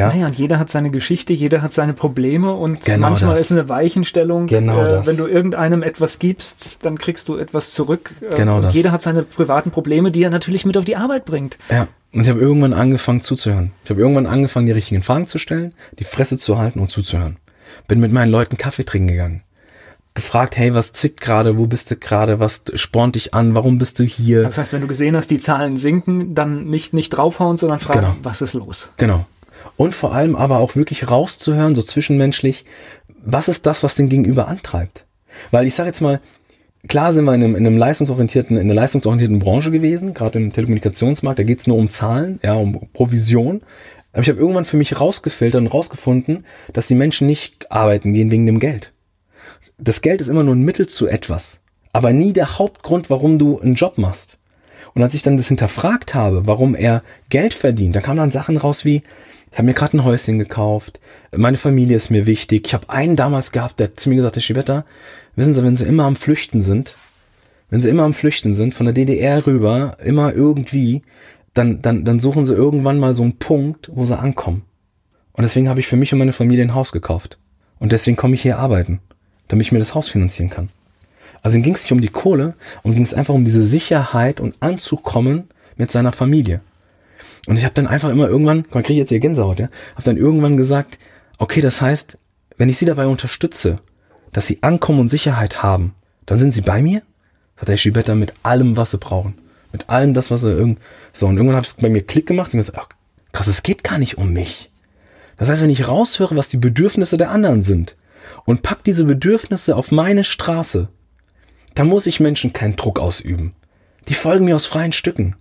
Ja, 0.00 0.08
Naja, 0.08 0.26
und 0.26 0.36
jeder 0.36 0.58
hat 0.58 0.70
seine 0.70 0.90
Geschichte, 0.90 1.32
jeder 1.32 1.62
hat 1.62 1.72
seine 1.72 1.92
Probleme 1.94 2.52
und 2.54 2.84
Genau 2.84 3.08
manchmal 3.10 3.32
das. 3.32 3.42
ist 3.42 3.52
eine 3.52 3.68
Weichenstellung. 3.68 4.46
Genau 4.46 4.84
äh, 4.84 4.88
das. 4.88 5.06
Wenn 5.06 5.16
du 5.16 5.26
irgendeinem 5.26 5.82
etwas 5.82 6.18
gibst, 6.18 6.84
dann 6.84 6.98
kriegst 6.98 7.28
du 7.28 7.36
etwas 7.36 7.72
zurück. 7.72 8.12
Äh, 8.20 8.34
Genau 8.36 8.56
und 8.56 8.62
das. 8.62 8.74
jeder 8.74 8.92
hat 8.92 9.02
seine 9.02 9.22
privaten 9.22 9.70
Probleme, 9.70 10.10
die 10.10 10.22
er 10.22 10.30
natürlich 10.30 10.64
mit 10.64 10.76
auf 10.76 10.84
die 10.84 10.96
Arbeit 10.96 11.24
bringt. 11.24 11.58
Ja, 11.70 11.86
und 12.12 12.22
ich 12.22 12.28
habe 12.28 12.40
irgendwann 12.40 12.72
angefangen 12.72 13.20
zuzuhören. 13.20 13.72
Ich 13.84 13.90
habe 13.90 14.00
irgendwann 14.00 14.26
angefangen, 14.26 14.66
die 14.66 14.72
richtigen 14.72 15.02
Fragen 15.02 15.26
zu 15.26 15.38
stellen, 15.38 15.74
die 15.98 16.04
Fresse 16.04 16.38
zu 16.38 16.58
halten 16.58 16.80
und 16.80 16.88
zuzuhören. 16.88 17.36
Bin 17.86 18.00
mit 18.00 18.12
meinen 18.12 18.30
Leuten 18.30 18.56
Kaffee 18.56 18.84
trinken 18.84 19.08
gegangen. 19.08 19.42
Gefragt, 20.14 20.56
hey, 20.58 20.74
was 20.74 20.92
zickt 20.92 21.20
gerade, 21.20 21.56
wo 21.56 21.66
bist 21.68 21.88
du 21.92 21.96
gerade, 21.96 22.40
was 22.40 22.64
spornt 22.74 23.14
dich 23.14 23.32
an, 23.32 23.54
warum 23.54 23.78
bist 23.78 24.00
du 24.00 24.04
hier? 24.04 24.42
Das 24.42 24.58
heißt, 24.58 24.72
wenn 24.72 24.80
du 24.80 24.88
gesehen 24.88 25.16
hast, 25.16 25.30
die 25.30 25.38
Zahlen 25.38 25.76
sinken, 25.76 26.34
dann 26.34 26.64
nicht, 26.64 26.92
nicht 26.92 27.10
draufhauen, 27.10 27.58
sondern 27.58 27.78
fragen, 27.78 28.00
Genau. 28.00 28.16
was 28.24 28.42
ist 28.42 28.54
los? 28.54 28.88
Genau. 28.96 29.24
Und 29.76 29.94
vor 29.94 30.14
allem 30.14 30.36
aber 30.36 30.58
auch 30.58 30.76
wirklich 30.76 31.10
rauszuhören, 31.10 31.74
so 31.74 31.82
zwischenmenschlich, 31.82 32.64
was 33.22 33.48
ist 33.48 33.66
das, 33.66 33.82
was 33.82 33.94
den 33.94 34.08
Gegenüber 34.08 34.48
antreibt? 34.48 35.06
Weil 35.50 35.66
ich 35.66 35.74
sage 35.74 35.88
jetzt 35.88 36.00
mal, 36.00 36.20
klar 36.88 37.12
sind 37.12 37.24
wir 37.24 37.34
in 37.34 37.42
einem, 37.42 37.56
in 37.56 37.66
einem 37.66 37.76
leistungsorientierten, 37.76 38.56
in 38.56 38.64
einer 38.64 38.74
leistungsorientierten 38.74 39.38
Branche 39.38 39.70
gewesen, 39.70 40.14
gerade 40.14 40.38
im 40.38 40.52
Telekommunikationsmarkt, 40.52 41.38
da 41.38 41.42
geht's 41.42 41.66
nur 41.66 41.76
um 41.76 41.88
Zahlen, 41.88 42.40
ja, 42.42 42.54
um 42.54 42.88
Provision. 42.92 43.62
Aber 44.12 44.22
ich 44.22 44.28
habe 44.28 44.40
irgendwann 44.40 44.64
für 44.64 44.76
mich 44.76 44.98
rausgefiltert 44.98 45.60
und 45.60 45.68
rausgefunden, 45.68 46.44
dass 46.72 46.88
die 46.88 46.94
Menschen 46.94 47.26
nicht 47.26 47.70
arbeiten 47.70 48.12
gehen 48.12 48.30
wegen 48.30 48.46
dem 48.46 48.58
Geld. 48.58 48.92
Das 49.78 50.02
Geld 50.02 50.20
ist 50.20 50.28
immer 50.28 50.42
nur 50.44 50.54
ein 50.54 50.64
Mittel 50.64 50.88
zu 50.88 51.06
etwas, 51.06 51.60
aber 51.92 52.12
nie 52.12 52.32
der 52.32 52.58
Hauptgrund, 52.58 53.08
warum 53.08 53.38
du 53.38 53.60
einen 53.60 53.74
Job 53.74 53.98
machst. 53.98 54.36
Und 54.94 55.02
als 55.02 55.14
ich 55.14 55.22
dann 55.22 55.36
das 55.36 55.48
hinterfragt 55.48 56.14
habe, 56.14 56.46
warum 56.46 56.74
er 56.74 57.02
Geld 57.28 57.54
verdient, 57.54 57.94
dann 57.94 58.02
kamen 58.02 58.18
dann 58.18 58.30
Sachen 58.32 58.56
raus 58.56 58.84
wie, 58.84 59.02
ich 59.52 59.58
habe 59.58 59.66
mir 59.66 59.74
gerade 59.74 59.96
ein 59.96 60.04
Häuschen 60.04 60.38
gekauft, 60.38 61.00
meine 61.36 61.56
Familie 61.56 61.96
ist 61.96 62.10
mir 62.10 62.26
wichtig. 62.26 62.68
Ich 62.68 62.74
habe 62.74 62.88
einen 62.88 63.16
damals 63.16 63.52
gehabt, 63.52 63.80
der 63.80 63.88
hat 63.88 63.98
zu 63.98 64.08
mir 64.08 64.16
gesagt, 64.16 64.36
Herr 64.36 64.42
Schivetter, 64.42 64.84
wissen 65.36 65.54
Sie, 65.54 65.62
wenn 65.62 65.76
Sie 65.76 65.86
immer 65.86 66.04
am 66.04 66.16
Flüchten 66.16 66.62
sind, 66.62 66.96
wenn 67.68 67.80
Sie 67.80 67.88
immer 67.88 68.04
am 68.04 68.14
Flüchten 68.14 68.54
sind, 68.54 68.74
von 68.74 68.86
der 68.86 68.92
DDR 68.92 69.46
rüber, 69.46 69.96
immer 70.04 70.32
irgendwie, 70.32 71.02
dann, 71.54 71.82
dann, 71.82 72.04
dann 72.04 72.20
suchen 72.20 72.44
Sie 72.44 72.54
irgendwann 72.54 72.98
mal 72.98 73.14
so 73.14 73.22
einen 73.22 73.38
Punkt, 73.38 73.90
wo 73.92 74.04
Sie 74.04 74.18
ankommen. 74.18 74.62
Und 75.32 75.42
deswegen 75.42 75.68
habe 75.68 75.80
ich 75.80 75.88
für 75.88 75.96
mich 75.96 76.12
und 76.12 76.18
meine 76.18 76.32
Familie 76.32 76.64
ein 76.64 76.74
Haus 76.74 76.92
gekauft. 76.92 77.38
Und 77.78 77.92
deswegen 77.92 78.16
komme 78.16 78.34
ich 78.34 78.42
hier 78.42 78.58
arbeiten, 78.58 79.00
damit 79.48 79.66
ich 79.66 79.72
mir 79.72 79.78
das 79.78 79.94
Haus 79.94 80.08
finanzieren 80.08 80.50
kann. 80.50 80.68
Also 81.42 81.58
ihm 81.58 81.62
ging 81.62 81.74
es 81.74 81.82
nicht 81.82 81.92
um 81.92 82.00
die 82.00 82.08
Kohle, 82.08 82.54
und 82.82 82.94
ging 82.94 83.02
es 83.02 83.14
einfach 83.14 83.34
um 83.34 83.44
diese 83.44 83.62
Sicherheit 83.62 84.40
und 84.40 84.54
anzukommen 84.60 85.48
mit 85.76 85.90
seiner 85.90 86.12
Familie. 86.12 86.60
Und 87.46 87.56
ich 87.56 87.64
habe 87.64 87.74
dann 87.74 87.86
einfach 87.86 88.10
immer 88.10 88.28
irgendwann, 88.28 88.64
man 88.72 88.82
kriegt 88.82 88.98
jetzt 88.98 89.08
hier 89.08 89.20
Gänsehaut, 89.20 89.58
ja, 89.58 89.68
habe 89.94 90.04
dann 90.04 90.16
irgendwann 90.16 90.56
gesagt, 90.56 90.98
okay, 91.38 91.60
das 91.60 91.80
heißt, 91.80 92.18
wenn 92.56 92.68
ich 92.68 92.78
sie 92.78 92.84
dabei 92.84 93.06
unterstütze, 93.06 93.78
dass 94.32 94.46
sie 94.46 94.62
ankommen 94.62 95.00
und 95.00 95.08
Sicherheit 95.08 95.62
haben, 95.62 95.94
dann 96.26 96.38
sind 96.38 96.52
sie 96.52 96.60
bei 96.60 96.82
mir? 96.82 97.02
Sagt 97.56 97.68
der 97.68 97.76
Schiebetter 97.76 98.14
mit 98.14 98.34
allem, 98.42 98.76
was 98.76 98.90
sie 98.90 98.98
brauchen. 98.98 99.34
Mit 99.72 99.88
allem 99.88 100.14
das, 100.14 100.30
was 100.30 100.42
sie 100.42 100.50
irgend, 100.50 100.78
so. 101.12 101.26
Und 101.26 101.36
irgendwann 101.36 101.56
habe 101.56 101.66
ich 101.66 101.74
bei 101.76 101.88
mir 101.88 102.02
Klick 102.02 102.26
gemacht 102.26 102.52
und 102.52 102.60
gesagt, 102.60 102.78
ach, 102.78 102.88
krass, 103.32 103.46
es 103.46 103.62
geht 103.62 103.84
gar 103.84 103.98
nicht 103.98 104.18
um 104.18 104.32
mich. 104.32 104.70
Das 105.36 105.48
heißt, 105.48 105.62
wenn 105.62 105.70
ich 105.70 105.88
raushöre, 105.88 106.36
was 106.36 106.48
die 106.48 106.58
Bedürfnisse 106.58 107.16
der 107.16 107.30
anderen 107.30 107.62
sind 107.62 107.96
und 108.44 108.62
pack 108.62 108.84
diese 108.84 109.04
Bedürfnisse 109.04 109.74
auf 109.76 109.90
meine 109.90 110.24
Straße, 110.24 110.88
dann 111.74 111.86
muss 111.86 112.06
ich 112.06 112.20
Menschen 112.20 112.52
keinen 112.52 112.76
Druck 112.76 112.98
ausüben. 112.98 113.54
Die 114.08 114.14
folgen 114.14 114.44
mir 114.44 114.56
aus 114.56 114.66
freien 114.66 114.92
Stücken. 114.92 115.36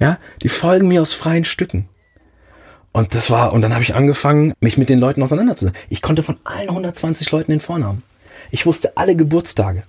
Ja, 0.00 0.18
die 0.42 0.48
folgen 0.48 0.88
mir 0.88 1.02
aus 1.02 1.12
freien 1.12 1.44
Stücken. 1.44 1.88
Und 2.92 3.14
das 3.14 3.30
war, 3.30 3.52
und 3.52 3.62
dann 3.62 3.72
habe 3.72 3.82
ich 3.82 3.94
angefangen, 3.94 4.52
mich 4.60 4.76
mit 4.76 4.88
den 4.88 4.98
Leuten 4.98 5.22
auseinanderzusetzen. 5.22 5.80
Ich 5.88 6.02
konnte 6.02 6.22
von 6.22 6.38
allen 6.44 6.68
120 6.68 7.30
Leuten 7.30 7.52
den 7.52 7.60
Vornamen. 7.60 8.02
Ich 8.50 8.66
wusste 8.66 8.96
alle 8.96 9.14
Geburtstage, 9.14 9.84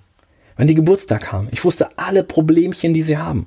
wann 0.56 0.68
die 0.68 0.74
Geburtstag 0.74 1.32
haben. 1.32 1.48
Ich 1.50 1.64
wusste 1.64 1.98
alle 1.98 2.22
Problemchen, 2.22 2.94
die 2.94 3.02
sie 3.02 3.18
haben. 3.18 3.46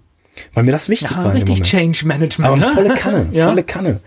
Weil 0.54 0.64
mir 0.64 0.74
das 0.74 0.90
wichtig 0.90 1.12
ja, 1.12 1.24
war. 1.24 1.34
Richtig 1.34 1.62
Change 1.64 2.06
Management. 2.06 2.48
Aber 2.48 2.58
ne? 2.58 2.72
volle 2.74 2.96
Kanne, 2.96 3.30
ja. 3.32 3.48
volle 3.48 3.64
Kanne. 3.64 4.02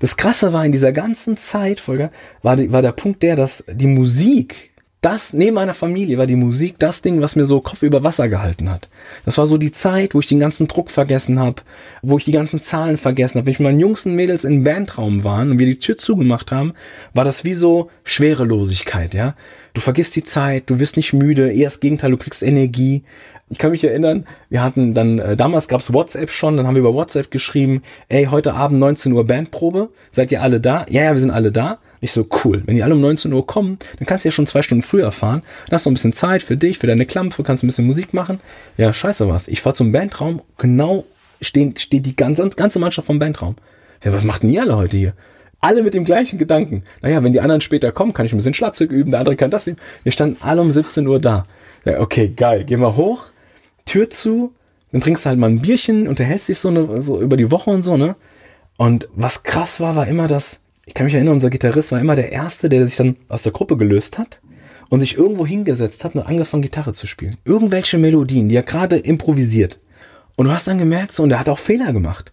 Das 0.00 0.16
Krasse 0.16 0.52
war 0.52 0.64
in 0.64 0.72
dieser 0.72 0.92
ganzen 0.92 1.36
Zeit, 1.36 1.80
Volker, 1.80 2.10
war, 2.42 2.58
war 2.72 2.82
der 2.82 2.92
Punkt 2.92 3.22
der, 3.22 3.36
dass 3.36 3.64
die 3.68 3.86
Musik 3.86 4.72
das, 5.00 5.32
neben 5.32 5.54
meiner 5.54 5.74
Familie 5.74 6.18
war 6.18 6.26
die 6.26 6.34
Musik 6.34 6.78
das 6.80 7.02
Ding, 7.02 7.20
was 7.20 7.36
mir 7.36 7.44
so 7.44 7.60
Kopf 7.60 7.82
über 7.82 8.02
Wasser 8.02 8.28
gehalten 8.28 8.68
hat. 8.68 8.88
Das 9.24 9.38
war 9.38 9.46
so 9.46 9.56
die 9.56 9.70
Zeit, 9.70 10.12
wo 10.12 10.18
ich 10.18 10.26
den 10.26 10.40
ganzen 10.40 10.66
Druck 10.66 10.90
vergessen 10.90 11.38
habe, 11.38 11.62
wo 12.02 12.18
ich 12.18 12.24
die 12.24 12.32
ganzen 12.32 12.60
Zahlen 12.60 12.96
vergessen 12.96 13.38
habe. 13.38 13.46
Wenn 13.46 13.52
ich 13.52 13.60
mit 13.60 13.68
meinen 13.68 13.80
Jungs 13.80 14.06
und 14.06 14.16
Mädels 14.16 14.44
im 14.44 14.64
Bandraum 14.64 15.22
waren 15.22 15.52
und 15.52 15.60
wir 15.60 15.66
die 15.66 15.78
Tür 15.78 15.96
zugemacht 15.96 16.50
haben, 16.50 16.72
war 17.14 17.24
das 17.24 17.44
wie 17.44 17.54
so 17.54 17.90
Schwerelosigkeit, 18.02 19.14
ja. 19.14 19.34
Du 19.72 19.80
vergisst 19.80 20.16
die 20.16 20.24
Zeit, 20.24 20.64
du 20.66 20.80
wirst 20.80 20.96
nicht 20.96 21.12
müde, 21.12 21.52
eher 21.52 21.66
das 21.66 21.78
Gegenteil, 21.78 22.10
du 22.10 22.16
kriegst 22.16 22.42
Energie. 22.42 23.04
Ich 23.50 23.58
kann 23.58 23.70
mich 23.70 23.84
erinnern, 23.84 24.26
wir 24.50 24.62
hatten 24.62 24.94
dann, 24.94 25.20
äh, 25.20 25.36
damals 25.36 25.68
gab's 25.68 25.92
WhatsApp 25.92 26.30
schon, 26.30 26.56
dann 26.56 26.66
haben 26.66 26.74
wir 26.74 26.80
über 26.80 26.94
WhatsApp 26.94 27.30
geschrieben, 27.30 27.82
ey, 28.08 28.24
heute 28.24 28.54
Abend 28.54 28.80
19 28.80 29.12
Uhr 29.12 29.24
Bandprobe, 29.24 29.90
seid 30.10 30.32
ihr 30.32 30.42
alle 30.42 30.60
da? 30.60 30.84
Ja, 30.90 31.04
ja, 31.04 31.12
wir 31.12 31.20
sind 31.20 31.30
alle 31.30 31.52
da. 31.52 31.78
Ich 32.00 32.12
so, 32.12 32.26
cool. 32.44 32.62
Wenn 32.66 32.76
die 32.76 32.82
alle 32.82 32.94
um 32.94 33.00
19 33.00 33.32
Uhr 33.32 33.46
kommen, 33.46 33.78
dann 33.98 34.06
kannst 34.06 34.24
du 34.24 34.28
ja 34.28 34.32
schon 34.32 34.46
zwei 34.46 34.62
Stunden 34.62 34.82
früher 34.82 35.10
fahren. 35.10 35.42
Dann 35.66 35.74
hast 35.74 35.86
du 35.86 35.90
ein 35.90 35.94
bisschen 35.94 36.12
Zeit 36.12 36.42
für 36.42 36.56
dich, 36.56 36.78
für 36.78 36.86
deine 36.86 37.06
Klampfe, 37.06 37.42
kannst 37.42 37.64
ein 37.64 37.66
bisschen 37.66 37.86
Musik 37.86 38.14
machen. 38.14 38.40
Ja, 38.76 38.92
scheiße 38.92 39.28
was. 39.28 39.48
Ich 39.48 39.62
fahr 39.62 39.74
zum 39.74 39.92
Bandraum, 39.92 40.42
genau 40.58 41.04
stehen, 41.40 41.76
steht 41.76 42.06
die 42.06 42.16
ganze, 42.16 42.48
ganze 42.50 42.78
Mannschaft 42.78 43.06
vom 43.06 43.18
Bandraum. 43.18 43.56
Ja, 44.04 44.12
was 44.12 44.24
macht 44.24 44.44
ihr 44.44 44.62
alle 44.62 44.76
heute 44.76 44.96
hier? 44.96 45.12
Alle 45.60 45.82
mit 45.82 45.94
dem 45.94 46.04
gleichen 46.04 46.38
Gedanken. 46.38 46.84
Naja, 47.02 47.22
wenn 47.24 47.32
die 47.32 47.40
anderen 47.40 47.60
später 47.60 47.90
kommen, 47.90 48.12
kann 48.12 48.26
ich 48.26 48.32
ein 48.32 48.36
bisschen 48.36 48.54
Schlagzeug 48.54 48.90
üben, 48.90 49.10
der 49.10 49.20
andere 49.20 49.34
kann 49.34 49.50
das 49.50 49.66
üben. 49.66 49.78
Wir 50.04 50.12
standen 50.12 50.36
alle 50.40 50.60
um 50.60 50.70
17 50.70 51.06
Uhr 51.06 51.20
da. 51.20 51.46
Ja, 51.84 52.00
okay, 52.00 52.28
geil. 52.28 52.64
Gehen 52.64 52.80
wir 52.80 52.96
hoch, 52.96 53.26
Tür 53.84 54.08
zu, 54.08 54.52
dann 54.92 55.00
trinkst 55.00 55.24
du 55.24 55.28
halt 55.30 55.38
mal 55.38 55.50
ein 55.50 55.60
Bierchen, 55.60 56.06
unterhältst 56.06 56.48
dich 56.48 56.58
so, 56.58 56.68
eine, 56.68 57.00
so 57.00 57.20
über 57.20 57.36
die 57.36 57.50
Woche 57.50 57.70
und 57.70 57.82
so, 57.82 57.96
ne? 57.96 58.14
Und 58.76 59.08
was 59.14 59.42
krass 59.42 59.80
war, 59.80 59.96
war 59.96 60.06
immer 60.06 60.28
das, 60.28 60.60
ich 60.88 60.94
kann 60.94 61.04
mich 61.04 61.14
erinnern, 61.14 61.34
unser 61.34 61.50
Gitarrist 61.50 61.92
war 61.92 62.00
immer 62.00 62.16
der 62.16 62.32
Erste, 62.32 62.70
der 62.70 62.86
sich 62.86 62.96
dann 62.96 63.16
aus 63.28 63.42
der 63.42 63.52
Gruppe 63.52 63.76
gelöst 63.76 64.16
hat 64.16 64.40
und 64.88 65.00
sich 65.00 65.18
irgendwo 65.18 65.46
hingesetzt 65.46 66.02
hat 66.02 66.14
und 66.14 66.22
angefangen, 66.22 66.62
Gitarre 66.62 66.92
zu 66.92 67.06
spielen. 67.06 67.36
Irgendwelche 67.44 67.98
Melodien, 67.98 68.48
die 68.48 68.56
er 68.56 68.62
gerade 68.62 68.96
improvisiert. 68.96 69.78
Und 70.36 70.46
du 70.46 70.50
hast 70.50 70.66
dann 70.66 70.78
gemerkt, 70.78 71.14
so, 71.14 71.24
und 71.24 71.30
er 71.30 71.40
hat 71.40 71.50
auch 71.50 71.58
Fehler 71.58 71.92
gemacht. 71.92 72.32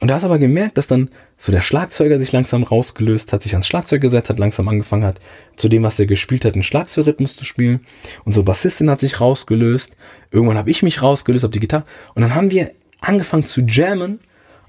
Und 0.00 0.08
du 0.08 0.14
hast 0.14 0.24
aber 0.24 0.38
gemerkt, 0.38 0.76
dass 0.76 0.86
dann 0.86 1.08
so 1.38 1.50
der 1.50 1.62
Schlagzeuger 1.62 2.18
sich 2.18 2.30
langsam 2.30 2.62
rausgelöst 2.62 3.32
hat, 3.32 3.42
sich 3.42 3.54
ans 3.54 3.66
Schlagzeug 3.66 4.02
gesetzt 4.02 4.28
hat, 4.28 4.38
langsam 4.38 4.68
angefangen 4.68 5.04
hat, 5.04 5.18
zu 5.56 5.70
dem, 5.70 5.82
was 5.82 5.98
er 5.98 6.04
gespielt 6.04 6.44
hat, 6.44 6.52
einen 6.52 6.62
Schlagzeugrhythmus 6.62 7.36
zu 7.36 7.46
spielen. 7.46 7.80
Unsere 8.26 8.44
Bassistin 8.44 8.90
hat 8.90 9.00
sich 9.00 9.18
rausgelöst. 9.18 9.96
Irgendwann 10.30 10.58
habe 10.58 10.70
ich 10.70 10.82
mich 10.82 11.00
rausgelöst, 11.00 11.44
habe 11.44 11.54
die 11.54 11.60
Gitarre. 11.60 11.84
Und 12.14 12.20
dann 12.20 12.34
haben 12.34 12.50
wir 12.50 12.72
angefangen 13.00 13.44
zu 13.44 13.62
jammen 13.62 14.20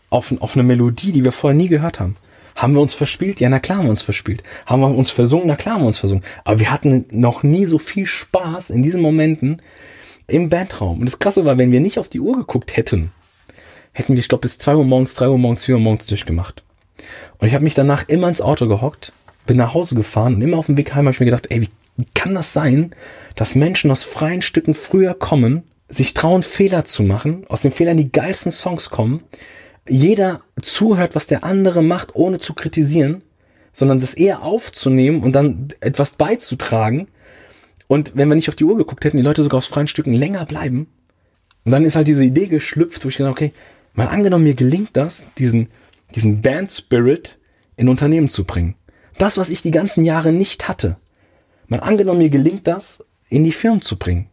auf, 0.09 0.33
auf 0.39 0.55
eine 0.55 0.63
Melodie, 0.63 1.11
die 1.11 1.25
wir 1.25 1.33
vorher 1.33 1.57
nie 1.57 1.67
gehört 1.67 1.99
haben. 1.99 2.15
Haben 2.55 2.73
wir 2.73 2.81
uns 2.81 2.93
verspielt? 2.93 3.41
Ja, 3.41 3.49
na 3.49 3.59
klar 3.59 3.79
haben 3.79 3.85
wir 3.85 3.91
uns 3.91 4.01
verspielt. 4.01 4.41
Haben 4.65 4.81
wir 4.81 4.95
uns 4.95 5.11
versungen? 5.11 5.47
Na 5.47 5.57
klar 5.57 5.75
haben 5.75 5.83
wir 5.83 5.87
uns 5.87 5.99
versungen. 5.99 6.23
Aber 6.45 6.59
wir 6.59 6.71
hatten 6.71 7.05
noch 7.11 7.43
nie 7.43 7.65
so 7.65 7.77
viel 7.77 8.05
Spaß 8.05 8.69
in 8.69 8.81
diesen 8.81 9.01
Momenten 9.01 9.61
im 10.27 10.49
Bandraum. 10.49 10.99
Und 10.99 11.05
das 11.05 11.19
Krasse 11.19 11.45
war, 11.45 11.59
wenn 11.59 11.71
wir 11.71 11.81
nicht 11.81 11.99
auf 11.99 12.07
die 12.07 12.21
Uhr 12.21 12.37
geguckt 12.37 12.77
hätten, 12.77 13.11
hätten 13.91 14.13
wir, 14.13 14.19
ich 14.19 14.29
glaube, 14.29 14.43
bis 14.43 14.57
zwei 14.57 14.75
Uhr 14.75 14.85
morgens, 14.85 15.15
drei 15.15 15.27
Uhr 15.27 15.37
morgens, 15.37 15.65
vier 15.65 15.75
Uhr 15.75 15.81
morgens 15.81 16.07
durchgemacht. 16.07 16.63
Und 17.39 17.47
ich 17.47 17.53
habe 17.53 17.63
mich 17.63 17.73
danach 17.73 18.07
immer 18.07 18.29
ins 18.29 18.41
Auto 18.41 18.67
gehockt, 18.67 19.11
bin 19.45 19.57
nach 19.57 19.73
Hause 19.73 19.95
gefahren 19.95 20.35
und 20.35 20.41
immer 20.41 20.57
auf 20.57 20.67
dem 20.67 20.77
Weg 20.77 20.95
heim 20.95 21.05
habe 21.05 21.13
ich 21.13 21.19
mir 21.19 21.25
gedacht, 21.25 21.47
ey, 21.49 21.61
wie, 21.61 21.69
wie 21.97 22.07
kann 22.13 22.33
das 22.33 22.53
sein, 22.53 22.95
dass 23.35 23.55
Menschen 23.55 23.91
aus 23.91 24.03
freien 24.03 24.41
Stücken 24.41 24.73
früher 24.73 25.13
kommen, 25.13 25.63
sich 25.89 26.13
trauen, 26.13 26.41
Fehler 26.41 26.85
zu 26.85 27.03
machen, 27.03 27.45
aus 27.47 27.61
den 27.61 27.71
Fehlern 27.71 27.97
die 27.97 28.11
geilsten 28.11 28.51
Songs 28.51 28.89
kommen, 28.89 29.23
jeder 29.87 30.41
zuhört, 30.61 31.15
was 31.15 31.27
der 31.27 31.43
andere 31.43 31.83
macht, 31.83 32.15
ohne 32.15 32.39
zu 32.39 32.53
kritisieren, 32.53 33.23
sondern 33.73 33.99
das 33.99 34.13
eher 34.13 34.41
aufzunehmen 34.41 35.21
und 35.23 35.33
dann 35.33 35.67
etwas 35.79 36.15
beizutragen. 36.15 37.07
Und 37.87 38.13
wenn 38.15 38.27
wir 38.27 38.35
nicht 38.35 38.49
auf 38.49 38.55
die 38.55 38.63
Uhr 38.63 38.77
geguckt 38.77 39.05
hätten, 39.05 39.17
die 39.17 39.23
Leute 39.23 39.43
sogar 39.43 39.57
aus 39.57 39.67
freien 39.67 39.87
Stücken 39.87 40.13
länger 40.13 40.45
bleiben. 40.45 40.87
Und 41.65 41.71
dann 41.71 41.83
ist 41.83 41.95
halt 41.95 42.07
diese 42.07 42.23
Idee 42.23 42.47
geschlüpft, 42.47 43.03
wo 43.03 43.09
ich 43.09 43.17
gedacht 43.17 43.33
okay, 43.33 43.53
mal 43.93 44.07
angenommen, 44.07 44.43
mir 44.43 44.55
gelingt 44.55 44.91
das, 44.93 45.25
diesen, 45.37 45.69
diesen 46.15 46.41
Band-Spirit 46.41 47.37
in 47.75 47.89
Unternehmen 47.89 48.29
zu 48.29 48.43
bringen. 48.43 48.75
Das, 49.17 49.37
was 49.37 49.49
ich 49.49 49.61
die 49.61 49.71
ganzen 49.71 50.05
Jahre 50.05 50.31
nicht 50.31 50.67
hatte. 50.67 50.97
Mal 51.67 51.79
angenommen, 51.79 52.19
mir 52.19 52.29
gelingt 52.29 52.67
das, 52.67 53.03
in 53.29 53.43
die 53.43 53.51
Firmen 53.51 53.81
zu 53.81 53.97
bringen. 53.97 54.29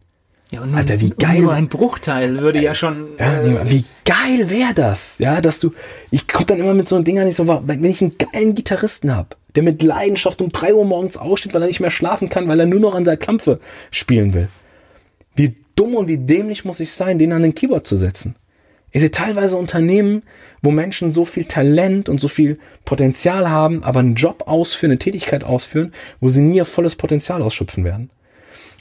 Ja, 0.53 0.61
und 0.61 0.69
nun, 0.69 0.77
Alter, 0.77 1.01
wie 1.01 1.09
geil. 1.09 1.41
Nur 1.41 1.53
ein 1.53 1.67
Bruchteil 1.67 2.37
würde 2.37 2.61
ja 2.61 2.75
schon. 2.75 3.07
Ja, 3.17 3.41
äh, 3.41 3.71
wie 3.71 3.85
geil 4.05 4.51
wäre 4.51 4.75
das? 4.75 5.17
Ja, 5.17 5.41
dass 5.41 5.59
du. 5.59 5.73
Ich 6.11 6.27
komme 6.27 6.45
dann 6.45 6.59
immer 6.59 6.75
mit 6.75 6.87
so 6.87 6.95
einem 6.95 7.05
Ding 7.05 7.17
an, 7.17 7.27
ich 7.27 7.35
so, 7.35 7.47
wenn 7.47 7.83
ich 7.83 8.01
einen 8.03 8.15
geilen 8.19 8.53
Gitarristen 8.53 9.15
hab, 9.15 9.35
der 9.55 9.63
mit 9.63 9.81
Leidenschaft 9.81 10.41
um 10.41 10.49
drei 10.49 10.75
Uhr 10.75 10.85
morgens 10.85 11.17
aussteht, 11.17 11.55
weil 11.55 11.63
er 11.63 11.67
nicht 11.67 11.79
mehr 11.79 11.89
schlafen 11.89 12.29
kann, 12.29 12.47
weil 12.47 12.59
er 12.59 12.67
nur 12.67 12.79
noch 12.79 12.93
an 12.93 13.03
der 13.03 13.17
Klampfe 13.17 13.59
spielen 13.89 14.35
will. 14.35 14.47
Wie 15.35 15.55
dumm 15.75 15.95
und 15.95 16.07
wie 16.07 16.19
dämlich 16.19 16.65
muss 16.65 16.79
ich 16.79 16.91
sein, 16.91 17.17
den 17.17 17.33
an 17.33 17.41
den 17.41 17.55
Keyboard 17.55 17.87
zu 17.87 17.97
setzen? 17.97 18.35
Ich 18.91 19.01
sehe 19.01 19.09
teilweise 19.09 19.57
Unternehmen, 19.57 20.21
wo 20.61 20.69
Menschen 20.69 21.09
so 21.09 21.25
viel 21.25 21.45
Talent 21.45 22.09
und 22.09 22.21
so 22.21 22.27
viel 22.27 22.59
Potenzial 22.85 23.49
haben, 23.49 23.83
aber 23.83 24.01
einen 24.01 24.13
Job 24.13 24.43
ausführen, 24.45 24.91
eine 24.91 24.99
Tätigkeit 24.99 25.43
ausführen, 25.43 25.93
wo 26.19 26.29
sie 26.29 26.41
nie 26.41 26.57
ihr 26.57 26.65
volles 26.65 26.95
Potenzial 26.95 27.41
ausschöpfen 27.41 27.83
werden. 27.83 28.11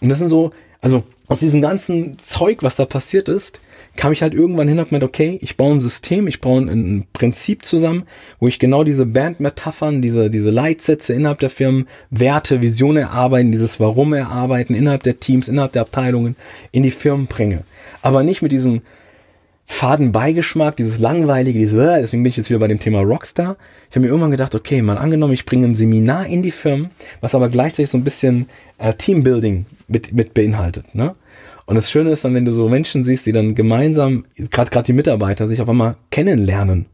Und 0.02 0.10
das 0.10 0.18
sind 0.18 0.28
so, 0.28 0.50
also 0.82 1.04
aus 1.28 1.38
diesem 1.38 1.62
ganzen 1.62 2.18
Zeug, 2.18 2.62
was 2.62 2.76
da 2.76 2.84
passiert 2.84 3.28
ist, 3.30 3.60
kam 3.96 4.12
ich 4.12 4.22
halt 4.22 4.34
irgendwann 4.34 4.68
hin 4.68 4.78
und 4.78 4.88
gemeint, 4.88 5.04
okay, 5.04 5.38
ich 5.42 5.56
baue 5.56 5.74
ein 5.74 5.80
System, 5.80 6.26
ich 6.26 6.40
baue 6.40 6.62
ein 6.62 7.06
Prinzip 7.12 7.64
zusammen, 7.64 8.04
wo 8.40 8.48
ich 8.48 8.58
genau 8.58 8.84
diese 8.84 9.06
Bandmetaphern, 9.06 10.02
diese, 10.02 10.28
diese 10.28 10.50
Leitsätze 10.50 11.14
innerhalb 11.14 11.38
der 11.38 11.50
Firmen, 11.50 11.86
Werte, 12.10 12.62
Visionen 12.62 13.04
erarbeiten, 13.04 13.52
dieses 13.52 13.80
Warum 13.80 14.12
erarbeiten, 14.12 14.74
innerhalb 14.74 15.02
der 15.02 15.20
Teams, 15.20 15.48
innerhalb 15.48 15.72
der 15.72 15.82
Abteilungen 15.82 16.36
in 16.72 16.82
die 16.82 16.90
Firmen 16.90 17.26
bringe. 17.26 17.64
Aber 18.00 18.24
nicht 18.24 18.42
mit 18.42 18.50
diesem 18.52 18.82
faden 19.66 20.12
Beigeschmack, 20.12 20.76
dieses 20.76 20.98
langweilige, 20.98 21.58
dieses, 21.58 21.74
äh, 21.74 22.00
deswegen 22.00 22.22
bin 22.22 22.30
ich 22.30 22.36
jetzt 22.36 22.50
wieder 22.50 22.60
bei 22.60 22.68
dem 22.68 22.80
Thema 22.80 23.00
Rockstar. 23.00 23.56
Ich 23.88 23.96
habe 23.96 24.00
mir 24.00 24.08
irgendwann 24.08 24.30
gedacht, 24.30 24.54
okay, 24.54 24.82
mal 24.82 24.98
angenommen, 24.98 25.32
ich 25.32 25.44
bringe 25.44 25.66
ein 25.66 25.74
Seminar 25.74 26.26
in 26.26 26.42
die 26.42 26.50
Firmen, 26.50 26.90
was 27.20 27.34
aber 27.34 27.48
gleichzeitig 27.48 27.90
so 27.90 27.98
ein 27.98 28.04
bisschen 28.04 28.46
äh, 28.78 28.92
Teambuilding 28.92 29.66
mit, 29.88 30.12
mit 30.12 30.34
beinhaltet. 30.34 30.94
Ne? 30.94 31.14
Und 31.66 31.76
das 31.76 31.90
Schöne 31.90 32.10
ist 32.10 32.24
dann, 32.24 32.34
wenn 32.34 32.44
du 32.44 32.52
so 32.52 32.68
Menschen 32.68 33.04
siehst, 33.04 33.26
die 33.26 33.32
dann 33.32 33.54
gemeinsam, 33.54 34.24
gerade 34.36 34.70
gerade 34.70 34.86
die 34.86 34.92
Mitarbeiter, 34.92 35.48
sich 35.48 35.60
auf 35.60 35.68
einmal 35.68 35.96
kennenlernen. 36.10 36.86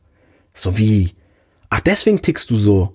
So 0.52 0.76
wie, 0.76 1.14
ach, 1.70 1.80
deswegen 1.80 2.22
tickst 2.22 2.50
du 2.50 2.58
so. 2.58 2.92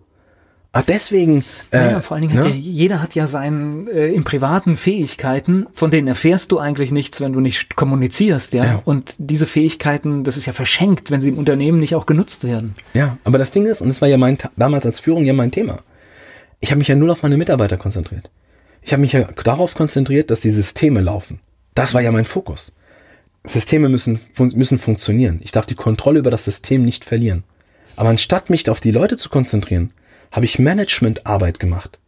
Ah, 0.76 0.82
deswegen. 0.82 1.46
Äh, 1.70 1.78
naja, 1.78 2.02
vor 2.02 2.16
allen 2.16 2.24
Dingen 2.24 2.34
ne? 2.34 2.44
hat 2.46 2.50
ja, 2.50 2.56
jeder 2.56 3.00
hat 3.00 3.14
ja 3.14 3.28
seine 3.28 3.90
äh, 3.92 4.12
im 4.12 4.24
privaten 4.24 4.76
Fähigkeiten, 4.76 5.68
von 5.74 5.92
denen 5.92 6.08
erfährst 6.08 6.52
du 6.52 6.58
eigentlich 6.58 6.92
nichts, 6.92 7.22
wenn 7.22 7.32
du 7.32 7.42
nicht 7.42 7.76
kommunizierst, 7.76 8.54
ja? 8.56 8.66
ja. 8.66 8.82
Und 8.84 9.14
diese 9.20 9.46
Fähigkeiten, 9.46 10.24
das 10.24 10.36
ist 10.36 10.48
ja 10.48 10.54
verschenkt, 10.54 11.12
wenn 11.12 11.22
sie 11.22 11.30
im 11.30 11.38
Unternehmen 11.38 11.80
nicht 11.80 11.94
auch 11.94 12.08
genutzt 12.08 12.44
werden. 12.44 12.74
Ja, 12.96 13.18
aber 13.24 13.38
das 13.38 13.52
Ding 13.52 13.68
ist, 13.68 13.82
und 13.82 13.88
das 13.88 14.02
war 14.02 14.10
ja 14.10 14.18
mein 14.18 14.40
damals 14.58 14.88
als 14.88 15.00
Führung 15.00 15.26
ja 15.26 15.34
mein 15.34 15.52
Thema. 15.52 15.80
Ich 16.60 16.72
habe 16.72 16.80
mich 16.80 16.88
ja 16.88 16.96
nur 16.96 17.12
auf 17.12 17.22
meine 17.22 17.38
Mitarbeiter 17.38 17.78
konzentriert. 17.78 18.32
Ich 18.82 18.94
habe 18.94 19.02
mich 19.02 19.14
ja 19.14 19.26
darauf 19.44 19.76
konzentriert, 19.76 20.32
dass 20.32 20.40
die 20.40 20.50
Systeme 20.50 21.02
laufen. 21.02 21.40
Das 21.76 21.94
war 21.94 22.02
ja 22.02 22.12
mein 22.12 22.26
Fokus. 22.26 22.74
Systeme 23.46 23.90
müssen, 23.90 24.20
müssen 24.40 24.80
funktionieren. 24.80 25.40
Ich 25.44 25.52
darf 25.52 25.68
die 25.68 25.76
Kontrolle 25.76 26.18
über 26.18 26.32
das 26.32 26.46
System 26.46 26.84
nicht 26.84 27.06
verlieren. 27.06 27.44
Aber 27.96 28.10
anstatt 28.10 28.50
mich 28.50 28.68
auf 28.70 28.80
die 28.80 28.92
Leute 28.92 29.18
zu 29.18 29.30
konzentrieren, 29.30 29.92
habe 30.34 30.46
ich 30.46 30.60
Managementarbeit 30.60 31.60
gemacht. 31.60 32.00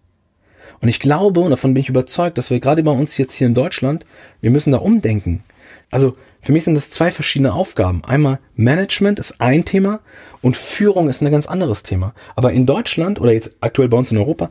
Und 0.81 0.89
ich 0.89 0.99
glaube, 0.99 1.39
und 1.39 1.51
davon 1.51 1.73
bin 1.73 1.81
ich 1.81 1.89
überzeugt, 1.89 2.37
dass 2.37 2.49
wir 2.49 2.59
gerade 2.59 2.83
bei 2.83 2.91
uns 2.91 3.17
jetzt 3.17 3.35
hier 3.35 3.47
in 3.47 3.53
Deutschland, 3.53 4.05
wir 4.41 4.51
müssen 4.51 4.71
da 4.71 4.79
umdenken. 4.79 5.43
Also 5.91 6.17
für 6.41 6.51
mich 6.51 6.63
sind 6.63 6.75
das 6.75 6.89
zwei 6.89 7.11
verschiedene 7.11 7.53
Aufgaben. 7.53 8.03
Einmal 8.03 8.39
Management 8.55 9.19
ist 9.19 9.39
ein 9.39 9.63
Thema 9.63 10.01
und 10.41 10.57
Führung 10.57 11.07
ist 11.07 11.21
ein 11.21 11.31
ganz 11.31 11.47
anderes 11.47 11.83
Thema. 11.83 12.13
Aber 12.35 12.51
in 12.51 12.65
Deutschland 12.65 13.21
oder 13.21 13.31
jetzt 13.31 13.51
aktuell 13.61 13.87
bei 13.87 13.97
uns 13.97 14.11
in 14.11 14.17
Europa 14.17 14.49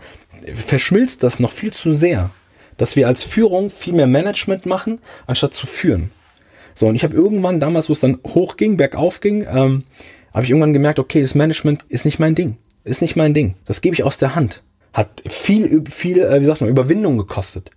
verschmilzt 0.55 1.23
das 1.23 1.41
noch 1.41 1.53
viel 1.53 1.73
zu 1.73 1.93
sehr, 1.93 2.31
dass 2.77 2.97
wir 2.97 3.09
als 3.09 3.25
Führung 3.25 3.71
viel 3.71 3.93
mehr 3.93 4.07
Management 4.07 4.67
machen, 4.67 5.01
anstatt 5.27 5.53
zu 5.53 5.67
führen. 5.67 6.11
So, 6.75 6.87
und 6.87 6.95
ich 6.95 7.05
habe 7.05 7.15
irgendwann 7.15 7.61
damals, 7.61 7.89
wo 7.89 7.93
es 7.93 8.01
dann 8.01 8.19
hochging, 8.25 8.77
bergauf 8.77 9.21
ging, 9.21 9.47
ähm, 9.49 9.85
habe 10.33 10.45
ich 10.45 10.51
irgendwann 10.51 10.73
gemerkt, 10.73 10.99
okay, 10.99 11.23
das 11.23 11.35
Management 11.35 11.85
ist 11.89 12.05
nicht 12.05 12.19
mein 12.19 12.35
Ding. 12.35 12.57
Ist 12.85 13.03
nicht 13.03 13.17
mein 13.17 13.35
Ding. 13.35 13.55
Das 13.65 13.81
gebe 13.81 13.95
ich 13.95 14.05
aus 14.05 14.19
der 14.19 14.35
Hand. 14.35 14.63
Hat 14.93 15.23
viel, 15.27 15.83
viel, 15.91 16.21
äh, 16.21 16.41
wie 16.41 16.45
sagt 16.45 16.61
man, 16.61 16.71
Überwindung 16.71 17.17
gekostet. 17.19 17.71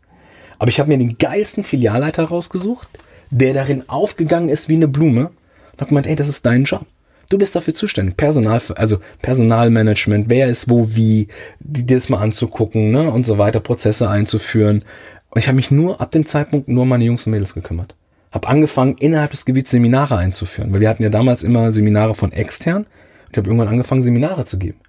Aber 0.60 0.70
ich 0.70 0.80
habe 0.80 0.89
mir 0.89 0.97
den 0.97 1.18
geilsten 1.18 1.64
Filialleiter 1.64 2.26
rausgesucht, 2.26 2.88
der 3.32 3.53
darin 3.53 3.88
aufgegangen 3.88 4.49
ist 4.49 4.70
wie 4.70 4.76
eine 4.76 4.88
Blume 4.88 5.32
und 5.72 5.80
habe 5.80 5.89
gemeint, 5.89 6.08
ey, 6.08 6.16
das 6.16 6.28
ist 6.28 6.45
dein 6.45 6.66
Job. 6.66 6.86
Du 7.30 7.38
bist 7.38 7.55
dafür 7.55 7.74
zuständig. 7.74 8.16
Personal, 8.16 8.62
also 8.76 8.99
Personalmanagement, 9.22 10.30
wer 10.30 10.47
ist 10.47 10.70
wo 10.70 10.95
wie, 10.95 11.28
dir 11.60 11.95
das 11.95 12.10
mal 12.10 12.22
anzugucken, 12.22 12.91
ne, 12.91 13.12
und 13.12 13.26
so 13.26 13.38
weiter, 13.38 13.60
Prozesse 13.60 14.10
einzuführen. 14.10 14.84
Und 15.30 15.39
ich 15.39 15.47
habe 15.47 15.58
mich 15.58 15.72
nur 15.72 15.99
ab 15.99 16.12
dem 16.12 16.26
Zeitpunkt 16.26 16.70
nur 16.70 16.84
um 16.84 16.89
meine 16.89 17.03
Jungs 17.03 17.28
und 17.28 17.32
Mädels 17.32 17.53
gekümmert. 17.53 17.95
Habe 18.32 18.47
angefangen, 18.47 18.95
innerhalb 18.99 19.32
des 19.32 19.45
Gebiets 19.45 19.72
Seminare 19.72 20.18
einzuführen, 20.18 20.72
weil 20.72 20.82
wir 20.82 20.89
hatten 20.89 21.03
ja 21.03 21.10
damals 21.10 21.43
immer 21.43 21.72
Seminare 21.72 22.16
von 22.16 22.32
extern. 22.32 22.84
Und 22.84 23.32
ich 23.32 23.38
habe 23.38 23.49
irgendwann 23.49 23.68
angefangen, 23.68 24.03
Seminare 24.03 24.45
zu 24.45 24.58
geben. 24.58 24.80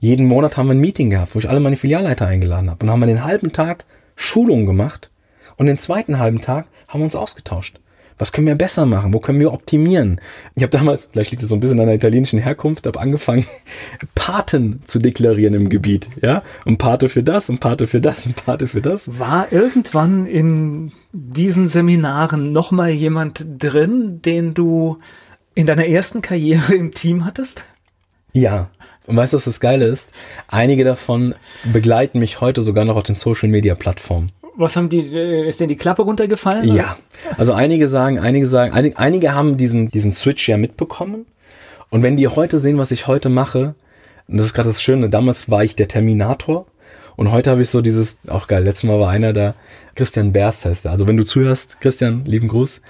Jeden 0.00 0.26
Monat 0.26 0.56
haben 0.56 0.68
wir 0.68 0.74
ein 0.74 0.80
Meeting 0.80 1.10
gehabt, 1.10 1.34
wo 1.34 1.38
ich 1.38 1.48
alle 1.48 1.60
meine 1.60 1.76
Filialleiter 1.76 2.26
eingeladen 2.26 2.70
habe. 2.70 2.84
Und 2.84 2.90
haben 2.90 3.00
wir 3.00 3.06
den 3.06 3.24
halben 3.24 3.52
Tag 3.52 3.84
Schulungen 4.14 4.66
gemacht. 4.66 5.10
Und 5.56 5.66
den 5.66 5.78
zweiten 5.78 6.18
halben 6.18 6.40
Tag 6.40 6.66
haben 6.88 7.00
wir 7.00 7.04
uns 7.04 7.16
ausgetauscht. 7.16 7.80
Was 8.18 8.32
können 8.32 8.48
wir 8.48 8.56
besser 8.56 8.84
machen? 8.84 9.14
Wo 9.14 9.20
können 9.20 9.38
wir 9.38 9.52
optimieren? 9.52 10.20
Ich 10.56 10.64
habe 10.64 10.76
damals, 10.76 11.04
vielleicht 11.04 11.30
liegt 11.30 11.42
es 11.42 11.48
so 11.48 11.54
ein 11.54 11.60
bisschen 11.60 11.78
an 11.78 11.86
der 11.86 11.94
italienischen 11.94 12.40
Herkunft, 12.40 12.86
habe 12.86 12.98
angefangen, 12.98 13.46
Paten 14.16 14.80
zu 14.84 14.98
deklarieren 14.98 15.54
im 15.54 15.68
Gebiet. 15.68 16.08
Ja, 16.20 16.42
und 16.64 16.78
Pate 16.78 17.08
für 17.08 17.22
das, 17.22 17.48
und 17.48 17.60
Pate 17.60 17.86
für 17.86 18.00
das, 18.00 18.26
und 18.26 18.44
Pate 18.44 18.66
für 18.66 18.82
das. 18.82 19.20
War 19.20 19.52
irgendwann 19.52 20.26
in 20.26 20.92
diesen 21.12 21.68
Seminaren 21.68 22.52
nochmal 22.52 22.90
jemand 22.90 23.46
drin, 23.58 24.20
den 24.20 24.52
du 24.52 24.98
in 25.54 25.66
deiner 25.66 25.86
ersten 25.86 26.20
Karriere 26.20 26.74
im 26.74 26.92
Team 26.92 27.24
hattest? 27.24 27.64
Ja. 28.32 28.70
Und 29.08 29.16
weißt 29.16 29.32
du, 29.32 29.38
was 29.38 29.46
das 29.46 29.58
Geile 29.58 29.86
ist? 29.86 30.10
Einige 30.48 30.84
davon 30.84 31.34
begleiten 31.72 32.18
mich 32.18 32.42
heute 32.42 32.60
sogar 32.60 32.84
noch 32.84 32.96
auf 32.96 33.04
den 33.04 33.14
Social 33.14 33.48
Media 33.48 33.74
Plattformen. 33.74 34.30
Was 34.54 34.76
haben 34.76 34.90
die, 34.90 34.98
äh, 34.98 35.48
ist 35.48 35.60
denn 35.60 35.68
die 35.68 35.76
Klappe 35.76 36.02
runtergefallen? 36.02 36.74
Ja. 36.74 36.98
Also 37.38 37.54
einige 37.54 37.88
sagen, 37.88 38.18
einige 38.18 38.46
sagen, 38.46 38.74
einige, 38.74 38.98
einige 38.98 39.34
haben 39.34 39.56
diesen, 39.56 39.88
diesen 39.88 40.12
Switch 40.12 40.46
ja 40.46 40.58
mitbekommen. 40.58 41.24
Und 41.88 42.02
wenn 42.02 42.18
die 42.18 42.28
heute 42.28 42.58
sehen, 42.58 42.76
was 42.76 42.90
ich 42.90 43.06
heute 43.06 43.30
mache, 43.30 43.74
und 44.28 44.36
das 44.36 44.46
ist 44.46 44.52
gerade 44.52 44.68
das 44.68 44.82
Schöne, 44.82 45.08
damals 45.08 45.48
war 45.48 45.64
ich 45.64 45.74
der 45.74 45.88
Terminator 45.88 46.66
und 47.16 47.32
heute 47.32 47.50
habe 47.50 47.62
ich 47.62 47.70
so 47.70 47.80
dieses, 47.80 48.18
auch 48.28 48.46
geil, 48.46 48.62
letztes 48.62 48.84
Mal 48.84 49.00
war 49.00 49.10
einer 49.10 49.32
da, 49.32 49.54
Christian 49.94 50.32
Berst 50.32 50.66
heißt 50.66 50.84
er. 50.84 50.90
Also 50.90 51.06
wenn 51.06 51.16
du 51.16 51.24
zuhörst, 51.24 51.80
Christian, 51.80 52.24
lieben 52.26 52.48
Gruß, 52.48 52.82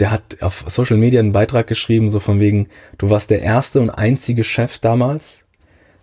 der 0.00 0.10
hat 0.10 0.38
auf 0.40 0.64
Social 0.68 0.96
Media 0.96 1.20
einen 1.20 1.32
Beitrag 1.32 1.66
geschrieben, 1.66 2.10
so 2.10 2.18
von 2.18 2.40
wegen, 2.40 2.68
du 2.96 3.10
warst 3.10 3.30
der 3.30 3.42
erste 3.42 3.80
und 3.80 3.90
einzige 3.90 4.42
Chef 4.42 4.78
damals. 4.78 5.45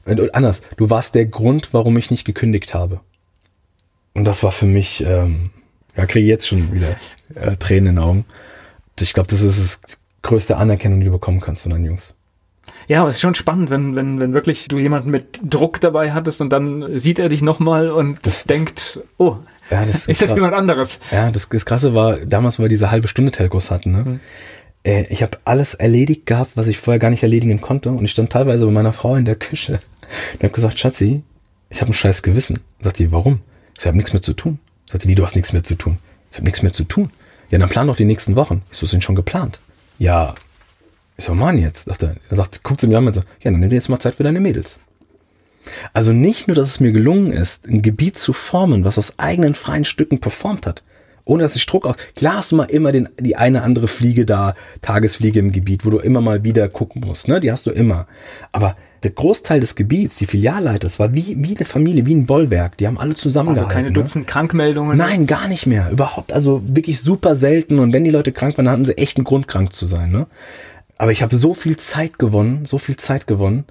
Anders, 0.05 0.61
du 0.77 0.89
warst 0.89 1.15
der 1.15 1.25
Grund, 1.25 1.73
warum 1.73 1.97
ich 1.97 2.11
nicht 2.11 2.25
gekündigt 2.25 2.73
habe. 2.73 2.99
Und 4.13 4.25
das 4.25 4.43
war 4.43 4.51
für 4.51 4.65
mich, 4.65 5.03
ähm, 5.05 5.51
ja, 5.95 6.05
kriege 6.05 6.27
jetzt 6.27 6.47
schon 6.47 6.73
wieder 6.73 6.95
äh, 7.35 7.55
Tränen 7.57 7.87
in 7.87 7.95
den 7.95 8.03
Augen. 8.03 8.25
Ich 8.99 9.13
glaube, 9.13 9.27
das 9.27 9.41
ist 9.41 9.83
das 9.83 9.97
größte 10.21 10.57
Anerkennung, 10.57 10.99
die 10.99 11.07
du 11.07 11.11
bekommen 11.11 11.39
kannst 11.39 11.63
von 11.63 11.71
deinen 11.71 11.85
Jungs. 11.85 12.15
Ja, 12.87 13.01
aber 13.01 13.09
es 13.09 13.15
ist 13.15 13.21
schon 13.21 13.35
spannend, 13.35 13.69
wenn, 13.69 13.95
wenn, 13.95 14.19
wenn 14.19 14.33
wirklich 14.33 14.67
du 14.67 14.77
jemanden 14.77 15.09
mit 15.09 15.39
Druck 15.43 15.79
dabei 15.79 16.11
hattest 16.11 16.41
und 16.41 16.49
dann 16.49 16.97
sieht 16.97 17.19
er 17.19 17.29
dich 17.29 17.41
nochmal 17.41 17.89
und 17.89 18.25
das 18.25 18.43
denkt, 18.43 18.99
oh, 19.17 19.37
ja, 19.69 19.85
das 19.85 20.07
ist, 20.07 20.21
das 20.21 20.33
jemand 20.33 20.53
anderes? 20.53 20.99
Ja, 21.11 21.31
das, 21.31 21.47
das 21.49 21.65
Krasse 21.65 21.93
war, 21.93 22.17
damals, 22.17 22.59
weil 22.59 22.65
wir 22.65 22.69
diese 22.69 22.91
halbe 22.91 23.07
Stunde 23.07 23.31
Telcos 23.31 23.71
hatten, 23.71 23.91
ne? 23.91 24.03
Mhm. 24.03 24.19
Äh, 24.83 25.05
ich 25.09 25.23
habe 25.23 25.37
alles 25.45 25.73
erledigt 25.75 26.25
gehabt, 26.25 26.51
was 26.55 26.67
ich 26.67 26.77
vorher 26.77 26.99
gar 26.99 27.09
nicht 27.09 27.23
erledigen 27.23 27.61
konnte 27.61 27.89
und 27.89 28.03
ich 28.03 28.11
stand 28.11 28.31
teilweise 28.31 28.65
bei 28.65 28.71
meiner 28.71 28.93
Frau 28.93 29.15
in 29.15 29.25
der 29.25 29.35
Küche 29.35 29.79
und 30.33 30.43
habe 30.43 30.53
gesagt, 30.53 30.79
Schatzi, 30.79 31.23
ich 31.69 31.81
habe 31.81 31.91
ein 31.91 31.93
scheiß 31.93 32.23
Gewissen. 32.23 32.59
Sagt 32.79 32.99
die, 32.99 33.11
warum? 33.11 33.39
Ich 33.77 33.85
habe 33.85 33.97
nichts 33.97 34.13
mehr 34.13 34.21
zu 34.21 34.33
tun. 34.33 34.59
Sagte, 34.89 35.07
wie, 35.07 35.15
du 35.15 35.23
hast 35.23 35.35
nichts 35.35 35.53
mehr 35.53 35.63
zu 35.63 35.75
tun? 35.75 35.97
Ich 36.31 36.37
habe 36.37 36.45
nichts 36.45 36.61
mehr 36.61 36.73
zu 36.73 36.83
tun. 36.83 37.09
Ja, 37.49 37.59
dann 37.59 37.69
plan 37.69 37.87
doch 37.87 37.95
die 37.95 38.05
nächsten 38.05 38.35
Wochen. 38.35 38.61
Ich 38.71 38.77
so, 38.77 38.85
sind 38.85 39.03
schon 39.03 39.15
geplant. 39.15 39.59
Ja. 39.99 40.35
Ich 41.17 41.25
so, 41.25 41.33
Mann, 41.33 41.57
jetzt. 41.57 41.85
Sagt 41.85 42.03
er, 42.03 42.15
er 42.29 42.37
sagt, 42.37 42.63
guckt 42.63 42.81
sie 42.81 42.87
mir 42.87 42.97
an 42.97 43.07
und 43.07 43.13
sagt, 43.13 43.27
ja, 43.41 43.51
dann 43.51 43.59
nimm 43.59 43.69
dir 43.69 43.75
jetzt 43.75 43.89
mal 43.89 43.99
Zeit 43.99 44.15
für 44.15 44.23
deine 44.23 44.39
Mädels. 44.39 44.79
Also 45.93 46.13
nicht 46.13 46.47
nur, 46.47 46.55
dass 46.55 46.69
es 46.69 46.79
mir 46.79 46.91
gelungen 46.91 47.31
ist, 47.31 47.67
ein 47.67 47.81
Gebiet 47.81 48.17
zu 48.17 48.33
formen, 48.33 48.83
was 48.83 48.97
aus 48.97 49.19
eigenen 49.19 49.53
freien 49.53 49.85
Stücken 49.85 50.19
performt 50.19 50.67
hat, 50.67 50.83
ohne 51.25 51.43
dass 51.43 51.55
ich 51.55 51.65
Druck 51.65 51.85
auf. 51.85 51.95
Klar 52.15 52.37
hast 52.37 52.51
du 52.51 52.57
mal 52.57 52.65
immer 52.65 52.91
den, 52.91 53.09
die 53.19 53.35
eine 53.35 53.61
andere 53.61 53.87
Fliege 53.87 54.25
da, 54.25 54.55
Tagesfliege 54.81 55.39
im 55.39 55.51
Gebiet, 55.51 55.85
wo 55.85 55.89
du 55.89 55.99
immer 55.99 56.21
mal 56.21 56.43
wieder 56.43 56.67
gucken 56.69 57.01
musst, 57.05 57.27
ne? 57.27 57.39
Die 57.39 57.51
hast 57.51 57.65
du 57.65 57.71
immer. 57.71 58.07
Aber 58.51 58.75
der 59.03 59.11
Großteil 59.11 59.59
des 59.59 59.75
Gebiets, 59.75 60.17
die 60.17 60.25
Filialleiter, 60.25 60.79
das 60.79 60.99
war 60.99 61.13
wie, 61.13 61.35
wie 61.37 61.55
eine 61.55 61.65
Familie, 61.65 62.05
wie 62.05 62.15
ein 62.15 62.25
Bollwerk. 62.25 62.77
Die 62.77 62.87
haben 62.87 62.97
alle 62.97 63.15
zusammengehalten. 63.15 63.65
Also 63.65 63.75
keine 63.75 63.87
ne? 63.89 63.93
Dutzend 63.93 64.27
Krankmeldungen? 64.27 64.97
Nein, 64.97 65.27
gar 65.27 65.47
nicht 65.47 65.65
mehr. 65.65 65.89
Überhaupt, 65.91 66.31
also 66.31 66.61
wirklich 66.65 67.01
super 67.01 67.35
selten. 67.35 67.79
Und 67.79 67.91
wenn 67.91 68.03
die 68.03 68.11
Leute 68.11 68.31
krank 68.31 68.57
waren, 68.57 68.69
hatten 68.69 68.85
sie 68.85 68.97
echt 68.97 69.17
einen 69.17 69.25
Grund, 69.25 69.47
krank 69.47 69.73
zu 69.73 69.85
sein. 69.85 70.11
Ne? 70.11 70.27
Aber 70.97 71.11
ich 71.11 71.21
habe 71.21 71.35
so 71.35 71.53
viel 71.53 71.75
Zeit 71.77 72.17
gewonnen, 72.17 72.65
so 72.65 72.77
viel 72.77 72.95
Zeit 72.95 73.27
gewonnen, 73.27 73.65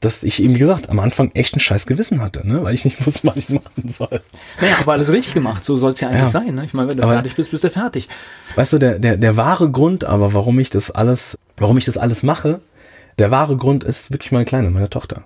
dass 0.00 0.24
ich 0.24 0.42
eben, 0.42 0.54
wie 0.54 0.58
gesagt, 0.58 0.88
am 0.88 0.98
Anfang 0.98 1.30
echt 1.34 1.54
ein 1.54 1.60
scheiß 1.60 1.86
Gewissen 1.86 2.20
hatte, 2.20 2.46
ne? 2.46 2.64
weil 2.64 2.74
ich 2.74 2.84
nicht 2.84 3.04
wusste, 3.06 3.28
was 3.28 3.36
ich 3.36 3.50
machen 3.50 3.88
soll. 3.88 4.22
Naja, 4.60 4.76
aber 4.80 4.92
alles 4.92 5.12
richtig 5.12 5.34
gemacht, 5.34 5.64
so 5.64 5.76
soll 5.76 5.92
es 5.92 6.00
ja 6.00 6.08
eigentlich 6.08 6.22
ja. 6.22 6.28
sein. 6.28 6.54
Ne? 6.54 6.64
Ich 6.64 6.72
meine, 6.72 6.88
wenn 6.88 6.96
du 6.96 7.02
aber, 7.02 7.12
fertig 7.12 7.36
bist, 7.36 7.50
bist 7.50 7.62
du 7.62 7.70
fertig. 7.70 8.08
Weißt 8.56 8.72
du, 8.72 8.78
der, 8.78 8.98
der, 8.98 9.18
der 9.18 9.36
wahre 9.36 9.70
Grund 9.70 10.04
aber, 10.04 10.32
warum 10.32 10.58
ich 10.58 10.70
das 10.70 10.90
alles, 10.90 11.38
warum 11.56 11.76
ich 11.78 11.84
das 11.84 11.98
alles 11.98 12.22
mache, 12.22 12.60
der 13.18 13.30
wahre 13.30 13.56
Grund 13.56 13.84
ist 13.84 14.10
wirklich 14.10 14.32
meine 14.32 14.44
Kleine, 14.44 14.70
meine 14.70 14.90
Tochter. 14.90 15.24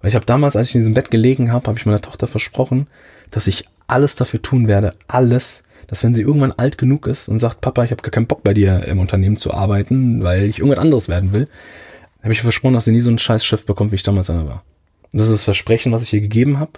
Weil 0.00 0.08
ich 0.08 0.14
habe 0.14 0.26
damals, 0.26 0.56
als 0.56 0.68
ich 0.68 0.74
in 0.74 0.80
diesem 0.80 0.94
Bett 0.94 1.10
gelegen 1.10 1.52
habe, 1.52 1.66
habe 1.66 1.78
ich 1.78 1.86
meiner 1.86 2.00
Tochter 2.00 2.26
versprochen, 2.26 2.88
dass 3.30 3.46
ich 3.46 3.64
alles 3.86 4.16
dafür 4.16 4.40
tun 4.40 4.66
werde, 4.66 4.92
alles, 5.08 5.62
dass 5.86 6.02
wenn 6.02 6.14
sie 6.14 6.22
irgendwann 6.22 6.52
alt 6.52 6.78
genug 6.78 7.06
ist 7.06 7.28
und 7.28 7.38
sagt, 7.38 7.60
Papa, 7.60 7.84
ich 7.84 7.90
habe 7.90 8.02
gar 8.02 8.10
keinen 8.10 8.26
Bock 8.26 8.42
bei 8.42 8.54
dir 8.54 8.84
im 8.84 8.98
Unternehmen 8.98 9.36
zu 9.36 9.52
arbeiten, 9.52 10.22
weil 10.22 10.44
ich 10.44 10.58
irgendwas 10.58 10.78
anderes 10.78 11.08
werden 11.08 11.32
will, 11.32 11.48
habe 12.22 12.32
ich 12.32 12.40
versprochen, 12.40 12.74
dass 12.74 12.84
sie 12.84 12.92
nie 12.92 13.00
so 13.00 13.10
ein 13.10 13.18
scheiß 13.18 13.44
Schiff 13.44 13.66
bekommt, 13.66 13.92
wie 13.92 13.96
ich 13.96 14.02
damals 14.02 14.30
einer 14.30 14.46
war. 14.46 14.64
Das 15.12 15.22
ist 15.22 15.32
das 15.32 15.44
Versprechen, 15.44 15.92
was 15.92 16.02
ich 16.02 16.12
ihr 16.12 16.20
gegeben 16.20 16.58
habe. 16.58 16.72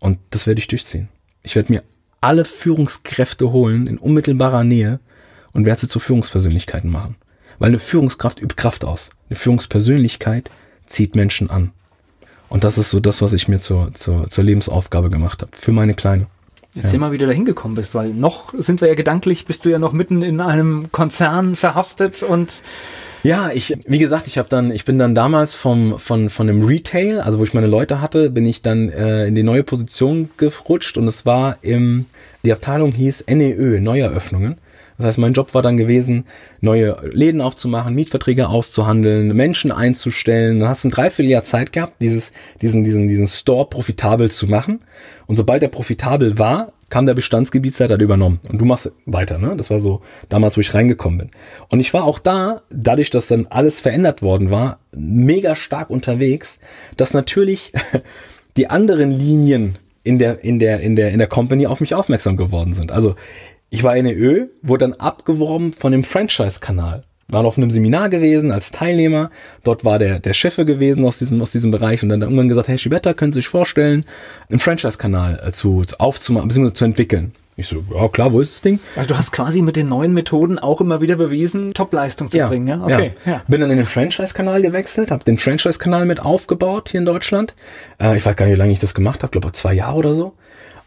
Und 0.00 0.18
das 0.30 0.46
werde 0.46 0.58
ich 0.58 0.68
durchziehen. 0.68 1.08
Ich 1.42 1.56
werde 1.56 1.72
mir 1.72 1.82
alle 2.20 2.44
Führungskräfte 2.44 3.52
holen 3.52 3.86
in 3.86 3.98
unmittelbarer 3.98 4.64
Nähe 4.64 5.00
und 5.52 5.64
werde 5.64 5.82
sie 5.82 5.88
zu 5.88 6.00
Führungspersönlichkeiten 6.00 6.90
machen. 6.90 7.16
Weil 7.58 7.68
eine 7.68 7.78
Führungskraft 7.78 8.40
übt 8.40 8.56
Kraft 8.56 8.84
aus. 8.84 9.10
Eine 9.28 9.36
Führungspersönlichkeit 9.36 10.50
zieht 10.86 11.14
Menschen 11.14 11.50
an. 11.50 11.72
Und 12.48 12.64
das 12.64 12.78
ist 12.78 12.90
so 12.90 13.00
das, 13.00 13.22
was 13.22 13.32
ich 13.32 13.48
mir 13.48 13.58
zur, 13.58 13.92
zur, 13.94 14.28
zur 14.28 14.44
Lebensaufgabe 14.44 15.10
gemacht 15.10 15.42
habe. 15.42 15.50
Für 15.56 15.72
meine 15.72 15.94
Kleine. 15.94 16.26
Erzähl 16.76 16.94
ja. 16.94 17.00
mal, 17.00 17.12
wie 17.12 17.18
du 17.18 17.26
da 17.26 17.32
hingekommen 17.32 17.76
bist, 17.76 17.94
weil 17.94 18.10
noch 18.10 18.52
sind 18.56 18.80
wir 18.80 18.88
ja 18.88 18.94
gedanklich, 18.94 19.46
bist 19.46 19.64
du 19.64 19.70
ja 19.70 19.78
noch 19.78 19.92
mitten 19.92 20.22
in 20.22 20.40
einem 20.40 20.90
Konzern 20.90 21.54
verhaftet 21.54 22.22
und 22.22 22.62
ja, 23.24 23.50
ich, 23.54 23.74
wie 23.86 23.98
gesagt, 23.98 24.26
ich 24.26 24.36
habe 24.36 24.50
dann, 24.50 24.70
ich 24.70 24.84
bin 24.84 24.98
dann 24.98 25.14
damals 25.14 25.54
vom, 25.54 25.98
von, 25.98 26.28
von 26.28 26.46
dem 26.46 26.62
Retail, 26.62 27.20
also 27.20 27.38
wo 27.38 27.44
ich 27.44 27.54
meine 27.54 27.68
Leute 27.68 28.02
hatte, 28.02 28.28
bin 28.28 28.44
ich 28.44 28.60
dann 28.60 28.90
äh, 28.90 29.26
in 29.26 29.34
die 29.34 29.42
neue 29.42 29.62
Position 29.62 30.28
gerutscht 30.36 30.98
und 30.98 31.08
es 31.08 31.24
war 31.24 31.56
im, 31.62 32.04
die 32.44 32.52
Abteilung 32.52 32.92
hieß 32.92 33.24
NEÖ, 33.26 33.80
Neueröffnungen. 33.80 34.58
Das 34.96 35.06
heißt, 35.06 35.18
mein 35.18 35.32
Job 35.32 35.54
war 35.54 35.62
dann 35.62 35.76
gewesen, 35.76 36.24
neue 36.60 36.96
Läden 37.10 37.40
aufzumachen, 37.40 37.94
Mietverträge 37.94 38.48
auszuhandeln, 38.48 39.34
Menschen 39.34 39.72
einzustellen. 39.72 40.60
Du 40.60 40.68
hast 40.68 40.84
ein 40.84 40.90
Dreivierteljahr 40.90 41.42
Zeit 41.42 41.72
gehabt, 41.72 42.00
dieses, 42.00 42.32
diesen, 42.62 42.84
diesen, 42.84 43.08
diesen 43.08 43.26
Store 43.26 43.68
profitabel 43.68 44.30
zu 44.30 44.46
machen. 44.46 44.80
Und 45.26 45.36
sobald 45.36 45.62
der 45.62 45.68
profitabel 45.68 46.38
war, 46.38 46.72
kam 46.90 47.06
der 47.06 47.14
Bestandsgebietsleiter, 47.14 47.94
hat 47.94 48.02
übernommen. 48.02 48.38
Und 48.48 48.60
du 48.60 48.64
machst 48.64 48.92
weiter, 49.04 49.38
ne? 49.38 49.54
Das 49.56 49.70
war 49.70 49.80
so 49.80 50.02
damals, 50.28 50.56
wo 50.56 50.60
ich 50.60 50.74
reingekommen 50.74 51.18
bin. 51.18 51.30
Und 51.68 51.80
ich 51.80 51.92
war 51.92 52.04
auch 52.04 52.20
da, 52.20 52.62
dadurch, 52.70 53.10
dass 53.10 53.26
dann 53.26 53.46
alles 53.50 53.80
verändert 53.80 54.22
worden 54.22 54.50
war, 54.50 54.78
mega 54.92 55.56
stark 55.56 55.90
unterwegs, 55.90 56.60
dass 56.96 57.12
natürlich 57.12 57.72
die 58.56 58.70
anderen 58.70 59.10
Linien 59.10 59.76
in 60.04 60.18
der, 60.18 60.44
in 60.44 60.58
der, 60.58 60.80
in 60.80 60.94
der, 60.94 61.10
in 61.10 61.18
der 61.18 61.26
Company 61.26 61.66
auf 61.66 61.80
mich 61.80 61.94
aufmerksam 61.94 62.36
geworden 62.36 62.74
sind. 62.74 62.92
Also 62.92 63.16
ich 63.74 63.82
war 63.82 63.96
in 63.96 64.04
der 64.04 64.16
Ö, 64.16 64.46
wurde 64.62 64.86
dann 64.86 64.92
abgeworben 65.00 65.72
von 65.72 65.90
dem 65.90 66.04
Franchise-Kanal. 66.04 67.02
War 67.26 67.44
auf 67.44 67.58
einem 67.58 67.72
Seminar 67.72 68.08
gewesen 68.08 68.52
als 68.52 68.70
Teilnehmer. 68.70 69.32
Dort 69.64 69.84
war 69.84 69.98
der, 69.98 70.20
der 70.20 70.32
Chefe 70.32 70.64
gewesen 70.64 71.04
aus 71.04 71.18
diesem, 71.18 71.42
aus 71.42 71.50
diesem 71.50 71.72
Bereich 71.72 72.00
und 72.04 72.08
dann 72.08 72.22
irgendwann 72.22 72.48
gesagt, 72.48 72.68
hey 72.68 72.78
Schibetta, 72.78 73.14
können 73.14 73.32
Sie 73.32 73.38
sich 73.40 73.48
vorstellen, 73.48 74.04
einen 74.48 74.60
Franchise-Kanal 74.60 75.42
äh, 75.44 75.50
zu, 75.50 75.82
zu 75.82 75.98
aufzumachen, 75.98 76.46
bzw. 76.46 76.72
zu 76.72 76.84
entwickeln. 76.84 77.32
Ich 77.56 77.66
so, 77.66 77.82
ja 77.92 78.08
klar, 78.08 78.32
wo 78.32 78.40
ist 78.40 78.54
das 78.54 78.62
Ding? 78.62 78.78
Also 78.94 79.08
du 79.08 79.18
hast 79.18 79.32
quasi 79.32 79.60
mit 79.60 79.74
den 79.74 79.88
neuen 79.88 80.12
Methoden 80.12 80.60
auch 80.60 80.80
immer 80.80 81.00
wieder 81.00 81.16
bewiesen, 81.16 81.74
Top-Leistung 81.74 82.30
zu 82.30 82.36
ja, 82.36 82.46
bringen, 82.46 82.68
ja? 82.68 82.80
Okay. 82.80 83.12
Ja. 83.26 83.32
ja. 83.32 83.42
Bin 83.48 83.60
dann 83.60 83.72
in 83.72 83.78
den 83.78 83.86
Franchise-Kanal 83.86 84.62
gewechselt, 84.62 85.10
habe 85.10 85.24
den 85.24 85.38
Franchise-Kanal 85.38 86.04
mit 86.06 86.20
aufgebaut 86.20 86.90
hier 86.90 87.00
in 87.00 87.06
Deutschland. 87.06 87.56
Äh, 88.00 88.16
ich 88.16 88.24
weiß 88.24 88.36
gar 88.36 88.46
nicht, 88.46 88.54
wie 88.54 88.58
lange 88.58 88.72
ich 88.72 88.78
das 88.78 88.94
gemacht 88.94 89.24
habe, 89.24 89.32
glaube 89.32 89.50
zwei 89.50 89.74
Jahre 89.74 89.96
oder 89.96 90.14
so. 90.14 90.34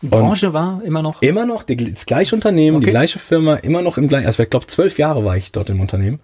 Die 0.01 0.07
Branche 0.07 0.53
war 0.53 0.81
immer 0.83 1.01
noch? 1.01 1.21
Immer 1.21 1.45
noch, 1.45 1.63
die, 1.63 1.75
das 1.75 2.05
gleiche 2.05 2.35
Unternehmen, 2.35 2.77
okay. 2.77 2.85
die 2.85 2.91
gleiche 2.91 3.19
Firma, 3.19 3.55
immer 3.55 3.81
noch 3.81 3.97
im 3.97 4.07
gleichen, 4.07 4.27
also 4.27 4.43
ich 4.43 4.49
glaube 4.49 4.67
zwölf 4.67 4.99
Jahre 4.99 5.25
war 5.25 5.37
ich 5.37 5.51
dort 5.51 5.69
im 5.69 5.81
Unternehmen. 5.81 6.19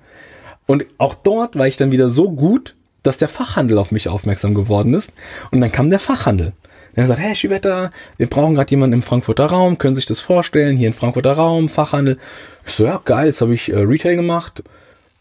Und 0.67 0.85
auch 0.97 1.15
dort 1.15 1.57
war 1.57 1.67
ich 1.67 1.77
dann 1.77 1.91
wieder 1.91 2.09
so 2.09 2.31
gut, 2.31 2.75
dass 3.01 3.17
der 3.17 3.27
Fachhandel 3.27 3.77
auf 3.77 3.91
mich 3.91 4.07
aufmerksam 4.07 4.53
geworden 4.53 4.93
ist. 4.93 5.11
Und 5.51 5.59
dann 5.59 5.71
kam 5.71 5.89
der 5.89 5.99
Fachhandel. 5.99 6.53
Er 6.95 7.03
hat 7.03 7.09
gesagt, 7.09 7.27
hey 7.27 7.35
Schiwetter, 7.35 7.91
wir 8.17 8.27
brauchen 8.27 8.53
gerade 8.53 8.69
jemanden 8.69 8.93
im 8.93 9.01
Frankfurter 9.01 9.47
Raum, 9.47 9.79
können 9.79 9.95
sich 9.95 10.05
das 10.05 10.21
vorstellen, 10.21 10.77
hier 10.77 10.87
im 10.87 10.93
Frankfurter 10.93 11.33
Raum, 11.33 11.67
Fachhandel. 11.67 12.17
Ich 12.65 12.73
so, 12.73 12.85
ja, 12.85 13.01
geil, 13.03 13.27
jetzt 13.27 13.41
habe 13.41 13.53
ich 13.53 13.71
äh, 13.71 13.77
Retail 13.77 14.15
gemacht, 14.15 14.63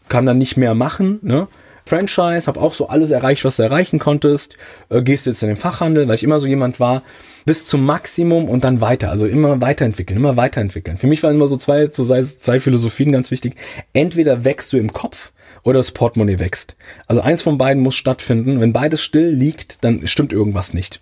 kann 0.07 0.25
dann 0.25 0.37
nicht 0.37 0.55
mehr 0.55 0.75
machen, 0.75 1.19
ne? 1.23 1.47
Franchise, 1.85 2.47
habe 2.47 2.59
auch 2.59 2.73
so 2.73 2.87
alles 2.87 3.11
erreicht, 3.11 3.43
was 3.45 3.57
du 3.57 3.63
erreichen 3.63 3.99
konntest, 3.99 4.57
äh, 4.89 5.01
gehst 5.01 5.25
jetzt 5.25 5.43
in 5.43 5.49
den 5.49 5.57
Fachhandel, 5.57 6.07
weil 6.07 6.15
ich 6.15 6.23
immer 6.23 6.39
so 6.39 6.47
jemand 6.47 6.79
war, 6.79 7.03
bis 7.45 7.67
zum 7.67 7.85
Maximum 7.85 8.47
und 8.47 8.63
dann 8.63 8.81
weiter, 8.81 9.09
also 9.09 9.27
immer 9.27 9.61
weiterentwickeln, 9.61 10.17
immer 10.17 10.37
weiterentwickeln. 10.37 10.97
Für 10.97 11.07
mich 11.07 11.23
waren 11.23 11.35
immer 11.35 11.47
so 11.47 11.57
zwei, 11.57 11.87
so 11.91 12.05
zwei 12.05 12.59
Philosophien 12.59 13.11
ganz 13.11 13.31
wichtig. 13.31 13.55
Entweder 13.91 14.45
wächst 14.45 14.71
du 14.71 14.77
im 14.77 14.91
Kopf 14.93 15.31
oder 15.63 15.79
das 15.79 15.91
Portemonnaie 15.91 16.39
wächst. 16.39 16.75
Also 17.07 17.21
eins 17.21 17.41
von 17.41 17.57
beiden 17.57 17.83
muss 17.83 17.95
stattfinden. 17.95 18.59
Wenn 18.59 18.73
beides 18.73 19.01
still 19.01 19.29
liegt, 19.29 19.83
dann 19.83 20.07
stimmt 20.07 20.33
irgendwas 20.33 20.73
nicht. 20.73 21.01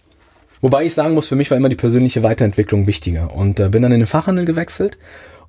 Wobei 0.62 0.86
ich 0.86 0.94
sagen 0.94 1.16
muss, 1.16 1.28
für 1.28 1.36
mich 1.36 1.50
war 1.50 1.58
immer 1.58 1.70
die 1.70 1.76
persönliche 1.76 2.22
Weiterentwicklung 2.22 2.86
wichtiger 2.86 3.34
und 3.34 3.60
äh, 3.60 3.70
bin 3.70 3.82
dann 3.82 3.92
in 3.92 4.00
den 4.00 4.08
Fachhandel 4.08 4.46
gewechselt 4.46 4.98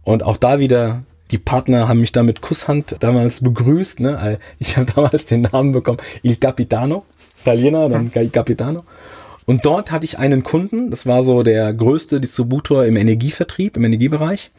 und 0.05 0.22
auch 0.22 0.39
da 0.39 0.59
wieder 0.59 1.05
die 1.33 1.39
Partner 1.39 1.89
haben 1.89 2.01
mich 2.01 2.12
da 2.12 2.22
mit 2.22 2.43
Kusshand 2.43 2.97
damals 3.01 3.43
begrüßt. 3.43 4.01
Ne? 4.01 4.39
Ich 4.59 4.76
habe 4.76 4.87
damals 4.95 5.26
den 5.26 5.43
Namen 5.43 5.72
bekommen, 5.72 5.99
Il 6.22 6.37
Capitano, 6.37 7.05
Italiener, 7.41 7.89
dann 7.89 8.12
Il 8.14 8.30
Capitano. 8.30 8.83
Und 9.45 9.66
dort 9.66 9.91
hatte 9.91 10.05
ich 10.05 10.18
einen 10.18 10.45
Kunden, 10.45 10.91
das 10.91 11.07
war 11.07 11.22
so 11.22 11.43
der 11.43 11.72
größte 11.72 12.20
Distributor 12.20 12.85
im 12.85 12.97
Energievertrieb, 12.97 13.76
im 13.76 13.85
Energiebereich. 13.85 14.53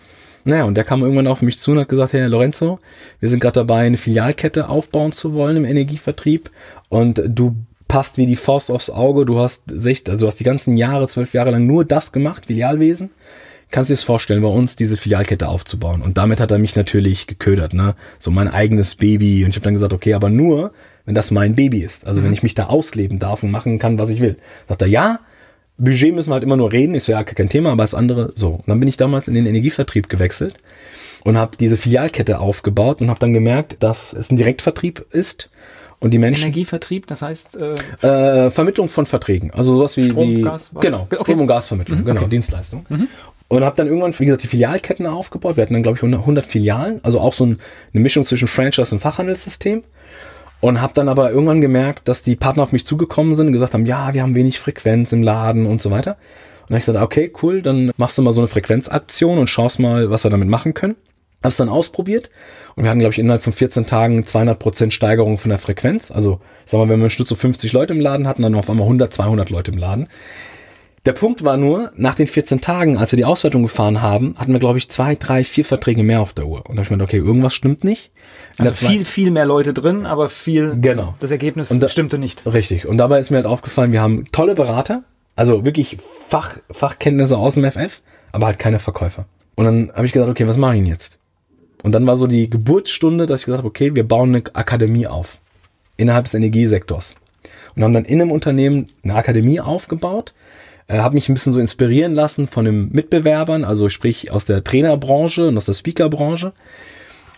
Naja, 0.46 0.66
und 0.66 0.76
der 0.76 0.84
kam 0.84 1.02
irgendwann 1.02 1.28
auf 1.28 1.42
mich 1.42 1.58
zu 1.58 1.72
und 1.72 1.80
hat 1.80 1.88
gesagt, 1.88 2.12
Herr 2.12 2.28
Lorenzo, 2.28 2.80
wir 3.22 3.30
sind 3.30 3.40
gerade 3.40 3.62
dabei, 3.62 3.86
eine 3.86 3.98
Filialkette 3.98 4.68
aufbauen 4.68 5.14
zu 5.14 5.34
wollen 5.34 5.56
im 5.56 5.64
Energievertrieb 5.64 6.50
und 6.90 7.22
du 7.26 7.56
passt 7.88 8.18
wie 8.18 8.26
die 8.26 8.36
Faust 8.36 8.72
aufs 8.72 8.90
Auge. 8.90 9.26
Du 9.26 9.40
hast, 9.40 9.72
also 9.72 10.00
du 10.00 10.28
hast 10.28 10.40
die 10.40 10.44
ganzen 10.44 10.76
Jahre, 10.76 11.08
zwölf 11.08 11.34
Jahre 11.34 11.52
lang 11.52 11.66
nur 11.66 11.86
das 11.86 12.12
gemacht, 12.12 12.48
Filialwesen. 12.48 13.12
Kannst 13.74 13.90
du 13.90 13.94
dir 13.94 13.98
das 13.98 14.04
vorstellen, 14.04 14.44
bei 14.44 14.50
uns 14.50 14.76
diese 14.76 14.98
Filialkette 14.98 15.48
aufzubauen? 15.48 16.04
Und 16.04 16.20
damit 16.20 16.40
hat 16.40 16.52
er 16.52 16.60
mich 16.60 16.76
natürlich 16.76 17.26
geködert, 17.26 17.74
ne? 17.74 17.96
So 18.20 18.30
mein 18.30 18.48
eigenes 18.48 18.94
Baby. 18.94 19.44
Und 19.44 19.50
ich 19.50 19.56
habe 19.56 19.64
dann 19.64 19.74
gesagt, 19.74 19.94
okay, 19.94 20.14
aber 20.14 20.30
nur, 20.30 20.74
wenn 21.06 21.16
das 21.16 21.32
mein 21.32 21.56
Baby 21.56 21.80
ist. 21.82 22.06
Also 22.06 22.22
mhm. 22.22 22.26
wenn 22.26 22.34
ich 22.34 22.44
mich 22.44 22.54
da 22.54 22.68
ausleben 22.68 23.18
darf 23.18 23.42
und 23.42 23.50
machen 23.50 23.80
kann, 23.80 23.98
was 23.98 24.12
ich 24.12 24.22
will. 24.22 24.38
Sagt 24.68 24.84
er, 24.84 24.88
ja, 24.88 25.22
Budget 25.80 26.14
müssen 26.14 26.30
wir 26.30 26.36
halt 26.36 26.44
immer 26.44 26.56
nur 26.56 26.72
reden. 26.72 26.94
Ich 26.94 27.04
so, 27.04 27.14
ja, 27.14 27.24
kein 27.24 27.50
Thema, 27.50 27.72
aber 27.72 27.82
das 27.82 27.96
andere 27.96 28.32
so. 28.36 28.50
Und 28.50 28.68
dann 28.68 28.80
bin 28.80 28.88
ich 28.88 28.98
damals 28.98 29.28
in 29.28 29.34
den 29.34 29.48
Energievertrieb 29.48 30.08
gewechselt 30.08 30.58
und 31.24 31.36
habe 31.36 31.58
diese 31.58 31.76
Filialkette 31.76 32.38
aufgebaut 32.38 33.02
und 33.02 33.10
habe 33.10 33.20
dann 33.20 33.34
gemerkt, 33.34 33.78
dass 33.80 34.14
es 34.14 34.30
ein 34.30 34.36
Direktvertrieb 34.36 35.04
ist 35.10 35.50
und 36.00 36.12
die 36.12 36.20
Menschen. 36.20 36.44
Energievertrieb, 36.44 37.08
das 37.08 37.24
heißt. 37.24 37.58
Äh, 38.04 38.46
äh, 38.46 38.52
Vermittlung 38.52 38.90
von 38.90 39.08
Verträgen. 39.08 39.52
Also 39.52 39.78
sowas 39.78 39.98
wie. 39.98 40.06
Strom, 40.06 40.30
wie 40.30 40.42
Gas, 40.42 40.70
genau, 40.80 41.08
okay. 41.10 41.18
Strom- 41.22 41.42
und 41.42 41.48
Gasvermittlung, 41.48 42.00
mhm, 42.02 42.06
genau, 42.06 42.22
okay. 42.22 42.30
Dienstleistung. 42.30 42.86
Mhm. 42.90 43.08
Und 43.54 43.64
habe 43.64 43.76
dann 43.76 43.86
irgendwann, 43.86 44.18
wie 44.18 44.26
gesagt, 44.26 44.42
die 44.42 44.48
Filialketten 44.48 45.06
aufgebaut. 45.06 45.58
Wir 45.58 45.62
hatten 45.62 45.76
dann, 45.76 45.84
glaube 45.84 46.00
ich, 46.00 46.04
100 46.04 46.44
Filialen. 46.44 47.00
Also 47.04 47.20
auch 47.20 47.36
so 47.36 47.46
ein, 47.46 47.60
eine 47.94 48.02
Mischung 48.02 48.26
zwischen 48.26 48.48
Franchise 48.48 48.96
und 48.96 49.00
Fachhandelssystem. 49.00 49.84
Und 50.60 50.82
habe 50.82 50.94
dann 50.96 51.08
aber 51.08 51.30
irgendwann 51.30 51.62
gemerkt, 51.62 52.08
dass 52.08 52.24
die 52.24 52.36
Partner 52.36 52.64
auf 52.64 52.72
mich 52.72 52.84
zugekommen 52.84 53.36
sind 53.36 53.46
und 53.46 53.54
gesagt 53.54 53.76
haben, 53.76 53.86
ja, 53.86 54.12
wir 54.16 54.24
haben 54.24 54.34
wenig 54.34 54.58
Frequenz 54.58 55.12
im 55.12 55.22
Laden 55.22 55.68
und 55.68 55.84
so 55.84 55.92
weiter. 55.92 56.14
Und 56.14 56.70
dann 56.70 56.70
habe 56.70 56.78
ich 56.80 56.86
gesagt, 56.88 57.04
okay, 57.06 57.32
cool, 57.44 57.62
dann 57.62 57.92
machst 57.96 58.18
du 58.18 58.24
mal 58.24 58.32
so 58.32 58.42
eine 58.42 58.48
Frequenzaktion 58.48 59.38
und 59.38 59.46
schaust 59.46 59.80
mal, 59.80 60.10
was 60.10 60.24
wir 60.24 60.32
damit 60.32 60.48
machen 60.48 60.74
können. 60.74 60.96
Hab's 61.44 61.58
dann 61.58 61.70
ausprobiert 61.70 62.32
und 62.76 62.86
wir 62.86 62.90
hatten, 62.90 63.02
glaube 63.02 63.14
ich, 63.14 63.20
innerhalb 63.20 63.44
von 63.44 63.54
14 63.54 63.86
Tagen 63.86 64.26
200 64.26 64.58
Prozent 64.58 64.94
Steigerung 64.94 65.38
von 65.38 65.50
der 65.50 65.60
Frequenz. 65.60 66.10
Also, 66.10 66.40
ich 66.66 66.72
sag 66.72 66.80
mal, 66.80 66.90
wenn 66.90 66.98
wir 66.98 67.04
einen 67.04 67.10
Schnitt 67.12 67.28
so 67.28 67.36
50 67.36 67.72
Leute 67.72 67.94
im 67.94 68.00
Laden 68.00 68.28
hatten, 68.28 68.42
dann 68.42 68.56
auf 68.56 68.68
einmal 68.68 68.86
100, 68.86 69.14
200 69.14 69.52
Leute 69.52 69.70
im 69.70 69.78
Laden. 69.78 70.08
Der 71.06 71.12
Punkt 71.12 71.44
war 71.44 71.58
nur, 71.58 71.92
nach 71.98 72.16
den 72.16 72.28
14 72.28 72.62
Tagen, 72.62 72.98
als 72.98 73.12
wir 73.12 73.18
die 73.18 73.26
Auswertung 73.26 73.64
gefahren 73.64 74.02
haben, 74.02 74.36
hatten 74.38 74.54
wir, 74.54 74.60
glaube 74.60 74.78
ich, 74.78 74.90
zwei, 74.90 75.16
drei, 75.16 75.44
vier 75.44 75.66
Verträge 75.66 76.02
mehr 76.02 76.22
auf 76.22 76.32
der 76.32 76.48
Uhr. 76.48 76.60
Und 76.60 76.76
da 76.76 76.78
habe 76.78 76.82
ich 76.84 76.90
mir 76.92 76.98
gedacht, 76.98 77.10
okay, 77.10 77.18
irgendwas 77.18 77.54
stimmt 77.54 77.84
nicht. 77.84 78.12
Also 78.58 78.88
viel, 78.88 79.04
viel 79.04 79.30
mehr 79.30 79.46
Leute 79.46 79.74
drin, 79.74 80.06
aber 80.06 80.30
viel, 80.30 80.78
genau. 80.80 81.16
das 81.20 81.32
Ergebnis 81.32 81.68
da, 81.78 81.90
stimmte 81.90 82.18
nicht. 82.18 82.46
Richtig. 82.46 82.88
Und 82.88 82.98
dabei 82.98 83.20
ist 83.20 83.32
mir 83.32 83.38
halt 83.38 83.48
aufgefallen, 83.48 83.92
wir 83.92 84.02
haben 84.02 84.32
tolle 84.32 84.56
Berater, 84.56 85.04
also 85.36 85.66
wirklich 85.66 85.98
Fach, 86.30 86.58
Fachkenntnisse 86.72 87.38
aus 87.38 87.56
dem 87.56 87.70
FF, 87.70 88.02
aber 88.32 88.46
halt 88.46 88.60
keine 88.60 88.80
Verkäufer. 88.80 89.26
Und 89.56 89.66
dann 89.66 89.92
habe 89.94 90.06
ich 90.06 90.14
gedacht, 90.14 90.30
okay, 90.30 90.48
was 90.48 90.58
mache 90.58 90.76
ich 90.76 90.80
denn 90.80 90.90
jetzt? 90.90 91.20
Und 91.84 91.92
dann 91.92 92.08
war 92.08 92.16
so 92.16 92.28
die 92.28 92.50
Geburtsstunde, 92.50 93.26
dass 93.26 93.42
ich 93.42 93.46
gesagt 93.48 93.60
habe, 93.60 93.68
okay, 93.68 93.94
wir 93.94 94.08
bauen 94.08 94.30
eine 94.30 94.44
Akademie 94.54 95.06
auf. 95.08 95.40
Innerhalb 95.98 96.26
des 96.26 96.34
Energiesektors. 96.34 97.16
Und 97.76 97.84
haben 97.84 97.94
dann 97.94 98.06
in 98.06 98.22
einem 98.22 98.32
Unternehmen 98.32 98.86
eine 99.04 99.16
Akademie 99.16 99.60
aufgebaut. 99.60 100.34
Äh, 100.88 101.00
habe 101.00 101.16
mich 101.16 101.30
ein 101.30 101.34
bisschen 101.34 101.54
so 101.54 101.60
inspirieren 101.60 102.14
lassen 102.14 102.48
von 102.48 102.66
den 102.66 102.92
Mitbewerbern, 102.92 103.64
also 103.64 103.90
sprich 103.90 104.32
aus 104.32 104.46
der 104.46 104.64
Trainerbranche 104.64 105.48
und 105.48 105.58
aus 105.58 105.66
der 105.66 105.74
Speakerbranche. 105.74 106.54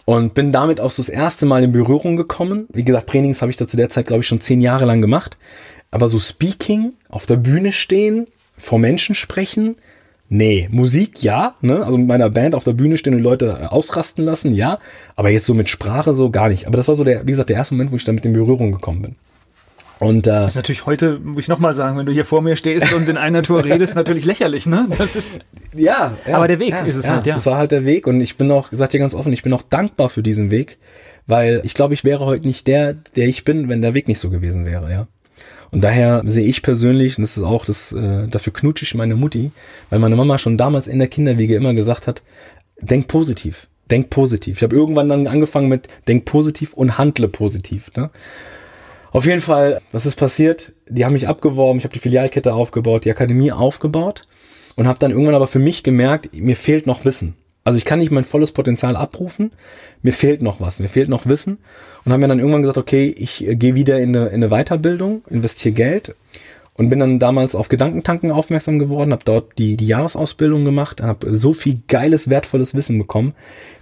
Und 0.05 0.35
bin 0.35 0.51
damit 0.51 0.79
auch 0.79 0.91
so 0.91 1.01
das 1.01 1.09
erste 1.09 1.47
Mal 1.47 1.63
in 1.63 1.71
Berührung 1.71 2.15
gekommen. 2.15 2.67
Wie 2.71 2.83
gesagt, 2.83 3.09
Trainings 3.09 3.41
habe 3.41 3.49
ich 3.49 3.57
da 3.57 3.65
zu 3.65 3.75
der 3.75 3.89
Zeit, 3.89 4.05
glaube 4.05 4.21
ich, 4.21 4.27
schon 4.27 4.39
zehn 4.39 4.61
Jahre 4.61 4.85
lang 4.85 5.01
gemacht. 5.01 5.37
Aber 5.89 6.07
so 6.07 6.19
Speaking, 6.19 6.93
auf 7.09 7.25
der 7.25 7.37
Bühne 7.37 7.71
stehen, 7.71 8.27
vor 8.57 8.77
Menschen 8.77 9.15
sprechen, 9.15 9.77
Nee, 10.27 10.67
Musik 10.71 11.21
ja, 11.21 11.53
ne? 11.61 11.85
Also 11.85 11.99
mit 11.99 12.07
meiner 12.07 12.31
Band 12.31 12.55
auf 12.55 12.63
der 12.63 12.73
Bühne 12.73 12.97
stehen 12.97 13.13
und 13.13 13.21
Leute 13.21 13.59
äh, 13.61 13.65
ausrasten 13.67 14.25
lassen, 14.25 14.55
ja. 14.55 14.79
Aber 15.15 15.29
jetzt 15.29 15.45
so 15.45 15.53
mit 15.53 15.69
Sprache 15.69 16.13
so 16.13 16.31
gar 16.31 16.49
nicht. 16.49 16.65
Aber 16.65 16.77
das 16.77 16.87
war 16.87 16.95
so 16.95 17.03
der, 17.03 17.27
wie 17.27 17.31
gesagt, 17.31 17.49
der 17.49 17.57
erste 17.57 17.75
Moment, 17.75 17.91
wo 17.91 17.95
ich 17.95 18.05
damit 18.05 18.25
in 18.25 18.33
Berührung 18.33 18.71
gekommen 18.71 19.03
bin. 19.03 19.15
Und, 19.99 20.27
äh, 20.27 20.31
das 20.31 20.47
ist 20.47 20.55
natürlich 20.55 20.85
heute, 20.85 21.19
muss 21.19 21.43
ich 21.43 21.47
nochmal 21.47 21.73
sagen, 21.73 21.97
wenn 21.97 22.05
du 22.05 22.11
hier 22.11 22.25
vor 22.25 22.41
mir 22.41 22.55
stehst 22.55 22.93
und 22.93 23.07
in 23.07 23.17
einer 23.17 23.43
Tour 23.43 23.63
redest, 23.63 23.95
natürlich 23.95 24.25
lächerlich, 24.25 24.65
ne? 24.65 24.87
Das 24.97 25.15
ist. 25.15 25.33
Ja, 25.73 26.17
ja 26.27 26.35
aber 26.35 26.47
der 26.47 26.59
Weg 26.59 26.71
ja, 26.71 26.85
ist 26.85 26.95
es 26.95 27.05
ja, 27.05 27.13
halt, 27.13 27.25
ja. 27.25 27.35
Das 27.35 27.45
war 27.45 27.57
halt 27.57 27.71
der 27.71 27.85
Weg 27.85 28.07
und 28.07 28.19
ich 28.19 28.37
bin 28.37 28.51
auch, 28.51 28.69
sag 28.71 28.89
dir 28.89 28.99
ganz 28.99 29.15
offen, 29.15 29.31
ich 29.31 29.43
bin 29.43 29.53
auch 29.53 29.61
dankbar 29.61 30.09
für 30.09 30.21
diesen 30.21 30.51
Weg, 30.51 30.77
weil 31.27 31.61
ich 31.63 31.73
glaube, 31.73 31.93
ich 31.93 32.03
wäre 32.03 32.25
heute 32.25 32.45
nicht 32.45 32.67
der, 32.67 32.93
der 32.93 33.27
ich 33.27 33.45
bin, 33.45 33.69
wenn 33.69 33.81
der 33.81 33.93
Weg 33.93 34.07
nicht 34.07 34.19
so 34.19 34.29
gewesen 34.29 34.65
wäre, 34.65 34.91
ja. 34.91 35.07
Und 35.71 35.83
daher 35.83 36.23
sehe 36.25 36.45
ich 36.45 36.61
persönlich, 36.61 37.17
und 37.17 37.23
das 37.23 37.37
ist 37.37 37.43
auch 37.43 37.65
das, 37.65 37.91
äh, 37.91 38.27
dafür 38.27 38.53
knutsche 38.53 38.83
ich 38.83 38.95
meine 38.95 39.15
Mutti, 39.15 39.51
weil 39.89 39.99
meine 39.99 40.15
Mama 40.15 40.37
schon 40.37 40.57
damals 40.57 40.87
in 40.87 40.99
der 40.99 41.07
Kinderwiege 41.07 41.55
immer 41.55 41.73
gesagt 41.73 42.07
hat, 42.07 42.21
denk 42.79 43.07
positiv, 43.07 43.67
denk 43.89 44.09
positiv. 44.09 44.57
Ich 44.57 44.63
habe 44.63 44.75
irgendwann 44.75 45.09
dann 45.09 45.27
angefangen 45.27 45.67
mit 45.67 45.87
denk 46.07 46.25
positiv 46.25 46.73
und 46.73 46.97
handle 46.97 47.27
positiv. 47.27 47.91
Ne? 47.95 48.09
Auf 49.15 49.25
jeden 49.25 49.39
Fall, 49.39 49.79
was 49.93 50.05
ist 50.05 50.17
passiert? 50.17 50.73
Die 50.89 51.05
haben 51.05 51.13
mich 51.13 51.29
abgeworben, 51.29 51.77
ich 51.77 51.85
habe 51.85 51.93
die 51.93 52.01
Filialkette 52.01 52.53
aufgebaut, 52.53 53.05
die 53.05 53.11
Akademie 53.11 53.53
aufgebaut 53.53 54.27
und 54.75 54.89
habe 54.89 54.99
dann 54.99 55.11
irgendwann 55.11 55.35
aber 55.35 55.47
für 55.47 55.57
mich 55.57 55.83
gemerkt, 55.83 56.33
mir 56.33 56.57
fehlt 56.57 56.85
noch 56.85 57.05
Wissen. 57.05 57.33
Also 57.63 57.77
ich 57.77 57.85
kann 57.85 57.99
nicht 57.99 58.11
mein 58.11 58.25
volles 58.25 58.51
Potenzial 58.51 58.97
abrufen, 58.97 59.51
mir 60.01 60.11
fehlt 60.11 60.41
noch 60.41 60.59
was, 60.59 60.81
mir 60.81 60.89
fehlt 60.89 61.07
noch 61.07 61.27
Wissen 61.27 61.59
und 62.03 62.11
haben 62.11 62.19
mir 62.19 62.27
dann 62.27 62.39
irgendwann 62.39 62.63
gesagt, 62.63 62.77
okay, 62.77 63.07
ich 63.07 63.47
äh, 63.47 63.55
gehe 63.55 63.73
wieder 63.73 64.01
in 64.01 64.13
eine, 64.13 64.27
in 64.27 64.43
eine 64.43 64.49
Weiterbildung, 64.49 65.23
investiere 65.29 65.73
Geld 65.73 66.13
und 66.77 66.89
bin 66.89 66.99
dann 66.99 67.19
damals 67.19 67.55
auf 67.55 67.69
Gedankentanken 67.69 68.31
aufmerksam 68.31 68.79
geworden, 68.79 69.11
habe 69.11 69.23
dort 69.23 69.57
die, 69.57 69.77
die 69.77 69.87
Jahresausbildung 69.87 70.65
gemacht, 70.65 71.01
habe 71.01 71.35
so 71.35 71.53
viel 71.53 71.79
geiles, 71.87 72.29
wertvolles 72.29 72.75
Wissen 72.75 72.97
bekommen, 72.97 73.33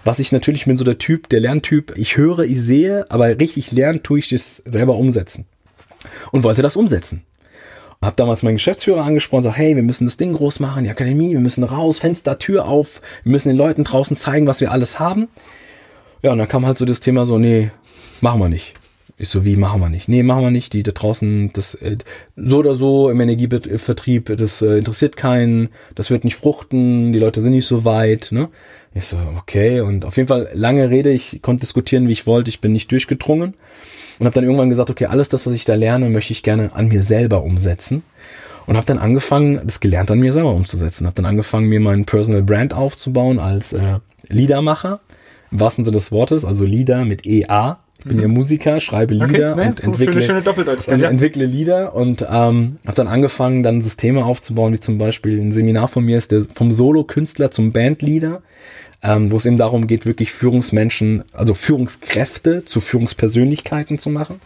was 0.04 0.20
ich 0.20 0.32
natürlich 0.32 0.66
bin 0.66 0.78
so 0.78 0.84
der 0.84 1.00
Typ, 1.00 1.28
der 1.30 1.40
Lerntyp, 1.40 1.94
ich 1.98 2.18
höre, 2.18 2.40
ich 2.40 2.62
sehe, 2.62 3.10
aber 3.10 3.40
richtig 3.40 3.72
lernen 3.72 4.04
tue 4.04 4.20
ich 4.20 4.30
das 4.30 4.62
selber 4.66 4.96
umsetzen 4.96 5.46
und 6.32 6.44
wollte 6.44 6.62
das 6.62 6.76
umsetzen. 6.76 7.24
Hab 8.02 8.18
damals 8.18 8.44
meinen 8.44 8.56
Geschäftsführer 8.56 9.04
angesprochen, 9.04 9.44
sag, 9.44 9.58
hey, 9.58 9.78
wir 9.78 9.84
müssen 9.84 10.06
das 10.06 10.18
Ding 10.18 10.34
groß 10.34 10.60
machen, 10.60 10.84
die 10.84 10.90
Akademie, 10.90 11.32
wir 11.32 11.40
müssen 11.40 11.64
raus, 11.64 12.00
Fenster, 12.00 12.38
Tür 12.38 12.66
auf, 12.66 13.02
wir 13.24 13.32
müssen 13.32 13.48
den 13.48 13.58
Leuten 13.58 13.86
draußen 13.86 14.18
zeigen, 14.18 14.46
was 14.46 14.60
wir 14.60 14.72
alles 14.72 15.00
haben. 15.00 15.30
Ja, 16.22 16.34
und 16.34 16.38
dann 16.38 16.50
kam 16.50 16.66
halt 16.66 16.78
so 16.78 16.86
das 16.86 17.00
Thema 17.00 17.26
so, 17.26 17.40
nee, 17.40 17.72
machen 18.20 18.42
wir 18.42 18.50
nicht. 18.50 18.76
Ich 19.18 19.30
so, 19.30 19.46
wie 19.46 19.58
machen 19.58 19.80
wir 19.80 19.90
nicht? 19.90 20.10
Nee, 20.10 20.24
machen 20.24 20.44
wir 20.44 20.52
nicht. 20.52 20.74
Die 20.74 20.82
da 20.84 20.92
draußen, 20.92 21.52
das 21.54 21.76
äh, 21.76 21.98
so 22.36 22.58
oder 22.58 22.74
so 22.74 23.10
im 23.10 23.22
Energievertrieb, 23.22 24.36
das 24.38 24.62
äh, 24.62 24.78
interessiert 24.78 25.18
keinen, 25.18 25.70
das 25.96 26.10
wird 26.10 26.24
nicht 26.24 26.36
fruchten, 26.36 27.14
die 27.14 27.20
Leute 27.20 27.42
sind 27.42 27.52
nicht 27.52 27.68
so 27.68 27.86
weit. 27.86 28.30
Ne? 28.32 28.50
Ich 28.96 29.06
so, 29.06 29.18
okay. 29.38 29.82
Und 29.82 30.04
auf 30.04 30.18
jeden 30.18 30.28
Fall 30.28 30.50
lange 30.54 30.90
Rede, 30.90 31.12
ich 31.12 31.42
konnte 31.42 31.62
diskutieren, 31.62 32.08
wie 32.08 32.14
ich 32.14 32.26
wollte, 32.26 32.50
ich 32.50 32.60
bin 32.60 32.74
nicht 32.74 32.92
durchgedrungen 32.92 33.54
und 34.20 34.26
habe 34.26 34.34
dann 34.34 34.44
irgendwann 34.44 34.70
gesagt, 34.70 34.90
okay, 34.90 35.06
alles 35.06 35.30
das, 35.30 35.46
was 35.46 35.54
ich 35.54 35.66
da 35.66 35.76
lerne, 35.76 36.10
möchte 36.10 36.34
ich 36.34 36.44
gerne 36.44 36.74
an 36.74 36.88
mir 36.88 37.04
selber 37.04 37.44
umsetzen. 37.44 38.04
und 38.66 38.78
habe 38.78 38.86
dann 38.86 38.98
angefangen, 38.98 39.60
das 39.64 39.80
gelernt 39.80 40.10
an 40.10 40.20
mir 40.20 40.34
selber 40.34 40.52
umzusetzen. 40.54 41.06
Habe 41.06 41.16
dann 41.16 41.26
angefangen, 41.26 41.68
mir 41.68 41.80
meinen 41.80 42.06
Personal 42.06 42.44
Brand 42.44 42.74
aufzubauen 42.74 43.40
als 43.40 43.74
äh, 43.74 44.00
Liedermacher, 44.28 45.02
im 45.52 45.60
wahrsten 45.60 45.86
Sinne 45.86 45.98
des 45.98 46.12
Wortes, 46.12 46.46
also 46.46 46.64
Lieder 46.64 47.06
mit 47.06 47.26
EA. 47.26 47.80
Ich 48.04 48.10
bin 48.10 48.18
mhm. 48.18 48.24
ja 48.24 48.28
Musiker, 48.28 48.82
schreibe 48.82 49.14
Lieder 49.14 49.54
okay, 49.54 49.70
und 49.70 49.80
entwickle, 49.80 50.22
schöne, 50.22 50.44
schöne 50.44 50.72
und 50.88 51.00
ja. 51.00 51.10
entwickle 51.10 51.46
Lieder 51.46 51.96
und 51.96 52.22
ähm, 52.30 52.78
habe 52.86 52.96
dann 52.96 53.08
angefangen, 53.08 53.64
dann 53.64 53.80
Systeme 53.80 54.26
aufzubauen, 54.26 54.74
wie 54.74 54.80
zum 54.80 54.98
Beispiel 54.98 55.40
ein 55.40 55.54
Seminar 55.54 55.88
von 55.88 56.04
mir 56.04 56.18
ist 56.18 56.34
der 56.34 56.42
vom 56.54 56.70
Solo-Künstler 56.70 57.52
zum 57.52 57.72
Bandleader, 57.72 58.42
ähm, 59.02 59.32
wo 59.32 59.38
es 59.38 59.46
eben 59.46 59.58
darum 59.58 59.88
geht, 59.88 60.06
wirklich 60.06 60.34
Führungsmenschen, 60.34 61.24
also 61.32 61.54
Führungskräfte 61.54 62.66
zu 62.66 62.82
Führungspersönlichkeiten 62.82 63.98
zu 63.98 64.10
machen. 64.10 64.42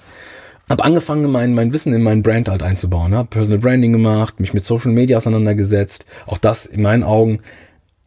Hab 0.69 0.85
angefangen, 0.85 1.31
mein, 1.31 1.55
mein 1.55 1.73
Wissen 1.73 1.93
in 1.93 2.03
meinen 2.03 2.21
Brand 2.21 2.49
halt 2.49 2.61
einzubauen. 2.61 3.15
Hab 3.15 3.31
Personal 3.31 3.59
Branding 3.59 3.93
gemacht, 3.93 4.39
mich 4.39 4.53
mit 4.53 4.65
Social 4.65 4.91
Media 4.91 5.17
auseinandergesetzt. 5.17 6.05
Auch 6.27 6.37
das 6.37 6.67
in 6.67 6.83
meinen 6.83 7.03
Augen 7.03 7.39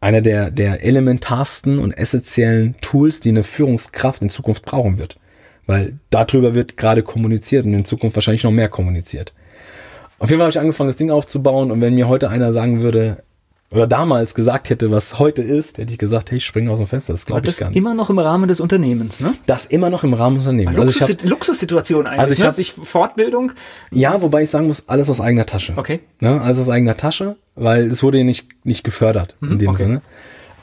einer 0.01 0.21
der, 0.21 0.51
der 0.51 0.83
elementarsten 0.83 1.79
und 1.79 1.93
essentiellen 1.93 2.75
Tools, 2.81 3.21
die 3.21 3.31
eine 3.31 3.43
Führungskraft 3.43 4.23
in 4.23 4.31
Zukunft 4.31 4.65
brauchen 4.65 4.99
wird. 4.99 5.17
Weil 5.71 5.95
darüber 6.11 6.55
wird 6.55 6.77
gerade 6.77 7.03
kommuniziert 7.03 7.65
und 7.65 7.75
in 7.75 7.85
Zukunft 7.85 8.17
wahrscheinlich 8.17 8.43
noch 8.43 8.51
mehr 8.51 8.69
kommuniziert. 8.69 9.33
Auf 10.19 10.29
jeden 10.29 10.39
Fall 10.39 10.47
habe 10.47 10.51
ich 10.51 10.59
angefangen, 10.59 10.89
das 10.89 10.97
Ding 10.97 11.11
aufzubauen 11.11 11.71
und 11.71 11.81
wenn 11.81 11.95
mir 11.95 12.09
heute 12.09 12.29
einer 12.29 12.53
sagen 12.53 12.83
würde, 12.83 13.23
oder 13.73 13.87
damals 13.87 14.35
gesagt 14.35 14.69
hätte, 14.69 14.91
was 14.91 15.21
heute 15.21 15.43
ist, 15.43 15.79
hätte 15.79 15.93
ich 15.93 15.99
gesagt, 15.99 16.33
hey, 16.33 16.39
ich 16.39 16.45
springe 16.45 16.73
aus 16.73 16.79
dem 16.79 16.89
Fenster. 16.89 17.13
Das 17.13 17.25
glaube 17.25 17.49
ich 17.49 17.57
gar 17.57 17.69
nicht. 17.69 17.77
immer 17.77 17.95
noch 17.95 18.11
im 18.11 18.19
Rahmen 18.19 18.49
des 18.49 18.59
Unternehmens, 18.59 19.21
ne? 19.21 19.33
Das 19.47 19.67
immer 19.67 19.91
noch 19.91 20.03
im 20.03 20.13
Rahmen 20.13 20.35
des 20.37 20.45
Unternehmens. 20.47 20.77
Also 20.77 20.91
Luxus, 20.91 21.09
ich 21.09 21.19
hab, 21.19 21.31
Luxussituation 21.31 22.07
eigentlich. 22.07 22.21
Also 22.21 22.33
ich 22.33 22.41
ne? 22.41 22.47
habe 22.47 22.57
sich 22.57 22.73
Fortbildung. 22.73 23.53
Ja, 23.93 24.21
wobei 24.23 24.43
ich 24.43 24.51
sagen 24.51 24.67
muss, 24.67 24.89
alles 24.89 25.09
aus 25.09 25.21
eigener 25.21 25.47
Tasche. 25.47 25.75
Okay. 25.77 26.01
Ne? 26.19 26.41
Alles 26.41 26.59
aus 26.59 26.69
eigener 26.69 26.97
Tasche, 26.97 27.37
weil 27.55 27.87
es 27.87 28.03
wurde 28.03 28.19
ja 28.19 28.25
nicht 28.25 28.49
nicht 28.65 28.83
gefördert 28.83 29.37
mhm, 29.39 29.53
in 29.53 29.59
dem 29.61 29.69
okay. 29.69 29.79
Sinne. 29.79 30.03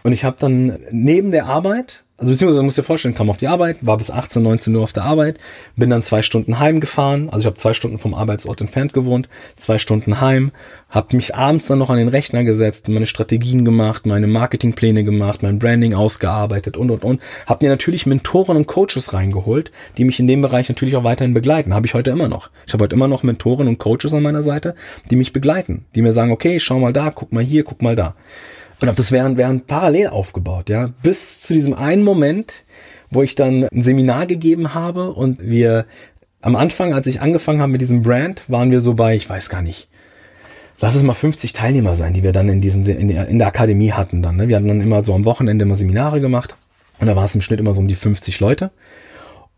Und 0.03 0.13
ich 0.13 0.23
habe 0.23 0.37
dann 0.39 0.79
neben 0.91 1.31
der 1.31 1.45
Arbeit 1.45 2.05
also 2.19 2.31
beziehungsweise 2.31 2.63
muss 2.63 2.73
dir 2.73 2.83
vorstellen, 2.83 3.13
kam 3.13 3.29
auf 3.29 3.37
die 3.37 3.47
Arbeit, 3.47 3.77
war 3.81 3.95
bis 3.95 4.09
18, 4.09 4.41
19 4.41 4.75
Uhr 4.75 4.81
auf 4.81 4.91
der 4.91 5.03
Arbeit, 5.03 5.37
bin 5.75 5.91
dann 5.91 6.01
zwei 6.01 6.23
Stunden 6.23 6.57
heimgefahren, 6.57 7.29
also 7.29 7.43
ich 7.43 7.45
habe 7.45 7.57
zwei 7.57 7.73
Stunden 7.73 7.99
vom 7.99 8.15
Arbeitsort 8.15 8.59
entfernt 8.59 8.91
gewohnt, 8.91 9.29
zwei 9.55 9.77
Stunden 9.77 10.19
heim, 10.19 10.51
habe 10.89 11.15
mich 11.15 11.35
abends 11.35 11.67
dann 11.67 11.77
noch 11.77 11.91
an 11.91 11.97
den 11.97 12.07
Rechner 12.07 12.43
gesetzt, 12.43 12.89
meine 12.89 13.05
Strategien 13.05 13.65
gemacht, 13.65 14.07
meine 14.07 14.25
Marketingpläne 14.25 15.03
gemacht, 15.03 15.43
mein 15.43 15.59
Branding 15.59 15.93
ausgearbeitet 15.93 16.75
und 16.75 16.89
und 16.89 17.03
und, 17.03 17.21
habe 17.45 17.65
mir 17.65 17.69
natürlich 17.69 18.07
Mentoren 18.07 18.57
und 18.57 18.65
Coaches 18.65 19.13
reingeholt, 19.13 19.71
die 19.99 20.03
mich 20.03 20.19
in 20.19 20.25
dem 20.25 20.41
Bereich 20.41 20.69
natürlich 20.69 20.95
auch 20.95 21.03
weiterhin 21.03 21.35
begleiten, 21.35 21.75
habe 21.75 21.85
ich 21.85 21.93
heute 21.93 22.09
immer 22.09 22.27
noch. 22.27 22.49
Ich 22.65 22.73
habe 22.73 22.85
heute 22.85 22.95
immer 22.95 23.07
noch 23.07 23.21
Mentoren 23.21 23.67
und 23.67 23.77
Coaches 23.77 24.15
an 24.15 24.23
meiner 24.23 24.41
Seite, 24.41 24.73
die 25.11 25.17
mich 25.17 25.33
begleiten, 25.33 25.85
die 25.93 26.01
mir 26.01 26.13
sagen, 26.13 26.31
okay, 26.31 26.59
schau 26.59 26.79
mal 26.79 26.93
da, 26.93 27.11
guck 27.11 27.31
mal 27.31 27.43
hier, 27.43 27.63
guck 27.63 27.83
mal 27.83 27.95
da. 27.95 28.15
Und 28.79 28.87
habe 28.87 28.95
das 28.95 29.11
während, 29.11 29.37
während 29.37 29.67
parallel 29.67 30.07
aufgebaut, 30.09 30.69
ja. 30.69 30.87
Bis 31.01 31.41
zu 31.41 31.53
diesem 31.53 31.73
einen 31.73 32.03
Moment, 32.03 32.65
wo 33.09 33.23
ich 33.23 33.35
dann 33.35 33.65
ein 33.65 33.81
Seminar 33.81 34.27
gegeben 34.27 34.73
habe 34.73 35.13
und 35.13 35.41
wir 35.41 35.85
am 36.41 36.55
Anfang, 36.55 36.93
als 36.93 37.07
ich 37.07 37.21
angefangen 37.21 37.59
habe 37.59 37.71
mit 37.71 37.81
diesem 37.81 38.03
Brand, 38.03 38.43
waren 38.47 38.71
wir 38.71 38.79
so 38.79 38.93
bei, 38.93 39.15
ich 39.15 39.27
weiß 39.27 39.49
gar 39.49 39.61
nicht, 39.61 39.89
lass 40.79 40.95
es 40.95 41.03
mal 41.03 41.13
50 41.13 41.53
Teilnehmer 41.53 41.95
sein, 41.95 42.13
die 42.13 42.23
wir 42.23 42.31
dann 42.31 42.49
in 42.49 42.61
diesem 42.61 42.85
in 42.85 43.07
der, 43.07 43.27
in 43.27 43.39
der 43.39 43.47
Akademie 43.47 43.91
hatten 43.91 44.21
dann. 44.21 44.35
Ne? 44.35 44.47
Wir 44.47 44.57
hatten 44.57 44.67
dann 44.67 44.81
immer 44.81 45.03
so 45.03 45.13
am 45.13 45.25
Wochenende 45.25 45.63
immer 45.63 45.75
Seminare 45.75 46.21
gemacht 46.21 46.55
und 46.99 47.07
da 47.07 47.15
war 47.15 47.23
es 47.23 47.35
im 47.35 47.41
Schnitt 47.41 47.59
immer 47.59 47.73
so 47.73 47.81
um 47.81 47.87
die 47.87 47.95
50 47.95 48.39
Leute. 48.39 48.71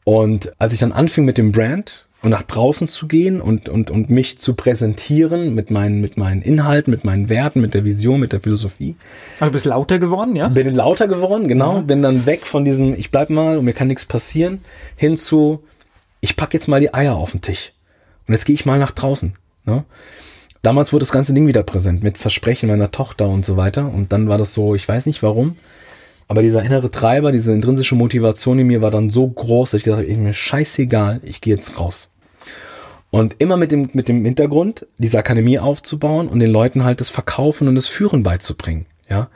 Und 0.03 0.53
als 0.59 0.73
ich 0.73 0.79
dann 0.79 0.91
anfing 0.91 1.25
mit 1.25 1.37
dem 1.37 1.51
Brand 1.51 2.07
und 2.21 2.31
nach 2.31 2.41
draußen 2.41 2.87
zu 2.87 3.07
gehen 3.07 3.39
und, 3.39 3.69
und, 3.69 3.91
und 3.91 4.09
mich 4.09 4.39
zu 4.39 4.53
präsentieren 4.53 5.55
mit 5.55 5.71
meinen, 5.71 6.01
mit 6.01 6.17
meinen 6.17 6.41
Inhalten, 6.41 6.91
mit 6.91 7.05
meinen 7.05 7.29
Werten, 7.29 7.61
mit 7.61 7.73
der 7.73 7.85
Vision, 7.85 8.19
mit 8.19 8.33
der 8.33 8.41
Philosophie. 8.41 8.95
Also 9.39 9.53
bist 9.53 9.65
lauter 9.65 9.99
geworden, 9.99 10.35
ja? 10.35 10.49
Bin 10.49 10.75
lauter 10.75 11.07
geworden, 11.07 11.47
genau. 11.47 11.75
Ja. 11.75 11.81
Bin 11.81 12.01
dann 12.01 12.25
weg 12.25 12.45
von 12.45 12.65
diesem, 12.65 12.93
ich 12.93 13.11
bleib 13.11 13.29
mal 13.29 13.57
und 13.57 13.65
mir 13.65 13.73
kann 13.73 13.87
nichts 13.87 14.05
passieren, 14.05 14.59
hin 14.97 15.15
zu, 15.15 15.63
ich 16.19 16.35
pack 16.35 16.53
jetzt 16.53 16.67
mal 16.67 16.81
die 16.81 16.93
Eier 16.93 17.15
auf 17.15 17.31
den 17.31 17.41
Tisch. 17.41 17.71
Und 18.27 18.33
jetzt 18.33 18.45
gehe 18.45 18.53
ich 18.53 18.65
mal 18.65 18.79
nach 18.79 18.91
draußen. 18.91 19.33
Ne? 19.65 19.85
Damals 20.61 20.91
wurde 20.91 21.03
das 21.03 21.13
ganze 21.13 21.33
Ding 21.33 21.47
wieder 21.47 21.63
präsent 21.63 22.03
mit 22.03 22.17
Versprechen 22.17 22.67
meiner 22.67 22.91
Tochter 22.91 23.29
und 23.29 23.45
so 23.45 23.55
weiter. 23.55 23.91
Und 23.91 24.11
dann 24.11 24.27
war 24.27 24.37
das 24.37 24.53
so, 24.53 24.75
ich 24.75 24.87
weiß 24.87 25.05
nicht 25.05 25.23
warum, 25.23 25.55
aber 26.29 26.43
dieser 26.43 26.63
innere 26.63 26.91
Treiber, 26.91 27.31
diese 27.31 27.51
intrinsische 27.51 27.95
Motivation 27.95 28.59
in 28.59 28.67
mir 28.67 28.83
war 28.83 28.91
dann 28.91 29.09
so 29.09 29.27
groß, 29.27 29.71
dass 29.71 29.79
ich 29.79 29.83
gesagt 29.83 30.03
habe, 30.03 30.11
ich 30.11 30.17
mir 30.17 30.31
scheißegal, 30.31 31.21
ich 31.23 31.41
gehe 31.41 31.55
jetzt 31.55 31.79
raus. 31.79 32.11
Und 33.09 33.37
immer 33.39 33.57
mit 33.57 33.71
dem, 33.71 33.89
mit 33.93 34.07
dem 34.07 34.23
Hintergrund, 34.23 34.85
diese 34.99 35.17
Akademie 35.17 35.57
aufzubauen 35.57 36.27
und 36.27 36.39
den 36.39 36.51
Leuten 36.51 36.83
halt 36.83 37.01
das 37.01 37.09
Verkaufen 37.09 37.67
und 37.67 37.73
das 37.73 37.87
Führen 37.87 38.21
beizubringen. 38.21 38.85
Ja. 39.09 39.29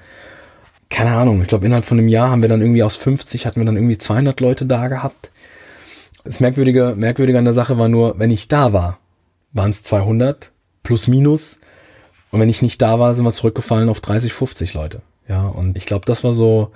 Keine 0.92 1.14
Ahnung, 1.14 1.42
ich 1.42 1.48
glaube, 1.48 1.66
innerhalb 1.66 1.86
von 1.86 1.98
einem 1.98 2.10
Jahr 2.10 2.30
haben 2.30 2.44
wir 2.44 2.50
dann 2.50 2.62
irgendwie 2.62 2.84
aus 2.84 2.96
50 2.96 3.48
hatten 3.48 3.60
wir 3.60 3.66
dann 3.66 3.76
irgendwie 3.76 3.98
200 3.98 4.40
Leute 4.40 4.68
da 4.68 4.88
gehabt. 4.88 5.32
Das 6.24 6.40
Merkwürdige, 6.40 6.94
Merkwürdige 6.96 7.40
an 7.40 7.46
der 7.46 7.56
Sache 7.56 7.80
war 7.80 7.90
nur, 7.90 8.20
wenn 8.20 8.30
ich 8.30 8.48
da 8.48 8.72
war, 8.72 9.00
waren 9.52 9.72
es 9.72 9.82
200 9.82 10.52
plus 10.84 11.08
minus. 11.08 11.60
Und 12.34 12.40
wenn 12.40 12.50
ich 12.50 12.64
nicht 12.64 12.82
da 12.82 12.98
war, 12.98 13.14
sind 13.14 13.26
wir 13.26 13.32
zurückgefallen 13.32 13.90
auf 13.90 14.02
30, 14.02 14.34
50 14.34 14.74
Leute. 14.74 15.04
Ja, 15.30 15.46
und 15.46 15.78
ich 15.78 15.86
glaube, 15.86 16.06
das 16.08 16.24
war 16.24 16.34
so 16.34 16.72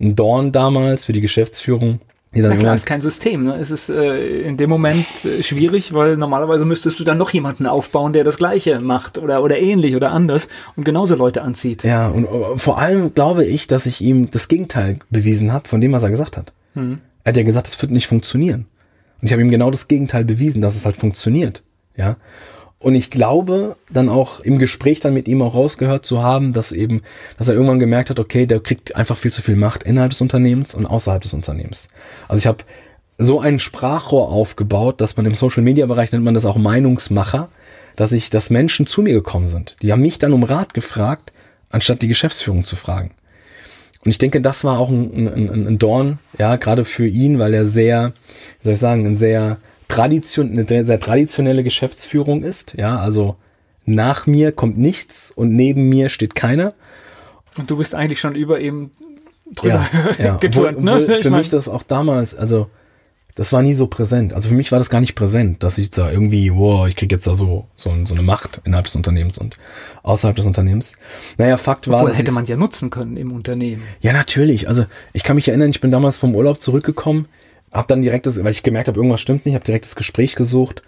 ein 0.00 0.16
Dorn 0.16 0.50
damals 0.50 1.04
für 1.04 1.12
die 1.12 1.20
Geschäftsführung. 1.20 2.00
Die 2.34 2.42
dann 2.42 2.50
Na 2.50 2.56
klar, 2.56 2.74
ist 2.74 2.86
kein 2.86 3.00
System. 3.00 3.44
Ne? 3.44 3.54
Es 3.54 3.70
ist 3.70 3.88
äh, 3.88 4.40
in 4.40 4.56
dem 4.56 4.68
Moment 4.68 5.06
äh, 5.24 5.44
schwierig, 5.44 5.94
weil 5.94 6.16
normalerweise 6.16 6.64
müsstest 6.64 6.98
du 6.98 7.04
dann 7.04 7.18
noch 7.18 7.30
jemanden 7.30 7.68
aufbauen, 7.68 8.14
der 8.14 8.24
das 8.24 8.36
Gleiche 8.36 8.80
macht 8.80 9.16
oder, 9.16 9.44
oder 9.44 9.60
ähnlich 9.60 9.94
oder 9.94 10.10
anders 10.10 10.48
und 10.74 10.82
genauso 10.82 11.14
Leute 11.14 11.42
anzieht. 11.42 11.84
Ja, 11.84 12.08
und 12.08 12.24
uh, 12.24 12.56
vor 12.56 12.78
allem 12.78 13.14
glaube 13.14 13.44
ich, 13.44 13.68
dass 13.68 13.86
ich 13.86 14.00
ihm 14.00 14.28
das 14.32 14.48
Gegenteil 14.48 14.98
bewiesen 15.08 15.52
habe 15.52 15.68
von 15.68 15.80
dem, 15.80 15.92
was 15.92 16.02
er 16.02 16.10
gesagt 16.10 16.36
hat. 16.36 16.52
Hm. 16.74 16.98
Er 17.22 17.30
hat 17.30 17.36
ja 17.36 17.44
gesagt, 17.44 17.68
es 17.68 17.80
wird 17.80 17.92
nicht 17.92 18.08
funktionieren. 18.08 18.66
Und 19.20 19.26
ich 19.26 19.32
habe 19.32 19.40
ihm 19.40 19.50
genau 19.50 19.70
das 19.70 19.86
Gegenteil 19.86 20.24
bewiesen, 20.24 20.62
dass 20.62 20.74
es 20.74 20.84
halt 20.84 20.96
funktioniert. 20.96 21.62
Ja. 21.96 22.16
Und 22.78 22.94
ich 22.94 23.10
glaube, 23.10 23.76
dann 23.90 24.08
auch 24.08 24.40
im 24.40 24.58
Gespräch 24.58 25.00
dann 25.00 25.14
mit 25.14 25.28
ihm 25.28 25.40
auch 25.40 25.54
rausgehört 25.54 26.04
zu 26.04 26.22
haben, 26.22 26.52
dass 26.52 26.72
eben, 26.72 27.00
dass 27.38 27.48
er 27.48 27.54
irgendwann 27.54 27.78
gemerkt 27.78 28.10
hat, 28.10 28.20
okay, 28.20 28.46
der 28.46 28.60
kriegt 28.60 28.94
einfach 28.94 29.16
viel 29.16 29.32
zu 29.32 29.40
viel 29.40 29.56
Macht 29.56 29.82
innerhalb 29.82 30.10
des 30.10 30.20
Unternehmens 30.20 30.74
und 30.74 30.86
außerhalb 30.86 31.22
des 31.22 31.32
Unternehmens. 31.32 31.88
Also 32.28 32.40
ich 32.40 32.46
habe 32.46 32.64
so 33.18 33.40
ein 33.40 33.58
Sprachrohr 33.58 34.28
aufgebaut, 34.28 35.00
dass 35.00 35.16
man 35.16 35.24
im 35.24 35.34
Social 35.34 35.62
Media 35.62 35.86
Bereich 35.86 36.12
nennt 36.12 36.24
man 36.24 36.34
das 36.34 36.44
auch 36.44 36.56
Meinungsmacher, 36.56 37.48
dass 37.96 38.12
ich, 38.12 38.28
dass 38.28 38.50
Menschen 38.50 38.86
zu 38.86 39.00
mir 39.00 39.14
gekommen 39.14 39.48
sind. 39.48 39.74
Die 39.80 39.90
haben 39.90 40.02
mich 40.02 40.18
dann 40.18 40.34
um 40.34 40.42
Rat 40.42 40.74
gefragt, 40.74 41.32
anstatt 41.70 42.02
die 42.02 42.08
Geschäftsführung 42.08 42.62
zu 42.62 42.76
fragen. 42.76 43.10
Und 44.04 44.10
ich 44.10 44.18
denke, 44.18 44.40
das 44.40 44.62
war 44.64 44.78
auch 44.78 44.90
ein, 44.90 45.26
ein, 45.26 45.66
ein 45.66 45.78
Dorn, 45.78 46.18
ja, 46.38 46.56
gerade 46.56 46.84
für 46.84 47.06
ihn, 47.06 47.38
weil 47.38 47.54
er 47.54 47.64
sehr, 47.64 48.12
wie 48.60 48.64
soll 48.64 48.74
ich 48.74 48.78
sagen, 48.78 49.06
ein 49.06 49.16
sehr 49.16 49.56
Tradition, 49.88 50.50
eine 50.50 50.84
sehr 50.84 51.00
traditionelle 51.00 51.62
Geschäftsführung 51.62 52.42
ist. 52.42 52.74
Ja, 52.76 52.98
also 52.98 53.36
nach 53.84 54.26
mir 54.26 54.52
kommt 54.52 54.78
nichts 54.78 55.30
und 55.30 55.54
neben 55.54 55.88
mir 55.88 56.08
steht 56.08 56.34
keiner. 56.34 56.74
Und 57.56 57.70
du 57.70 57.76
bist 57.76 57.94
eigentlich 57.94 58.20
schon 58.20 58.34
über 58.34 58.60
ihm 58.60 58.90
drüber 59.54 59.86
ja, 60.18 60.24
ja. 60.24 60.36
geturnt, 60.36 60.82
ne? 60.82 61.00
Obwohl, 61.02 61.22
für 61.22 61.30
mich 61.30 61.48
das 61.48 61.68
auch 61.68 61.82
damals, 61.84 62.34
also 62.34 62.68
das 63.36 63.52
war 63.52 63.62
nie 63.62 63.74
so 63.74 63.86
präsent. 63.86 64.32
Also 64.32 64.48
für 64.48 64.54
mich 64.54 64.72
war 64.72 64.78
das 64.78 64.90
gar 64.90 65.00
nicht 65.00 65.14
präsent, 65.14 65.62
dass 65.62 65.78
ich 65.78 65.90
da 65.90 66.10
irgendwie, 66.10 66.52
wow, 66.52 66.88
ich 66.88 66.96
krieg 66.96 67.12
jetzt 67.12 67.26
da 67.26 67.34
so, 67.34 67.66
so, 67.76 67.94
so 68.06 68.14
eine 68.14 68.22
Macht 68.22 68.62
innerhalb 68.64 68.86
des 68.86 68.96
Unternehmens 68.96 69.38
und 69.38 69.56
außerhalb 70.02 70.34
des 70.34 70.46
Unternehmens. 70.46 70.96
Naja, 71.36 71.58
Fakt 71.58 71.86
war. 71.88 72.04
Das 72.06 72.18
hätte 72.18 72.32
man 72.32 72.46
ja 72.46 72.56
nutzen 72.56 72.88
können 72.88 73.16
im 73.16 73.32
Unternehmen. 73.32 73.82
Ja, 74.00 74.14
natürlich. 74.14 74.68
Also 74.68 74.86
ich 75.12 75.22
kann 75.22 75.36
mich 75.36 75.48
erinnern, 75.48 75.70
ich 75.70 75.80
bin 75.80 75.90
damals 75.90 76.16
vom 76.16 76.34
Urlaub 76.34 76.62
zurückgekommen 76.62 77.28
habe 77.76 77.88
dann 77.88 78.02
direkt 78.02 78.26
das, 78.26 78.42
weil 78.42 78.52
ich 78.52 78.62
gemerkt 78.62 78.88
habe, 78.88 78.98
irgendwas 78.98 79.20
stimmt 79.20 79.46
nicht, 79.46 79.54
habe 79.54 79.64
direkt 79.64 79.84
das 79.84 79.96
Gespräch 79.96 80.34
gesucht 80.34 80.82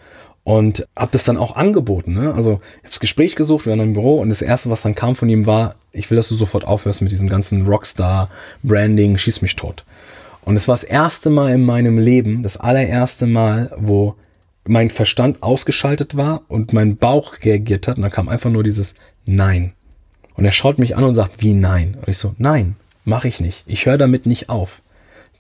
und 0.44 0.86
habe 0.97 1.10
das 1.12 1.24
dann 1.24 1.36
auch 1.36 1.56
angeboten. 1.56 2.15
Ne? 2.15 2.32
Also 2.35 2.52
ich 2.52 2.78
habe 2.78 2.89
das 2.89 3.01
Gespräch 3.01 3.36
gesucht, 3.36 3.66
wir 3.66 3.70
waren 3.70 3.81
im 3.81 3.93
Büro 3.93 4.20
und 4.20 4.31
das 4.31 4.43
erste, 4.43 4.70
was 4.70 4.82
dann 4.82 4.94
kam 4.94 5.15
von 5.15 5.28
ihm 5.28 5.47
war, 5.47 5.74
ich 5.93 6.10
will, 6.10 6.16
dass 6.16 6.28
du 6.28 6.35
sofort 6.35 6.65
aufhörst 6.65 7.02
mit 7.02 7.12
diesem 7.12 7.28
ganzen 7.28 7.66
Rockstar-Branding, 7.66 9.19
schieß 9.19 9.43
mich 9.43 9.56
tot. 9.56 9.85
Und 10.43 10.56
es 10.56 10.69
war 10.69 10.74
das 10.74 10.85
erste 10.85 11.31
Mal 11.31 11.52
in 11.52 11.65
meinem 11.65 11.98
Leben, 11.98 12.43
das 12.43 12.56
allererste 12.56 13.27
Mal, 13.27 13.70
wo 13.77 14.15
mein 14.66 14.90
Verstand 14.90 15.43
ausgeschaltet 15.43 16.16
war 16.16 16.43
und 16.48 16.73
mein 16.73 16.97
Bauch 16.97 17.35
reagiert 17.44 17.89
hat 17.89 17.97
und 17.97 18.02
dann 18.02 18.12
kam 18.12 18.28
einfach 18.28 18.51
nur 18.51 18.62
dieses 18.62 18.94
Nein. 19.27 19.73
Und 20.39 20.44
er 20.44 20.52
schaut 20.52 20.78
mich 20.78 20.97
an 20.97 21.05
und 21.05 21.16
sagt, 21.16 21.43
wie 21.43 21.52
nein? 21.52 21.97
Und 22.01 22.09
ich 22.09 22.16
so, 22.16 22.35
nein, 22.39 22.77
mache 23.05 23.27
ich 23.27 23.40
nicht. 23.40 23.65
Ich 23.66 23.86
höre 23.86 23.98
damit 23.98 24.24
nicht 24.24 24.48
auf. 24.48 24.82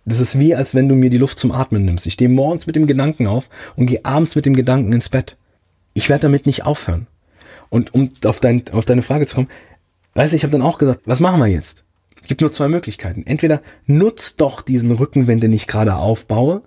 Das 0.08 0.20
ist 0.20 0.38
wie, 0.38 0.54
als 0.54 0.74
wenn 0.74 0.88
du 0.88 0.94
mir 0.94 1.10
die 1.10 1.18
Luft 1.18 1.38
zum 1.38 1.52
Atmen 1.52 1.84
nimmst. 1.84 2.06
Ich 2.06 2.14
stehe 2.14 2.30
morgens 2.30 2.66
mit 2.66 2.76
dem 2.76 2.86
Gedanken 2.86 3.26
auf 3.26 3.50
und 3.76 3.86
gehe 3.86 4.04
abends 4.04 4.36
mit 4.36 4.46
dem 4.46 4.56
Gedanken 4.56 4.92
ins 4.92 5.08
Bett. 5.08 5.36
Ich 5.92 6.08
werde 6.08 6.22
damit 6.22 6.46
nicht 6.46 6.64
aufhören. 6.64 7.06
Und 7.68 7.92
um 7.92 8.10
auf, 8.24 8.40
dein, 8.40 8.62
auf 8.72 8.86
deine 8.86 9.02
Frage 9.02 9.26
zu 9.26 9.34
kommen, 9.34 9.48
weißt 10.14 10.32
du, 10.32 10.36
ich 10.36 10.44
habe 10.44 10.52
dann 10.52 10.62
auch 10.62 10.78
gesagt, 10.78 11.02
was 11.04 11.20
machen 11.20 11.40
wir 11.40 11.46
jetzt? 11.46 11.84
Es 12.22 12.28
gibt 12.28 12.40
nur 12.40 12.50
zwei 12.52 12.68
Möglichkeiten. 12.68 13.26
Entweder 13.26 13.60
nutzt 13.86 14.40
doch 14.40 14.62
diesen 14.62 14.92
Rücken, 14.92 15.26
wenn 15.26 15.40
den 15.40 15.52
ich 15.52 15.66
gerade 15.66 15.96
aufbaue, 15.96 16.62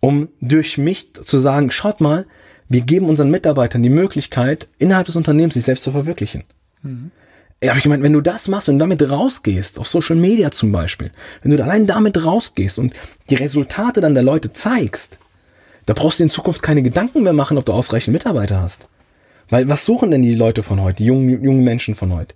um 0.00 0.28
durch 0.40 0.78
mich 0.78 1.14
zu 1.14 1.38
sagen, 1.38 1.70
schaut 1.70 2.00
mal, 2.00 2.26
Wir 2.68 2.80
geben 2.80 3.08
unseren 3.08 3.30
Mitarbeitern 3.30 3.82
die 3.82 3.88
Möglichkeit, 3.88 4.68
innerhalb 4.78 5.06
des 5.06 5.16
Unternehmens 5.16 5.54
sich 5.54 5.64
selbst 5.64 5.84
zu 5.84 5.92
verwirklichen. 5.92 6.44
Mhm. 6.82 7.12
Ja, 7.62 7.70
hab 7.70 7.78
ich 7.78 7.84
gemeint, 7.84 8.02
wenn 8.02 8.12
du 8.12 8.20
das 8.20 8.48
machst 8.48 8.68
und 8.68 8.78
damit 8.78 9.08
rausgehst, 9.08 9.78
auf 9.78 9.88
Social 9.88 10.16
Media 10.16 10.50
zum 10.50 10.72
Beispiel, 10.72 11.10
wenn 11.42 11.56
du 11.56 11.62
allein 11.62 11.86
damit 11.86 12.22
rausgehst 12.22 12.78
und 12.78 12.92
die 13.30 13.34
Resultate 13.34 14.02
dann 14.02 14.14
der 14.14 14.22
Leute 14.22 14.52
zeigst, 14.52 15.18
da 15.86 15.94
brauchst 15.94 16.18
du 16.18 16.24
in 16.24 16.30
Zukunft 16.30 16.62
keine 16.62 16.82
Gedanken 16.82 17.22
mehr 17.22 17.32
machen, 17.32 17.56
ob 17.56 17.64
du 17.64 17.72
ausreichend 17.72 18.12
Mitarbeiter 18.12 18.60
hast. 18.60 18.88
Weil 19.48 19.68
was 19.68 19.86
suchen 19.86 20.10
denn 20.10 20.22
die 20.22 20.34
Leute 20.34 20.62
von 20.62 20.82
heute, 20.82 20.96
die 20.96 21.06
jungen, 21.06 21.42
jungen 21.42 21.64
Menschen 21.64 21.94
von 21.94 22.12
heute? 22.12 22.34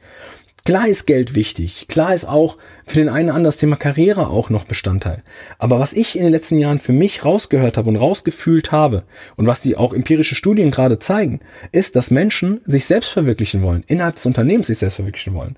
Klar 0.64 0.88
ist 0.88 1.06
Geld 1.06 1.34
wichtig. 1.34 1.86
Klar 1.88 2.14
ist 2.14 2.26
auch 2.26 2.58
für 2.84 2.98
den 2.98 3.08
einen 3.08 3.28
oder 3.28 3.34
anderen 3.36 3.44
das 3.44 3.56
Thema 3.56 3.76
Karriere 3.76 4.28
auch 4.28 4.50
noch 4.50 4.64
Bestandteil. 4.64 5.22
Aber 5.58 5.80
was 5.80 5.92
ich 5.92 6.16
in 6.16 6.22
den 6.22 6.32
letzten 6.32 6.58
Jahren 6.58 6.78
für 6.78 6.92
mich 6.92 7.24
rausgehört 7.24 7.76
habe 7.76 7.88
und 7.88 7.96
rausgefühlt 7.96 8.70
habe 8.70 9.04
und 9.36 9.46
was 9.46 9.60
die 9.60 9.76
auch 9.76 9.94
empirische 9.94 10.34
Studien 10.34 10.70
gerade 10.70 10.98
zeigen, 10.98 11.40
ist, 11.72 11.96
dass 11.96 12.10
Menschen 12.10 12.60
sich 12.66 12.84
selbst 12.84 13.10
verwirklichen 13.10 13.62
wollen, 13.62 13.84
innerhalb 13.86 14.16
des 14.16 14.26
Unternehmens 14.26 14.66
sich 14.66 14.78
selbst 14.78 14.96
verwirklichen 14.96 15.34
wollen. 15.34 15.56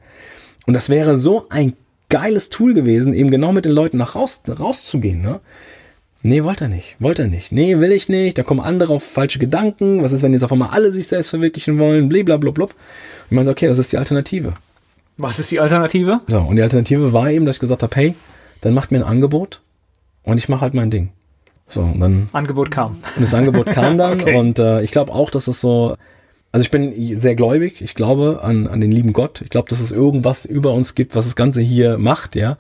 Und 0.67 0.75
das 0.75 0.89
wäre 0.89 1.19
so 1.19 1.47
ein 1.49 1.75
geiles 2.09 2.51
Tool 2.51 2.75
gewesen, 2.75 3.15
eben 3.15 3.31
genau 3.31 3.53
mit 3.53 3.65
den 3.65 3.73
Leuten 3.73 3.97
nach 3.97 4.15
raus, 4.15 4.43
rauszugehen, 4.49 5.21
ne? 5.21 5.41
Nee, 6.25 6.45
wollte 6.45 6.67
er 6.67 6.69
nicht. 6.69 6.95
Wollte 7.01 7.23
er 7.23 7.29
nicht. 7.29 7.51
Nee, 7.51 7.81
will 7.81 7.91
ich 7.91 8.09
nicht. 8.09 8.39
Da 8.39 8.45
kommen 8.45 8.61
andere 8.61 8.93
auf 8.93 9.03
falsche 9.03 9.41
Gedanken. 9.41 10.05
Was 10.05 10.13
ist, 10.13 10.23
wenn 10.23 10.33
jetzt 10.33 10.45
auf 10.45 10.53
einmal 10.53 10.71
alle 10.71 10.93
sich 10.93 11.09
selbst 11.09 11.31
verwirklichen 11.31 11.81
wollen? 11.81 12.09
Blablabla. 12.09 12.67
Und 12.67 12.73
man 13.31 13.45
sagt, 13.45 13.59
okay, 13.59 13.67
das 13.67 13.79
ist 13.79 13.91
die 13.91 13.97
Alternative. 13.97 14.55
Was 15.17 15.39
ist 15.39 15.51
die 15.51 15.61
Alternative? 15.61 16.21
So, 16.27 16.41
und 16.41 16.57
die 16.57 16.63
Alternative 16.63 17.13
war 17.13 17.31
eben, 17.31 17.47
dass 17.47 17.57
ich 17.57 17.61
gesagt 17.61 17.83
habe, 17.83 17.95
hey, 17.95 18.15
dann 18.61 18.75
macht 18.75 18.91
mir 18.91 18.99
ein 18.99 19.05
Angebot 19.05 19.61
und 20.23 20.39
ich 20.39 20.49
mache 20.49 20.63
halt 20.63 20.75
mein 20.75 20.91
Ding. 20.91 21.11
So, 21.69 21.81
und 21.81 22.01
dann. 22.01 22.29
Angebot 22.33 22.71
kam. 22.71 22.91
Und 23.17 23.23
das 23.23 23.35
Angebot 23.35 23.67
kam 23.67 23.97
dann 23.97 24.21
okay. 24.21 24.37
und 24.37 24.59
äh, 24.59 24.83
ich 24.83 24.91
glaube 24.91 25.13
auch, 25.13 25.31
dass 25.31 25.49
es 25.49 25.61
so. 25.61 25.97
Also 26.55 26.65
ich 26.65 26.71
bin 26.71 27.17
sehr 27.17 27.35
gläubig, 27.35 27.81
ich 27.81 27.95
glaube 27.95 28.41
an, 28.43 28.67
an 28.67 28.79
den 28.83 28.93
lieben 28.93 29.15
Gott. 29.15 29.41
Ich 29.41 29.49
glaube, 29.49 29.71
dass 29.71 29.81
es 29.81 29.91
irgendwas 29.91 30.45
über 30.45 30.75
uns 30.75 30.95
gibt, 30.95 31.15
was 31.15 31.25
das 31.25 31.35
Ganze 31.35 31.63
hier 31.63 31.97
macht, 31.97 32.37
ja. 32.37 32.59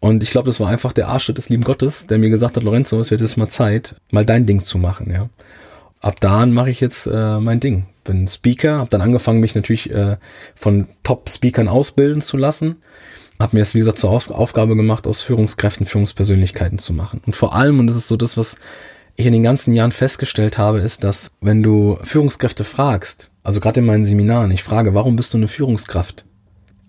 Und 0.00 0.22
ich 0.22 0.30
glaube, 0.30 0.46
das 0.46 0.60
war 0.60 0.68
einfach 0.68 0.92
der 0.92 1.08
Arschtritt 1.08 1.38
des 1.38 1.48
lieben 1.48 1.64
Gottes, 1.64 2.06
der 2.06 2.18
mir 2.18 2.28
gesagt 2.28 2.56
hat, 2.56 2.62
Lorenzo, 2.62 3.00
es 3.00 3.10
wird 3.10 3.22
jetzt 3.22 3.38
mal 3.38 3.48
Zeit, 3.48 3.94
mal 4.10 4.26
dein 4.26 4.44
Ding 4.44 4.60
zu 4.60 4.76
machen, 4.76 5.10
ja. 5.10 5.30
Ab 6.02 6.20
da 6.20 6.44
mache 6.44 6.70
ich 6.70 6.80
jetzt 6.80 7.06
äh, 7.06 7.40
mein 7.40 7.60
Ding 7.60 7.86
bin 8.04 8.26
Speaker, 8.26 8.78
habe 8.78 8.90
dann 8.90 9.00
angefangen, 9.00 9.40
mich 9.40 9.54
natürlich 9.54 9.90
äh, 9.90 10.16
von 10.54 10.88
Top-Speakern 11.02 11.68
ausbilden 11.68 12.20
zu 12.20 12.36
lassen. 12.36 12.76
Habe 13.38 13.56
mir 13.56 13.62
es, 13.62 13.74
wie 13.74 13.78
gesagt, 13.78 13.98
zur 13.98 14.10
Auf 14.10 14.30
Aufgabe 14.30 14.76
gemacht, 14.76 15.06
aus 15.06 15.22
Führungskräften 15.22 15.86
Führungspersönlichkeiten 15.86 16.78
zu 16.78 16.92
machen. 16.92 17.20
Und 17.26 17.34
vor 17.34 17.54
allem, 17.54 17.80
und 17.80 17.86
das 17.86 17.96
ist 17.96 18.08
so 18.08 18.16
das, 18.16 18.36
was 18.36 18.56
ich 19.16 19.26
in 19.26 19.32
den 19.32 19.42
ganzen 19.42 19.74
Jahren 19.74 19.92
festgestellt 19.92 20.58
habe, 20.58 20.80
ist, 20.80 21.04
dass 21.04 21.30
wenn 21.40 21.62
du 21.62 21.98
Führungskräfte 22.02 22.64
fragst, 22.64 23.30
also 23.42 23.60
gerade 23.60 23.80
in 23.80 23.86
meinen 23.86 24.04
Seminaren, 24.04 24.50
ich 24.50 24.62
frage, 24.62 24.94
warum 24.94 25.16
bist 25.16 25.34
du 25.34 25.38
eine 25.38 25.48
Führungskraft? 25.48 26.24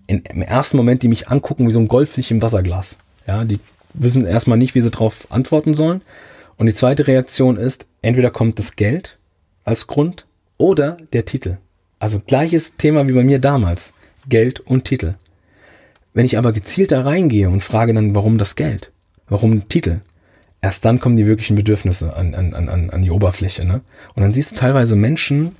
In, 0.06 0.18
Im 0.20 0.42
ersten 0.42 0.76
Moment, 0.76 1.02
die 1.02 1.08
mich 1.08 1.28
angucken 1.28 1.66
wie 1.66 1.72
so 1.72 1.80
ein 1.80 1.88
Goldfisch 1.88 2.30
im 2.30 2.42
Wasserglas. 2.42 2.98
Ja, 3.26 3.44
die 3.44 3.58
wissen 3.94 4.26
erstmal 4.26 4.58
nicht, 4.58 4.74
wie 4.74 4.80
sie 4.80 4.90
darauf 4.90 5.26
antworten 5.30 5.74
sollen. 5.74 6.02
Und 6.56 6.66
die 6.66 6.74
zweite 6.74 7.06
Reaktion 7.06 7.56
ist, 7.56 7.86
entweder 8.02 8.30
kommt 8.30 8.58
das 8.58 8.76
Geld 8.76 9.18
als 9.64 9.86
Grund 9.86 10.26
oder 10.56 10.96
der 11.12 11.24
Titel. 11.24 11.58
Also 11.98 12.20
gleiches 12.20 12.76
Thema 12.76 13.08
wie 13.08 13.12
bei 13.12 13.24
mir 13.24 13.38
damals. 13.38 13.92
Geld 14.28 14.60
und 14.60 14.84
Titel. 14.84 15.14
Wenn 16.12 16.26
ich 16.26 16.38
aber 16.38 16.52
gezielt 16.52 16.92
da 16.92 17.02
reingehe 17.02 17.48
und 17.48 17.62
frage 17.62 17.92
dann, 17.92 18.14
warum 18.14 18.38
das 18.38 18.56
Geld? 18.56 18.92
Warum 19.28 19.68
Titel? 19.68 20.00
Erst 20.60 20.84
dann 20.84 21.00
kommen 21.00 21.16
die 21.16 21.26
wirklichen 21.26 21.56
Bedürfnisse 21.56 22.14
an, 22.14 22.34
an, 22.34 22.54
an, 22.54 22.90
an 22.90 23.02
die 23.02 23.10
Oberfläche. 23.10 23.64
Ne? 23.64 23.82
Und 24.14 24.22
dann 24.22 24.32
siehst 24.32 24.52
du 24.52 24.56
teilweise 24.56 24.96
Menschen, 24.96 25.56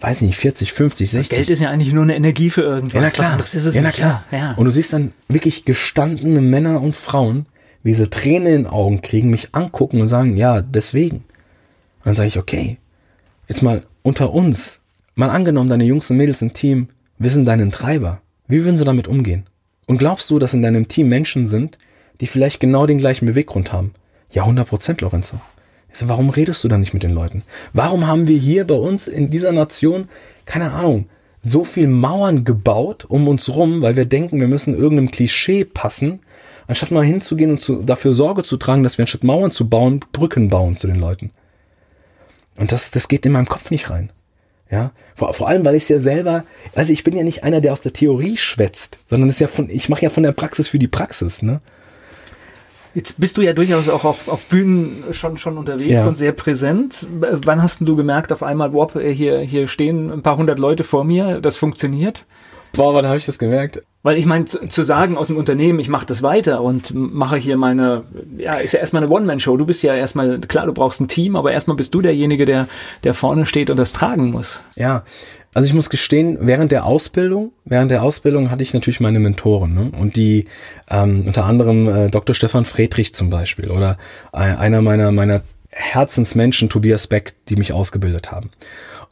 weiß 0.00 0.22
nicht, 0.22 0.36
40, 0.36 0.72
50, 0.72 1.10
60. 1.10 1.36
Geld 1.36 1.50
ist 1.50 1.60
ja 1.60 1.70
eigentlich 1.70 1.92
nur 1.92 2.02
eine 2.02 2.16
Energie 2.16 2.50
für 2.50 2.62
irgendwas. 2.62 2.94
Ja, 2.94 3.00
na 3.00 3.10
klar. 3.10 3.38
Was 3.38 3.54
ist 3.54 3.64
es 3.64 3.74
ja, 3.74 3.82
na 3.82 3.90
klar. 3.90 4.24
Ja, 4.30 4.38
ja. 4.38 4.52
Und 4.52 4.64
du 4.64 4.70
siehst 4.70 4.92
dann 4.92 5.12
wirklich 5.28 5.64
gestandene 5.64 6.40
Männer 6.40 6.82
und 6.82 6.96
Frauen, 6.96 7.46
wie 7.82 7.94
sie 7.94 8.08
Tränen 8.08 8.46
in 8.46 8.62
den 8.62 8.66
Augen 8.66 9.02
kriegen, 9.02 9.30
mich 9.30 9.54
angucken 9.54 10.00
und 10.00 10.08
sagen, 10.08 10.36
ja, 10.36 10.60
deswegen. 10.60 11.16
Und 11.16 12.06
dann 12.06 12.14
sage 12.14 12.28
ich, 12.28 12.38
okay, 12.38 12.78
jetzt 13.48 13.62
mal 13.62 13.82
unter 14.02 14.32
uns, 14.32 14.80
mal 15.14 15.30
angenommen, 15.30 15.68
deine 15.68 15.84
Jungs 15.84 16.10
und 16.10 16.16
Mädels 16.16 16.42
im 16.42 16.52
Team 16.52 16.88
wissen 17.18 17.44
deinen 17.44 17.70
Treiber. 17.70 18.20
Wie 18.48 18.64
würden 18.64 18.76
sie 18.76 18.84
damit 18.84 19.08
umgehen? 19.08 19.44
Und 19.86 19.98
glaubst 19.98 20.30
du, 20.30 20.38
dass 20.38 20.54
in 20.54 20.62
deinem 20.62 20.88
Team 20.88 21.08
Menschen 21.08 21.46
sind, 21.46 21.78
die 22.20 22.26
vielleicht 22.26 22.60
genau 22.60 22.86
den 22.86 22.98
gleichen 22.98 23.26
Beweggrund 23.26 23.72
haben? 23.72 23.92
Ja, 24.30 24.42
100 24.42 24.68
Prozent, 24.68 25.00
Lorenzo. 25.00 25.40
Ich 25.92 25.98
so, 25.98 26.08
warum 26.08 26.30
redest 26.30 26.64
du 26.64 26.68
dann 26.68 26.80
nicht 26.80 26.94
mit 26.94 27.02
den 27.02 27.12
Leuten? 27.12 27.42
Warum 27.72 28.06
haben 28.06 28.26
wir 28.26 28.38
hier 28.38 28.66
bei 28.66 28.74
uns 28.74 29.08
in 29.08 29.30
dieser 29.30 29.52
Nation, 29.52 30.08
keine 30.46 30.72
Ahnung, 30.72 31.06
so 31.42 31.64
viel 31.64 31.88
Mauern 31.88 32.44
gebaut 32.44 33.04
um 33.04 33.28
uns 33.28 33.54
rum, 33.54 33.82
weil 33.82 33.96
wir 33.96 34.06
denken, 34.06 34.40
wir 34.40 34.48
müssen 34.48 34.74
irgendeinem 34.74 35.10
Klischee 35.10 35.64
passen, 35.64 36.20
anstatt 36.66 36.90
mal 36.90 37.04
hinzugehen 37.04 37.52
und 37.52 37.60
zu, 37.60 37.82
dafür 37.82 38.14
Sorge 38.14 38.42
zu 38.42 38.56
tragen, 38.56 38.82
dass 38.82 38.98
wir 38.98 39.04
anstatt 39.04 39.24
Mauern 39.24 39.50
zu 39.50 39.68
bauen, 39.68 40.00
Brücken 40.12 40.48
bauen 40.48 40.76
zu 40.76 40.86
den 40.86 41.00
Leuten. 41.00 41.30
Und 42.56 42.72
das, 42.72 42.90
das 42.90 43.08
geht 43.08 43.26
in 43.26 43.32
meinem 43.32 43.46
Kopf 43.46 43.70
nicht 43.70 43.90
rein. 43.90 44.10
Ja, 44.70 44.92
vor, 45.14 45.34
vor 45.34 45.48
allem, 45.48 45.66
weil 45.66 45.74
ich 45.74 45.82
es 45.82 45.88
ja 45.90 46.00
selber, 46.00 46.44
also 46.74 46.94
ich 46.94 47.04
bin 47.04 47.14
ja 47.14 47.22
nicht 47.22 47.44
einer, 47.44 47.60
der 47.60 47.74
aus 47.74 47.82
der 47.82 47.92
Theorie 47.92 48.38
schwätzt, 48.38 49.00
sondern 49.06 49.28
ist 49.28 49.40
ja 49.40 49.46
von, 49.46 49.68
ich 49.68 49.90
mache 49.90 50.00
ja 50.00 50.08
von 50.08 50.22
der 50.22 50.32
Praxis 50.32 50.68
für 50.68 50.78
die 50.78 50.88
Praxis, 50.88 51.42
ne? 51.42 51.60
Jetzt 52.94 53.18
bist 53.20 53.36
du 53.36 53.42
ja 53.42 53.54
durchaus 53.54 53.88
auch 53.88 54.04
auf, 54.04 54.28
auf 54.28 54.46
Bühnen 54.46 55.02
schon, 55.12 55.38
schon 55.38 55.56
unterwegs 55.56 55.90
ja. 56.02 56.06
und 56.06 56.16
sehr 56.16 56.32
präsent. 56.32 57.06
Wann 57.20 57.62
hast 57.62 57.80
du 57.80 57.96
gemerkt, 57.96 58.32
auf 58.32 58.42
einmal, 58.42 58.72
wow, 58.74 58.92
hier, 58.92 59.40
hier 59.40 59.66
stehen 59.66 60.10
ein 60.10 60.22
paar 60.22 60.36
hundert 60.36 60.58
Leute 60.58 60.84
vor 60.84 61.04
mir, 61.04 61.40
das 61.40 61.56
funktioniert? 61.56 62.26
Boah, 62.74 62.94
wann 62.94 63.06
habe 63.06 63.18
ich 63.18 63.26
das 63.26 63.38
gemerkt? 63.38 63.82
Weil 64.02 64.18
ich 64.18 64.26
meine, 64.26 64.46
zu 64.46 64.82
sagen 64.82 65.16
aus 65.16 65.28
dem 65.28 65.36
Unternehmen, 65.36 65.78
ich 65.78 65.88
mache 65.88 66.06
das 66.06 66.22
weiter 66.22 66.62
und 66.62 66.92
mache 66.94 67.36
hier 67.36 67.56
meine, 67.56 68.04
ja, 68.36 68.54
ist 68.54 68.72
ja 68.72 68.80
erstmal 68.80 69.04
eine 69.04 69.12
One-Man-Show. 69.12 69.56
Du 69.56 69.66
bist 69.66 69.82
ja 69.82 69.94
erstmal, 69.94 70.40
klar, 70.40 70.66
du 70.66 70.72
brauchst 70.72 71.00
ein 71.00 71.06
Team, 71.06 71.36
aber 71.36 71.52
erstmal 71.52 71.76
bist 71.76 71.94
du 71.94 72.00
derjenige, 72.00 72.44
der, 72.44 72.66
der 73.04 73.14
vorne 73.14 73.46
steht 73.46 73.70
und 73.70 73.76
das 73.76 73.92
tragen 73.92 74.30
muss. 74.30 74.60
Ja, 74.74 75.04
also 75.54 75.68
ich 75.68 75.74
muss 75.74 75.90
gestehen, 75.90 76.38
während 76.40 76.72
der 76.72 76.84
Ausbildung, 76.84 77.52
während 77.64 77.90
der 77.90 78.02
Ausbildung 78.02 78.50
hatte 78.50 78.62
ich 78.62 78.72
natürlich 78.72 79.00
meine 79.00 79.20
Mentoren, 79.20 79.74
ne? 79.74 79.92
Und 79.96 80.16
die, 80.16 80.46
ähm, 80.90 81.22
unter 81.26 81.44
anderem 81.44 81.88
äh, 81.88 82.10
Dr. 82.10 82.34
Stefan 82.34 82.64
Friedrich 82.64 83.14
zum 83.14 83.28
Beispiel 83.28 83.70
oder 83.70 83.98
äh, 84.32 84.38
einer 84.38 84.80
meiner, 84.80 85.12
meiner 85.12 85.42
Herzensmenschen, 85.68 86.70
Tobias 86.70 87.06
Beck, 87.06 87.34
die 87.48 87.56
mich 87.56 87.72
ausgebildet 87.72 88.32
haben. 88.32 88.50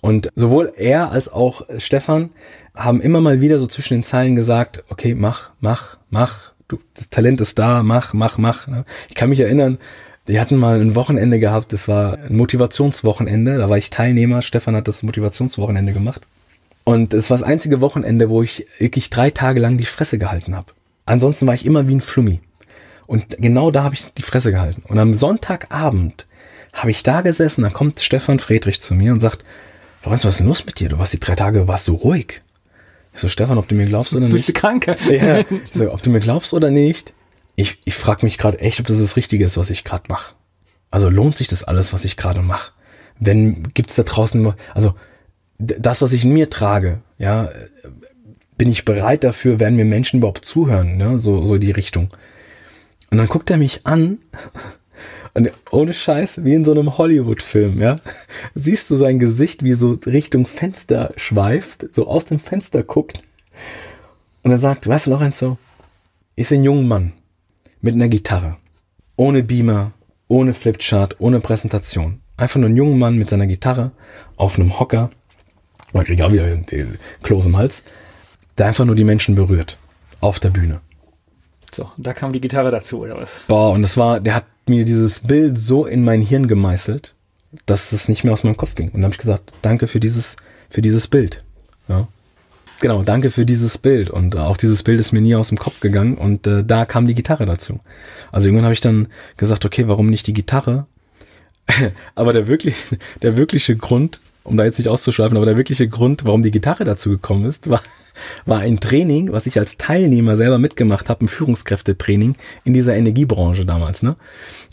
Und 0.03 0.31
sowohl 0.35 0.73
er 0.77 1.12
als 1.12 1.31
auch 1.31 1.62
Stefan 1.77 2.31
haben 2.74 3.01
immer 3.01 3.20
mal 3.20 3.40
wieder 3.40 3.59
so 3.59 3.66
zwischen 3.66 3.94
den 3.94 4.02
Zeilen 4.02 4.36
gesagt, 4.36 4.84
okay, 4.88 5.14
mach, 5.14 5.51
mach, 5.60 5.97
mach, 6.10 6.52
du, 6.68 6.78
das 6.94 7.10
Talent 7.10 7.40
ist 7.40 7.59
da, 7.59 7.82
mach, 7.82 8.14
mach, 8.14 8.38
mach. 8.38 8.66
Ne? 8.66 8.84
Ich 9.09 9.14
kann 9.14 9.30
mich 9.30 9.40
erinnern, 9.40 9.78
die 10.28 10.40
hatten 10.40 10.56
mal 10.56 10.80
ein 10.80 10.94
Wochenende 10.94 11.38
gehabt, 11.38 11.72
das 11.72 11.88
war 11.88 12.18
ein 12.18 12.36
Motivationswochenende, 12.36 13.59
da 13.59 13.68
war 13.68 13.78
ich 13.78 13.90
Teilnehmer, 13.90 14.42
Stefan 14.42 14.76
hat 14.76 14.88
das 14.88 15.02
Motivationswochenende 15.02 15.92
gemacht. 15.92 16.22
Und 16.84 17.14
es 17.14 17.30
war 17.30 17.36
das 17.36 17.47
einzige 17.47 17.80
Wochenende, 17.80 18.30
wo 18.30 18.42
ich 18.42 18.66
wirklich 18.78 19.10
drei 19.10 19.30
Tage 19.30 19.60
lang 19.60 19.76
die 19.76 19.86
Fresse 19.86 20.18
gehalten 20.18 20.56
habe. 20.56 20.72
Ansonsten 21.05 21.47
war 21.47 21.55
ich 21.55 21.66
immer 21.66 21.88
wie 21.88 21.94
ein 21.94 22.01
Flummi. 22.01 22.40
Und 23.06 23.38
genau 23.38 23.70
da 23.70 23.82
habe 23.82 23.94
ich 23.94 24.12
die 24.14 24.22
Fresse 24.22 24.52
gehalten. 24.52 24.82
Und 24.86 24.98
am 24.98 25.14
Sonntagabend 25.14 26.26
habe 26.72 26.92
ich 26.92 27.02
da 27.02 27.20
gesessen, 27.22 27.62
da 27.62 27.70
kommt 27.70 28.01
Stefan 28.01 28.38
Friedrich 28.38 28.80
zu 28.80 28.94
mir 28.94 29.12
und 29.12 29.20
sagt, 29.20 29.44
Lorenz, 30.05 30.24
was 30.24 30.34
ist 30.34 30.38
denn 30.38 30.47
los 30.47 30.64
mit 30.64 30.78
dir? 30.78 30.88
Du 30.88 30.98
warst 30.98 31.12
die 31.12 31.20
drei 31.20 31.34
Tage, 31.34 31.66
warst 31.68 31.88
du 31.88 31.94
ruhig. 31.94 32.40
Ich 33.12 33.20
so, 33.20 33.28
Stefan, 33.28 33.59
ob 33.59 33.69
du 33.69 33.74
mir 33.74 33.87
glaubst 33.87 34.15
oder 34.15 34.27
nicht. 34.27 34.35
Bist 34.35 34.49
du 34.49 34.53
krank? 34.53 34.87
Ja, 34.87 35.39
ich 35.39 35.47
so, 35.73 35.93
ob 35.93 36.03
du 36.03 36.11
mir 36.11 36.20
glaubst 36.20 36.55
oder 36.55 36.70
nicht. 36.70 37.12
Ich, 37.57 37.78
ich 37.85 37.95
frage 37.95 38.24
mich 38.24 38.39
gerade 38.39 38.61
echt, 38.61 38.81
ob 38.81 38.87
das 38.87 38.99
das 38.99 39.16
Richtige 39.16 39.45
ist, 39.45 39.57
was 39.57 39.70
ich 39.70 39.85
gerade 39.85 40.05
mache. 40.09 40.35
Also 40.91 41.09
lohnt 41.09 41.37
sich 41.37 41.49
das 41.49 41.65
alles, 41.65 41.93
was 41.93 42.05
ich 42.05 42.16
gerade 42.16 42.43
mache? 42.43 42.73
Wenn 43.19 43.65
gibt's 43.74 43.97
da 43.97 44.03
draußen, 44.03 44.55
also 44.74 44.95
das, 45.59 46.01
was 46.01 46.12
ich 46.12 46.24
in 46.24 46.32
mir 46.32 46.49
trage, 46.49 47.03
ja, 47.19 47.51
bin 48.57 48.70
ich 48.70 48.85
bereit 48.85 49.24
dafür, 49.24 49.61
werden 49.61 49.77
mir 49.77 49.85
Menschen 49.85 50.19
überhaupt 50.19 50.45
zuhören, 50.45 50.97
ne? 50.97 51.19
so, 51.19 51.45
so 51.45 51.59
die 51.59 51.70
Richtung. 51.70 52.09
Und 53.11 53.19
dann 53.19 53.27
guckt 53.27 53.51
er 53.51 53.57
mich 53.57 53.87
an 53.87 54.19
und 55.35 55.51
ohne 55.70 55.93
Scheiß, 55.93 56.44
wie 56.44 56.55
in 56.55 56.65
so 56.65 56.73
einem 56.73 56.98
Hollywood-Film, 56.98 57.81
ja. 57.81 57.97
Siehst 58.55 58.90
du 58.90 58.97
sein 58.97 59.19
Gesicht, 59.19 59.62
wie 59.62 59.74
so 59.74 59.98
Richtung 60.07 60.47
Fenster 60.47 61.12
schweift, 61.16 61.86
so 61.94 62.07
aus 62.07 62.24
dem 62.24 62.40
Fenster 62.40 62.82
guckt. 62.82 63.23
Und 64.43 64.51
er 64.51 64.59
sagt, 64.59 64.89
weißt 64.89 65.07
du, 65.07 65.11
Lorenzo, 65.11 65.59
ich 66.35 66.48
sehe 66.48 66.57
einen 66.57 66.65
jungen 66.65 66.89
Mann 66.89 67.12
mit 67.81 67.94
einer 67.94 68.09
Gitarre. 68.09 68.57
Ohne 69.16 69.43
Beamer, 69.43 69.93
ohne 70.28 70.55
Flipchart, 70.55 71.20
ohne 71.20 71.40
Präsentation. 71.40 72.20
Einfach 72.36 72.59
nur 72.59 72.69
einen 72.69 72.77
jungen 72.77 72.98
Mann 72.98 73.16
mit 73.16 73.28
seiner 73.28 73.47
Gitarre 73.47 73.93
auf 74.36 74.59
einem 74.59 74.81
Hocker. 74.81 75.11
Man 75.93 76.05
kriegt 76.05 76.23
auch 76.23 76.32
wieder 76.32 76.44
den 76.44 76.98
Kloß 77.23 77.47
im 77.47 77.57
Hals. 77.57 77.82
Der 78.57 78.66
einfach 78.66 78.85
nur 78.85 78.94
die 78.94 79.05
Menschen 79.05 79.35
berührt. 79.35 79.77
Auf 80.20 80.40
der 80.40 80.51
Bühne. 80.51 80.81
So, 81.73 81.90
da 81.97 82.12
kam 82.12 82.32
die 82.32 82.40
Gitarre 82.40 82.70
dazu, 82.70 83.01
oder 83.01 83.16
was? 83.16 83.43
Boah, 83.47 83.70
und 83.70 83.82
das 83.82 83.97
war, 83.97 84.20
der 84.20 84.35
hat 84.35 84.44
mir 84.70 84.86
dieses 84.86 85.20
Bild 85.20 85.59
so 85.59 85.84
in 85.84 86.02
mein 86.02 86.22
Hirn 86.22 86.48
gemeißelt. 86.48 87.14
dass 87.66 87.90
es 87.90 88.09
nicht 88.09 88.22
mehr 88.22 88.32
aus 88.32 88.44
meinem 88.44 88.56
Kopf 88.56 88.76
ging. 88.76 88.88
Und 88.88 88.94
dann 88.94 89.05
habe 89.05 89.14
ich 89.14 89.18
gesagt, 89.18 89.52
danke 89.60 89.88
für 89.88 89.98
dieses, 89.98 90.36
für 90.68 90.82
dieses 90.82 91.09
Bild. 91.09 91.42
Ja. 91.88 92.06
Genau, 92.80 93.02
danke 93.02 93.30
für 93.30 93.44
dieses 93.44 93.76
Bild. 93.76 94.09
Und 94.09 94.34
äh, 94.34 94.38
auch 94.38 94.56
dieses 94.56 94.82
Bild 94.82 95.01
ist 95.01 95.12
mir 95.12 95.20
nie 95.20 95.34
aus 95.34 95.48
dem 95.48 95.59
Kopf 95.59 95.80
gegangen. 95.80 96.14
Und 96.14 96.47
äh, 96.47 96.64
da 96.64 96.84
kam 96.84 97.06
die 97.06 97.14
Gitarre 97.14 97.47
dazu. 97.47 97.80
Also 98.32 98.48
irgendwann 98.48 98.64
habe 98.64 98.72
ich 98.72 98.80
dann 98.80 99.09
gesagt, 99.36 99.64
okay, 99.64 99.88
warum 99.88 100.06
nicht 100.06 100.26
die 100.26 100.32
Gitarre? 100.32 100.86
aber 102.14 102.32
der 102.32 102.47
wirklich, 102.47 102.76
der 103.22 103.36
wirkliche 103.36 103.76
Grund, 103.76 104.20
um 104.45 104.57
da 104.57 104.65
jetzt 104.65 104.79
nicht 104.79 104.89
auszuschweifen, 104.89 105.37
aber 105.37 105.47
der 105.47 105.57
wirkliche 105.57 105.89
Grund, 105.89 106.25
warum 106.25 106.43
die 106.43 106.51
Gitarre 106.51 106.85
dazu 106.85 107.11
gekommen 107.11 107.45
ist, 107.45 107.69
war, 107.69 107.83
war 108.47 108.61
ein 108.61 108.81
Training, 108.81 109.33
was 109.33 109.47
ich 109.47 109.59
als 109.59 109.77
Teilnehmer 109.77 110.37
selber 110.37 110.59
mitgemacht 110.59 111.09
habe, 111.09 111.25
ein 111.25 111.29
Führungskräftetraining 111.29 112.37
in 112.65 112.75
dieser 112.75 112.97
Energiebranche 112.97 113.65
damals. 113.65 114.03
Ne? 114.03 114.17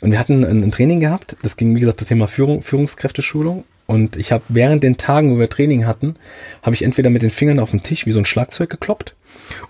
Und 0.01 0.11
wir 0.11 0.19
hatten 0.19 0.45
ein, 0.45 0.63
ein 0.63 0.71
Training 0.71 0.99
gehabt, 0.99 1.35
das 1.41 1.57
ging, 1.57 1.75
wie 1.75 1.79
gesagt, 1.79 1.99
zum 1.99 2.07
Thema 2.07 2.27
Führung, 2.27 2.61
Führungskräfteschulung. 2.61 3.65
Und 3.85 4.17
ich 4.17 4.33
habe 4.33 4.43
während 4.49 4.83
den 4.83 4.97
Tagen, 4.97 5.33
wo 5.33 5.39
wir 5.39 5.49
Training 5.49 5.85
hatten, 5.85 6.15
habe 6.61 6.75
ich 6.75 6.83
entweder 6.83 7.09
mit 7.09 7.21
den 7.21 7.29
Fingern 7.29 7.59
auf 7.59 7.71
den 7.71 7.83
Tisch 7.83 8.05
wie 8.05 8.11
so 8.11 8.19
ein 8.19 8.25
Schlagzeug 8.25 8.69
gekloppt 8.69 9.15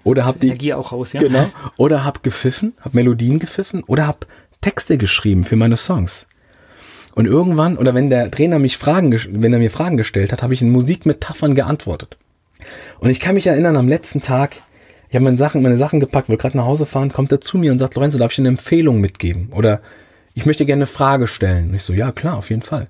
oder 0.03 0.25
habe 0.25 0.39
die 0.39 0.47
Energie 0.47 0.73
auch 0.73 0.91
raus, 0.91 1.13
ja. 1.13 1.19
Genau. 1.19 1.45
Oder 1.77 2.03
habe 2.03 2.21
gepfiffen, 2.23 2.73
habe 2.81 2.97
Melodien 2.97 3.37
gepfiffen 3.37 3.83
oder 3.83 4.07
habe 4.07 4.19
Texte 4.61 4.97
geschrieben 4.97 5.43
für 5.43 5.55
meine 5.55 5.77
Songs. 5.77 6.27
Und 7.17 7.25
irgendwann, 7.25 7.79
oder 7.79 7.95
wenn 7.95 8.11
der 8.11 8.29
Trainer 8.29 8.59
mich 8.59 8.77
Fragen, 8.77 9.11
wenn 9.41 9.51
er 9.51 9.57
mir 9.57 9.71
Fragen 9.71 9.97
gestellt 9.97 10.31
hat, 10.31 10.43
habe 10.43 10.53
ich 10.53 10.61
in 10.61 10.69
Musikmetaphern 10.69 11.55
geantwortet. 11.55 12.15
Und 12.99 13.09
ich 13.09 13.19
kann 13.19 13.33
mich 13.33 13.47
erinnern, 13.47 13.75
am 13.75 13.87
letzten 13.87 14.21
Tag, 14.21 14.57
ich 15.09 15.15
habe 15.15 15.25
meine 15.25 15.37
Sachen, 15.37 15.63
meine 15.63 15.77
Sachen 15.77 15.99
gepackt, 15.99 16.29
will 16.29 16.37
gerade 16.37 16.55
nach 16.55 16.67
Hause 16.67 16.85
fahren, 16.85 17.11
kommt 17.11 17.31
er 17.31 17.41
zu 17.41 17.57
mir 17.57 17.71
und 17.71 17.79
sagt, 17.79 17.95
Lorenzo, 17.95 18.19
darf 18.19 18.33
ich 18.33 18.37
eine 18.37 18.49
Empfehlung 18.49 19.01
mitgeben? 19.01 19.49
Oder 19.51 19.81
ich 20.35 20.45
möchte 20.45 20.63
gerne 20.63 20.81
eine 20.81 20.85
Frage 20.85 21.25
stellen. 21.25 21.69
Und 21.69 21.73
ich 21.73 21.81
so, 21.81 21.91
ja, 21.91 22.11
klar, 22.11 22.37
auf 22.37 22.51
jeden 22.51 22.61
Fall. 22.61 22.87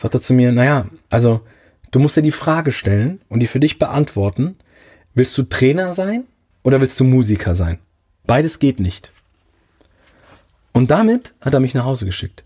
Sagt 0.00 0.14
er 0.14 0.22
zu 0.22 0.32
mir, 0.32 0.52
naja, 0.52 0.86
also 1.10 1.42
du 1.90 1.98
musst 1.98 2.16
dir 2.16 2.22
die 2.22 2.32
Frage 2.32 2.72
stellen 2.72 3.20
und 3.28 3.40
die 3.40 3.46
für 3.46 3.60
dich 3.60 3.78
beantworten. 3.78 4.56
Willst 5.12 5.36
du 5.36 5.42
Trainer 5.42 5.92
sein 5.92 6.24
oder 6.62 6.80
willst 6.80 6.98
du 6.98 7.04
Musiker 7.04 7.54
sein? 7.54 7.78
Beides 8.26 8.58
geht 8.58 8.80
nicht. 8.80 9.12
Und 10.72 10.90
damit 10.90 11.34
hat 11.42 11.52
er 11.52 11.60
mich 11.60 11.74
nach 11.74 11.84
Hause 11.84 12.06
geschickt. 12.06 12.45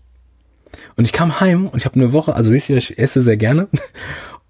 Und 0.95 1.05
ich 1.05 1.13
kam 1.13 1.39
heim 1.39 1.67
und 1.67 1.79
ich 1.79 1.85
habe 1.85 1.95
eine 1.95 2.13
Woche, 2.13 2.35
also 2.35 2.49
siehst 2.49 2.69
du, 2.69 2.75
ich 2.75 2.97
esse 2.97 3.21
sehr 3.21 3.37
gerne. 3.37 3.67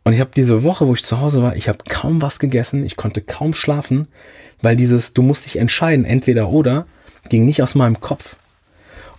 Und 0.04 0.14
ich 0.14 0.20
habe 0.20 0.32
diese 0.36 0.64
Woche, 0.64 0.88
wo 0.88 0.96
ich 0.96 1.04
zu 1.04 1.20
Hause 1.20 1.44
war, 1.44 1.56
ich 1.56 1.70
habe 1.70 1.78
kaum 1.88 2.24
was 2.24 2.40
gegessen, 2.40 2.84
ich 2.84 2.96
konnte 2.96 3.22
kaum 3.22 3.54
schlafen, 3.54 4.08
weil 4.62 4.76
dieses, 4.76 5.14
du 5.14 5.22
musst 5.22 5.46
dich 5.46 5.58
entscheiden, 5.58 6.06
entweder 6.06 6.50
oder, 6.50 6.88
ging 7.30 7.46
nicht 7.46 7.62
aus 7.62 7.76
meinem 7.76 8.02
Kopf. 8.02 8.36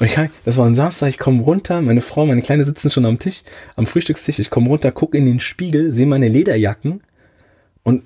Und 0.01 0.07
ich 0.07 0.19
das 0.45 0.57
war 0.57 0.67
ein 0.67 0.75
Samstag, 0.75 1.11
ich 1.11 1.19
komme 1.19 1.43
runter, 1.43 1.81
meine 1.81 2.01
Frau, 2.01 2.27
meine 2.27 2.43
Kleine 2.43 2.65
sitzen 2.65 2.91
schon 2.91 3.07
am 3.07 3.21
Tisch, 3.21 3.43
am 3.77 3.87
Frühstückstisch, 3.87 4.41
ich 4.41 4.51
komme 4.51 4.67
runter, 4.69 4.91
gucke 4.91 5.17
in 5.17 5.27
den 5.27 5.39
Spiegel, 5.39 5.93
sehe 5.93 6.07
meine 6.07 6.27
Lederjacken 6.27 7.03
und 7.85 8.03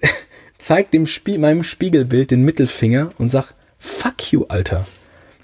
zeig 0.58 0.90
dem 0.92 1.06
Spie 1.06 1.36
meinem 1.36 1.64
Spiegelbild 1.64 2.30
den 2.30 2.42
Mittelfinger 2.44 3.12
und 3.18 3.28
sag, 3.28 3.52
fuck 3.78 4.32
you, 4.32 4.46
Alter. 4.48 4.86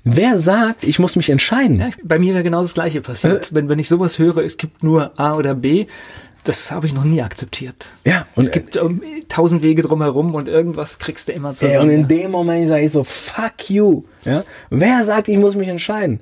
Wer 0.08 0.38
sagt, 0.38 0.84
ich 0.84 1.00
muss 1.00 1.16
mich 1.16 1.30
entscheiden? 1.30 1.80
Ja, 1.80 1.90
bei 2.04 2.20
mir 2.20 2.32
wäre 2.32 2.44
genau 2.44 2.62
das 2.62 2.74
Gleiche 2.74 3.00
passiert. 3.00 3.50
Äh? 3.50 3.54
Wenn, 3.56 3.68
wenn 3.68 3.80
ich 3.80 3.88
sowas 3.88 4.20
höre, 4.20 4.38
es 4.38 4.56
gibt 4.56 4.84
nur 4.84 5.18
A 5.18 5.34
oder 5.34 5.54
B, 5.56 5.86
das 6.44 6.70
habe 6.70 6.86
ich 6.86 6.94
noch 6.94 7.02
nie 7.02 7.22
akzeptiert. 7.22 7.88
Ja, 8.04 8.24
und 8.36 8.44
es 8.44 8.52
gibt 8.52 8.76
um, 8.76 9.02
tausend 9.28 9.64
Wege 9.64 9.82
drumherum 9.82 10.36
und 10.36 10.46
irgendwas 10.46 11.00
kriegst 11.00 11.26
du 11.26 11.32
immer 11.32 11.54
zusammen. 11.54 11.72
Ja, 11.72 11.80
und 11.80 11.90
in 11.90 12.06
dem 12.06 12.30
Moment 12.30 12.68
sage 12.68 12.84
ich 12.84 12.92
so, 12.92 13.02
fuck 13.02 13.68
you. 13.68 14.04
Ja? 14.24 14.44
Wer 14.70 15.02
sagt, 15.02 15.26
ich 15.26 15.38
muss 15.38 15.56
mich 15.56 15.66
entscheiden? 15.66 16.20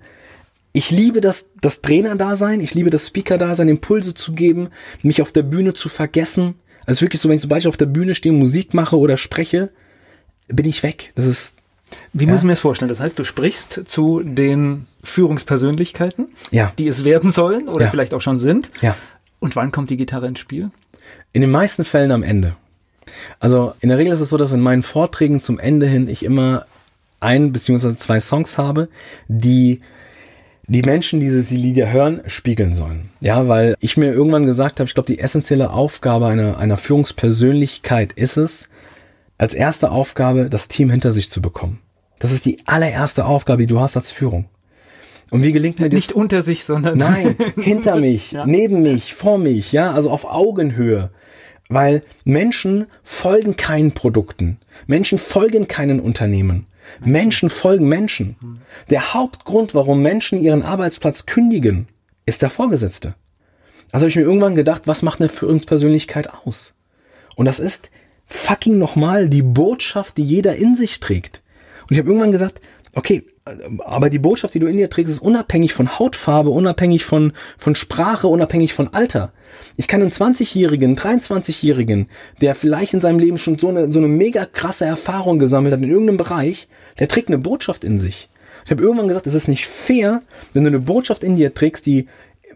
Ich 0.73 0.91
liebe 0.91 1.21
das, 1.21 1.51
das 1.61 1.83
Trainer-Dasein, 1.83 2.61
ich 2.61 2.75
liebe 2.75 2.89
das 2.89 3.09
Speaker-Dasein, 3.09 3.69
Impulse 3.69 4.15
zu 4.15 4.33
geben, 4.33 4.71
mich 5.03 5.21
auf 5.21 5.31
der 5.31 5.43
Bühne 5.43 5.75
zu 5.75 5.91
vergessen. 5.91 6.55
Also 6.87 7.03
wirklich 7.03 7.21
so, 7.21 7.29
wenn 7.29 7.37
ich 7.37 7.43
sobald 7.43 7.63
ich 7.63 7.69
auf 7.69 7.77
der 7.77 7.85
Bühne 7.85 8.15
stehe, 8.15 8.33
Musik 8.33 8.73
mache 8.73 8.97
oder 8.97 9.19
spreche, 9.19 9.69
bin 10.49 10.65
ich 10.65 10.83
weg. 10.83 11.13
Das 11.17 11.27
ist 11.27 11.55
wie 12.13 12.25
ja. 12.25 12.31
muss 12.31 12.41
ich 12.41 12.45
mir 12.45 12.53
das 12.53 12.61
vorstellen? 12.61 12.89
Das 12.89 13.01
heißt, 13.01 13.19
du 13.19 13.25
sprichst 13.25 13.83
zu 13.87 14.21
den 14.23 14.87
Führungspersönlichkeiten, 15.03 16.29
ja. 16.51 16.73
die 16.79 16.89
es 16.89 17.05
werden 17.05 17.31
sollen 17.31 17.69
oder 17.69 17.85
ja. 17.85 17.91
vielleicht 17.91 18.15
auch 18.15 18.21
schon 18.21 18.39
sind. 18.39 18.71
Ja. 18.81 18.97
Und 19.41 19.57
wann 19.57 19.73
kommt 19.73 19.91
die 19.91 19.97
Gitarre 19.97 20.27
ins 20.27 20.39
Spiel? 20.39 20.71
In 21.33 21.41
den 21.41 21.51
meisten 21.51 21.85
Fällen 21.85 22.11
am 22.11 22.23
Ende. 22.23 22.57
Also 23.39 23.75
in 23.81 23.91
der 23.91 23.99
Regel 23.99 24.13
ist 24.13 24.21
es 24.21 24.31
so, 24.31 24.37
dass 24.37 24.53
in 24.53 24.61
meinen 24.61 24.83
Vorträgen 24.83 25.41
zum 25.41 25.59
Ende 25.59 25.87
hin 25.87 26.09
ich 26.09 26.25
immer 26.25 26.67
ein 27.21 27.53
bzw. 27.53 27.95
zwei 27.95 28.21
Songs 28.21 28.59
habe, 28.59 28.89
die 29.29 29.81
die 30.67 30.83
Menschen, 30.83 31.21
die 31.21 31.27
diese 31.27 31.55
Lieder 31.55 31.93
hören, 31.93 32.23
spiegeln 32.27 32.73
sollen. 32.73 33.11
Ja, 33.21 33.49
weil 33.49 33.77
ich 33.81 33.99
mir 33.99 34.13
irgendwann 34.13 34.47
gesagt 34.47 34.81
habe, 34.81 34.89
ich 34.89 34.95
glaube, 34.95 35.13
die 35.13 35.19
essentielle 35.19 35.71
Aufgabe 35.71 36.27
einer, 36.27 36.57
einer 36.57 36.79
Führungspersönlichkeit 36.79 38.13
ist 38.15 38.39
es, 38.39 38.71
als 39.39 39.55
erste 39.55 39.91
Aufgabe 39.91 40.49
das 40.49 40.69
Team 40.69 40.91
hinter 40.91 41.13
sich 41.13 41.31
zu 41.31 41.43
bekommen. 41.43 41.81
Das 42.19 42.33
ist 42.33 42.47
die 42.47 42.59
allererste 42.67 43.27
Aufgabe, 43.27 43.63
die 43.63 43.67
du 43.67 43.81
hast 43.81 43.97
als 43.97 44.13
Führung. 44.13 44.47
Und 45.31 45.43
wie 45.43 45.53
gelingt 45.53 45.81
mir 45.81 45.89
das? 45.89 45.97
Nicht 45.97 46.13
unter 46.13 46.43
sich, 46.43 46.65
sondern. 46.65 46.99
Nein, 46.99 47.37
hinter 47.61 47.97
mich, 47.97 48.33
ja. 48.33 48.47
neben 48.47 48.83
mich, 48.83 49.15
vor 49.15 49.39
mich, 49.39 49.73
ja, 49.73 49.93
also 49.93 50.11
auf 50.11 50.25
Augenhöhe. 50.25 51.11
Weil 51.69 52.03
Menschen 52.25 52.87
folgen 53.03 53.57
keinen 53.57 53.93
Produkten. 53.93 54.59
Menschen 54.87 55.19
folgen 55.19 55.67
keinen 55.67 55.99
Unternehmen. 55.99 56.67
Menschen 57.03 57.49
folgen 57.49 57.89
Menschen. 57.89 58.37
Der 58.91 59.15
Hauptgrund, 59.15 59.75
warum 59.75 60.03
Menschen 60.03 60.43
ihren 60.43 60.63
Arbeitsplatz 60.63 61.25
kündigen, 61.25 61.89
ist 62.27 62.43
der 62.43 62.51
Vorgesetzte. 62.51 63.15
Also 63.93 64.05
habe 64.05 64.11
ich 64.11 64.17
mir 64.17 64.23
irgendwann 64.23 64.55
gedacht, 64.55 64.83
was 64.87 65.03
macht 65.03 65.21
eine 65.21 65.29
Führungspersönlichkeit 65.31 66.29
aus? 66.33 66.75
Und 67.35 67.47
das 67.47 67.61
ist 67.61 67.91
fucking 68.27 68.79
nochmal 68.79 69.29
die 69.29 69.43
Botschaft, 69.43 70.17
die 70.17 70.25
jeder 70.25 70.57
in 70.57 70.75
sich 70.75 71.01
trägt. 71.01 71.43
Und 71.83 71.93
ich 71.93 71.99
habe 71.99 72.09
irgendwann 72.09 72.33
gesagt, 72.33 72.61
okay, 72.95 73.25
aber 73.85 74.09
die 74.09 74.19
Botschaft, 74.19 74.55
die 74.55 74.59
du 74.59 74.67
in 74.67 74.77
dir 74.77 74.89
trägst, 74.89 75.13
ist 75.13 75.21
unabhängig 75.21 75.75
von 75.75 75.99
Hautfarbe, 75.99 76.51
unabhängig 76.51 77.05
von, 77.05 77.33
von 77.59 77.75
Sprache, 77.75 78.29
unabhängig 78.29 78.73
von 78.73 78.89
Alter. 78.95 79.33
Ich 79.77 79.89
kann 79.89 80.01
einen 80.01 80.11
20-Jährigen, 80.11 80.97
23-Jährigen, 80.97 82.09
der 82.41 82.55
vielleicht 82.55 82.95
in 82.95 83.01
seinem 83.01 83.19
Leben 83.19 83.39
schon 83.39 83.59
so 83.59 83.69
eine, 83.69 83.91
so 83.91 83.99
eine 83.99 84.09
mega 84.09 84.47
krasse 84.47 84.87
Erfahrung 84.87 85.39
gesammelt 85.39 85.75
hat 85.75 85.83
in 85.83 85.91
irgendeinem 85.91 86.17
Bereich, 86.17 86.69
der 86.99 87.09
trägt 87.09 87.29
eine 87.29 87.39
Botschaft 87.39 87.85
in 87.85 87.99
sich. 87.99 88.31
Ich 88.65 88.71
habe 88.71 88.83
irgendwann 88.83 89.09
gesagt, 89.09 89.27
es 89.27 89.35
ist 89.35 89.49
nicht 89.49 89.67
fair, 89.67 90.23
wenn 90.53 90.65
du 90.65 90.69
eine 90.69 90.81
Botschaft 90.81 91.23
in 91.23 91.37
dir 91.37 91.53
trägst, 91.53 91.85
die 91.85 92.07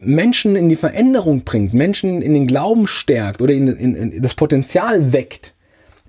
Menschen 0.01 0.57
in 0.57 0.69
die 0.69 0.77
Veränderung 0.77 1.43
bringt, 1.43 1.75
Menschen 1.75 2.23
in 2.23 2.33
den 2.33 2.47
Glauben 2.47 2.87
stärkt 2.87 3.43
oder 3.43 3.53
in, 3.53 3.67
in, 3.67 3.95
in 3.95 4.23
das 4.23 4.35
Potenzial 4.35 5.13
weckt. 5.13 5.55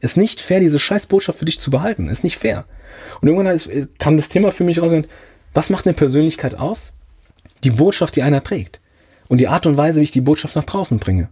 Ist 0.02 0.18
nicht 0.18 0.42
fair, 0.42 0.60
diese 0.60 0.80
Scheißbotschaft 0.80 1.40
für 1.40 1.46
dich 1.46 1.60
zu 1.60 1.72
behalten. 1.72 2.08
Ist 2.08 2.24
nicht 2.24 2.38
fair. 2.38 2.66
Und 3.22 3.28
irgendwann 3.28 3.88
kam 3.98 4.18
das 4.18 4.30
Thema 4.30 4.52
für 4.52 4.64
mich 4.64 4.82
raus, 4.82 4.92
was 5.54 5.70
macht 5.70 5.86
eine 5.86 5.94
Persönlichkeit 5.94 6.56
aus? 6.56 6.94
Die 7.64 7.72
Botschaft, 7.72 8.16
die 8.16 8.24
einer 8.24 8.44
trägt. 8.44 8.80
Und 9.28 9.40
die 9.40 9.48
Art 9.48 9.66
und 9.66 9.78
Weise, 9.78 10.00
wie 10.00 10.06
ich 10.06 10.12
die 10.12 10.22
Botschaft 10.22 10.56
nach 10.56 10.64
draußen 10.64 11.00
bringe. 11.00 11.30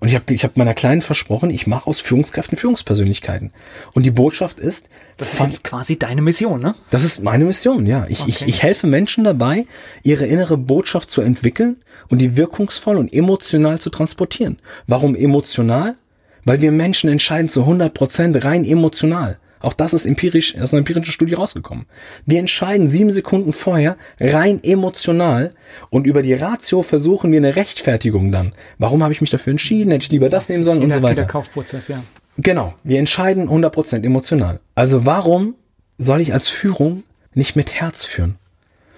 Und 0.00 0.08
ich 0.08 0.14
habe 0.14 0.32
ich 0.32 0.44
hab 0.44 0.56
meiner 0.56 0.74
Kleinen 0.74 1.02
versprochen, 1.02 1.50
ich 1.50 1.66
mache 1.66 1.88
aus 1.88 2.00
Führungskräften 2.00 2.56
Führungspersönlichkeiten. 2.56 3.52
Und 3.92 4.06
die 4.06 4.10
Botschaft 4.10 4.60
ist. 4.60 4.88
Das 5.16 5.32
ist 5.32 5.40
jetzt 5.40 5.64
quasi 5.64 5.98
deine 5.98 6.22
Mission, 6.22 6.60
ne? 6.60 6.74
Das 6.90 7.02
ist 7.02 7.22
meine 7.22 7.44
Mission, 7.44 7.84
ja. 7.86 8.06
Ich, 8.08 8.20
okay. 8.20 8.30
ich, 8.30 8.42
ich 8.42 8.62
helfe 8.62 8.86
Menschen 8.86 9.24
dabei, 9.24 9.66
ihre 10.02 10.26
innere 10.26 10.56
Botschaft 10.56 11.10
zu 11.10 11.20
entwickeln 11.20 11.76
und 12.08 12.18
die 12.18 12.36
wirkungsvoll 12.36 12.96
und 12.96 13.12
emotional 13.12 13.80
zu 13.80 13.90
transportieren. 13.90 14.58
Warum 14.86 15.16
emotional? 15.16 15.96
Weil 16.44 16.60
wir 16.60 16.72
Menschen 16.72 17.10
entscheiden 17.10 17.48
zu 17.48 17.60
100 17.62 17.92
Prozent 17.92 18.44
rein 18.44 18.64
emotional. 18.64 19.38
Auch 19.60 19.72
das 19.72 19.92
ist 19.92 20.06
empirisch, 20.06 20.56
aus 20.56 20.72
einer 20.72 20.78
empirischen 20.78 21.12
Studie 21.12 21.34
rausgekommen. 21.34 21.86
Wir 22.26 22.38
entscheiden 22.38 22.86
sieben 22.86 23.10
Sekunden 23.10 23.52
vorher 23.52 23.96
rein 24.20 24.62
emotional 24.62 25.52
und 25.90 26.06
über 26.06 26.22
die 26.22 26.34
Ratio 26.34 26.82
versuchen 26.82 27.32
wir 27.32 27.38
eine 27.38 27.56
Rechtfertigung 27.56 28.30
dann. 28.30 28.52
Warum 28.78 29.02
habe 29.02 29.12
ich 29.12 29.20
mich 29.20 29.30
dafür 29.30 29.50
entschieden? 29.50 29.90
Hätte 29.90 30.04
ich 30.04 30.10
lieber 30.12 30.28
das 30.28 30.48
nehmen 30.48 30.64
sollen 30.64 30.82
und 30.82 30.92
so 30.92 31.02
weiter. 31.02 31.16
Der 31.16 31.26
Kaufprozess, 31.26 31.88
ja. 31.88 32.02
Genau. 32.36 32.74
Wir 32.84 33.00
entscheiden 33.00 33.48
100% 33.48 34.04
emotional. 34.04 34.60
Also 34.76 35.04
warum 35.04 35.54
soll 35.98 36.20
ich 36.20 36.32
als 36.32 36.48
Führung 36.48 37.02
nicht 37.34 37.56
mit 37.56 37.72
Herz 37.72 38.04
führen? 38.04 38.36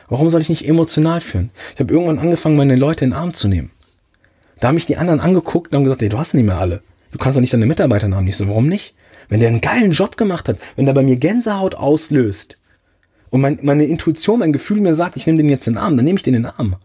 Warum 0.09 0.29
soll 0.29 0.43
ich 0.43 0.51
nicht 0.51 0.69
emotional 0.69 1.21
führen? 1.21 1.51
Ich 1.75 1.81
habe 1.81 1.93
irgendwann 1.93 2.19
angefangen, 2.19 2.57
meine 2.57 2.77
Leute 2.77 3.05
in 3.05 3.11
den 3.11 3.17
Arm 3.17 3.33
zu 3.33 3.49
nehmen. 3.49 3.71
Da 4.59 4.69
haben 4.69 4.75
mich 4.75 4.87
die 4.87 4.99
anderen 4.99 5.21
angeguckt 5.21 5.73
und 5.73 5.77
haben 5.77 5.85
gesagt, 5.85 6.03
ey, 6.03 6.11
du 6.11 6.19
hast 6.19 6.35
nicht 6.35 6.45
mehr 6.45 6.59
alle. 6.59 6.83
Du 7.11 7.19
kannst 7.19 7.37
doch 7.37 7.41
nicht 7.41 7.53
deine 7.53 7.66
Mitarbeiter 7.66 8.11
haben. 8.11 8.27
Ich 8.27 8.37
so, 8.37 8.49
warum 8.49 8.69
nicht? 8.69 8.95
Wenn 9.28 9.41
der 9.41 9.49
einen 9.49 9.61
geilen 9.61 9.93
Job 9.93 10.16
gemacht 10.16 10.49
hat, 10.49 10.59
wenn 10.77 10.87
der 10.87 10.93
bei 10.93 11.03
mir 11.03 11.16
Gänsehaut 11.16 11.74
auslöst 11.74 12.61
und 13.31 13.41
mein, 13.41 13.59
meine 13.62 13.85
Intuition, 13.85 14.41
mein 14.41 14.53
Gefühl 14.53 14.81
mir 14.81 14.95
sagt, 14.95 15.16
ich 15.16 15.27
nehme 15.27 15.39
den 15.39 15.49
jetzt 15.49 15.66
in 15.69 15.74
den 15.74 15.78
Arm, 15.78 15.97
dann 15.97 16.05
nehme 16.05 16.16
ich 16.16 16.23
den 16.23 16.35
in 16.35 16.43
den 16.43 16.53
Arm. 16.53 16.77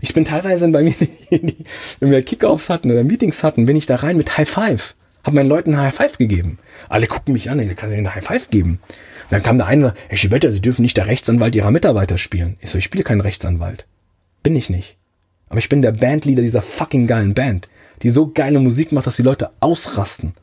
Ich 0.00 0.14
bin 0.14 0.24
teilweise 0.24 0.68
bei 0.68 0.82
mir, 0.82 0.94
wenn 1.30 2.10
wir 2.10 2.22
Kickoffs 2.22 2.70
hatten 2.70 2.90
oder 2.90 3.04
Meetings 3.04 3.42
hatten, 3.42 3.66
bin 3.66 3.76
ich 3.76 3.86
da 3.86 3.96
rein 3.96 4.16
mit 4.16 4.36
High 4.36 4.48
Five. 4.48 4.94
Hab 5.22 5.34
meinen 5.34 5.48
Leuten 5.48 5.76
High 5.76 5.94
Five 5.94 6.16
gegeben. 6.16 6.58
Alle 6.88 7.06
gucken 7.06 7.34
mich 7.34 7.50
an, 7.50 7.58
ich 7.58 7.76
kann 7.76 7.92
ihnen 7.92 8.14
High 8.14 8.24
Five 8.24 8.48
geben. 8.50 8.78
dann 9.28 9.42
kam 9.42 9.58
der 9.58 9.66
eine, 9.66 9.94
Herr 10.08 10.16
Schibetta, 10.16 10.50
Sie 10.50 10.62
dürfen 10.62 10.82
nicht 10.82 10.96
der 10.96 11.06
Rechtsanwalt 11.06 11.54
Ihrer 11.54 11.70
Mitarbeiter 11.70 12.16
spielen. 12.16 12.56
Ich 12.60 12.70
so, 12.70 12.78
ich 12.78 12.84
spiele 12.84 13.04
keinen 13.04 13.20
Rechtsanwalt. 13.20 13.86
Bin 14.42 14.56
ich 14.56 14.70
nicht. 14.70 14.96
Aber 15.48 15.58
ich 15.58 15.68
bin 15.68 15.82
der 15.82 15.92
Bandleader 15.92 16.42
dieser 16.42 16.62
fucking 16.62 17.06
geilen 17.06 17.34
Band, 17.34 17.68
die 18.02 18.10
so 18.10 18.30
geile 18.32 18.60
Musik 18.60 18.92
macht, 18.92 19.06
dass 19.06 19.16
die 19.16 19.22
Leute 19.22 19.50
ausrasten. 19.60 20.34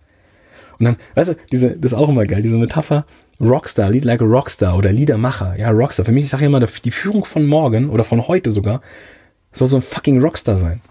Und 0.80 0.86
dann, 0.86 0.98
weißt 1.16 1.32
du, 1.32 1.36
diese, 1.52 1.72
das 1.72 1.94
ist 1.94 1.98
auch 1.98 2.10
immer 2.10 2.26
geil, 2.26 2.42
diese 2.42 2.58
Metapher, 2.58 3.06
Rockstar, 3.40 3.90
Lead 3.90 4.06
like 4.06 4.22
a 4.22 4.26
Rockstar 4.26 4.78
oder 4.78 4.92
Liedermacher, 4.92 5.58
ja, 5.58 5.70
Rockstar. 5.70 6.06
Für 6.06 6.12
mich, 6.12 6.26
ich 6.26 6.30
sage 6.30 6.46
immer, 6.46 6.60
die 6.60 6.92
Führung 6.92 7.26
von 7.26 7.46
morgen 7.46 7.90
oder 7.90 8.04
von 8.04 8.28
heute 8.28 8.52
sogar, 8.52 8.82
soll 9.54 9.68
so 9.68 9.78
ein 9.78 9.82
fucking 9.82 10.22
Rockstar 10.22 10.58
sein. 10.58 10.82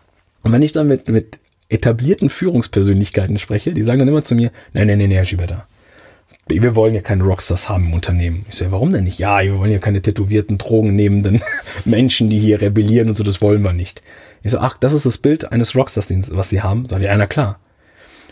Und 0.43 0.53
wenn 0.53 0.63
ich 0.63 0.73
dann 0.73 0.89
mit, 0.89 1.09
mit 1.09 1.39
etablierten 1.69 2.29
Führungspersönlichkeiten 2.29 3.39
spreche, 3.39 3.73
die 3.73 3.83
sagen 3.83 3.99
dann 3.99 4.09
immer 4.09 4.25
zu 4.25 4.35
mir, 4.35 4.51
nein, 4.73 4.87
nein, 4.87 4.99
nein, 4.99 5.11
Herr 5.11 5.25
Schieberter, 5.25 5.67
wir 6.49 6.77
wollen 6.77 6.95
ja 6.95 7.01
keine 7.01 7.25
Rockstars 7.25 7.69
haben 7.69 7.87
im 7.87 7.95
Unternehmen. 7.95 8.47
Ich 8.49 8.57
sage, 8.57 8.71
warum 8.71 8.93
denn 8.93 9.05
nicht? 9.05 9.19
Ja, 9.19 9.43
wir 9.43 9.59
wollen 9.59 9.73
ja 9.73 9.79
keine 9.79 10.01
tätowierten, 10.01 10.59
drogennehmenden 10.59 11.43
Menschen, 11.85 12.31
die 12.31 12.39
hier 12.39 12.61
rebellieren 12.61 13.09
und 13.09 13.17
so, 13.17 13.25
das 13.25 13.43
wollen 13.43 13.63
wir 13.63 13.73
nicht. 13.73 14.03
Ich 14.43 14.53
so, 14.53 14.59
ach, 14.59 14.77
das 14.79 14.93
ist 14.93 15.07
das 15.07 15.19
Bild 15.19 15.51
eines 15.53 15.75
Rockstars, 15.75 16.09
was 16.31 16.51
sie 16.51 16.63
haben. 16.63 16.87
Sag 16.89 16.99
ich, 16.99 17.05
ja, 17.05 17.17
na 17.17 17.27
klar. 17.27 17.59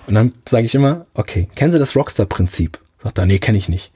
Und 0.07 0.15
dann 0.15 0.33
sage 0.49 0.67
ich 0.67 0.75
immer, 0.75 1.07
okay, 1.15 1.49
kennen 1.55 1.73
Sie 1.73 1.79
das 1.79 1.97
Rockstar-Prinzip? 1.97 2.79
Sagt 3.03 3.19
er, 3.19 3.27
nee, 3.27 3.39
kenne 3.39 3.59
ich 3.59 3.69
nicht. 3.69 3.93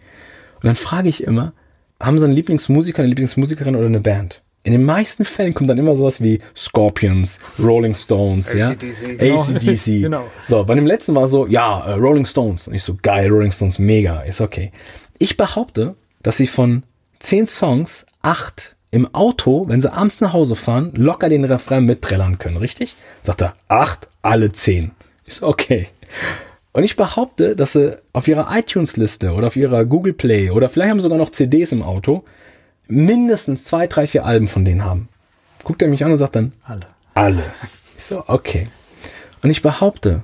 Und 0.57 0.65
dann 0.65 0.77
frage 0.77 1.09
ich 1.09 1.23
immer, 1.23 1.53
haben 2.01 2.19
Sie 2.19 2.25
einen 2.25 2.35
Lieblingsmusiker, 2.35 3.01
eine 3.01 3.09
Lieblingsmusikerin 3.09 3.77
oder 3.77 3.87
eine 3.87 4.01
Band? 4.01 4.43
In 4.65 4.73
den 4.73 4.85
meisten 4.85 5.25
Fällen 5.25 5.55
kommt 5.55 5.71
dann 5.71 5.79
immer 5.79 5.97
sowas 5.97 6.21
wie 6.21 6.41
Scorpions, 6.55 7.41
Rolling 7.63 7.95
Stones, 7.95 8.55
ACDC, 8.55 9.23
ja, 9.23 9.35
ACDC. 9.35 9.85
genau. 10.03 10.27
So, 10.47 10.65
bei 10.65 10.75
dem 10.75 10.87
letzten 10.87 11.15
war 11.15 11.29
so, 11.29 11.47
ja, 11.47 11.87
uh, 11.87 11.99
Rolling 11.99 12.27
Stones. 12.27 12.69
Und 12.69 12.75
ich 12.75 12.83
so, 12.83 12.99
geil, 13.01 13.31
Rolling 13.31 13.53
Stones, 13.53 13.79
mega, 13.79 14.21
ist 14.23 14.41
okay. 14.41 14.73
Ich 15.19 15.37
behaupte, 15.37 15.95
dass 16.23 16.37
sie 16.37 16.47
von 16.47 16.83
zehn 17.21 17.47
Songs 17.47 18.05
acht 18.23 18.77
im 18.91 19.13
Auto, 19.15 19.69
wenn 19.69 19.81
sie 19.81 19.93
abends 19.93 20.21
nach 20.21 20.33
Hause 20.33 20.57
fahren, 20.57 20.93
locker 20.95 21.29
den 21.29 21.45
Refrain 21.45 21.85
mitträllern 21.85 22.39
können, 22.39 22.57
richtig? 22.57 22.97
Sagt 23.23 23.43
er, 23.43 23.55
acht, 23.69 24.09
alle 24.23 24.53
zehn. 24.53 24.93
Ich 25.25 25.35
so, 25.35 25.47
okay. 25.47 25.89
Und 26.73 26.85
ich 26.85 26.97
behaupte, 26.97 27.57
dass 27.57 27.73
sie 27.73 27.99
auf 28.13 28.29
ihrer 28.29 28.49
iTunes-Liste 28.57 29.33
oder 29.33 29.49
auf 29.49 29.57
ihrer 29.57 29.85
Google 29.85 30.13
Play 30.13 30.51
oder 30.51 30.69
vielleicht 30.69 30.91
haben 30.91 31.01
sie 31.01 31.05
sogar 31.05 31.19
noch 31.19 31.31
CDs 31.31 31.73
im 31.73 31.83
Auto, 31.83 32.25
mindestens 32.87 33.65
zwei, 33.65 33.87
drei, 33.87 34.07
vier 34.07 34.25
Alben 34.25 34.49
von 34.49 34.65
denen 34.65 34.85
haben. 34.85 35.09
Guckt 35.65 35.83
er 35.83 35.89
mich 35.89 36.05
an 36.05 36.13
und 36.13 36.19
sagt 36.19 36.37
dann, 36.37 36.53
alle. 36.65 36.87
Alle. 37.15 37.43
Ich 37.97 38.05
so, 38.05 38.25
okay. 38.27 38.69
Und 39.43 39.51
ich 39.51 39.61
behaupte, 39.61 40.23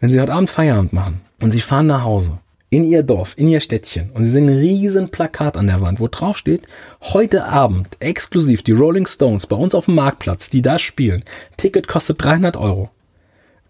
wenn 0.00 0.10
sie 0.10 0.20
heute 0.20 0.32
Abend 0.32 0.50
Feierabend 0.50 0.92
machen 0.92 1.20
und 1.40 1.50
sie 1.50 1.60
fahren 1.60 1.86
nach 1.86 2.02
Hause, 2.02 2.38
in 2.68 2.84
ihr 2.84 3.02
Dorf, 3.02 3.34
in 3.36 3.48
ihr 3.48 3.60
Städtchen 3.60 4.10
und 4.10 4.24
sie 4.24 4.30
sehen 4.30 4.48
ein 4.48 4.58
riesen 4.58 5.08
Plakat 5.08 5.56
an 5.56 5.68
der 5.68 5.80
Wand, 5.80 6.00
wo 6.00 6.08
drauf 6.08 6.36
steht, 6.36 6.66
heute 7.00 7.44
Abend 7.44 7.96
exklusiv 8.00 8.62
die 8.62 8.72
Rolling 8.72 9.06
Stones 9.06 9.46
bei 9.46 9.56
uns 9.56 9.74
auf 9.74 9.84
dem 9.84 9.94
Marktplatz, 9.94 10.50
die 10.50 10.62
da 10.62 10.78
spielen. 10.78 11.22
Ticket 11.56 11.88
kostet 11.88 12.22
300 12.24 12.56
Euro. 12.56 12.90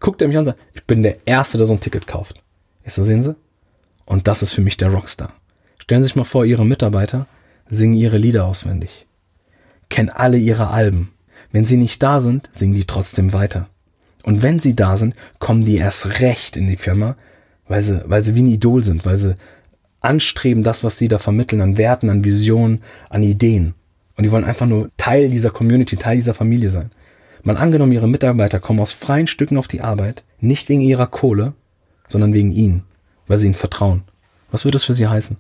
Guckt 0.01 0.23
er 0.23 0.28
mich 0.28 0.36
an 0.36 0.40
und 0.40 0.47
sagt, 0.47 0.60
ich 0.74 0.85
bin 0.85 1.02
der 1.02 1.18
Erste, 1.27 1.59
der 1.59 1.66
so 1.66 1.74
ein 1.74 1.81
Ticket 1.81 2.06
kauft. 2.06 2.43
Ich 2.85 2.94
so, 2.94 3.05
sehen 3.05 3.23
Sie? 3.23 3.35
Und 4.05 4.28
das 4.28 4.43
ist 4.43 4.52
für 4.52 4.60
mich 4.60 4.77
der 4.77 4.93
Rockstar. 4.93 5.32
Stellen 5.78 6.02
Sie 6.02 6.09
sich 6.09 6.16
mal 6.16 6.24
vor, 6.24 6.44
Ihre 6.44 6.64
Mitarbeiter 6.64 7.27
singen 7.68 7.94
ihre 7.94 8.18
Lieder 8.18 8.44
auswendig, 8.44 9.06
kennen 9.89 10.10
alle 10.10 10.39
ihre 10.39 10.68
Alben. 10.68 11.12
Wenn 11.52 11.64
sie 11.64 11.77
nicht 11.77 12.02
da 12.02 12.20
sind, 12.20 12.51
singen 12.52 12.74
die 12.74 12.85
trotzdem 12.85 13.32
weiter. 13.32 13.68
Und 14.23 14.43
wenn 14.43 14.59
sie 14.59 14.74
da 14.74 14.97
sind, 14.97 15.14
kommen 15.39 15.64
die 15.64 15.77
erst 15.77 16.20
recht 16.20 16.56
in 16.56 16.66
die 16.66 16.77
Firma, 16.77 17.16
weil 17.68 17.82
sie, 17.82 18.02
weil 18.06 18.22
sie 18.22 18.34
wie 18.34 18.43
ein 18.43 18.51
Idol 18.51 18.82
sind, 18.82 19.05
weil 19.05 19.16
sie 19.16 19.36
anstreben, 20.01 20.62
das, 20.62 20.84
was 20.84 20.98
sie 20.98 21.09
da 21.09 21.18
vermitteln, 21.18 21.60
an 21.60 21.78
Werten, 21.78 22.10
an 22.10 22.24
Visionen, 22.24 22.82
an 23.10 23.22
Ideen. 23.22 23.74
Und 24.16 24.24
die 24.24 24.30
wollen 24.30 24.44
einfach 24.44 24.66
nur 24.66 24.90
Teil 24.97 25.30
dieser 25.30 25.51
Community, 25.51 25.97
Teil 25.97 26.16
dieser 26.16 26.34
Familie 26.34 26.70
sein. 26.70 26.90
Mal 27.43 27.56
angenommen, 27.56 27.93
ihre 27.93 28.09
Mitarbeiter 28.09 28.60
kommen 28.60 28.80
aus 28.80 28.93
freien 28.93 29.26
Stücken 29.26 29.59
auf 29.59 29.68
die 29.68 29.80
Arbeit, 29.80 30.24
nicht 30.40 30.68
wegen 30.68 30.80
ihrer 30.80 31.06
Kohle, 31.06 31.55
sondern 32.09 32.32
wegen 32.32 32.52
ihnen, 32.52 32.82
weil 33.26 33.38
sie 33.38 33.47
ihnen 33.47 33.55
vertrauen. 33.55 34.02
Was 34.51 34.64
würde 34.64 34.76
das 34.76 34.84
für 34.84 34.94
sie 34.94 35.06
heißen? 35.06 35.36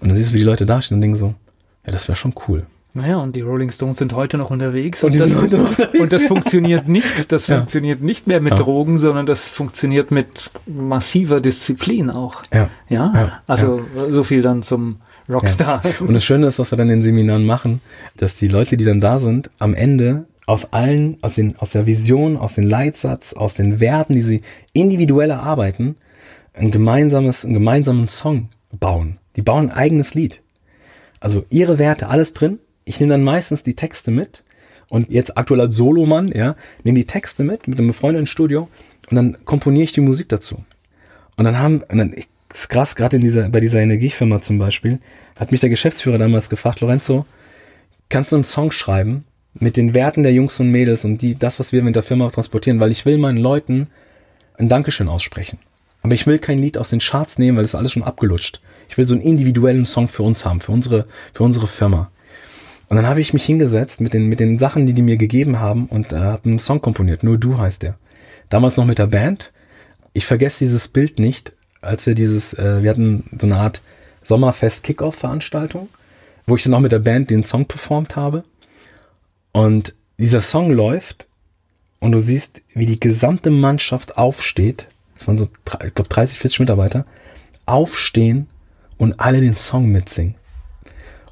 Und 0.00 0.08
dann 0.08 0.16
siehst 0.16 0.30
du, 0.30 0.34
wie 0.34 0.38
die 0.38 0.44
Leute 0.44 0.66
dastehen 0.66 0.96
und 0.96 1.00
denken 1.00 1.16
so, 1.16 1.34
ja, 1.84 1.92
das 1.92 2.08
wäre 2.08 2.16
schon 2.16 2.34
cool. 2.48 2.66
Naja, 2.94 3.18
und 3.18 3.36
die 3.36 3.42
Rolling 3.42 3.70
Stones 3.70 3.98
sind 3.98 4.14
heute 4.14 4.38
noch 4.38 4.50
unterwegs. 4.50 5.04
Und, 5.04 5.12
und, 5.12 5.20
das, 5.20 5.34
unterwegs. 5.34 6.00
und 6.00 6.12
das, 6.12 6.24
funktioniert 6.24 6.88
nicht. 6.88 7.30
Das 7.30 7.46
ja. 7.48 7.56
funktioniert 7.56 8.02
nicht 8.02 8.26
mehr 8.26 8.40
mit 8.40 8.52
ja. 8.52 8.56
Drogen, 8.56 8.98
sondern 8.98 9.26
das 9.26 9.46
funktioniert 9.46 10.10
mit 10.10 10.50
massiver 10.66 11.40
Disziplin 11.40 12.10
auch. 12.10 12.42
Ja. 12.52 12.70
Ja. 12.88 13.12
ja. 13.14 13.42
Also 13.46 13.80
so 14.10 14.22
viel 14.22 14.40
dann 14.40 14.62
zum 14.62 14.96
Rockstar. 15.28 15.82
Und 16.00 16.14
das 16.14 16.24
Schöne 16.24 16.46
ist, 16.46 16.58
was 16.58 16.72
wir 16.72 16.78
dann 16.78 16.88
in 16.88 16.98
den 16.98 17.02
Seminaren 17.02 17.44
machen, 17.44 17.80
dass 18.16 18.34
die 18.34 18.48
Leute, 18.48 18.76
die 18.76 18.84
dann 18.84 19.00
da 19.00 19.18
sind, 19.18 19.50
am 19.58 19.74
Ende 19.74 20.24
aus 20.46 20.72
allen, 20.72 21.18
aus, 21.20 21.34
den, 21.34 21.58
aus 21.58 21.72
der 21.72 21.86
Vision, 21.86 22.38
aus 22.38 22.54
dem 22.54 22.64
Leitsatz, 22.64 23.34
aus 23.34 23.54
den 23.54 23.80
Werten, 23.80 24.14
die 24.14 24.22
sie 24.22 24.42
individuell 24.72 25.28
erarbeiten, 25.28 25.96
ein 26.54 26.70
gemeinsames, 26.70 27.44
einen 27.44 27.54
gemeinsamen 27.54 28.08
Song 28.08 28.48
bauen. 28.72 29.18
Die 29.36 29.42
bauen 29.42 29.70
ein 29.70 29.76
eigenes 29.76 30.14
Lied. 30.14 30.40
Also 31.20 31.44
ihre 31.50 31.78
Werte, 31.78 32.08
alles 32.08 32.32
drin. 32.32 32.58
Ich 32.88 33.00
nehme 33.00 33.12
dann 33.12 33.22
meistens 33.22 33.62
die 33.62 33.74
Texte 33.74 34.10
mit 34.10 34.44
und 34.88 35.10
jetzt 35.10 35.36
aktuell 35.36 35.60
als 35.60 35.76
Solomann, 35.76 36.28
ja, 36.28 36.56
nehme 36.84 36.98
die 36.98 37.06
Texte 37.06 37.44
mit 37.44 37.68
mit 37.68 37.78
einem 37.78 37.88
befreundeten 37.88 38.26
Studio 38.26 38.68
und 39.10 39.14
dann 39.14 39.36
komponiere 39.44 39.84
ich 39.84 39.92
die 39.92 40.00
Musik 40.00 40.30
dazu. 40.30 40.64
Und 41.36 41.44
dann 41.44 41.58
haben, 41.58 41.82
und 41.88 41.98
dann, 41.98 42.14
ist 42.52 42.70
krass, 42.70 42.96
gerade 42.96 43.16
in 43.16 43.22
dieser, 43.22 43.50
bei 43.50 43.60
dieser 43.60 43.80
Energiefirma 43.80 44.40
zum 44.40 44.58
Beispiel, 44.58 45.00
hat 45.38 45.52
mich 45.52 45.60
der 45.60 45.68
Geschäftsführer 45.68 46.16
damals 46.16 46.48
gefragt, 46.48 46.80
Lorenzo, 46.80 47.26
kannst 48.08 48.32
du 48.32 48.36
einen 48.36 48.44
Song 48.44 48.72
schreiben 48.72 49.24
mit 49.52 49.76
den 49.76 49.92
Werten 49.92 50.22
der 50.22 50.32
Jungs 50.32 50.58
und 50.58 50.70
Mädels 50.70 51.04
und 51.04 51.20
die, 51.20 51.34
das, 51.34 51.60
was 51.60 51.72
wir 51.72 51.82
mit 51.82 51.94
der 51.94 52.02
Firma 52.02 52.30
transportieren, 52.30 52.80
weil 52.80 52.90
ich 52.90 53.04
will 53.04 53.18
meinen 53.18 53.38
Leuten 53.38 53.88
ein 54.56 54.70
Dankeschön 54.70 55.08
aussprechen. 55.08 55.58
Aber 56.00 56.14
ich 56.14 56.26
will 56.26 56.38
kein 56.38 56.58
Lied 56.58 56.78
aus 56.78 56.88
den 56.88 57.00
Charts 57.00 57.38
nehmen, 57.38 57.58
weil 57.58 57.64
das 57.64 57.72
ist 57.72 57.74
alles 57.74 57.92
schon 57.92 58.02
abgelutscht. 58.02 58.60
Ich 58.88 58.96
will 58.96 59.06
so 59.06 59.14
einen 59.14 59.22
individuellen 59.22 59.84
Song 59.84 60.08
für 60.08 60.22
uns 60.22 60.46
haben, 60.46 60.60
für 60.60 60.72
unsere, 60.72 61.06
für 61.34 61.42
unsere 61.42 61.66
Firma. 61.66 62.10
Und 62.88 62.96
dann 62.96 63.06
habe 63.06 63.20
ich 63.20 63.34
mich 63.34 63.44
hingesetzt 63.44 64.00
mit 64.00 64.14
den, 64.14 64.26
mit 64.26 64.40
den 64.40 64.58
Sachen, 64.58 64.86
die 64.86 64.94
die 64.94 65.02
mir 65.02 65.16
gegeben 65.16 65.60
haben 65.60 65.86
und 65.86 66.12
äh, 66.12 66.16
habe 66.16 66.48
einen 66.48 66.58
Song 66.58 66.80
komponiert. 66.80 67.22
Nur 67.22 67.38
du 67.38 67.58
heißt 67.58 67.82
der. 67.82 67.98
Damals 68.48 68.76
noch 68.76 68.86
mit 68.86 68.98
der 68.98 69.06
Band. 69.06 69.52
Ich 70.14 70.24
vergesse 70.24 70.60
dieses 70.60 70.88
Bild 70.88 71.18
nicht, 71.18 71.52
als 71.82 72.06
wir 72.06 72.14
dieses, 72.14 72.54
äh, 72.54 72.82
wir 72.82 72.90
hatten 72.90 73.28
so 73.38 73.46
eine 73.46 73.58
Art 73.58 73.82
Sommerfest-Kickoff-Veranstaltung, 74.24 75.88
wo 76.46 76.56
ich 76.56 76.62
dann 76.62 76.74
auch 76.74 76.80
mit 76.80 76.92
der 76.92 76.98
Band 77.00 77.30
den 77.30 77.42
Song 77.42 77.66
performt 77.66 78.16
habe. 78.16 78.44
Und 79.52 79.94
dieser 80.18 80.40
Song 80.40 80.70
läuft 80.70 81.28
und 82.00 82.12
du 82.12 82.20
siehst, 82.20 82.62
wie 82.74 82.86
die 82.86 83.00
gesamte 83.00 83.50
Mannschaft 83.50 84.16
aufsteht. 84.16 84.88
Es 85.16 85.26
waren 85.26 85.36
so, 85.36 85.44
ich 85.44 85.94
glaube, 85.94 86.08
30, 86.08 86.38
40 86.38 86.60
Mitarbeiter. 86.60 87.04
Aufstehen 87.66 88.46
und 88.96 89.20
alle 89.20 89.40
den 89.40 89.56
Song 89.56 89.86
mitsingen. 89.86 90.36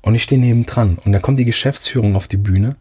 Und 0.07 0.15
ich 0.15 0.23
stehe 0.23 0.41
neben 0.41 0.65
dran 0.67 0.99
und 1.05 1.11
da 1.11 1.19
kommt 1.19 1.41
die 1.41 1.45
Geschäftsführung 1.45 2.15
auf 2.15 2.29
die 2.29 2.37
Bühne. 2.37 2.77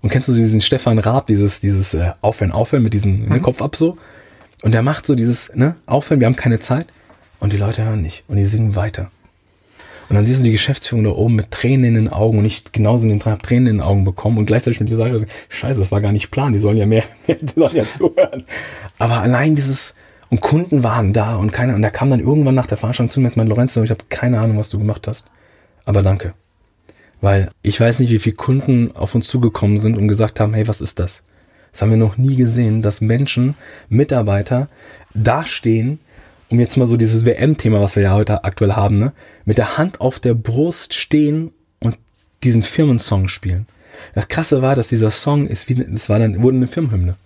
Und 0.00 0.08
kennst 0.08 0.28
du 0.28 0.32
diesen 0.32 0.62
Stefan 0.62 0.98
Raab, 0.98 1.26
dieses, 1.26 1.60
dieses 1.60 1.92
äh, 1.92 2.12
Aufhören, 2.22 2.52
Aufhören 2.52 2.82
mit 2.82 2.94
diesem 2.94 3.28
ne, 3.28 3.36
mhm. 3.36 3.42
Kopf 3.42 3.60
ab 3.60 3.76
so? 3.76 3.98
Und 4.62 4.72
der 4.72 4.80
macht 4.80 5.04
so 5.04 5.14
dieses, 5.14 5.54
ne, 5.54 5.74
Aufhören, 5.84 6.20
wir 6.20 6.26
haben 6.26 6.36
keine 6.36 6.60
Zeit. 6.60 6.86
Und 7.38 7.52
die 7.52 7.58
Leute 7.58 7.84
hören 7.84 8.00
nicht. 8.00 8.24
Und 8.28 8.38
die 8.38 8.46
singen 8.46 8.76
weiter. 8.76 9.10
Und 10.08 10.16
dann 10.16 10.24
siehst 10.24 10.40
du 10.40 10.44
die 10.44 10.52
Geschäftsführung 10.52 11.04
da 11.04 11.10
oben 11.10 11.34
mit 11.34 11.50
Tränen 11.50 11.84
in 11.84 11.94
den 11.96 12.08
Augen 12.08 12.38
und 12.38 12.46
ich 12.46 12.64
genauso 12.72 13.06
in 13.06 13.18
den 13.18 13.22
hab 13.26 13.42
Tränen 13.42 13.66
in 13.66 13.76
den 13.76 13.82
Augen 13.82 14.04
bekommen 14.04 14.38
und 14.38 14.46
gleichzeitig 14.46 14.80
mit 14.80 14.88
dir 14.88 14.96
sage, 14.96 15.26
scheiße, 15.50 15.78
das 15.78 15.92
war 15.92 16.00
gar 16.00 16.12
nicht 16.12 16.30
Plan, 16.30 16.54
die 16.54 16.58
sollen 16.58 16.78
ja 16.78 16.86
mehr, 16.86 17.04
die 17.28 17.60
sollen 17.60 17.76
ja 17.76 17.84
zuhören. 17.84 18.44
Aber 18.96 19.20
allein 19.20 19.54
dieses, 19.54 19.96
und 20.30 20.40
Kunden 20.40 20.82
waren 20.82 21.12
da 21.12 21.36
und 21.36 21.52
keiner. 21.52 21.74
Und 21.74 21.82
der 21.82 21.90
kam 21.90 22.08
dann 22.08 22.20
irgendwann 22.20 22.54
nach 22.54 22.66
der 22.66 22.78
Veranstaltung 22.78 23.10
zu 23.10 23.20
mir 23.20 23.28
und 23.28 23.36
meinte, 23.36 23.50
Lorenzo, 23.50 23.82
ich 23.82 23.90
habe 23.90 24.04
keine 24.08 24.40
Ahnung, 24.40 24.56
was 24.56 24.70
du 24.70 24.78
gemacht 24.78 25.06
hast. 25.06 25.26
Aber 25.84 26.00
danke. 26.00 26.32
Weil 27.24 27.48
ich 27.62 27.80
weiß 27.80 28.00
nicht, 28.00 28.10
wie 28.10 28.18
viele 28.18 28.36
Kunden 28.36 28.94
auf 28.94 29.14
uns 29.14 29.28
zugekommen 29.28 29.78
sind 29.78 29.96
und 29.96 30.08
gesagt 30.08 30.40
haben, 30.40 30.52
hey, 30.52 30.68
was 30.68 30.82
ist 30.82 30.98
das? 30.98 31.22
Das 31.72 31.80
haben 31.80 31.88
wir 31.88 31.96
noch 31.96 32.18
nie 32.18 32.36
gesehen, 32.36 32.82
dass 32.82 33.00
Menschen, 33.00 33.54
Mitarbeiter 33.88 34.68
dastehen, 35.14 36.00
um 36.50 36.60
jetzt 36.60 36.76
mal 36.76 36.84
so 36.84 36.98
dieses 36.98 37.24
WM-Thema, 37.24 37.80
was 37.80 37.96
wir 37.96 38.02
ja 38.02 38.12
heute 38.12 38.44
aktuell 38.44 38.74
haben, 38.74 38.98
ne, 38.98 39.14
mit 39.46 39.56
der 39.56 39.78
Hand 39.78 40.02
auf 40.02 40.20
der 40.20 40.34
Brust 40.34 40.92
stehen 40.92 41.52
und 41.80 41.96
diesen 42.42 42.60
Firmensong 42.60 43.28
spielen. 43.28 43.68
Das 44.14 44.28
Krasse 44.28 44.60
war, 44.60 44.76
dass 44.76 44.88
dieser 44.88 45.10
Song 45.10 45.46
ist 45.46 45.66
wie, 45.70 45.76
das 45.76 46.10
war 46.10 46.18
dann, 46.18 46.42
wurde 46.42 46.58
eine 46.58 46.66
Firmenhymne. 46.66 47.16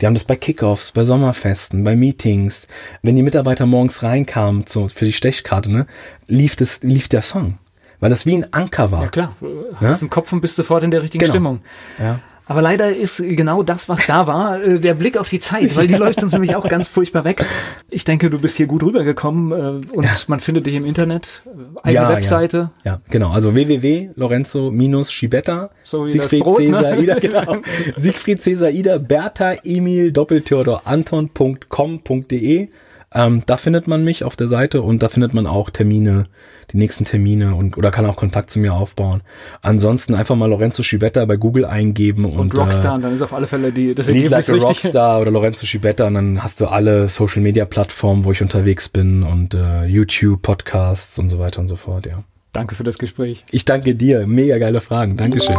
Die 0.00 0.06
haben 0.06 0.14
das 0.14 0.24
bei 0.24 0.36
Kickoffs, 0.36 0.90
bei 0.90 1.04
Sommerfesten, 1.04 1.84
bei 1.84 1.96
Meetings. 1.96 2.66
Wenn 3.02 3.14
die 3.14 3.22
Mitarbeiter 3.22 3.66
morgens 3.66 4.02
reinkamen 4.02 4.64
zu, 4.64 4.88
für 4.88 5.04
die 5.04 5.12
Stechkarte, 5.12 5.70
ne, 5.70 5.86
lief, 6.28 6.56
das, 6.56 6.82
lief 6.82 7.10
der 7.10 7.20
Song. 7.20 7.58
Weil 8.04 8.10
das 8.10 8.26
wie 8.26 8.34
ein 8.34 8.52
Anker 8.52 8.92
war. 8.92 9.04
Ja 9.04 9.08
klar, 9.08 9.34
ne? 9.40 9.64
hast 9.80 10.02
im 10.02 10.10
Kopf 10.10 10.30
und 10.30 10.42
bist 10.42 10.56
sofort 10.56 10.82
in 10.82 10.90
der 10.90 11.02
richtigen 11.02 11.22
genau. 11.22 11.32
Stimmung. 11.32 11.60
Ja. 11.98 12.20
Aber 12.44 12.60
leider 12.60 12.94
ist 12.94 13.16
genau 13.26 13.62
das, 13.62 13.88
was 13.88 14.06
da 14.06 14.26
war, 14.26 14.62
äh, 14.62 14.78
der 14.78 14.92
Blick 14.92 15.16
auf 15.16 15.30
die 15.30 15.40
Zeit, 15.40 15.74
weil 15.74 15.86
die 15.86 15.94
läuft 15.94 16.22
uns 16.22 16.34
nämlich 16.34 16.54
auch 16.54 16.68
ganz 16.68 16.86
furchtbar 16.86 17.24
weg. 17.24 17.46
Ich 17.88 18.04
denke, 18.04 18.28
du 18.28 18.38
bist 18.38 18.58
hier 18.58 18.66
gut 18.66 18.82
rübergekommen 18.82 19.52
äh, 19.52 19.80
und 19.90 20.04
ja. 20.04 20.10
man 20.26 20.40
findet 20.40 20.66
dich 20.66 20.74
im 20.74 20.84
Internet, 20.84 21.44
äh, 21.46 21.48
eigene 21.82 22.04
ja, 22.04 22.10
Webseite. 22.10 22.68
Ja. 22.84 22.92
ja, 22.92 23.00
genau. 23.08 23.30
Also 23.30 23.54
www.lorenzo-schibetta, 23.54 25.70
so 25.82 26.04
Siegfried 26.04 26.44
Brot, 26.44 26.58
Cäsar 26.58 26.82
ne? 26.82 26.98
Ida, 26.98 27.14
genau. 27.20 27.56
Siegfried 27.96 28.42
Cäsar 28.42 28.68
Ida, 28.68 28.98
Bertha 28.98 29.54
Emil 29.64 30.12
Doppeltheodor 30.12 30.82
Anton.com.de 30.84 32.68
ähm, 33.14 33.42
da 33.46 33.56
findet 33.56 33.86
man 33.86 34.04
mich 34.04 34.24
auf 34.24 34.36
der 34.36 34.48
Seite 34.48 34.82
und 34.82 35.02
da 35.02 35.08
findet 35.08 35.34
man 35.34 35.46
auch 35.46 35.70
Termine, 35.70 36.26
die 36.72 36.76
nächsten 36.76 37.04
Termine 37.04 37.54
und 37.54 37.76
oder 37.76 37.90
kann 37.90 38.06
auch 38.06 38.16
Kontakt 38.16 38.50
zu 38.50 38.58
mir 38.58 38.74
aufbauen. 38.74 39.22
Ansonsten 39.62 40.14
einfach 40.14 40.34
mal 40.34 40.46
Lorenzo 40.46 40.82
Schibetta 40.82 41.24
bei 41.24 41.36
Google 41.36 41.64
eingeben 41.64 42.24
und, 42.24 42.38
und 42.38 42.58
Rockstar, 42.58 42.98
äh, 42.98 43.02
dann 43.02 43.14
ist 43.14 43.22
auf 43.22 43.32
alle 43.32 43.46
Fälle 43.46 43.72
die 43.72 43.94
das 43.94 44.08
Ergebnis 44.08 44.30
like 44.30 44.48
richtig. 44.48 44.84
Rockstar 44.84 45.20
oder 45.20 45.30
Lorenzo 45.30 45.64
Schibetta 45.64 46.06
und 46.06 46.14
dann 46.14 46.42
hast 46.42 46.60
du 46.60 46.66
alle 46.66 47.08
Social 47.08 47.42
Media 47.42 47.64
Plattformen, 47.64 48.24
wo 48.24 48.32
ich 48.32 48.42
unterwegs 48.42 48.88
bin 48.88 49.22
und 49.22 49.54
äh, 49.54 49.84
YouTube, 49.84 50.42
Podcasts 50.42 51.18
und 51.18 51.28
so 51.28 51.38
weiter 51.38 51.60
und 51.60 51.68
so 51.68 51.76
fort, 51.76 52.06
ja. 52.06 52.24
Danke 52.52 52.76
für 52.76 52.84
das 52.84 52.98
Gespräch. 52.98 53.44
Ich 53.50 53.64
danke 53.64 53.96
dir. 53.96 54.26
Mega 54.26 54.58
geile 54.58 54.80
Fragen. 54.80 55.16
Dankeschön. 55.16 55.56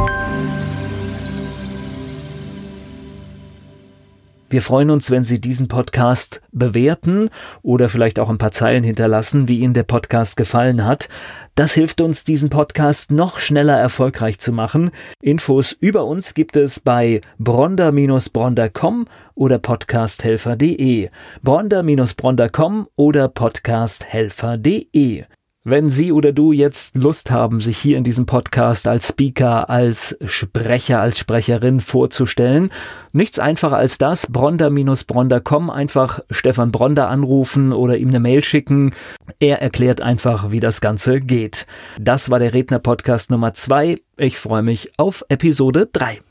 Wir 4.49 4.61
freuen 4.61 4.91
uns, 4.91 5.09
wenn 5.09 5.23
Sie 5.23 5.41
diesen 5.41 5.67
Podcast 5.67 6.41
bewerten 6.51 7.30
oder 7.63 7.89
vielleicht 7.89 8.19
auch 8.19 8.30
ein 8.30 8.38
paar 8.38 8.51
Zeilen 8.51 8.84
hinterlassen, 8.84 9.47
wie 9.47 9.59
Ihnen 9.59 9.73
der 9.73 9.84
Podcast 9.84 10.38
gefallen 10.38 10.85
hat. 10.85 11.09
Das 11.55 11.73
hilft 11.73 11.99
uns, 11.99 12.23
diesen 12.23 12.49
Podcast 12.49 13.11
noch 13.11 13.39
schneller 13.39 13.77
erfolgreich 13.77 14.39
zu 14.39 14.51
machen. 14.51 14.91
Infos 15.22 15.72
über 15.72 16.05
uns 16.05 16.35
gibt 16.35 16.55
es 16.55 16.80
bei 16.80 17.22
bronder-bronder.com 17.39 19.07
oder 19.34 19.57
podcasthelfer.de. 19.57 21.09
bronder-bronder.com 21.41 22.88
oder 22.95 23.27
podcasthelfer.de. 23.27 25.26
Wenn 25.68 25.90
Sie 25.90 26.12
oder 26.12 26.32
du 26.32 26.52
jetzt 26.52 26.96
Lust 26.96 27.32
haben, 27.32 27.60
sich 27.60 27.80
hier 27.80 27.98
in 27.98 28.04
diesem 28.04 28.28
Podcast 28.28 28.88
als 28.88 29.08
Speaker, 29.08 29.68
als 29.68 30.16
Sprecher, 30.24 31.02
als 31.02 31.18
Sprecherin 31.18 31.80
vorzustellen, 31.80 32.70
nichts 33.14 33.40
einfacher 33.40 33.76
als 33.76 33.98
das, 33.98 34.28
bronder-bronder.com, 34.28 35.72
einfach 35.72 36.20
Stefan 36.30 36.72
Bronder 36.72 37.10
anrufen 37.10 37.74
oder 37.74 37.98
ihm 37.98 38.10
eine 38.10 38.20
Mail 38.20 38.44
schicken. 38.44 38.94
Er 39.40 39.64
erklärt 39.64 40.02
einfach, 40.02 40.52
wie 40.52 40.60
das 40.60 40.82
Ganze 40.82 41.20
geht. 41.20 41.66
Das 42.00 42.30
war 42.30 42.38
der 42.38 42.54
Redner-Podcast 42.54 43.32
Nummer 43.32 43.56
zwei. 43.56 43.98
Ich 44.18 44.38
freue 44.38 44.62
mich 44.62 44.92
auf 44.98 45.26
Episode 45.30 45.90
drei. 45.92 46.22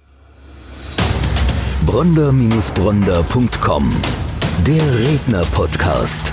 bronder-bronder.com 1.84 3.96
Der 4.64 4.96
Redner-Podcast 4.96 6.32